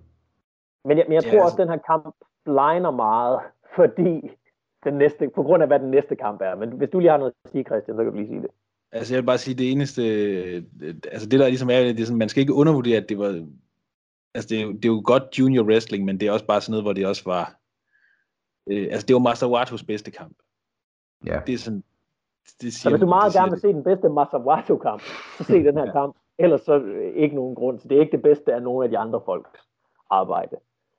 Men 0.84 0.98
jeg, 0.98 1.04
men 1.08 1.14
jeg 1.14 1.22
tror 1.22 1.32
ja, 1.32 1.36
altså... 1.36 1.44
også, 1.44 1.62
at 1.62 1.66
den 1.66 1.72
her 1.74 1.82
kamp 1.90 2.14
blegner 2.44 2.90
meget, 2.90 3.40
fordi 3.76 4.30
den 4.84 4.94
næste, 4.94 5.30
på 5.34 5.42
grund 5.42 5.62
af, 5.62 5.68
hvad 5.68 5.80
den 5.80 5.90
næste 5.90 6.16
kamp 6.16 6.40
er. 6.40 6.54
Men 6.54 6.72
hvis 6.72 6.90
du 6.90 6.98
lige 6.98 7.10
har 7.10 7.18
noget 7.18 7.34
at 7.44 7.50
sige, 7.50 7.64
Christian, 7.64 7.96
så 7.96 8.02
kan 8.02 8.12
du 8.12 8.18
lige 8.18 8.28
sige 8.28 8.42
det. 8.42 8.50
Altså 8.96 9.14
jeg 9.14 9.22
vil 9.22 9.26
bare 9.26 9.38
sige, 9.38 9.54
det 9.54 9.72
eneste, 9.72 10.02
altså 11.12 11.28
det 11.28 11.40
der 11.40 11.48
ligesom 11.48 11.70
er, 11.70 11.80
det 11.80 12.00
er 12.00 12.04
sådan, 12.04 12.18
man 12.18 12.28
skal 12.28 12.40
ikke 12.40 12.54
undervurdere, 12.54 12.96
at 12.96 13.08
det 13.08 13.18
var, 13.18 13.46
altså 14.34 14.48
det 14.48 14.60
er, 14.60 14.66
det 14.66 14.84
er 14.84 14.88
jo 14.88 15.02
godt 15.04 15.38
junior 15.38 15.64
wrestling, 15.64 16.04
men 16.04 16.20
det 16.20 16.28
er 16.28 16.32
også 16.32 16.46
bare 16.46 16.60
sådan 16.60 16.70
noget, 16.70 16.84
hvor 16.84 16.92
det 16.92 17.06
også 17.06 17.22
var, 17.24 17.56
Øh, 18.66 18.88
altså, 18.90 19.06
det 19.06 19.14
var 19.14 19.20
Masawatos 19.20 19.84
bedste 19.84 20.10
kamp. 20.10 20.36
Ja. 21.26 21.40
Det 21.46 21.54
er 21.54 21.58
sådan... 21.58 21.84
Det 22.60 22.74
så 22.74 22.90
hvis 22.90 23.00
du 23.00 23.06
meget 23.06 23.32
gerne 23.32 23.50
vil 23.50 23.60
se 23.60 23.68
den 23.68 23.84
bedste 23.84 24.08
Masawato-kamp, 24.08 25.02
så 25.38 25.44
se 25.44 25.64
den 25.64 25.76
her 25.76 25.86
ja. 25.86 25.92
kamp. 25.92 26.16
Ellers 26.38 26.60
så 26.60 26.74
ikke 27.14 27.36
nogen 27.36 27.54
grund 27.54 27.78
til. 27.78 27.90
Det 27.90 27.96
er 27.96 28.00
ikke 28.00 28.16
det 28.16 28.22
bedste 28.22 28.54
af 28.54 28.62
nogle 28.62 28.84
af 28.84 28.90
de 28.90 28.98
andre 28.98 29.20
folks 29.24 29.60
arbejde. 30.10 30.56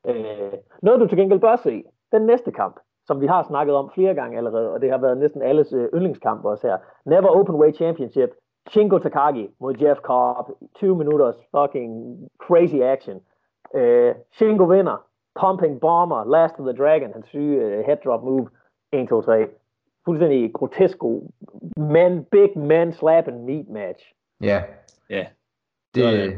Øh, 0.08 0.54
noget 0.82 1.00
du 1.00 1.08
til 1.08 1.18
gengæld 1.18 1.40
bør 1.40 1.56
se, 1.56 1.84
den 2.12 2.22
næste 2.22 2.52
kamp, 2.52 2.80
som 3.08 3.22
vi 3.22 3.28
har 3.28 3.44
snakket 3.44 3.76
om 3.76 3.92
flere 3.94 4.14
gange 4.14 4.38
allerede, 4.38 4.74
og 4.74 4.82
det 4.82 4.92
har 4.92 4.98
været 4.98 5.18
næsten 5.18 5.42
alles 5.42 5.74
øh, 5.74 5.90
yndlingskamp 5.94 6.46
også 6.46 6.68
her. 6.68 6.78
Never 7.06 7.28
Open 7.28 7.56
Weight 7.56 7.78
Championship. 7.78 8.30
Shingo 8.70 8.98
Takagi 8.98 9.50
mod 9.60 9.74
Jeff 9.82 10.00
Cobb. 10.00 10.50
20 10.76 10.96
minutters 10.96 11.36
fucking 11.56 12.18
crazy 12.48 12.76
action. 12.76 13.20
Øh, 13.76 14.16
Shingo 14.32 14.64
vinder. 14.64 15.06
Pumping 15.42 15.80
Bomber. 15.80 16.24
Last 16.24 16.60
of 16.60 16.66
the 16.66 16.84
Dragon. 16.84 17.14
Hans 17.14 17.28
syge 17.28 17.66
uh, 17.66 17.86
head 17.86 17.98
drop 18.06 18.24
move. 18.24 18.48
1, 18.92 19.08
2, 19.10 19.22
3. 19.22 19.48
Fuldstændig 20.06 20.54
grotesk. 20.54 20.98
Men, 21.78 22.24
big 22.32 22.60
man 22.60 22.94
slap 22.94 23.28
and 23.28 23.44
meat 23.44 23.70
match. 23.70 24.14
Ja. 24.42 24.64
Ja. 25.10 25.26
Det, 25.96 26.38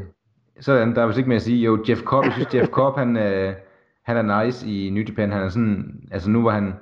sådan, 0.60 0.94
der 0.94 1.02
er 1.02 1.06
vist 1.06 1.18
ikke 1.18 1.28
mere 1.28 1.36
at 1.36 1.42
sige. 1.42 1.64
Jo, 1.64 1.78
Jeff 1.88 2.02
Cobb, 2.02 2.24
jeg 2.24 2.32
synes, 2.32 2.54
Jeff 2.54 2.70
Cobb, 2.70 2.96
han, 2.96 3.16
øh, 3.16 3.54
han 4.16 4.30
er 4.30 4.44
nice 4.44 4.66
i 4.66 4.90
New 4.90 5.02
Japan. 5.02 5.32
Han 5.32 5.42
er 5.42 5.48
sådan, 5.48 6.08
altså 6.10 6.30
nu 6.30 6.40
hvor 6.40 6.50
han 6.50 6.72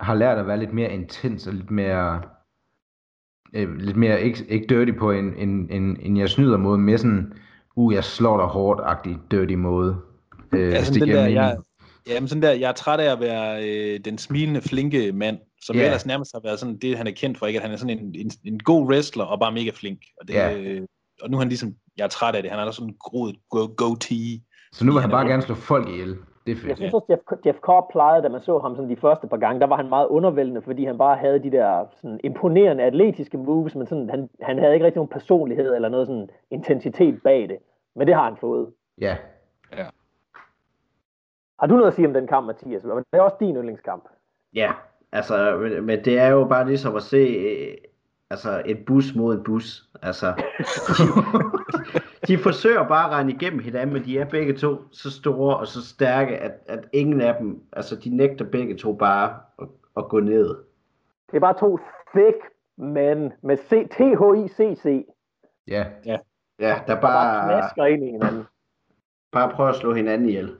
har 0.00 0.14
lært 0.14 0.38
at 0.38 0.46
være 0.46 0.58
lidt 0.58 0.72
mere 0.72 0.92
intens 0.92 1.46
og 1.46 1.54
lidt 1.54 1.70
mere, 1.70 2.22
øh, 3.54 3.76
lidt 3.76 3.96
mere 3.96 4.22
ikke, 4.22 4.44
ikke 4.48 4.66
dirty 4.66 4.98
på 4.98 5.10
en, 5.10 5.36
en, 5.36 5.70
en, 5.70 6.00
en 6.00 6.16
jeg 6.16 6.30
snyder 6.30 6.56
måde, 6.56 6.78
mere 6.78 6.98
sådan, 6.98 7.32
uh, 7.76 7.94
jeg 7.94 8.04
slår 8.04 8.36
dig 8.36 8.46
hårdt-agtig 8.46 9.18
dirty 9.30 9.54
måde. 9.54 9.96
Øh, 10.52 10.72
ja, 10.72 10.84
sådan 10.84 11.00
den 11.00 11.08
der, 11.08 11.26
jeg, 11.26 11.56
Jamen 12.08 12.28
sådan 12.28 12.42
der, 12.42 12.50
jeg 12.50 12.68
er 12.68 12.72
træt 12.72 13.00
af 13.00 13.12
at 13.12 13.20
være 13.20 13.68
øh, 13.68 14.00
den 14.04 14.18
smilende, 14.18 14.60
flinke 14.60 15.12
mand, 15.12 15.38
som 15.62 15.76
yeah. 15.76 15.84
ellers 15.84 16.06
nærmest 16.06 16.32
har 16.34 16.40
været 16.44 16.58
sådan 16.58 16.76
det, 16.76 16.96
han 16.96 17.06
er 17.06 17.10
kendt 17.10 17.38
for, 17.38 17.46
ikke? 17.46 17.58
At 17.58 17.62
han 17.62 17.72
er 17.72 17.76
sådan 17.76 17.98
en, 17.98 18.14
en, 18.14 18.30
en 18.44 18.58
god 18.58 18.86
wrestler 18.86 19.24
og 19.24 19.40
bare 19.40 19.52
mega 19.52 19.70
flink. 19.74 19.98
Og, 20.20 20.28
det, 20.28 20.36
yeah. 20.36 20.66
øh, 20.66 20.82
og 21.22 21.30
nu 21.30 21.36
er 21.36 21.40
han 21.40 21.48
ligesom, 21.48 21.74
jeg 21.96 22.04
er 22.04 22.08
træt 22.08 22.34
af 22.34 22.42
det, 22.42 22.50
han 22.50 22.60
er 22.60 22.64
der 22.64 22.72
sådan 22.72 22.88
en 22.88 22.96
groet 23.00 23.36
goatee. 23.76 24.40
Så 24.72 24.84
nu 24.84 24.92
vil 24.92 25.00
han, 25.00 25.10
han 25.10 25.16
bare 25.16 25.28
gerne 25.28 25.42
slå 25.42 25.54
folk 25.54 25.88
ihjel. 25.88 26.16
Det 26.46 26.52
er 26.52 26.56
fedt. 26.56 26.68
Jeg 26.68 26.76
synes 26.76 26.94
også, 26.94 27.06
Jeff, 27.10 27.22
Jeff 27.46 27.58
Cobb 27.58 27.92
plejede, 27.92 28.22
da 28.22 28.28
man 28.28 28.40
så 28.40 28.58
ham 28.58 28.76
sådan 28.76 28.90
de 28.90 28.96
første 28.96 29.26
par 29.26 29.36
gange, 29.36 29.60
der 29.60 29.66
var 29.66 29.76
han 29.76 29.88
meget 29.88 30.06
undervældende, 30.06 30.62
fordi 30.62 30.84
han 30.84 30.98
bare 30.98 31.16
havde 31.16 31.42
de 31.42 31.50
der 31.50 31.86
sådan 32.00 32.20
imponerende 32.24 32.84
atletiske 32.84 33.38
moves, 33.38 33.74
men 33.74 33.86
sådan, 33.86 34.10
han, 34.10 34.30
han 34.42 34.58
havde 34.58 34.74
ikke 34.74 34.86
rigtig 34.86 34.98
nogen 34.98 35.08
personlighed 35.08 35.74
eller 35.74 35.88
noget 35.88 36.06
sådan 36.06 36.30
intensitet 36.50 37.22
bag 37.22 37.48
det. 37.48 37.58
Men 37.96 38.06
det 38.06 38.14
har 38.14 38.24
han 38.24 38.36
fået. 38.36 38.72
Ja. 39.00 39.16
Ja. 39.76 39.86
Har 41.60 41.66
du 41.66 41.74
noget 41.74 41.88
at 41.88 41.94
sige 41.94 42.06
om 42.06 42.14
den 42.14 42.26
kamp, 42.26 42.46
Mathias? 42.46 42.82
Det 42.82 43.04
er 43.12 43.20
også 43.20 43.36
din 43.40 43.56
yndlingskamp. 43.56 44.04
Ja, 44.54 44.72
altså, 45.12 45.56
men 45.82 46.04
det 46.04 46.18
er 46.18 46.28
jo 46.28 46.44
bare 46.44 46.66
ligesom 46.66 46.96
at 46.96 47.02
se 47.02 47.16
øh, 47.16 47.76
altså 48.30 48.62
et 48.66 48.84
bus 48.86 49.14
mod 49.14 49.34
en 49.34 49.44
bus. 49.44 49.90
Altså, 50.02 50.26
de, 52.28 52.38
forsøger 52.38 52.88
bare 52.88 53.06
at 53.06 53.12
regne 53.12 53.32
igennem 53.32 53.58
hinanden, 53.58 53.92
men 53.92 54.04
de 54.04 54.18
er 54.18 54.24
begge 54.24 54.54
to 54.54 54.76
så 54.92 55.10
store 55.10 55.56
og 55.56 55.66
så 55.66 55.86
stærke, 55.86 56.36
at, 56.36 56.52
at 56.66 56.88
ingen 56.92 57.20
af 57.20 57.34
dem, 57.40 57.62
altså 57.72 57.96
de 57.96 58.16
nægter 58.16 58.44
begge 58.44 58.76
to 58.76 58.92
bare 58.92 59.36
at, 59.62 59.68
at 59.96 60.08
gå 60.08 60.20
ned. 60.20 60.48
Det 61.30 61.36
er 61.36 61.40
bare 61.40 61.58
to 61.58 61.78
thick 62.16 62.36
men 62.76 63.32
med 63.42 63.56
C, 63.56 63.88
T-H-I-C-C. 63.90 65.06
Ja. 65.68 65.84
Ja, 66.06 66.18
ja 66.60 66.80
der 66.86 67.00
bare... 67.00 67.52
Der 67.52 67.68
bare 67.76 67.92
ind 67.92 68.04
i 68.04 68.10
hinanden. 68.10 68.44
Bare 69.32 69.50
prøv 69.50 69.68
at 69.68 69.74
slå 69.74 69.94
hinanden 69.94 70.28
ihjel. 70.28 70.50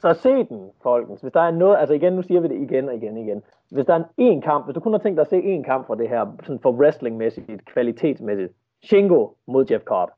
Så 0.00 0.14
se 0.14 0.44
den, 0.44 0.70
folkens. 0.82 1.20
Hvis 1.20 1.32
der 1.32 1.40
er 1.40 1.50
noget, 1.50 1.78
altså 1.78 1.94
igen, 1.94 2.12
nu 2.12 2.22
siger 2.22 2.40
vi 2.40 2.48
det 2.48 2.62
igen 2.62 2.88
og 2.88 2.94
igen 2.94 3.16
og 3.16 3.22
igen. 3.22 3.42
Hvis 3.70 3.86
der 3.86 3.94
er 3.94 3.98
en, 3.98 4.04
en 4.16 4.42
kamp, 4.42 4.64
hvis 4.64 4.74
du 4.74 4.80
kun 4.80 4.92
har 4.92 4.98
tænkt 4.98 5.16
dig 5.16 5.22
at 5.22 5.30
se 5.30 5.42
en 5.42 5.64
kamp 5.64 5.86
fra 5.86 5.94
det 5.94 6.08
her, 6.08 6.36
sådan 6.42 6.60
for 6.62 6.72
wrestlingmæssigt, 6.72 7.64
kvalitetsmæssigt, 7.64 8.52
Shingo 8.82 9.28
mod 9.46 9.66
Jeff 9.70 9.84
Cobb, 9.84 10.10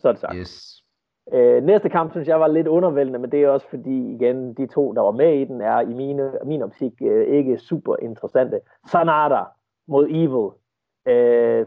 så 0.00 0.08
er 0.08 0.12
det 0.12 0.20
sagt. 0.20 0.36
Yes. 0.36 0.82
Øh, 1.32 1.62
næste 1.62 1.88
kamp 1.88 2.12
synes 2.12 2.28
jeg 2.28 2.40
var 2.40 2.48
lidt 2.48 2.66
undervældende, 2.66 3.18
men 3.18 3.32
det 3.32 3.42
er 3.42 3.48
også 3.48 3.66
fordi, 3.70 4.14
igen, 4.14 4.54
de 4.54 4.66
to, 4.66 4.92
der 4.92 5.02
var 5.02 5.10
med 5.10 5.34
i 5.34 5.44
den, 5.44 5.60
er 5.60 5.80
i 5.80 5.94
mine, 5.94 6.32
min 6.44 6.62
optik 6.62 6.92
øh, 7.02 7.26
ikke 7.26 7.58
super 7.58 7.96
interessante. 8.02 8.60
Sanada 8.90 9.42
mod 9.88 10.06
Evil. 10.10 10.50
Øh, 11.14 11.66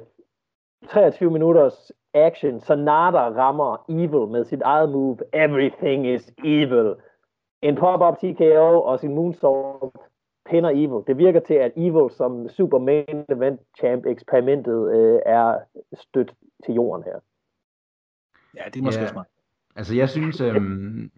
23 0.89 1.31
minutters 1.31 1.91
action. 2.13 2.59
Sanada 2.59 3.29
rammer 3.29 3.85
Evil 3.89 4.31
med 4.31 4.45
sit 4.45 4.61
eget 4.61 4.89
move. 4.89 5.17
Everything 5.33 6.07
is 6.07 6.33
evil 6.43 6.95
en 7.63 7.75
pop-up 7.75 8.17
TKO 8.17 8.81
og 8.81 8.99
sin 8.99 9.15
moonsault 9.15 9.97
pinder 10.49 10.69
Evil. 10.69 11.03
Det 11.07 11.17
virker 11.17 11.39
til, 11.39 11.53
at 11.53 11.71
Evil 11.75 12.09
som 12.11 12.49
super 12.49 12.77
main 12.77 13.25
event 13.29 13.61
champ 13.79 14.05
eksperimentet 14.05 14.91
øh, 14.95 15.19
er 15.25 15.59
stødt 15.93 16.33
til 16.65 16.73
jorden 16.73 17.03
her. 17.03 17.19
Ja, 18.57 18.61
det 18.73 18.79
er 18.79 18.83
måske 18.83 19.01
yeah. 19.01 19.11
smart. 19.11 19.27
Altså 19.75 19.95
jeg 19.95 20.09
synes, 20.09 20.41
øhm, 20.41 21.11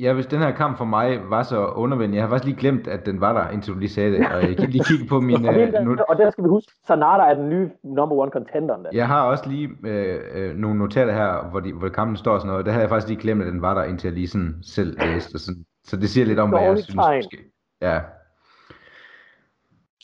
ja, 0.00 0.12
hvis 0.12 0.26
den 0.26 0.38
her 0.38 0.50
kamp 0.50 0.78
for 0.78 0.84
mig 0.84 1.30
var 1.30 1.42
så 1.42 1.66
undervældende, 1.66 2.16
jeg 2.16 2.24
har 2.24 2.28
faktisk 2.28 2.46
lige 2.46 2.60
glemt, 2.60 2.86
at 2.86 3.06
den 3.06 3.20
var 3.20 3.32
der, 3.32 3.50
indtil 3.50 3.74
du 3.74 3.78
lige 3.78 3.90
sagde 3.90 4.12
det, 4.12 4.26
og 4.26 4.42
jeg 4.42 4.56
kan 4.56 4.70
lige 4.70 4.84
kigge 4.84 5.06
på 5.06 5.20
min... 5.28 5.46
og, 5.46 5.54
øh, 5.54 5.72
nu... 5.84 5.96
og 6.08 6.16
der 6.16 6.30
skal 6.30 6.44
vi 6.44 6.48
huske, 6.48 6.72
Sanada 6.86 7.22
er 7.22 7.34
den 7.34 7.48
nye 7.48 7.70
number 7.84 8.16
one 8.16 8.30
contender. 8.30 8.76
Der. 8.76 8.90
Jeg 8.92 9.06
har 9.06 9.22
også 9.22 9.48
lige 9.48 9.70
øh, 9.84 10.20
øh, 10.32 10.56
nogle 10.56 10.78
notater 10.78 11.12
her, 11.12 11.48
hvor, 11.50 11.60
de, 11.60 11.72
hvor 11.72 11.88
kampen 11.88 12.16
står 12.16 12.32
og 12.32 12.40
sådan 12.40 12.50
noget, 12.50 12.66
der 12.66 12.72
havde 12.72 12.82
jeg 12.82 12.88
faktisk 12.88 13.08
lige 13.08 13.20
glemt, 13.20 13.42
at 13.42 13.52
den 13.52 13.62
var 13.62 13.74
der, 13.74 13.84
indtil 13.84 14.08
jeg 14.08 14.14
lige 14.14 14.28
sådan 14.28 14.54
selv 14.62 14.98
læste, 15.00 15.38
sådan, 15.38 15.64
så 15.84 15.96
det 15.96 16.10
siger 16.10 16.26
lidt 16.26 16.38
om, 16.38 16.48
hvad 16.48 16.62
jeg 16.62 16.78
synes. 16.78 16.96
Måske. 16.96 17.38
Ja. 17.80 18.00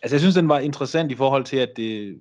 Altså 0.03 0.15
jeg 0.17 0.21
synes, 0.21 0.35
den 0.35 0.49
var 0.49 0.59
interessant 0.59 1.13
i 1.13 1.15
forhold 1.15 1.45
til, 1.45 1.57
at 1.57 1.71
det, 1.77 2.21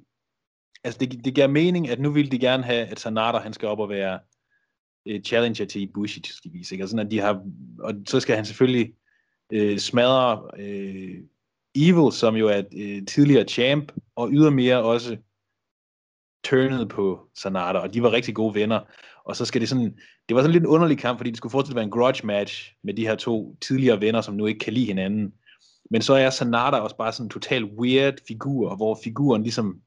altså 0.84 0.98
det, 1.00 1.26
det 1.26 1.36
giver 1.36 1.48
mening, 1.48 1.90
at 1.90 2.00
nu 2.00 2.12
vil 2.12 2.32
de 2.32 2.40
gerne 2.40 2.64
have, 2.64 2.86
at 2.86 3.00
Sanada 3.00 3.38
han 3.38 3.54
skal 3.54 3.68
op 3.68 3.80
og 3.80 3.90
være 3.90 4.20
Øh, 5.06 5.22
challenger 5.22 5.66
til 5.66 5.82
Ibushi, 5.82 6.22
skal 6.24 6.54
vise, 6.54 6.76
ikke? 6.76 6.86
Og, 6.86 6.90
sådan, 6.90 7.06
at 7.06 7.12
de 7.12 7.20
har, 7.20 7.46
og 7.80 7.94
så 8.08 8.20
skal 8.20 8.36
han 8.36 8.46
selvfølgelig 8.46 8.94
øh, 9.52 9.78
smadre 9.78 10.42
øh, 10.60 11.18
Evil, 11.76 12.12
som 12.12 12.36
jo 12.36 12.48
er 12.48 12.62
øh, 12.78 13.06
tidligere 13.06 13.48
champ, 13.48 13.92
og 14.16 14.30
ydermere 14.32 14.84
også 14.84 15.18
turnet 16.44 16.90
på 16.90 17.30
Sanada, 17.36 17.80
og 17.80 17.94
de 17.94 18.04
var 18.04 18.12
rigtig 18.12 18.36
gode 18.36 18.56
venner. 18.56 18.80
Og 19.26 19.36
så 19.36 19.46
skal 19.46 19.62
det 19.62 19.70
sådan, 19.70 20.00
det 20.30 20.36
var 20.36 20.42
sådan 20.42 20.52
lidt 20.52 20.64
en 20.64 20.70
underlig 20.70 20.98
kamp, 20.98 21.20
fordi 21.20 21.30
det 21.30 21.38
skulle 21.38 21.52
fortsat 21.52 21.76
være 21.76 21.84
en 21.84 21.92
grudge 21.92 22.28
match 22.28 22.74
med 22.84 22.94
de 22.94 23.08
her 23.08 23.16
to 23.16 23.56
tidligere 23.62 24.02
venner, 24.02 24.22
som 24.22 24.36
nu 24.36 24.46
ikke 24.46 24.60
kan 24.60 24.74
lide 24.74 24.86
hinanden. 24.86 25.34
Men 25.90 26.02
så 26.02 26.14
er 26.14 26.30
Sanada 26.30 26.78
også 26.78 26.98
bare 26.98 27.14
sådan 27.14 27.26
en 27.26 27.30
total 27.30 27.66
weird 27.66 28.14
figur, 28.28 28.76
hvor 28.76 29.00
figuren 29.04 29.44
ligesom 29.44 29.82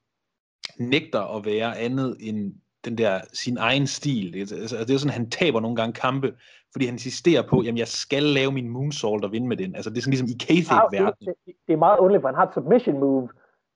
nægter 0.79 1.37
at 1.37 1.45
være 1.45 1.79
andet 1.79 2.17
end 2.21 2.55
den 2.85 2.99
der 2.99 3.21
sin 3.33 3.57
egen 3.57 3.87
stil. 3.87 4.33
Det, 4.33 4.53
altså, 4.53 4.77
det 4.79 4.91
er 4.91 4.99
sådan, 4.99 5.13
han 5.13 5.31
taber 5.31 5.61
nogle 5.61 5.77
gange 5.77 5.93
kampe, 5.93 6.35
fordi 6.73 6.85
han 6.85 6.95
insisterer 6.95 7.43
på, 7.43 7.63
jamen 7.63 7.79
jeg 7.79 7.89
skal 7.89 8.23
lave 8.23 8.53
min 8.53 8.69
moonsault 8.69 9.25
og 9.25 9.33
vinde 9.33 9.49
med 9.49 9.57
den. 9.57 9.75
Altså 9.75 9.91
det 9.91 9.97
er 9.97 10.03
sådan 10.03 10.11
ligesom 10.11 10.29
i 10.29 10.45
kayfabe-verden. 10.45 11.27
Det, 11.47 11.55
det, 11.67 11.73
er 11.73 11.77
meget 11.77 11.99
underligt, 11.99 12.23
for 12.23 12.29
han 12.29 12.35
har 12.35 12.47
et 12.47 12.55
submission 12.55 13.01
move, 13.01 13.29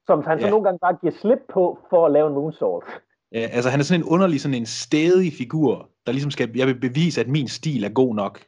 som 0.07 0.23
han 0.27 0.39
ja. 0.39 0.45
så 0.45 0.51
nogle 0.51 0.65
gange 0.65 0.79
bare 0.79 0.97
giver 1.01 1.13
slip 1.21 1.39
på 1.55 1.79
for 1.91 2.07
at 2.07 2.13
lave 2.13 2.29
en 2.29 2.35
moonsault. 2.35 2.85
Ja, 3.33 3.49
altså 3.53 3.71
han 3.71 3.81
er 3.81 3.85
sådan 3.85 4.01
en 4.01 4.09
underlig, 4.09 4.41
sådan 4.41 4.55
en 4.55 4.67
stedig 4.67 5.33
figur, 5.33 5.91
der 6.07 6.13
ligesom 6.13 6.31
skal, 6.31 6.57
jeg 6.57 6.67
vil 6.67 6.81
bevise, 6.81 7.21
at 7.21 7.29
min 7.29 7.49
stil 7.49 7.85
er 7.85 7.89
god 7.89 8.15
nok, 8.15 8.45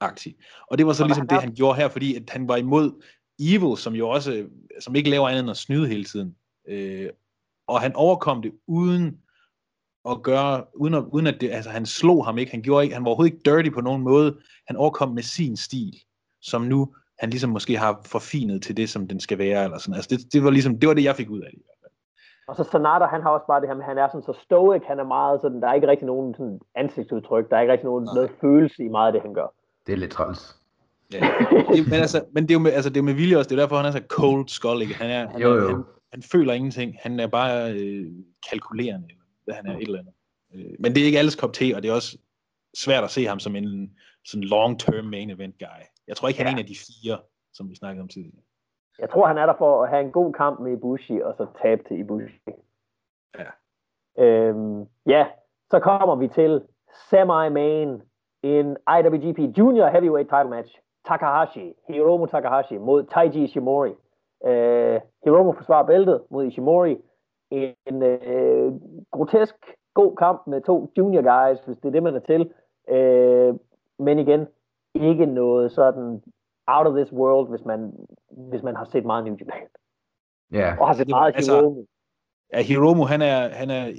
aktiv. 0.00 0.32
Og 0.70 0.78
det 0.78 0.86
var 0.86 0.92
så 0.92 1.02
og 1.02 1.08
ligesom 1.08 1.28
det, 1.28 1.40
han 1.40 1.54
gjorde 1.54 1.76
her, 1.76 1.88
fordi 1.88 2.16
at 2.16 2.22
han 2.30 2.48
var 2.48 2.56
imod 2.56 3.02
Evil, 3.40 3.76
som 3.76 3.94
jo 3.94 4.08
også, 4.08 4.46
som 4.80 4.94
ikke 4.94 5.10
laver 5.10 5.28
andet 5.28 5.40
end 5.40 5.50
at 5.50 5.56
snyde 5.56 5.88
hele 5.88 6.04
tiden. 6.04 6.36
Øh, 6.68 7.10
og 7.66 7.80
han 7.80 7.96
overkom 7.96 8.42
det 8.42 8.52
uden 8.66 9.18
at 10.10 10.22
gøre, 10.22 10.64
uden 10.74 10.94
at, 10.94 11.04
uden 11.12 11.26
at 11.26 11.40
det, 11.40 11.50
altså 11.50 11.70
han 11.70 11.86
slog 11.86 12.24
ham 12.26 12.38
ikke, 12.38 12.52
han 12.52 12.62
gjorde 12.62 12.84
ikke, 12.84 12.94
han 12.94 13.04
var 13.04 13.08
overhovedet 13.08 13.32
ikke 13.32 13.50
dirty 13.50 13.70
på 13.74 13.80
nogen 13.80 14.02
måde, 14.02 14.36
han 14.66 14.76
overkom 14.76 15.10
med 15.10 15.22
sin 15.22 15.56
stil, 15.56 15.94
som 16.42 16.62
nu 16.62 16.94
han 17.18 17.30
ligesom 17.30 17.50
måske 17.50 17.78
har 17.78 18.00
forfinet 18.06 18.62
til 18.62 18.76
det, 18.76 18.88
som 18.90 19.08
den 19.08 19.20
skal 19.20 19.38
være, 19.38 19.64
eller 19.64 19.78
sådan. 19.78 19.94
Altså 19.94 20.10
det, 20.10 20.32
det 20.32 20.44
var 20.44 20.50
ligesom, 20.50 20.78
det 20.78 20.88
var 20.88 20.94
det, 20.94 21.04
jeg 21.04 21.16
fik 21.16 21.30
ud 21.30 21.40
af 21.40 21.50
det. 21.52 21.62
Og 22.48 22.56
så 22.56 22.64
Sonata, 22.64 23.04
han 23.04 23.22
har 23.22 23.30
også 23.30 23.46
bare 23.46 23.60
det 23.60 23.68
her 23.68 23.76
med, 23.76 23.84
han 23.84 23.98
er 23.98 24.08
sådan 24.08 24.22
så 24.22 24.32
stoic, 24.42 24.82
han 24.86 24.98
er 24.98 25.04
meget 25.04 25.40
sådan, 25.40 25.60
der 25.60 25.68
er 25.68 25.74
ikke 25.74 25.86
rigtig 25.86 26.06
nogen 26.06 26.34
sådan 26.34 26.60
ansigtsudtryk, 26.74 27.50
der 27.50 27.56
er 27.56 27.60
ikke 27.60 27.72
rigtig 27.72 27.84
nogen 27.84 28.08
noget 28.14 28.30
følelse 28.40 28.84
i 28.84 28.88
meget 28.88 29.06
af 29.06 29.12
det, 29.12 29.22
han 29.22 29.34
gør. 29.34 29.48
Det 29.86 29.92
er 29.92 29.96
lidt 29.96 30.10
træls. 30.10 30.56
Ja. 31.12 31.18
Det, 31.72 31.88
men, 31.90 32.00
altså, 32.04 32.24
men 32.32 32.42
det 32.42 32.50
er 32.50 32.54
jo 32.54 32.60
med, 32.60 32.72
altså, 32.72 32.90
det 32.90 32.96
er 32.96 33.00
jo 33.00 33.04
med 33.04 33.14
vilje 33.14 33.36
også, 33.36 33.48
det 33.48 33.58
er 33.58 33.62
derfor, 33.62 33.76
han 33.76 33.86
er 33.86 33.90
så 33.90 34.02
cold 34.08 34.48
skull, 34.48 34.82
ikke? 34.82 34.94
Han, 34.94 35.10
er, 35.10 35.28
han, 35.28 35.40
jo, 35.40 35.54
jo. 35.54 35.68
Han, 35.68 35.84
han, 36.12 36.22
føler 36.22 36.52
ingenting, 36.52 36.96
han 37.02 37.20
er 37.20 37.26
bare 37.26 37.72
øh, 37.72 38.06
kalkulerende, 38.50 39.08
hvad 39.44 39.54
han 39.54 39.66
er, 39.66 39.76
et 39.76 39.82
eller 39.82 39.98
andet. 39.98 40.14
Øh, 40.54 40.74
men 40.78 40.94
det 40.94 41.02
er 41.02 41.06
ikke 41.06 41.18
alles 41.18 41.36
kop 41.36 41.52
te, 41.52 41.72
og 41.76 41.82
det 41.82 41.90
er 41.90 41.94
også 41.94 42.18
svært 42.76 43.04
at 43.04 43.10
se 43.10 43.24
ham 43.24 43.38
som 43.38 43.56
en 43.56 43.98
sådan 44.24 44.44
long-term 44.44 45.02
main 45.02 45.30
event 45.30 45.58
guy. 45.58 45.82
Jeg 46.08 46.16
tror 46.16 46.28
ikke, 46.28 46.38
han 46.38 46.46
ja. 46.46 46.50
er 46.50 46.56
en 46.56 46.64
af 46.64 46.66
de 46.66 46.76
fire, 46.76 47.18
som 47.52 47.70
vi 47.70 47.74
snakkede 47.74 48.02
om 48.02 48.08
tidligere. 48.08 48.42
Jeg 48.98 49.10
tror, 49.10 49.26
han 49.26 49.38
er 49.38 49.46
der 49.46 49.54
for 49.58 49.82
at 49.82 49.90
have 49.90 50.04
en 50.04 50.12
god 50.12 50.32
kamp 50.32 50.60
med 50.60 50.72
Ibushi, 50.72 51.20
og 51.22 51.34
så 51.36 51.46
tabe 51.62 51.82
til 51.88 51.98
Ibushi. 51.98 52.40
Ja. 53.38 53.50
Øhm, 54.24 54.86
ja, 55.06 55.26
så 55.70 55.78
kommer 55.80 56.16
vi 56.16 56.28
til 56.28 56.62
semi-main 57.10 58.02
en 58.42 58.76
IWGP 58.96 59.58
Junior 59.58 59.88
Heavyweight 59.88 60.30
Title 60.30 60.50
Match. 60.50 60.78
Takahashi, 61.06 61.74
Hiromu 61.88 62.26
Takahashi 62.26 62.78
mod 62.78 63.04
Taiji 63.04 63.44
Ishimori. 63.44 63.90
Øh, 64.46 65.00
Hiromu 65.24 65.52
forsvarer 65.52 65.86
bæltet 65.86 66.22
mod 66.30 66.46
Ishimori. 66.46 66.96
En 67.50 68.02
øh, 68.02 68.72
grotesk 69.10 69.54
god 69.94 70.16
kamp 70.16 70.42
med 70.46 70.60
to 70.62 70.92
junior 70.98 71.22
guys, 71.22 71.60
hvis 71.66 71.76
det 71.76 71.88
er 71.88 71.92
det, 71.92 72.02
man 72.02 72.14
er 72.14 72.20
til. 72.20 72.50
Øh, 72.88 73.54
men 73.98 74.18
igen, 74.18 74.46
ikke 74.94 75.26
noget 75.26 75.72
sådan 75.72 76.22
out 76.66 76.86
of 76.86 76.94
this 76.96 77.12
world, 77.12 77.48
hvis 77.48 77.64
man, 77.66 77.92
hvis 78.50 78.62
man 78.62 78.76
har 78.76 78.84
set 78.92 79.04
meget 79.04 79.24
New 79.24 79.36
Japan. 79.36 79.68
Ja. 80.52 80.58
Yeah. 80.58 80.80
Og 80.80 80.86
har 80.86 80.94
set 80.94 81.08
meget 81.08 81.34
altså, 81.36 81.54
Hiromu. 81.56 81.86
Ja, 82.52 82.62
Hiromu, 82.62 83.04
han 83.04 83.22
er, 83.22 83.48
han 83.48 83.70
er 83.70 83.92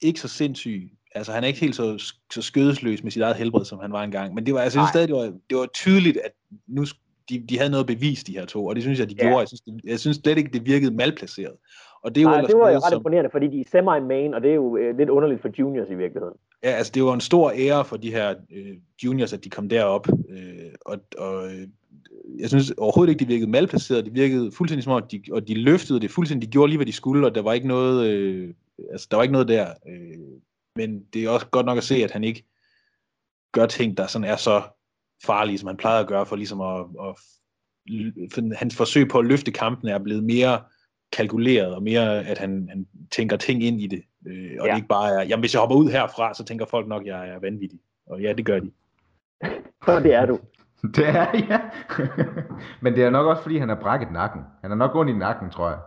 ikke 0.00 0.20
så 0.20 0.28
sindssyg. 0.28 0.90
Altså, 1.14 1.32
han 1.32 1.44
er 1.44 1.48
ikke 1.48 1.60
helt 1.60 1.76
så, 1.76 2.14
så 2.32 2.42
skødesløs 2.42 3.02
med 3.02 3.10
sit 3.10 3.22
eget 3.22 3.36
helbred, 3.36 3.64
som 3.64 3.78
han 3.78 3.92
var 3.92 4.02
engang. 4.02 4.34
Men 4.34 4.46
det 4.46 4.54
var, 4.54 4.60
altså, 4.60 4.78
jeg 4.78 4.86
synes 4.86 4.90
stadig, 4.90 5.08
det 5.08 5.16
var, 5.16 5.38
det 5.50 5.58
var 5.58 5.66
tydeligt, 5.66 6.16
at 6.16 6.32
nu, 6.66 6.84
de, 7.28 7.46
de 7.48 7.58
havde 7.58 7.70
noget 7.70 7.86
bevis, 7.86 8.24
de 8.24 8.38
her 8.38 8.44
to, 8.44 8.66
og 8.66 8.74
det 8.74 8.82
synes 8.82 8.98
jeg, 8.98 9.10
de 9.10 9.14
ja. 9.18 9.22
gjorde. 9.22 9.38
Jeg 9.38 9.48
synes, 9.48 9.60
det, 9.60 9.80
jeg 9.84 10.00
synes 10.00 10.16
slet 10.16 10.38
ikke, 10.38 10.50
det 10.52 10.66
virkede 10.66 10.94
malplaceret. 10.94 11.56
Og 12.06 12.14
det, 12.14 12.20
er 12.20 12.22
jo 12.22 12.28
Nej, 12.28 12.40
det 12.40 12.56
var 12.56 12.70
jo 12.70 12.76
ret 12.76 12.82
som... 12.90 12.98
imponerende, 12.98 13.30
fordi 13.30 13.46
de 13.46 13.60
er 13.60 13.64
semi-main, 13.70 14.34
og 14.34 14.42
det 14.42 14.50
er 14.50 14.54
jo 14.54 14.76
øh, 14.76 14.98
lidt 14.98 15.10
underligt 15.10 15.42
for 15.42 15.50
juniors 15.58 15.90
i 15.90 15.94
virkeligheden. 15.94 16.34
Ja, 16.64 16.70
altså 16.70 16.92
det 16.94 17.04
var 17.04 17.14
en 17.14 17.20
stor 17.20 17.52
ære 17.56 17.84
for 17.84 17.96
de 17.96 18.10
her 18.10 18.34
øh, 18.52 18.76
juniors, 19.04 19.32
at 19.32 19.44
de 19.44 19.50
kom 19.50 19.68
derop. 19.68 20.08
Øh, 20.28 20.70
og, 20.80 20.98
og 21.18 21.46
øh, 21.46 21.68
jeg 22.38 22.48
synes 22.48 22.70
overhovedet 22.78 23.10
ikke, 23.12 23.24
de 23.24 23.28
virkede 23.28 23.50
malplaceret. 23.50 24.06
De 24.06 24.12
virkede 24.12 24.52
fuldstændig 24.52 24.84
som 24.84 24.92
om, 24.92 25.02
de, 25.12 25.22
og 25.32 25.48
de 25.48 25.54
løftede 25.54 26.00
det 26.00 26.10
fuldstændig. 26.10 26.48
De 26.48 26.52
gjorde 26.52 26.68
lige, 26.68 26.78
hvad 26.78 26.86
de 26.86 26.92
skulle, 26.92 27.26
og 27.26 27.34
der 27.34 27.42
var 27.42 27.52
ikke 27.52 27.68
noget, 27.68 28.06
øh, 28.06 28.54
altså, 28.92 29.08
der 29.10 29.16
var 29.16 29.22
ikke 29.22 29.32
noget 29.32 29.48
der. 29.48 29.66
Øh, 29.88 30.18
men 30.76 31.04
det 31.14 31.24
er 31.24 31.30
også 31.30 31.46
godt 31.46 31.66
nok 31.66 31.78
at 31.78 31.84
se, 31.84 31.94
at 31.94 32.10
han 32.10 32.24
ikke 32.24 32.44
gør 33.52 33.66
ting, 33.66 33.96
der 33.96 34.06
sådan 34.06 34.28
er 34.28 34.36
så 34.36 34.62
farlige, 35.26 35.58
som 35.58 35.66
han 35.66 35.76
plejede 35.76 36.00
at 36.00 36.08
gøre, 36.08 36.26
for 36.26 36.36
ligesom 36.36 36.60
at, 36.60 36.80
at 36.80 37.14
for 38.32 38.54
hans 38.56 38.76
forsøg 38.76 39.08
på 39.08 39.18
at 39.18 39.26
løfte 39.26 39.52
kampen 39.52 39.88
er 39.88 39.98
blevet 39.98 40.24
mere 40.24 40.60
kalkuleret, 41.12 41.74
og 41.74 41.82
mere, 41.82 42.26
at 42.26 42.38
han, 42.38 42.66
han 42.70 42.86
tænker 43.10 43.36
ting 43.36 43.62
ind 43.62 43.80
i 43.80 43.86
det. 43.86 44.02
Øh, 44.26 44.56
og 44.60 44.66
ja. 44.66 44.72
det 44.72 44.78
ikke 44.78 44.88
bare 44.88 45.14
er, 45.14 45.24
jamen 45.24 45.42
hvis 45.42 45.54
jeg 45.54 45.60
hopper 45.60 45.76
ud 45.76 45.90
herfra, 45.90 46.34
så 46.34 46.44
tænker 46.44 46.66
folk 46.66 46.88
nok, 46.88 47.02
at 47.02 47.08
jeg 47.08 47.28
er 47.28 47.38
vanvittig. 47.40 47.80
Og 48.06 48.20
ja, 48.20 48.32
det 48.32 48.46
gør 48.46 48.58
de. 48.58 48.70
Og 49.86 50.02
det 50.02 50.14
er 50.14 50.26
du. 50.26 50.38
Det 50.96 51.08
er, 51.08 51.26
ja. 51.50 51.60
Men 52.82 52.94
det 52.94 53.04
er 53.04 53.10
nok 53.10 53.26
også, 53.26 53.42
fordi 53.42 53.58
han 53.58 53.68
har 53.68 53.76
brækket 53.76 54.12
nakken. 54.12 54.42
Han 54.60 54.70
har 54.70 54.76
nok 54.76 54.92
gået 54.92 55.08
i 55.08 55.12
nakken, 55.12 55.50
tror 55.50 55.68
jeg. 55.68 55.78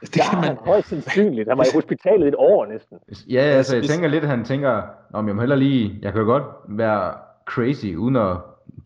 Det 0.00 0.16
ja, 0.16 0.30
kan 0.30 0.40
man... 0.40 0.56
højst 0.56 0.88
sandsynligt. 0.88 1.48
Han 1.48 1.58
var 1.58 1.64
i 1.64 1.74
hospitalet 1.74 2.28
et 2.28 2.34
år 2.38 2.66
næsten. 2.66 2.98
Ja, 3.28 3.40
altså, 3.40 3.76
jeg 3.76 3.84
tænker 3.84 4.08
lidt, 4.08 4.24
at 4.24 4.30
han 4.30 4.44
tænker, 4.44 4.82
om 5.12 5.26
jeg 5.26 5.34
må 5.34 5.42
hellere 5.42 5.58
lige, 5.58 5.98
jeg 6.02 6.12
kan 6.12 6.24
godt 6.24 6.44
være 6.68 7.14
crazy, 7.46 7.94
uden 7.94 8.16
at 8.16 8.36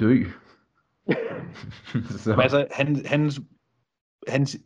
dø. 0.00 0.24
så. 2.24 2.36
altså, 2.42 2.66
han, 2.70 3.02
hans, 3.06 3.40
hans 4.28 4.56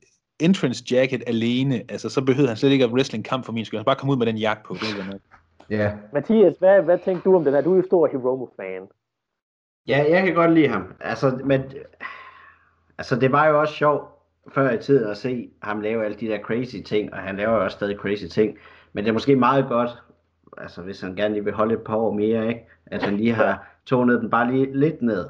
entrance 0.40 0.84
jacket 0.90 1.22
alene, 1.26 1.82
altså, 1.88 2.08
så 2.08 2.24
behøvede 2.24 2.48
han 2.48 2.56
slet 2.56 2.70
ikke 2.70 2.84
at 2.84 2.90
wrestling 2.90 3.24
kamp 3.24 3.44
for 3.44 3.52
min 3.52 3.64
skyld. 3.64 3.78
Han 3.78 3.84
bare 3.84 3.96
komme 3.96 4.12
ud 4.12 4.18
med 4.18 4.26
den 4.26 4.36
jakke 4.36 4.62
på. 4.64 4.74
Det 4.74 5.20
Ja. 5.70 5.92
Mathias, 6.12 6.54
hvad, 6.58 6.82
hvad 6.82 6.98
tænker 6.98 7.22
du 7.22 7.36
om 7.36 7.44
den 7.44 7.54
her? 7.54 7.60
Du 7.60 7.72
er 7.72 7.76
jo 7.76 7.82
stor 7.82 8.06
Hiromu-fan. 8.06 8.82
Ja, 9.88 10.04
jeg 10.08 10.24
kan 10.24 10.34
godt 10.34 10.52
lide 10.52 10.68
ham. 10.68 10.94
Altså, 11.00 11.40
men, 11.44 11.62
altså, 12.98 13.16
det 13.16 13.32
var 13.32 13.46
jo 13.46 13.60
også 13.60 13.74
sjovt 13.74 14.04
før 14.54 14.70
i 14.70 14.78
tiden 14.78 15.10
at 15.10 15.16
se 15.16 15.50
ham 15.62 15.80
lave 15.80 16.04
alle 16.04 16.16
de 16.16 16.26
der 16.26 16.38
crazy 16.38 16.76
ting, 16.84 17.12
og 17.12 17.18
han 17.18 17.36
laver 17.36 17.54
jo 17.54 17.64
også 17.64 17.74
stadig 17.74 17.96
crazy 17.96 18.24
ting. 18.24 18.58
Men 18.92 19.04
det 19.04 19.08
er 19.08 19.12
måske 19.14 19.36
meget 19.36 19.68
godt, 19.68 19.90
altså 20.58 20.82
hvis 20.82 21.00
han 21.00 21.16
gerne 21.16 21.34
lige 21.34 21.44
vil 21.44 21.52
holde 21.52 21.74
et 21.74 21.82
par 21.82 21.96
år 21.96 22.12
mere, 22.12 22.48
ikke? 22.48 22.66
at 22.86 23.02
han 23.02 23.16
lige 23.16 23.32
har 23.34 23.68
tonet 23.86 24.20
den 24.20 24.30
bare 24.30 24.52
lige 24.52 24.78
lidt 24.78 25.02
ned. 25.02 25.26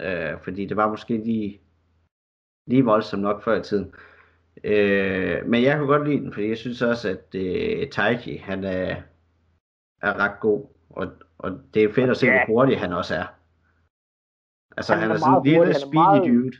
Øh, 0.00 0.32
fordi 0.42 0.66
det 0.66 0.76
var 0.76 0.88
måske 0.88 1.16
lige, 1.16 1.60
lige 2.66 2.84
voldsomt 2.84 3.22
nok 3.22 3.44
før 3.44 3.60
i 3.60 3.62
tiden. 3.62 3.94
Øh, 4.64 5.46
men 5.46 5.62
jeg 5.62 5.78
kunne 5.78 5.86
godt 5.86 6.08
lide 6.08 6.20
den, 6.20 6.32
fordi 6.32 6.48
jeg 6.48 6.58
synes 6.58 6.82
også, 6.82 7.08
at 7.08 7.34
øh, 7.34 7.88
Taiji, 7.88 8.36
han 8.36 8.64
er, 8.64 8.96
er 10.02 10.18
ret 10.18 10.40
god. 10.40 10.66
Og, 10.90 11.06
og 11.38 11.50
det 11.74 11.84
er 11.84 11.92
fedt 11.92 12.10
at 12.10 12.16
se, 12.16 12.26
hvor 12.26 12.44
hurtig 12.46 12.80
han 12.80 12.92
også 12.92 13.14
er. 13.14 13.24
Altså, 14.76 14.92
han, 14.92 15.02
han 15.02 15.10
er, 15.10 15.14
er 15.14 15.18
sådan 15.18 15.36
en 15.36 15.44
lille 15.44 15.74
speedy 15.74 15.94
meget... 15.94 16.22
dude. 16.22 16.56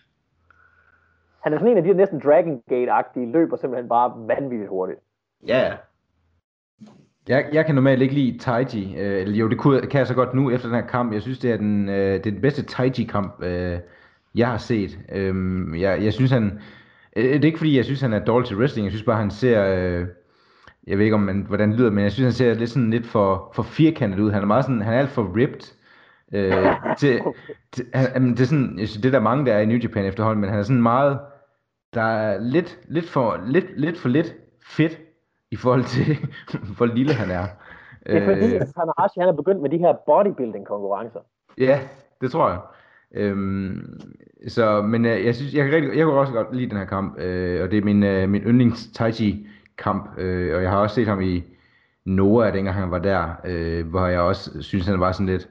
Han 1.42 1.52
er 1.52 1.58
sådan 1.58 1.72
en 1.72 1.78
af 1.78 1.82
de 1.82 1.94
næsten 1.94 2.20
Dragon 2.20 2.62
Gate-agtige, 2.70 3.32
løber 3.32 3.56
simpelthen 3.56 3.88
bare 3.88 4.12
vanvittigt 4.28 4.68
hurtigt. 4.68 4.98
Ja, 5.46 5.68
yeah. 5.68 5.78
Jeg, 7.28 7.48
jeg 7.52 7.66
kan 7.66 7.74
normalt 7.74 8.02
ikke 8.02 8.14
lide 8.14 8.38
Taiji. 8.38 8.96
Øh, 8.98 9.40
jo, 9.40 9.48
det 9.48 9.58
kunne, 9.58 9.80
kan 9.80 9.98
jeg 9.98 10.06
så 10.06 10.14
godt 10.14 10.34
nu 10.34 10.50
efter 10.50 10.68
den 10.68 10.76
her 10.76 10.86
kamp. 10.86 11.12
Jeg 11.12 11.22
synes, 11.22 11.38
det 11.38 11.52
er 11.52 11.56
den, 11.56 11.88
øh, 11.88 11.94
det 11.94 12.26
er 12.26 12.30
den 12.30 12.40
bedste 12.40 12.62
Taiji-kamp, 12.62 13.42
øh, 13.42 13.78
jeg 14.34 14.48
har 14.48 14.58
set. 14.58 14.98
Øh, 15.12 15.80
jeg, 15.80 16.04
jeg 16.04 16.12
synes, 16.12 16.30
han... 16.30 16.60
Øh, 17.16 17.24
det 17.24 17.44
er 17.44 17.44
ikke 17.44 17.58
fordi, 17.58 17.76
jeg 17.76 17.84
synes, 17.84 18.00
han 18.00 18.12
er 18.12 18.24
dårlig 18.24 18.48
til 18.48 18.56
wrestling. 18.56 18.84
Jeg 18.84 18.92
synes 18.92 19.04
bare, 19.04 19.16
han 19.16 19.30
ser... 19.30 19.64
Øh, 19.64 20.06
jeg 20.86 20.98
ved 20.98 21.04
ikke, 21.04 21.14
om 21.14 21.20
man, 21.20 21.44
hvordan 21.48 21.70
det 21.70 21.78
lyder, 21.78 21.90
men 21.90 22.04
jeg 22.04 22.12
synes, 22.12 22.26
han 22.26 22.32
ser 22.32 22.54
lidt, 22.54 22.70
sådan 22.70 22.90
lidt 22.90 23.06
for, 23.06 23.52
for 23.54 23.62
firkantet 23.62 24.18
ud. 24.18 24.30
Han 24.30 24.42
er 24.42 24.46
meget 24.46 24.64
sådan, 24.64 24.82
han 24.82 24.94
er 24.94 24.98
alt 24.98 25.10
for 25.10 25.36
ripped. 25.36 25.74
Øh, 26.32 26.66
til, 26.98 27.20
til, 27.72 27.86
han, 27.94 28.30
det 28.30 28.40
er 28.40 28.44
sådan, 28.44 28.78
jeg 28.78 28.88
synes, 28.88 29.02
det 29.02 29.08
er 29.08 29.18
der 29.18 29.20
mange, 29.20 29.46
der 29.46 29.54
er 29.54 29.60
i 29.60 29.66
New 29.66 29.78
Japan 29.78 30.04
efterhånden, 30.04 30.40
men 30.40 30.50
han 30.50 30.58
er 30.58 30.62
sådan 30.62 30.82
meget, 30.82 31.18
der 31.94 32.02
er 32.02 32.40
lidt, 32.40 32.78
lidt, 32.88 33.08
for, 33.08 33.40
lidt, 33.46 33.80
lidt 33.80 33.98
for 33.98 34.08
lidt 34.08 34.34
fedt 34.62 34.98
i 35.50 35.56
forhold 35.56 35.84
til, 35.84 36.16
hvor 36.76 36.86
lille 36.86 37.14
han 37.14 37.30
er. 37.30 37.46
Det 38.06 38.16
er 38.16 38.24
fordi, 38.24 38.54
øh, 38.54 38.60
at 38.60 38.68
Tanahashi 38.74 39.20
han 39.20 39.28
er 39.28 39.32
begyndt 39.32 39.62
med 39.62 39.70
de 39.70 39.78
her 39.78 39.94
bodybuilding 40.06 40.66
konkurrencer. 40.66 41.20
Ja, 41.58 41.80
det 42.20 42.30
tror 42.30 42.48
jeg. 42.48 42.58
Øhm, 43.14 44.00
så, 44.48 44.82
men 44.82 45.04
øh, 45.04 45.24
jeg 45.24 45.34
synes, 45.34 45.54
jeg 45.54 45.64
kan, 45.64 45.74
rigtig, 45.74 45.88
jeg 45.88 45.96
kan 45.96 46.06
også 46.06 46.32
godt 46.32 46.56
lide 46.56 46.70
den 46.70 46.78
her 46.78 46.84
kamp, 46.84 47.18
øh, 47.18 47.62
og 47.62 47.70
det 47.70 47.78
er 47.78 47.84
min, 47.84 48.02
øh, 48.02 48.28
min 48.28 48.42
yndlings 48.42 48.88
Taichi 48.94 49.46
kamp, 49.78 50.18
øh, 50.18 50.56
og 50.56 50.62
jeg 50.62 50.70
har 50.70 50.78
også 50.78 50.94
set 50.94 51.06
ham 51.06 51.20
i 51.20 51.44
Noah, 52.04 52.54
dengang 52.54 52.76
han 52.76 52.90
var 52.90 52.98
der, 52.98 53.28
øh, 53.44 53.86
hvor 53.86 54.06
jeg 54.06 54.20
også 54.20 54.62
synes, 54.62 54.86
han 54.86 55.00
var 55.00 55.12
sådan 55.12 55.26
lidt, 55.26 55.48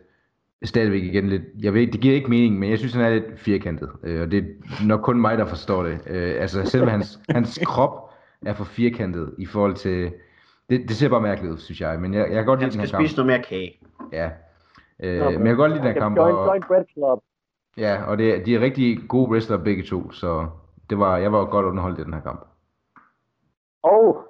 stadigvæk 0.63 1.03
igen 1.03 1.29
lidt, 1.29 1.41
jeg 1.59 1.73
ved, 1.73 1.87
det 1.87 1.99
giver 2.01 2.15
ikke 2.15 2.29
mening, 2.29 2.59
men 2.59 2.69
jeg 2.69 2.77
synes, 2.77 2.93
han 2.93 3.05
er 3.05 3.09
lidt 3.09 3.39
firkantet, 3.39 3.89
øh, 4.03 4.21
og 4.21 4.31
det 4.31 4.37
er 4.37 4.85
nok 4.87 5.01
kun 5.01 5.21
mig, 5.21 5.37
der 5.37 5.45
forstår 5.45 5.83
det. 5.83 5.99
Øh, 6.07 6.35
altså, 6.41 6.65
selve 6.65 6.89
hans, 6.89 7.19
hans 7.29 7.59
krop 7.65 8.11
er 8.45 8.53
for 8.53 8.63
firkantet 8.63 9.33
i 9.37 9.45
forhold 9.45 9.75
til, 9.75 10.11
det, 10.69 10.81
det 10.87 10.95
ser 10.95 11.09
bare 11.09 11.21
mærkeligt 11.21 11.53
ud, 11.53 11.57
synes 11.57 11.81
jeg, 11.81 11.99
men 11.99 12.13
jeg, 12.13 12.19
jeg 12.27 12.35
kan 12.35 12.45
godt 12.45 12.59
lide 12.59 12.71
den 12.71 12.79
her 12.79 12.87
kamp. 12.87 12.95
Han 12.95 13.07
skal 13.07 13.09
spise 13.09 13.15
noget 13.15 13.27
mere 13.27 13.43
kage. 13.43 13.79
Ja, 14.11 14.29
øh, 15.03 15.21
men 15.21 15.47
jeg 15.47 15.47
kan 15.47 15.55
godt 15.57 15.71
lide 15.71 15.83
den 15.83 15.93
her 15.93 15.99
kamp. 15.99 16.17
Join, 16.17 16.35
join 16.35 16.61
Bread 16.67 16.83
Club. 16.93 17.23
Ja, 17.79 18.03
og 18.07 18.17
det, 18.17 18.45
de 18.45 18.55
er 18.55 18.59
rigtig 18.59 18.97
gode 19.09 19.29
wrestler 19.29 19.57
begge 19.57 19.83
to, 19.83 20.11
så 20.11 20.47
det 20.89 20.99
var, 20.99 21.17
jeg 21.17 21.31
var 21.31 21.45
godt 21.45 21.65
underholdt 21.65 21.99
i 21.99 22.03
den 22.03 22.13
her 22.13 22.21
kamp. 22.21 22.47
Og 23.83 24.23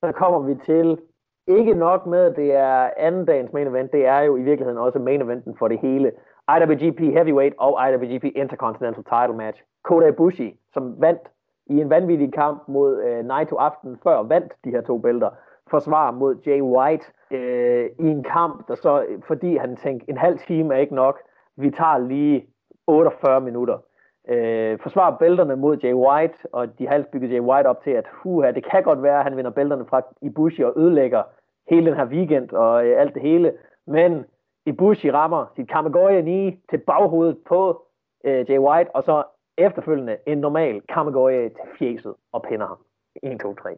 så 0.00 0.12
kommer 0.12 0.40
vi 0.40 0.54
til 0.66 0.98
ikke 1.46 1.74
nok 1.74 2.06
med, 2.06 2.18
at 2.18 2.36
det 2.36 2.54
er 2.54 2.90
anden 2.96 3.24
dagens 3.24 3.52
main 3.52 3.66
event, 3.66 3.92
det 3.92 4.06
er 4.06 4.20
jo 4.20 4.36
i 4.36 4.42
virkeligheden 4.42 4.78
også 4.78 4.98
main 4.98 5.22
eventen 5.22 5.56
for 5.58 5.68
det 5.68 5.78
hele. 5.78 6.12
IWGP 6.56 7.00
Heavyweight 7.00 7.54
og 7.58 7.88
IWGP 7.88 8.24
Intercontinental 8.24 9.04
Title 9.04 9.36
Match. 9.36 9.62
Kota 9.82 10.06
Ibushi, 10.06 10.60
som 10.72 11.00
vandt 11.00 11.20
i 11.66 11.80
en 11.80 11.90
vanvittig 11.90 12.32
kamp 12.32 12.62
mod 12.68 13.02
øh, 13.02 13.24
Naito 13.24 13.56
aften 13.56 13.98
før, 14.02 14.22
vandt 14.22 14.52
de 14.64 14.70
her 14.70 14.80
to 14.80 14.98
bælter, 14.98 15.30
forsvar 15.70 16.10
mod 16.10 16.36
Jay 16.46 16.60
White 16.60 17.04
øh, 17.30 17.90
i 17.98 18.08
en 18.08 18.22
kamp, 18.22 18.68
der 18.68 18.74
så, 18.74 19.04
øh, 19.08 19.22
fordi 19.26 19.56
han 19.56 19.76
tænkte, 19.76 20.10
en 20.10 20.16
halv 20.16 20.38
time 20.38 20.74
er 20.74 20.78
ikke 20.78 20.94
nok, 20.94 21.18
vi 21.56 21.70
tager 21.70 21.98
lige 21.98 22.46
48 22.88 23.40
minutter. 23.40 23.78
Uh, 24.24 24.80
forsvarer 24.82 25.16
bælterne 25.18 25.56
mod 25.56 25.76
Jay 25.76 25.94
White, 25.94 26.38
og 26.52 26.78
de 26.78 26.86
har 26.88 27.04
bygget 27.12 27.32
Jay 27.32 27.40
White 27.40 27.66
op 27.66 27.84
til, 27.84 27.90
at 27.90 28.04
huha, 28.12 28.50
det 28.50 28.64
kan 28.70 28.82
godt 28.82 29.02
være, 29.02 29.18
at 29.18 29.24
han 29.24 29.36
vinder 29.36 29.50
bælterne 29.50 29.86
fra 29.90 30.02
Ibushi 30.22 30.62
og 30.64 30.72
ødelægger 30.76 31.22
hele 31.70 31.86
den 31.86 31.96
her 31.96 32.06
weekend 32.06 32.52
og 32.52 32.86
øh, 32.86 33.00
alt 33.00 33.14
det 33.14 33.22
hele. 33.22 33.52
Men 33.86 34.24
Ibushi 34.66 35.10
rammer 35.10 35.46
sit 35.56 35.68
Kamagoya 35.68 36.20
ni 36.20 36.58
til 36.70 36.78
baghovedet 36.78 37.38
på 37.48 37.86
øh, 38.24 38.50
Jay 38.50 38.58
White, 38.58 38.96
og 38.96 39.02
så 39.02 39.22
efterfølgende 39.58 40.16
en 40.26 40.38
normal 40.38 40.82
Kamagoya 40.94 41.48
til 41.48 41.66
fjeset 41.78 42.14
og 42.32 42.44
pinder 42.48 42.66
ham. 42.66 42.78
1, 43.22 43.40
2, 43.40 43.54
3. 43.54 43.70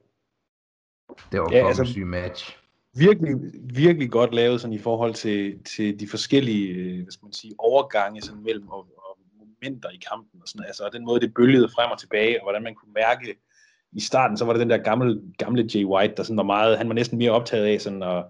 Det 1.33 1.41
var 1.41 1.49
ja, 1.53 1.67
altså, 1.67 1.83
en 1.83 1.87
syg 1.87 2.07
match. 2.07 2.59
Virkelig, 2.99 3.35
virkelig 3.75 4.11
godt 4.11 4.35
lavet 4.35 4.61
sådan 4.61 4.75
i 4.75 4.79
forhold 4.79 5.15
til, 5.15 5.65
til 5.65 6.01
de 6.01 6.09
forskellige 6.11 6.75
øh, 6.75 7.03
hvad 7.03 7.13
skal 7.13 7.27
man 7.27 7.33
sige, 7.33 7.55
overgange 7.59 8.21
sådan 8.21 8.43
mellem 8.43 8.69
og, 8.69 8.87
elementer 9.63 9.91
i 9.91 10.01
kampen. 10.09 10.43
Og 10.43 10.49
sådan, 10.49 10.67
altså, 10.67 10.85
og 10.85 10.93
den 10.93 11.05
måde, 11.05 11.21
det 11.21 11.35
bølgede 11.35 11.69
frem 11.69 11.91
og 11.91 11.99
tilbage, 11.99 12.41
og 12.41 12.45
hvordan 12.45 12.63
man 12.63 12.75
kunne 12.75 12.93
mærke 12.93 13.37
i 13.93 14.01
starten, 14.01 14.37
så 14.37 14.45
var 14.45 14.53
det 14.53 14.61
den 14.61 14.71
der 14.71 14.79
gamle, 14.79 15.23
gamle 15.39 15.69
Jay 15.75 15.85
White, 15.85 16.15
der 16.17 16.23
sådan 16.23 16.37
var 16.37 16.43
meget, 16.43 16.79
han 16.79 16.89
var 16.89 16.95
næsten 16.95 17.19
mere 17.19 17.31
optaget 17.31 17.67
af 17.67 17.81
sådan 17.81 18.03
at 18.03 18.25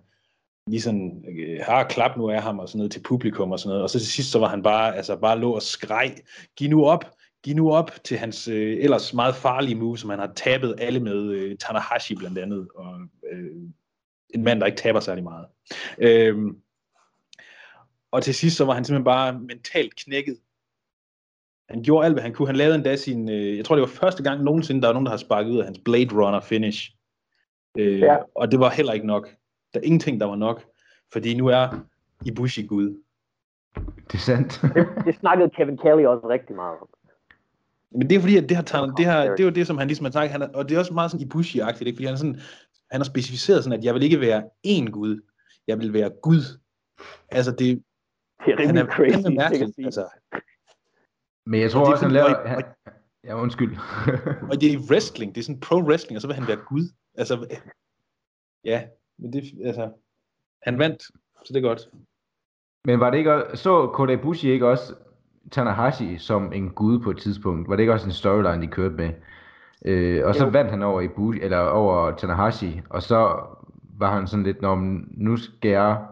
lige 0.66 0.80
sådan, 0.80 1.24
øh, 1.38 1.60
har 1.62 1.84
klap 1.84 2.16
nu 2.16 2.30
af 2.30 2.42
ham 2.42 2.58
og 2.58 2.68
sådan 2.68 2.78
noget 2.78 2.92
til 2.92 3.02
publikum 3.02 3.52
og 3.52 3.58
sådan 3.58 3.68
noget. 3.68 3.82
Og 3.82 3.90
så 3.90 3.98
til 3.98 4.08
sidst, 4.08 4.30
så 4.30 4.38
var 4.38 4.48
han 4.48 4.62
bare, 4.62 4.96
altså 4.96 5.16
bare 5.16 5.38
lå 5.38 5.52
og 5.52 5.62
skreg, 5.62 6.16
giv 6.56 6.70
nu 6.70 6.86
op, 6.86 7.04
giv 7.42 7.56
nu 7.56 7.72
op 7.72 7.90
til 8.04 8.18
hans 8.18 8.48
øh, 8.48 8.76
ellers 8.80 9.14
meget 9.14 9.34
farlige 9.34 9.74
move, 9.74 9.98
som 9.98 10.10
han 10.10 10.18
har 10.18 10.32
tabet 10.36 10.74
alle 10.78 11.00
med, 11.00 11.30
øh, 11.30 11.58
Tanahashi 11.58 12.14
blandt 12.14 12.38
andet, 12.38 12.68
og 12.74 13.00
øh, 13.32 13.50
en 14.34 14.44
mand, 14.44 14.60
der 14.60 14.66
ikke 14.66 14.78
taber 14.78 15.00
særlig 15.00 15.24
meget. 15.24 15.46
Øh, 15.98 16.36
og 18.10 18.22
til 18.22 18.34
sidst, 18.34 18.56
så 18.56 18.64
var 18.64 18.74
han 18.74 18.84
simpelthen 18.84 19.04
bare 19.04 19.40
mentalt 19.40 19.96
knækket 19.96 20.36
han 21.70 21.82
gjorde 21.82 22.04
alt, 22.04 22.14
hvad 22.14 22.22
han 22.22 22.32
kunne. 22.32 22.48
Han 22.48 22.56
lavede 22.56 22.74
endda 22.74 22.96
sin, 22.96 23.30
øh, 23.30 23.56
jeg 23.56 23.64
tror 23.64 23.74
det 23.74 23.80
var 23.80 23.86
første 23.88 24.22
gang 24.22 24.42
nogensinde, 24.42 24.80
der 24.80 24.88
var 24.88 24.92
nogen, 24.92 25.06
der 25.06 25.10
har 25.10 25.16
sparket 25.16 25.50
ud 25.50 25.58
af 25.58 25.64
hans 25.64 25.78
Blade 25.84 26.14
Runner 26.14 26.40
finish. 26.40 26.94
Øh, 27.78 27.98
ja. 27.98 28.16
Og 28.34 28.50
det 28.50 28.60
var 28.60 28.70
heller 28.70 28.92
ikke 28.92 29.06
nok. 29.06 29.28
Der 29.74 29.80
er 29.80 29.84
ingenting, 29.84 30.20
der 30.20 30.26
var 30.26 30.36
nok. 30.36 30.64
Fordi 31.12 31.34
nu 31.34 31.46
er 31.46 31.68
Ibushi 32.24 32.66
Gud. 32.66 33.02
Det 34.06 34.14
er 34.14 34.18
sandt. 34.18 34.60
det, 34.74 34.86
det 35.06 35.14
snakkede 35.20 35.50
Kevin 35.50 35.76
Kelly 35.76 36.04
også 36.04 36.28
rigtig 36.28 36.56
meget 36.56 36.78
om. 36.80 36.88
Men 37.92 38.10
det 38.10 38.16
er 38.16 38.20
fordi, 38.20 38.36
at 38.36 38.48
det 38.48 38.56
har, 38.56 38.64
taget, 38.64 38.94
det, 38.96 39.04
har, 39.04 39.22
det 39.22 39.40
er 39.40 39.44
jo 39.44 39.50
det, 39.50 39.66
som 39.66 39.78
han 39.78 39.86
ligesom 39.86 40.04
har 40.04 40.12
sagt, 40.12 40.30
han 40.30 40.42
er, 40.42 40.48
og 40.54 40.68
det 40.68 40.74
er 40.74 40.78
også 40.78 40.94
meget 40.94 41.10
sådan 41.10 41.26
Ibushi-agtigt, 41.26 41.86
ikke? 41.86 41.96
fordi 41.96 42.04
han, 42.04 42.14
er 42.14 42.18
sådan, 42.18 42.40
han 42.90 43.00
har 43.00 43.04
specificeret 43.04 43.64
sådan, 43.64 43.78
at 43.78 43.84
jeg 43.84 43.94
vil 43.94 44.02
ikke 44.02 44.20
være 44.20 44.42
én 44.66 44.90
Gud, 44.90 45.20
jeg 45.66 45.78
vil 45.78 45.92
være 45.92 46.10
Gud. 46.22 46.58
Altså 47.30 47.50
det, 47.50 47.58
det 47.58 48.52
er 48.52 48.58
rimelig 48.58 48.66
han 48.66 48.76
er, 48.76 48.86
crazy. 48.86 49.14
Han 49.14 49.24
er 49.24 49.30
mærkelig, 49.30 49.84
altså. 49.84 50.06
Men 51.46 51.60
jeg 51.60 51.70
tror 51.70 51.90
også, 51.92 52.04
han 52.04 52.12
laver... 52.12 52.48
Han, 52.48 52.62
ja, 53.24 53.42
undskyld. 53.42 53.76
og 54.50 54.60
det 54.60 54.72
er 54.72 54.78
wrestling, 54.90 55.34
det 55.34 55.40
er 55.40 55.44
sådan 55.44 55.62
pro-wrestling, 55.66 56.16
og 56.16 56.20
så 56.20 56.26
vil 56.26 56.36
han 56.36 56.48
være 56.48 56.56
Gud. 56.56 56.92
Altså, 57.14 57.58
ja, 58.64 58.82
men 59.18 59.32
det, 59.32 59.42
altså, 59.64 59.92
han 60.62 60.78
vandt, 60.78 61.02
så 61.44 61.52
det 61.52 61.56
er 61.56 61.68
godt. 61.68 61.80
Men 62.84 63.00
var 63.00 63.10
det 63.10 63.18
ikke 63.18 63.34
også, 63.34 63.62
så 63.62 63.86
Kota 63.86 64.12
Ibushi 64.12 64.50
ikke 64.50 64.68
også 64.68 64.94
Tanahashi 65.50 66.18
som 66.18 66.52
en 66.52 66.70
gud 66.70 67.00
på 67.00 67.10
et 67.10 67.18
tidspunkt? 67.18 67.68
Var 67.68 67.76
det 67.76 67.82
ikke 67.82 67.92
også 67.92 68.06
en 68.06 68.12
storyline, 68.12 68.62
de 68.62 68.66
kørte 68.66 68.94
med? 68.94 69.10
Øh, 69.84 70.26
og 70.26 70.34
så 70.34 70.44
jo. 70.44 70.50
vandt 70.50 70.70
han 70.70 70.82
over 70.82 71.00
Ibushi, 71.00 71.40
eller 71.40 71.58
over 71.58 72.16
Tanahashi, 72.16 72.80
og 72.90 73.02
så 73.02 73.46
var 73.98 74.14
han 74.14 74.26
sådan 74.26 74.44
lidt, 74.44 74.62
når 74.62 75.02
nu 75.10 75.36
skal 75.36 75.70
jeg 75.70 76.06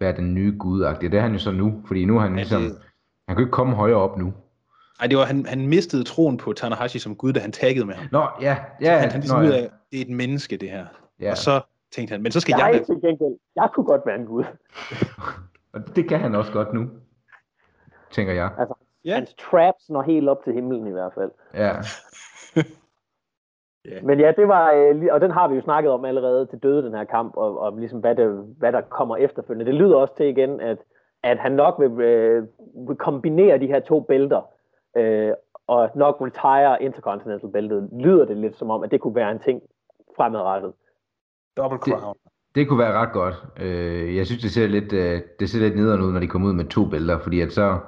være 0.00 0.16
den 0.16 0.34
nye 0.34 0.56
gudagtige. 0.58 1.10
Det 1.10 1.18
er 1.18 1.22
han 1.22 1.32
jo 1.32 1.38
så 1.38 1.50
nu, 1.52 1.82
fordi 1.86 2.04
nu 2.04 2.16
er 2.16 2.20
han 2.20 2.36
ligesom, 2.36 2.62
det... 2.62 2.78
han 3.28 3.36
kan 3.36 3.42
ikke 3.42 3.52
komme 3.52 3.74
højere 3.74 3.96
op 3.96 4.18
nu. 4.18 4.32
Nej, 5.00 5.06
det 5.08 5.18
var, 5.18 5.24
han, 5.24 5.46
han 5.46 5.66
mistede 5.66 6.04
troen 6.04 6.36
på 6.36 6.52
Tanahashi 6.52 6.98
som 6.98 7.16
gud, 7.16 7.32
da 7.32 7.40
han 7.40 7.52
taggede 7.52 7.86
med 7.86 7.94
ham. 7.94 8.06
Nå, 8.12 8.26
ja, 8.40 8.56
ja. 8.80 8.94
Så 8.94 9.00
han, 9.00 9.10
han 9.10 9.20
ligesom 9.20 9.38
Nå, 9.38 9.44
ja. 9.44 9.48
ud 9.48 9.54
af, 9.54 9.70
det 9.90 9.98
er 10.00 10.04
et 10.04 10.10
menneske, 10.10 10.56
det 10.56 10.70
her. 10.70 10.86
Ja. 11.20 11.30
Og 11.30 11.36
så 11.36 11.60
tænkte 11.92 12.12
han, 12.12 12.22
men 12.22 12.32
så 12.32 12.40
skal 12.40 12.54
jeg... 12.58 12.70
Jeg, 12.72 12.86
til 12.86 12.94
gengæld, 12.94 13.38
jeg 13.56 13.68
kunne 13.74 13.86
godt 13.86 14.02
være 14.06 14.16
en 14.16 14.26
gud. 14.26 14.44
og 15.74 15.96
det 15.96 16.08
kan 16.08 16.20
han 16.20 16.34
også 16.34 16.52
godt 16.52 16.72
nu, 16.72 16.90
tænker 18.10 18.32
jeg. 18.32 18.50
Altså, 18.58 18.74
yeah. 19.06 19.16
hans 19.16 19.34
traps 19.34 19.90
når 19.90 20.02
helt 20.02 20.28
op 20.28 20.44
til 20.44 20.52
himlen 20.52 20.86
i 20.86 20.90
hvert 20.90 21.12
fald. 21.14 21.30
Ja. 21.54 21.72
yeah. 23.88 24.04
Men 24.04 24.20
ja, 24.20 24.32
det 24.36 24.48
var, 24.48 24.72
øh, 24.72 25.08
og 25.10 25.20
den 25.20 25.30
har 25.30 25.48
vi 25.48 25.54
jo 25.54 25.62
snakket 25.62 25.92
om 25.92 26.04
allerede 26.04 26.46
til 26.46 26.58
døde, 26.58 26.82
den 26.82 26.94
her 26.94 27.04
kamp, 27.04 27.36
og, 27.36 27.58
og 27.58 27.78
ligesom 27.78 28.00
hvad, 28.00 28.14
det, 28.14 28.54
hvad 28.58 28.72
der 28.72 28.80
kommer 28.80 29.16
efterfølgende. 29.16 29.72
Det 29.72 29.80
lyder 29.80 29.96
også 29.96 30.16
til 30.16 30.26
igen, 30.26 30.60
at, 30.60 30.78
at 31.22 31.38
han 31.38 31.52
nok 31.52 31.74
vil, 31.78 32.00
øh, 32.00 32.46
vil 32.88 32.96
kombinere 32.96 33.58
de 33.58 33.66
her 33.66 33.80
to 33.80 34.00
bælter, 34.00 34.51
øh, 34.96 35.32
og 35.66 35.90
nok 35.94 36.16
retire 36.20 36.82
Intercontinental-bæltet, 36.82 37.88
lyder 37.92 38.24
det 38.24 38.36
lidt 38.36 38.58
som 38.58 38.70
om, 38.70 38.82
at 38.82 38.90
det 38.90 39.00
kunne 39.00 39.14
være 39.14 39.32
en 39.32 39.38
ting 39.38 39.62
fremadrettet. 40.16 40.72
Double 41.56 41.78
crown. 41.78 42.14
Det, 42.24 42.54
det 42.54 42.68
kunne 42.68 42.78
være 42.78 42.92
ret 42.92 43.12
godt. 43.12 43.34
Øh, 43.60 44.16
jeg 44.16 44.26
synes, 44.26 44.42
det 44.42 44.50
ser 44.50 44.66
lidt, 44.66 44.92
øh, 44.92 45.20
det 45.40 45.50
ser 45.50 45.58
lidt 45.58 45.76
nederen 45.76 46.00
ud, 46.00 46.12
når 46.12 46.20
de 46.20 46.26
kommer 46.26 46.48
ud 46.48 46.52
med 46.52 46.64
to 46.64 46.84
bælter, 46.84 47.18
fordi 47.18 47.40
at 47.40 47.52
så, 47.52 47.78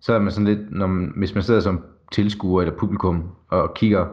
så 0.00 0.14
er 0.14 0.18
man 0.18 0.32
sådan 0.32 0.54
lidt, 0.54 0.70
når 0.70 0.86
man, 0.86 1.12
hvis 1.16 1.34
man 1.34 1.42
sidder 1.42 1.60
som 1.60 1.84
tilskuer 2.12 2.62
eller 2.62 2.76
publikum 2.76 3.30
og 3.50 3.74
kigger, 3.74 4.06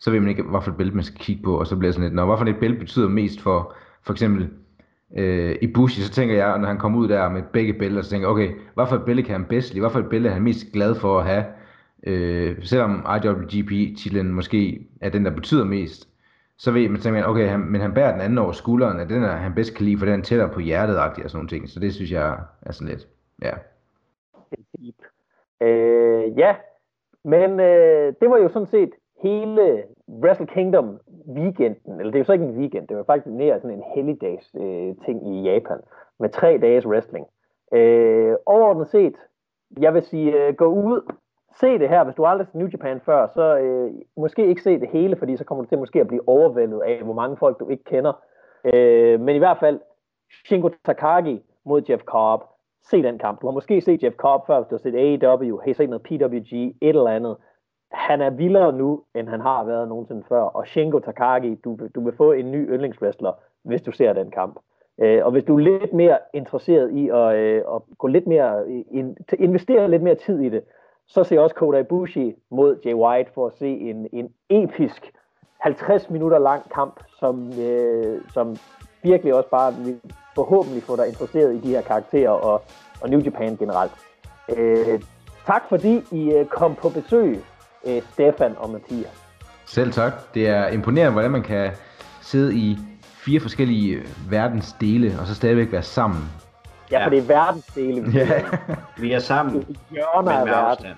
så 0.00 0.10
ved 0.10 0.20
man 0.20 0.28
ikke, 0.28 0.42
hvilket 0.42 0.76
bælte 0.76 0.94
man 0.94 1.04
skal 1.04 1.20
kigge 1.20 1.42
på, 1.42 1.58
og 1.58 1.66
så 1.66 1.76
bliver 1.76 1.88
det 1.88 1.94
sådan 1.94 2.08
lidt, 2.08 2.14
når 2.14 2.24
hvorfor 2.24 2.44
et 2.44 2.60
bælte 2.60 2.78
betyder 2.78 3.08
mest 3.08 3.40
for, 3.40 3.74
for 4.02 4.12
eksempel 4.12 4.50
øh, 5.16 5.56
i 5.62 5.66
Bushi, 5.66 6.02
så 6.02 6.10
tænker 6.10 6.34
jeg, 6.34 6.58
når 6.58 6.66
han 6.66 6.78
kommer 6.78 6.98
ud 6.98 7.08
der 7.08 7.28
med 7.28 7.42
begge 7.52 7.72
bælter, 7.72 8.02
så 8.02 8.10
tænker 8.10 8.28
jeg, 8.28 8.32
okay, 8.32 8.50
hvorfor 8.74 8.96
et 8.96 9.04
bælte 9.04 9.22
kan 9.22 9.32
han 9.32 9.44
bedst 9.44 9.72
lide, 9.72 9.80
hvorfor 9.80 9.98
et 9.98 10.08
bælte 10.08 10.28
er 10.28 10.32
han 10.32 10.42
mest 10.42 10.72
glad 10.72 10.94
for 10.94 11.18
at 11.18 11.26
have, 11.26 11.44
øh, 12.06 12.64
selvom 12.64 13.06
IWGP-titlen 13.16 14.32
måske 14.32 14.86
er 15.00 15.10
den, 15.10 15.24
der 15.24 15.30
betyder 15.30 15.64
mest, 15.64 16.08
så 16.58 16.72
ved 16.72 16.88
man, 16.88 17.00
simpelthen, 17.00 17.30
okay, 17.30 17.48
han, 17.48 17.60
men 17.60 17.80
han 17.80 17.94
bærer 17.94 18.12
den 18.12 18.20
anden 18.20 18.38
over 18.38 18.52
skulderen, 18.52 19.00
at 19.00 19.08
den 19.08 19.22
er 19.22 19.36
han 19.36 19.54
bedst 19.54 19.76
kan 19.76 19.84
lide, 19.84 19.98
for 19.98 20.06
den 20.06 20.20
er 20.20 20.24
tættere 20.24 20.48
på 20.48 20.60
hjertet 20.60 20.98
og 20.98 21.12
sådan 21.16 21.28
nogle 21.34 21.48
ting. 21.48 21.68
Så 21.68 21.80
det 21.80 21.94
synes 21.94 22.12
jeg 22.12 22.38
er 22.62 22.72
sådan 22.72 22.88
lidt, 22.88 23.08
ja. 23.42 23.52
Øh, 25.60 26.38
ja, 26.38 26.56
men 27.24 27.60
øh, 27.60 28.14
det 28.20 28.30
var 28.30 28.38
jo 28.38 28.48
sådan 28.48 28.68
set 28.68 28.90
hele 29.22 29.82
Wrestle 30.08 30.46
Kingdom 30.46 31.00
weekenden, 31.28 32.00
eller 32.00 32.12
det 32.12 32.14
er 32.14 32.20
jo 32.20 32.24
så 32.24 32.32
ikke 32.32 32.44
en 32.44 32.58
weekend, 32.58 32.88
det 32.88 32.96
var 32.96 33.04
faktisk 33.04 33.26
mere 33.26 33.60
sådan 33.60 33.76
en 33.76 33.84
helligdags 33.94 34.54
øh, 34.54 34.94
ting 35.04 35.36
i 35.36 35.42
Japan, 35.42 35.78
med 36.18 36.28
tre 36.28 36.58
dages 36.62 36.86
wrestling. 36.86 37.26
Øh, 37.72 38.34
overordnet 38.46 38.88
set, 38.88 39.14
jeg 39.80 39.94
vil 39.94 40.02
sige, 40.02 40.46
øh, 40.46 40.54
gå 40.54 40.66
ud, 40.66 41.12
se 41.60 41.78
det 41.78 41.88
her, 41.88 42.04
hvis 42.04 42.14
du 42.14 42.24
aldrig 42.24 42.46
har 42.52 42.58
New 42.58 42.68
Japan 42.72 43.00
før, 43.00 43.26
så 43.26 43.58
øh, 43.58 43.90
måske 44.16 44.46
ikke 44.46 44.62
se 44.62 44.80
det 44.80 44.88
hele, 44.88 45.16
fordi 45.16 45.36
så 45.36 45.44
kommer 45.44 45.64
du 45.64 45.68
til 45.68 45.78
måske 45.78 46.00
at 46.00 46.08
blive 46.08 46.28
overvældet 46.28 46.80
af, 46.80 47.02
hvor 47.02 47.14
mange 47.14 47.36
folk 47.36 47.60
du 47.60 47.68
ikke 47.68 47.84
kender. 47.84 48.12
Øh, 48.64 49.20
men 49.20 49.36
i 49.36 49.38
hvert 49.38 49.58
fald, 49.60 49.80
Shingo 50.46 50.68
Takagi 50.84 51.42
mod 51.64 51.82
Jeff 51.90 52.02
Cobb, 52.02 52.42
se 52.90 53.02
den 53.02 53.18
kamp. 53.18 53.40
Du 53.40 53.46
har 53.46 53.52
måske 53.52 53.80
set 53.80 54.02
Jeff 54.02 54.16
Cobb 54.16 54.46
før, 54.46 54.60
hvis 54.60 54.68
du 54.68 54.74
har 54.74 54.78
set 54.78 55.22
AEW, 55.24 55.60
har 55.64 55.74
set 55.74 55.90
noget 55.90 56.02
PWG, 56.02 56.52
et 56.52 56.76
eller 56.80 57.10
andet. 57.10 57.36
Han 57.92 58.20
er 58.20 58.30
vildere 58.30 58.72
nu, 58.72 59.02
end 59.14 59.28
han 59.28 59.40
har 59.40 59.64
været 59.64 59.88
nogensinde 59.88 60.22
før. 60.28 60.42
Og 60.42 60.66
Shingo 60.66 60.98
Takagi, 60.98 61.54
du, 61.54 61.78
du 61.94 62.04
vil 62.04 62.16
få 62.16 62.32
en 62.32 62.50
ny 62.50 62.72
yndlingswrestler, 62.74 63.32
hvis 63.62 63.82
du 63.82 63.92
ser 63.92 64.12
den 64.12 64.30
kamp. 64.30 64.58
Øh, 65.00 65.24
og 65.24 65.32
hvis 65.32 65.44
du 65.44 65.54
er 65.56 65.60
lidt 65.60 65.92
mere 65.92 66.18
interesseret 66.34 66.90
i 66.90 67.08
at, 67.08 67.36
øh, 67.36 67.62
at 67.74 67.82
gå 67.98 68.06
lidt 68.06 68.26
mere, 68.26 68.70
in, 68.90 69.16
investere 69.38 69.90
lidt 69.90 70.02
mere 70.02 70.14
tid 70.14 70.40
i 70.40 70.48
det, 70.48 70.62
så 71.08 71.24
ser 71.24 71.36
jeg 71.36 71.42
også 71.42 71.54
Kota 71.54 71.78
Ibushi 71.78 72.34
mod 72.50 72.78
Jay 72.84 72.94
White 72.94 73.30
for 73.34 73.46
at 73.46 73.52
se 73.58 73.66
en, 73.66 74.06
en 74.12 74.28
episk 74.50 75.12
50 75.60 76.10
minutter 76.10 76.38
lang 76.38 76.70
kamp, 76.74 77.00
som, 77.18 77.60
øh, 77.60 78.20
som 78.32 78.56
virkelig 79.02 79.34
også 79.34 79.50
bare 79.50 79.74
vil 79.74 80.00
forhåbentlig 80.34 80.82
få 80.82 80.96
dig 80.96 81.08
interesseret 81.08 81.54
i 81.54 81.58
de 81.58 81.68
her 81.68 81.82
karakterer 81.82 82.30
og, 82.30 82.62
og 83.00 83.10
New 83.10 83.20
Japan 83.20 83.56
generelt. 83.56 83.92
Øh, 84.56 85.00
tak 85.46 85.62
fordi 85.68 86.02
I 86.12 86.32
øh, 86.32 86.46
kom 86.46 86.74
på 86.74 86.88
besøg, 86.88 87.40
øh, 87.86 88.02
Stefan 88.12 88.54
og 88.56 88.70
Mathias. 88.70 89.22
Selv 89.66 89.92
tak. 89.92 90.12
Det 90.34 90.48
er 90.48 90.68
imponerende, 90.68 91.12
hvordan 91.12 91.30
man 91.30 91.42
kan 91.42 91.70
sidde 92.20 92.54
i 92.54 92.78
fire 93.02 93.40
forskellige 93.40 93.96
øh, 93.96 94.30
verdensdele 94.30 95.16
og 95.20 95.26
så 95.26 95.34
stadigvæk 95.34 95.72
være 95.72 95.82
sammen 95.82 96.22
Ja, 96.92 97.04
for 97.04 97.10
det 97.10 97.18
er 97.18 97.22
verdensdele. 97.22 98.02
Vi, 98.02 98.18
ja. 98.18 98.42
vi 99.02 99.12
er 99.12 99.18
sammen, 99.18 99.54
men 99.54 100.24
med 100.24 100.32
verden. 100.32 100.48
afstand. 100.48 100.96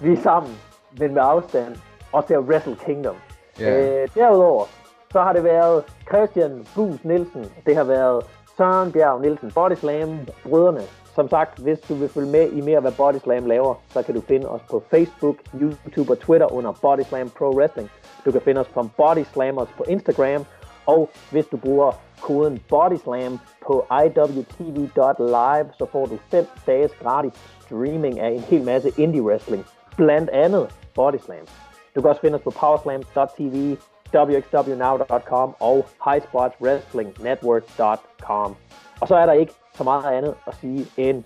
Vi 0.00 0.12
er 0.12 0.16
sammen, 0.22 0.52
men 0.98 1.14
med 1.14 1.22
afstand. 1.24 1.76
Og 2.12 2.26
til 2.26 2.38
Wrestle 2.38 2.76
Kingdom. 2.86 3.16
Ja. 3.60 4.02
Øh, 4.02 4.08
derudover, 4.14 4.64
så 5.12 5.20
har 5.20 5.32
det 5.32 5.44
været 5.44 5.84
Christian 6.08 6.66
Bus 6.74 7.04
Nielsen. 7.04 7.44
Det 7.66 7.76
har 7.76 7.84
været 7.84 8.24
Søren 8.56 8.92
Bjerg 8.92 9.20
Nielsen, 9.20 9.52
Bodyslam, 9.52 10.18
brødrene. 10.48 10.80
Som 11.14 11.28
sagt, 11.28 11.58
hvis 11.58 11.80
du 11.80 11.94
vil 11.94 12.08
følge 12.08 12.30
med 12.30 12.50
i 12.52 12.60
mere, 12.60 12.80
hvad 12.80 12.92
Bodyslam 12.92 13.46
laver, 13.46 13.74
så 13.88 14.02
kan 14.02 14.14
du 14.14 14.20
finde 14.20 14.48
os 14.48 14.60
på 14.70 14.82
Facebook, 14.90 15.36
YouTube 15.60 16.12
og 16.12 16.18
Twitter 16.18 16.52
under 16.52 16.72
Bodyslam 16.82 17.30
Pro 17.38 17.56
Wrestling. 17.56 17.90
Du 18.24 18.32
kan 18.32 18.40
finde 18.40 18.60
os 18.60 18.68
på 18.68 18.88
Bodyslammers 18.96 19.68
på 19.76 19.84
Instagram, 19.88 20.44
og 20.86 21.10
hvis 21.30 21.46
du 21.46 21.56
bruger 21.56 21.92
koden 22.20 22.62
BODYSLAM 22.68 23.38
på 23.66 23.86
iwtv.live, 24.04 25.68
så 25.78 25.86
får 25.92 26.06
du 26.06 26.18
5 26.30 26.46
dages 26.66 26.92
gratis 27.02 27.32
streaming 27.60 28.20
af 28.20 28.28
en 28.28 28.40
hel 28.40 28.64
masse 28.64 28.92
indie 28.98 29.22
wrestling, 29.22 29.66
blandt 29.96 30.30
andet 30.30 30.74
BodySlam. 30.94 31.46
Du 31.94 32.00
kan 32.00 32.10
også 32.10 32.20
finde 32.20 32.36
os 32.36 32.42
på 32.42 32.50
powerslam.tv, 32.50 33.76
wxwnow.com 34.14 35.54
og 35.60 35.86
highspotswrestlingnetwork.com. 36.04 38.56
Og 39.00 39.08
så 39.08 39.16
er 39.16 39.26
der 39.26 39.32
ikke 39.32 39.52
så 39.74 39.84
meget 39.84 40.04
andet 40.04 40.34
at 40.46 40.54
sige 40.60 40.86
end 40.96 41.24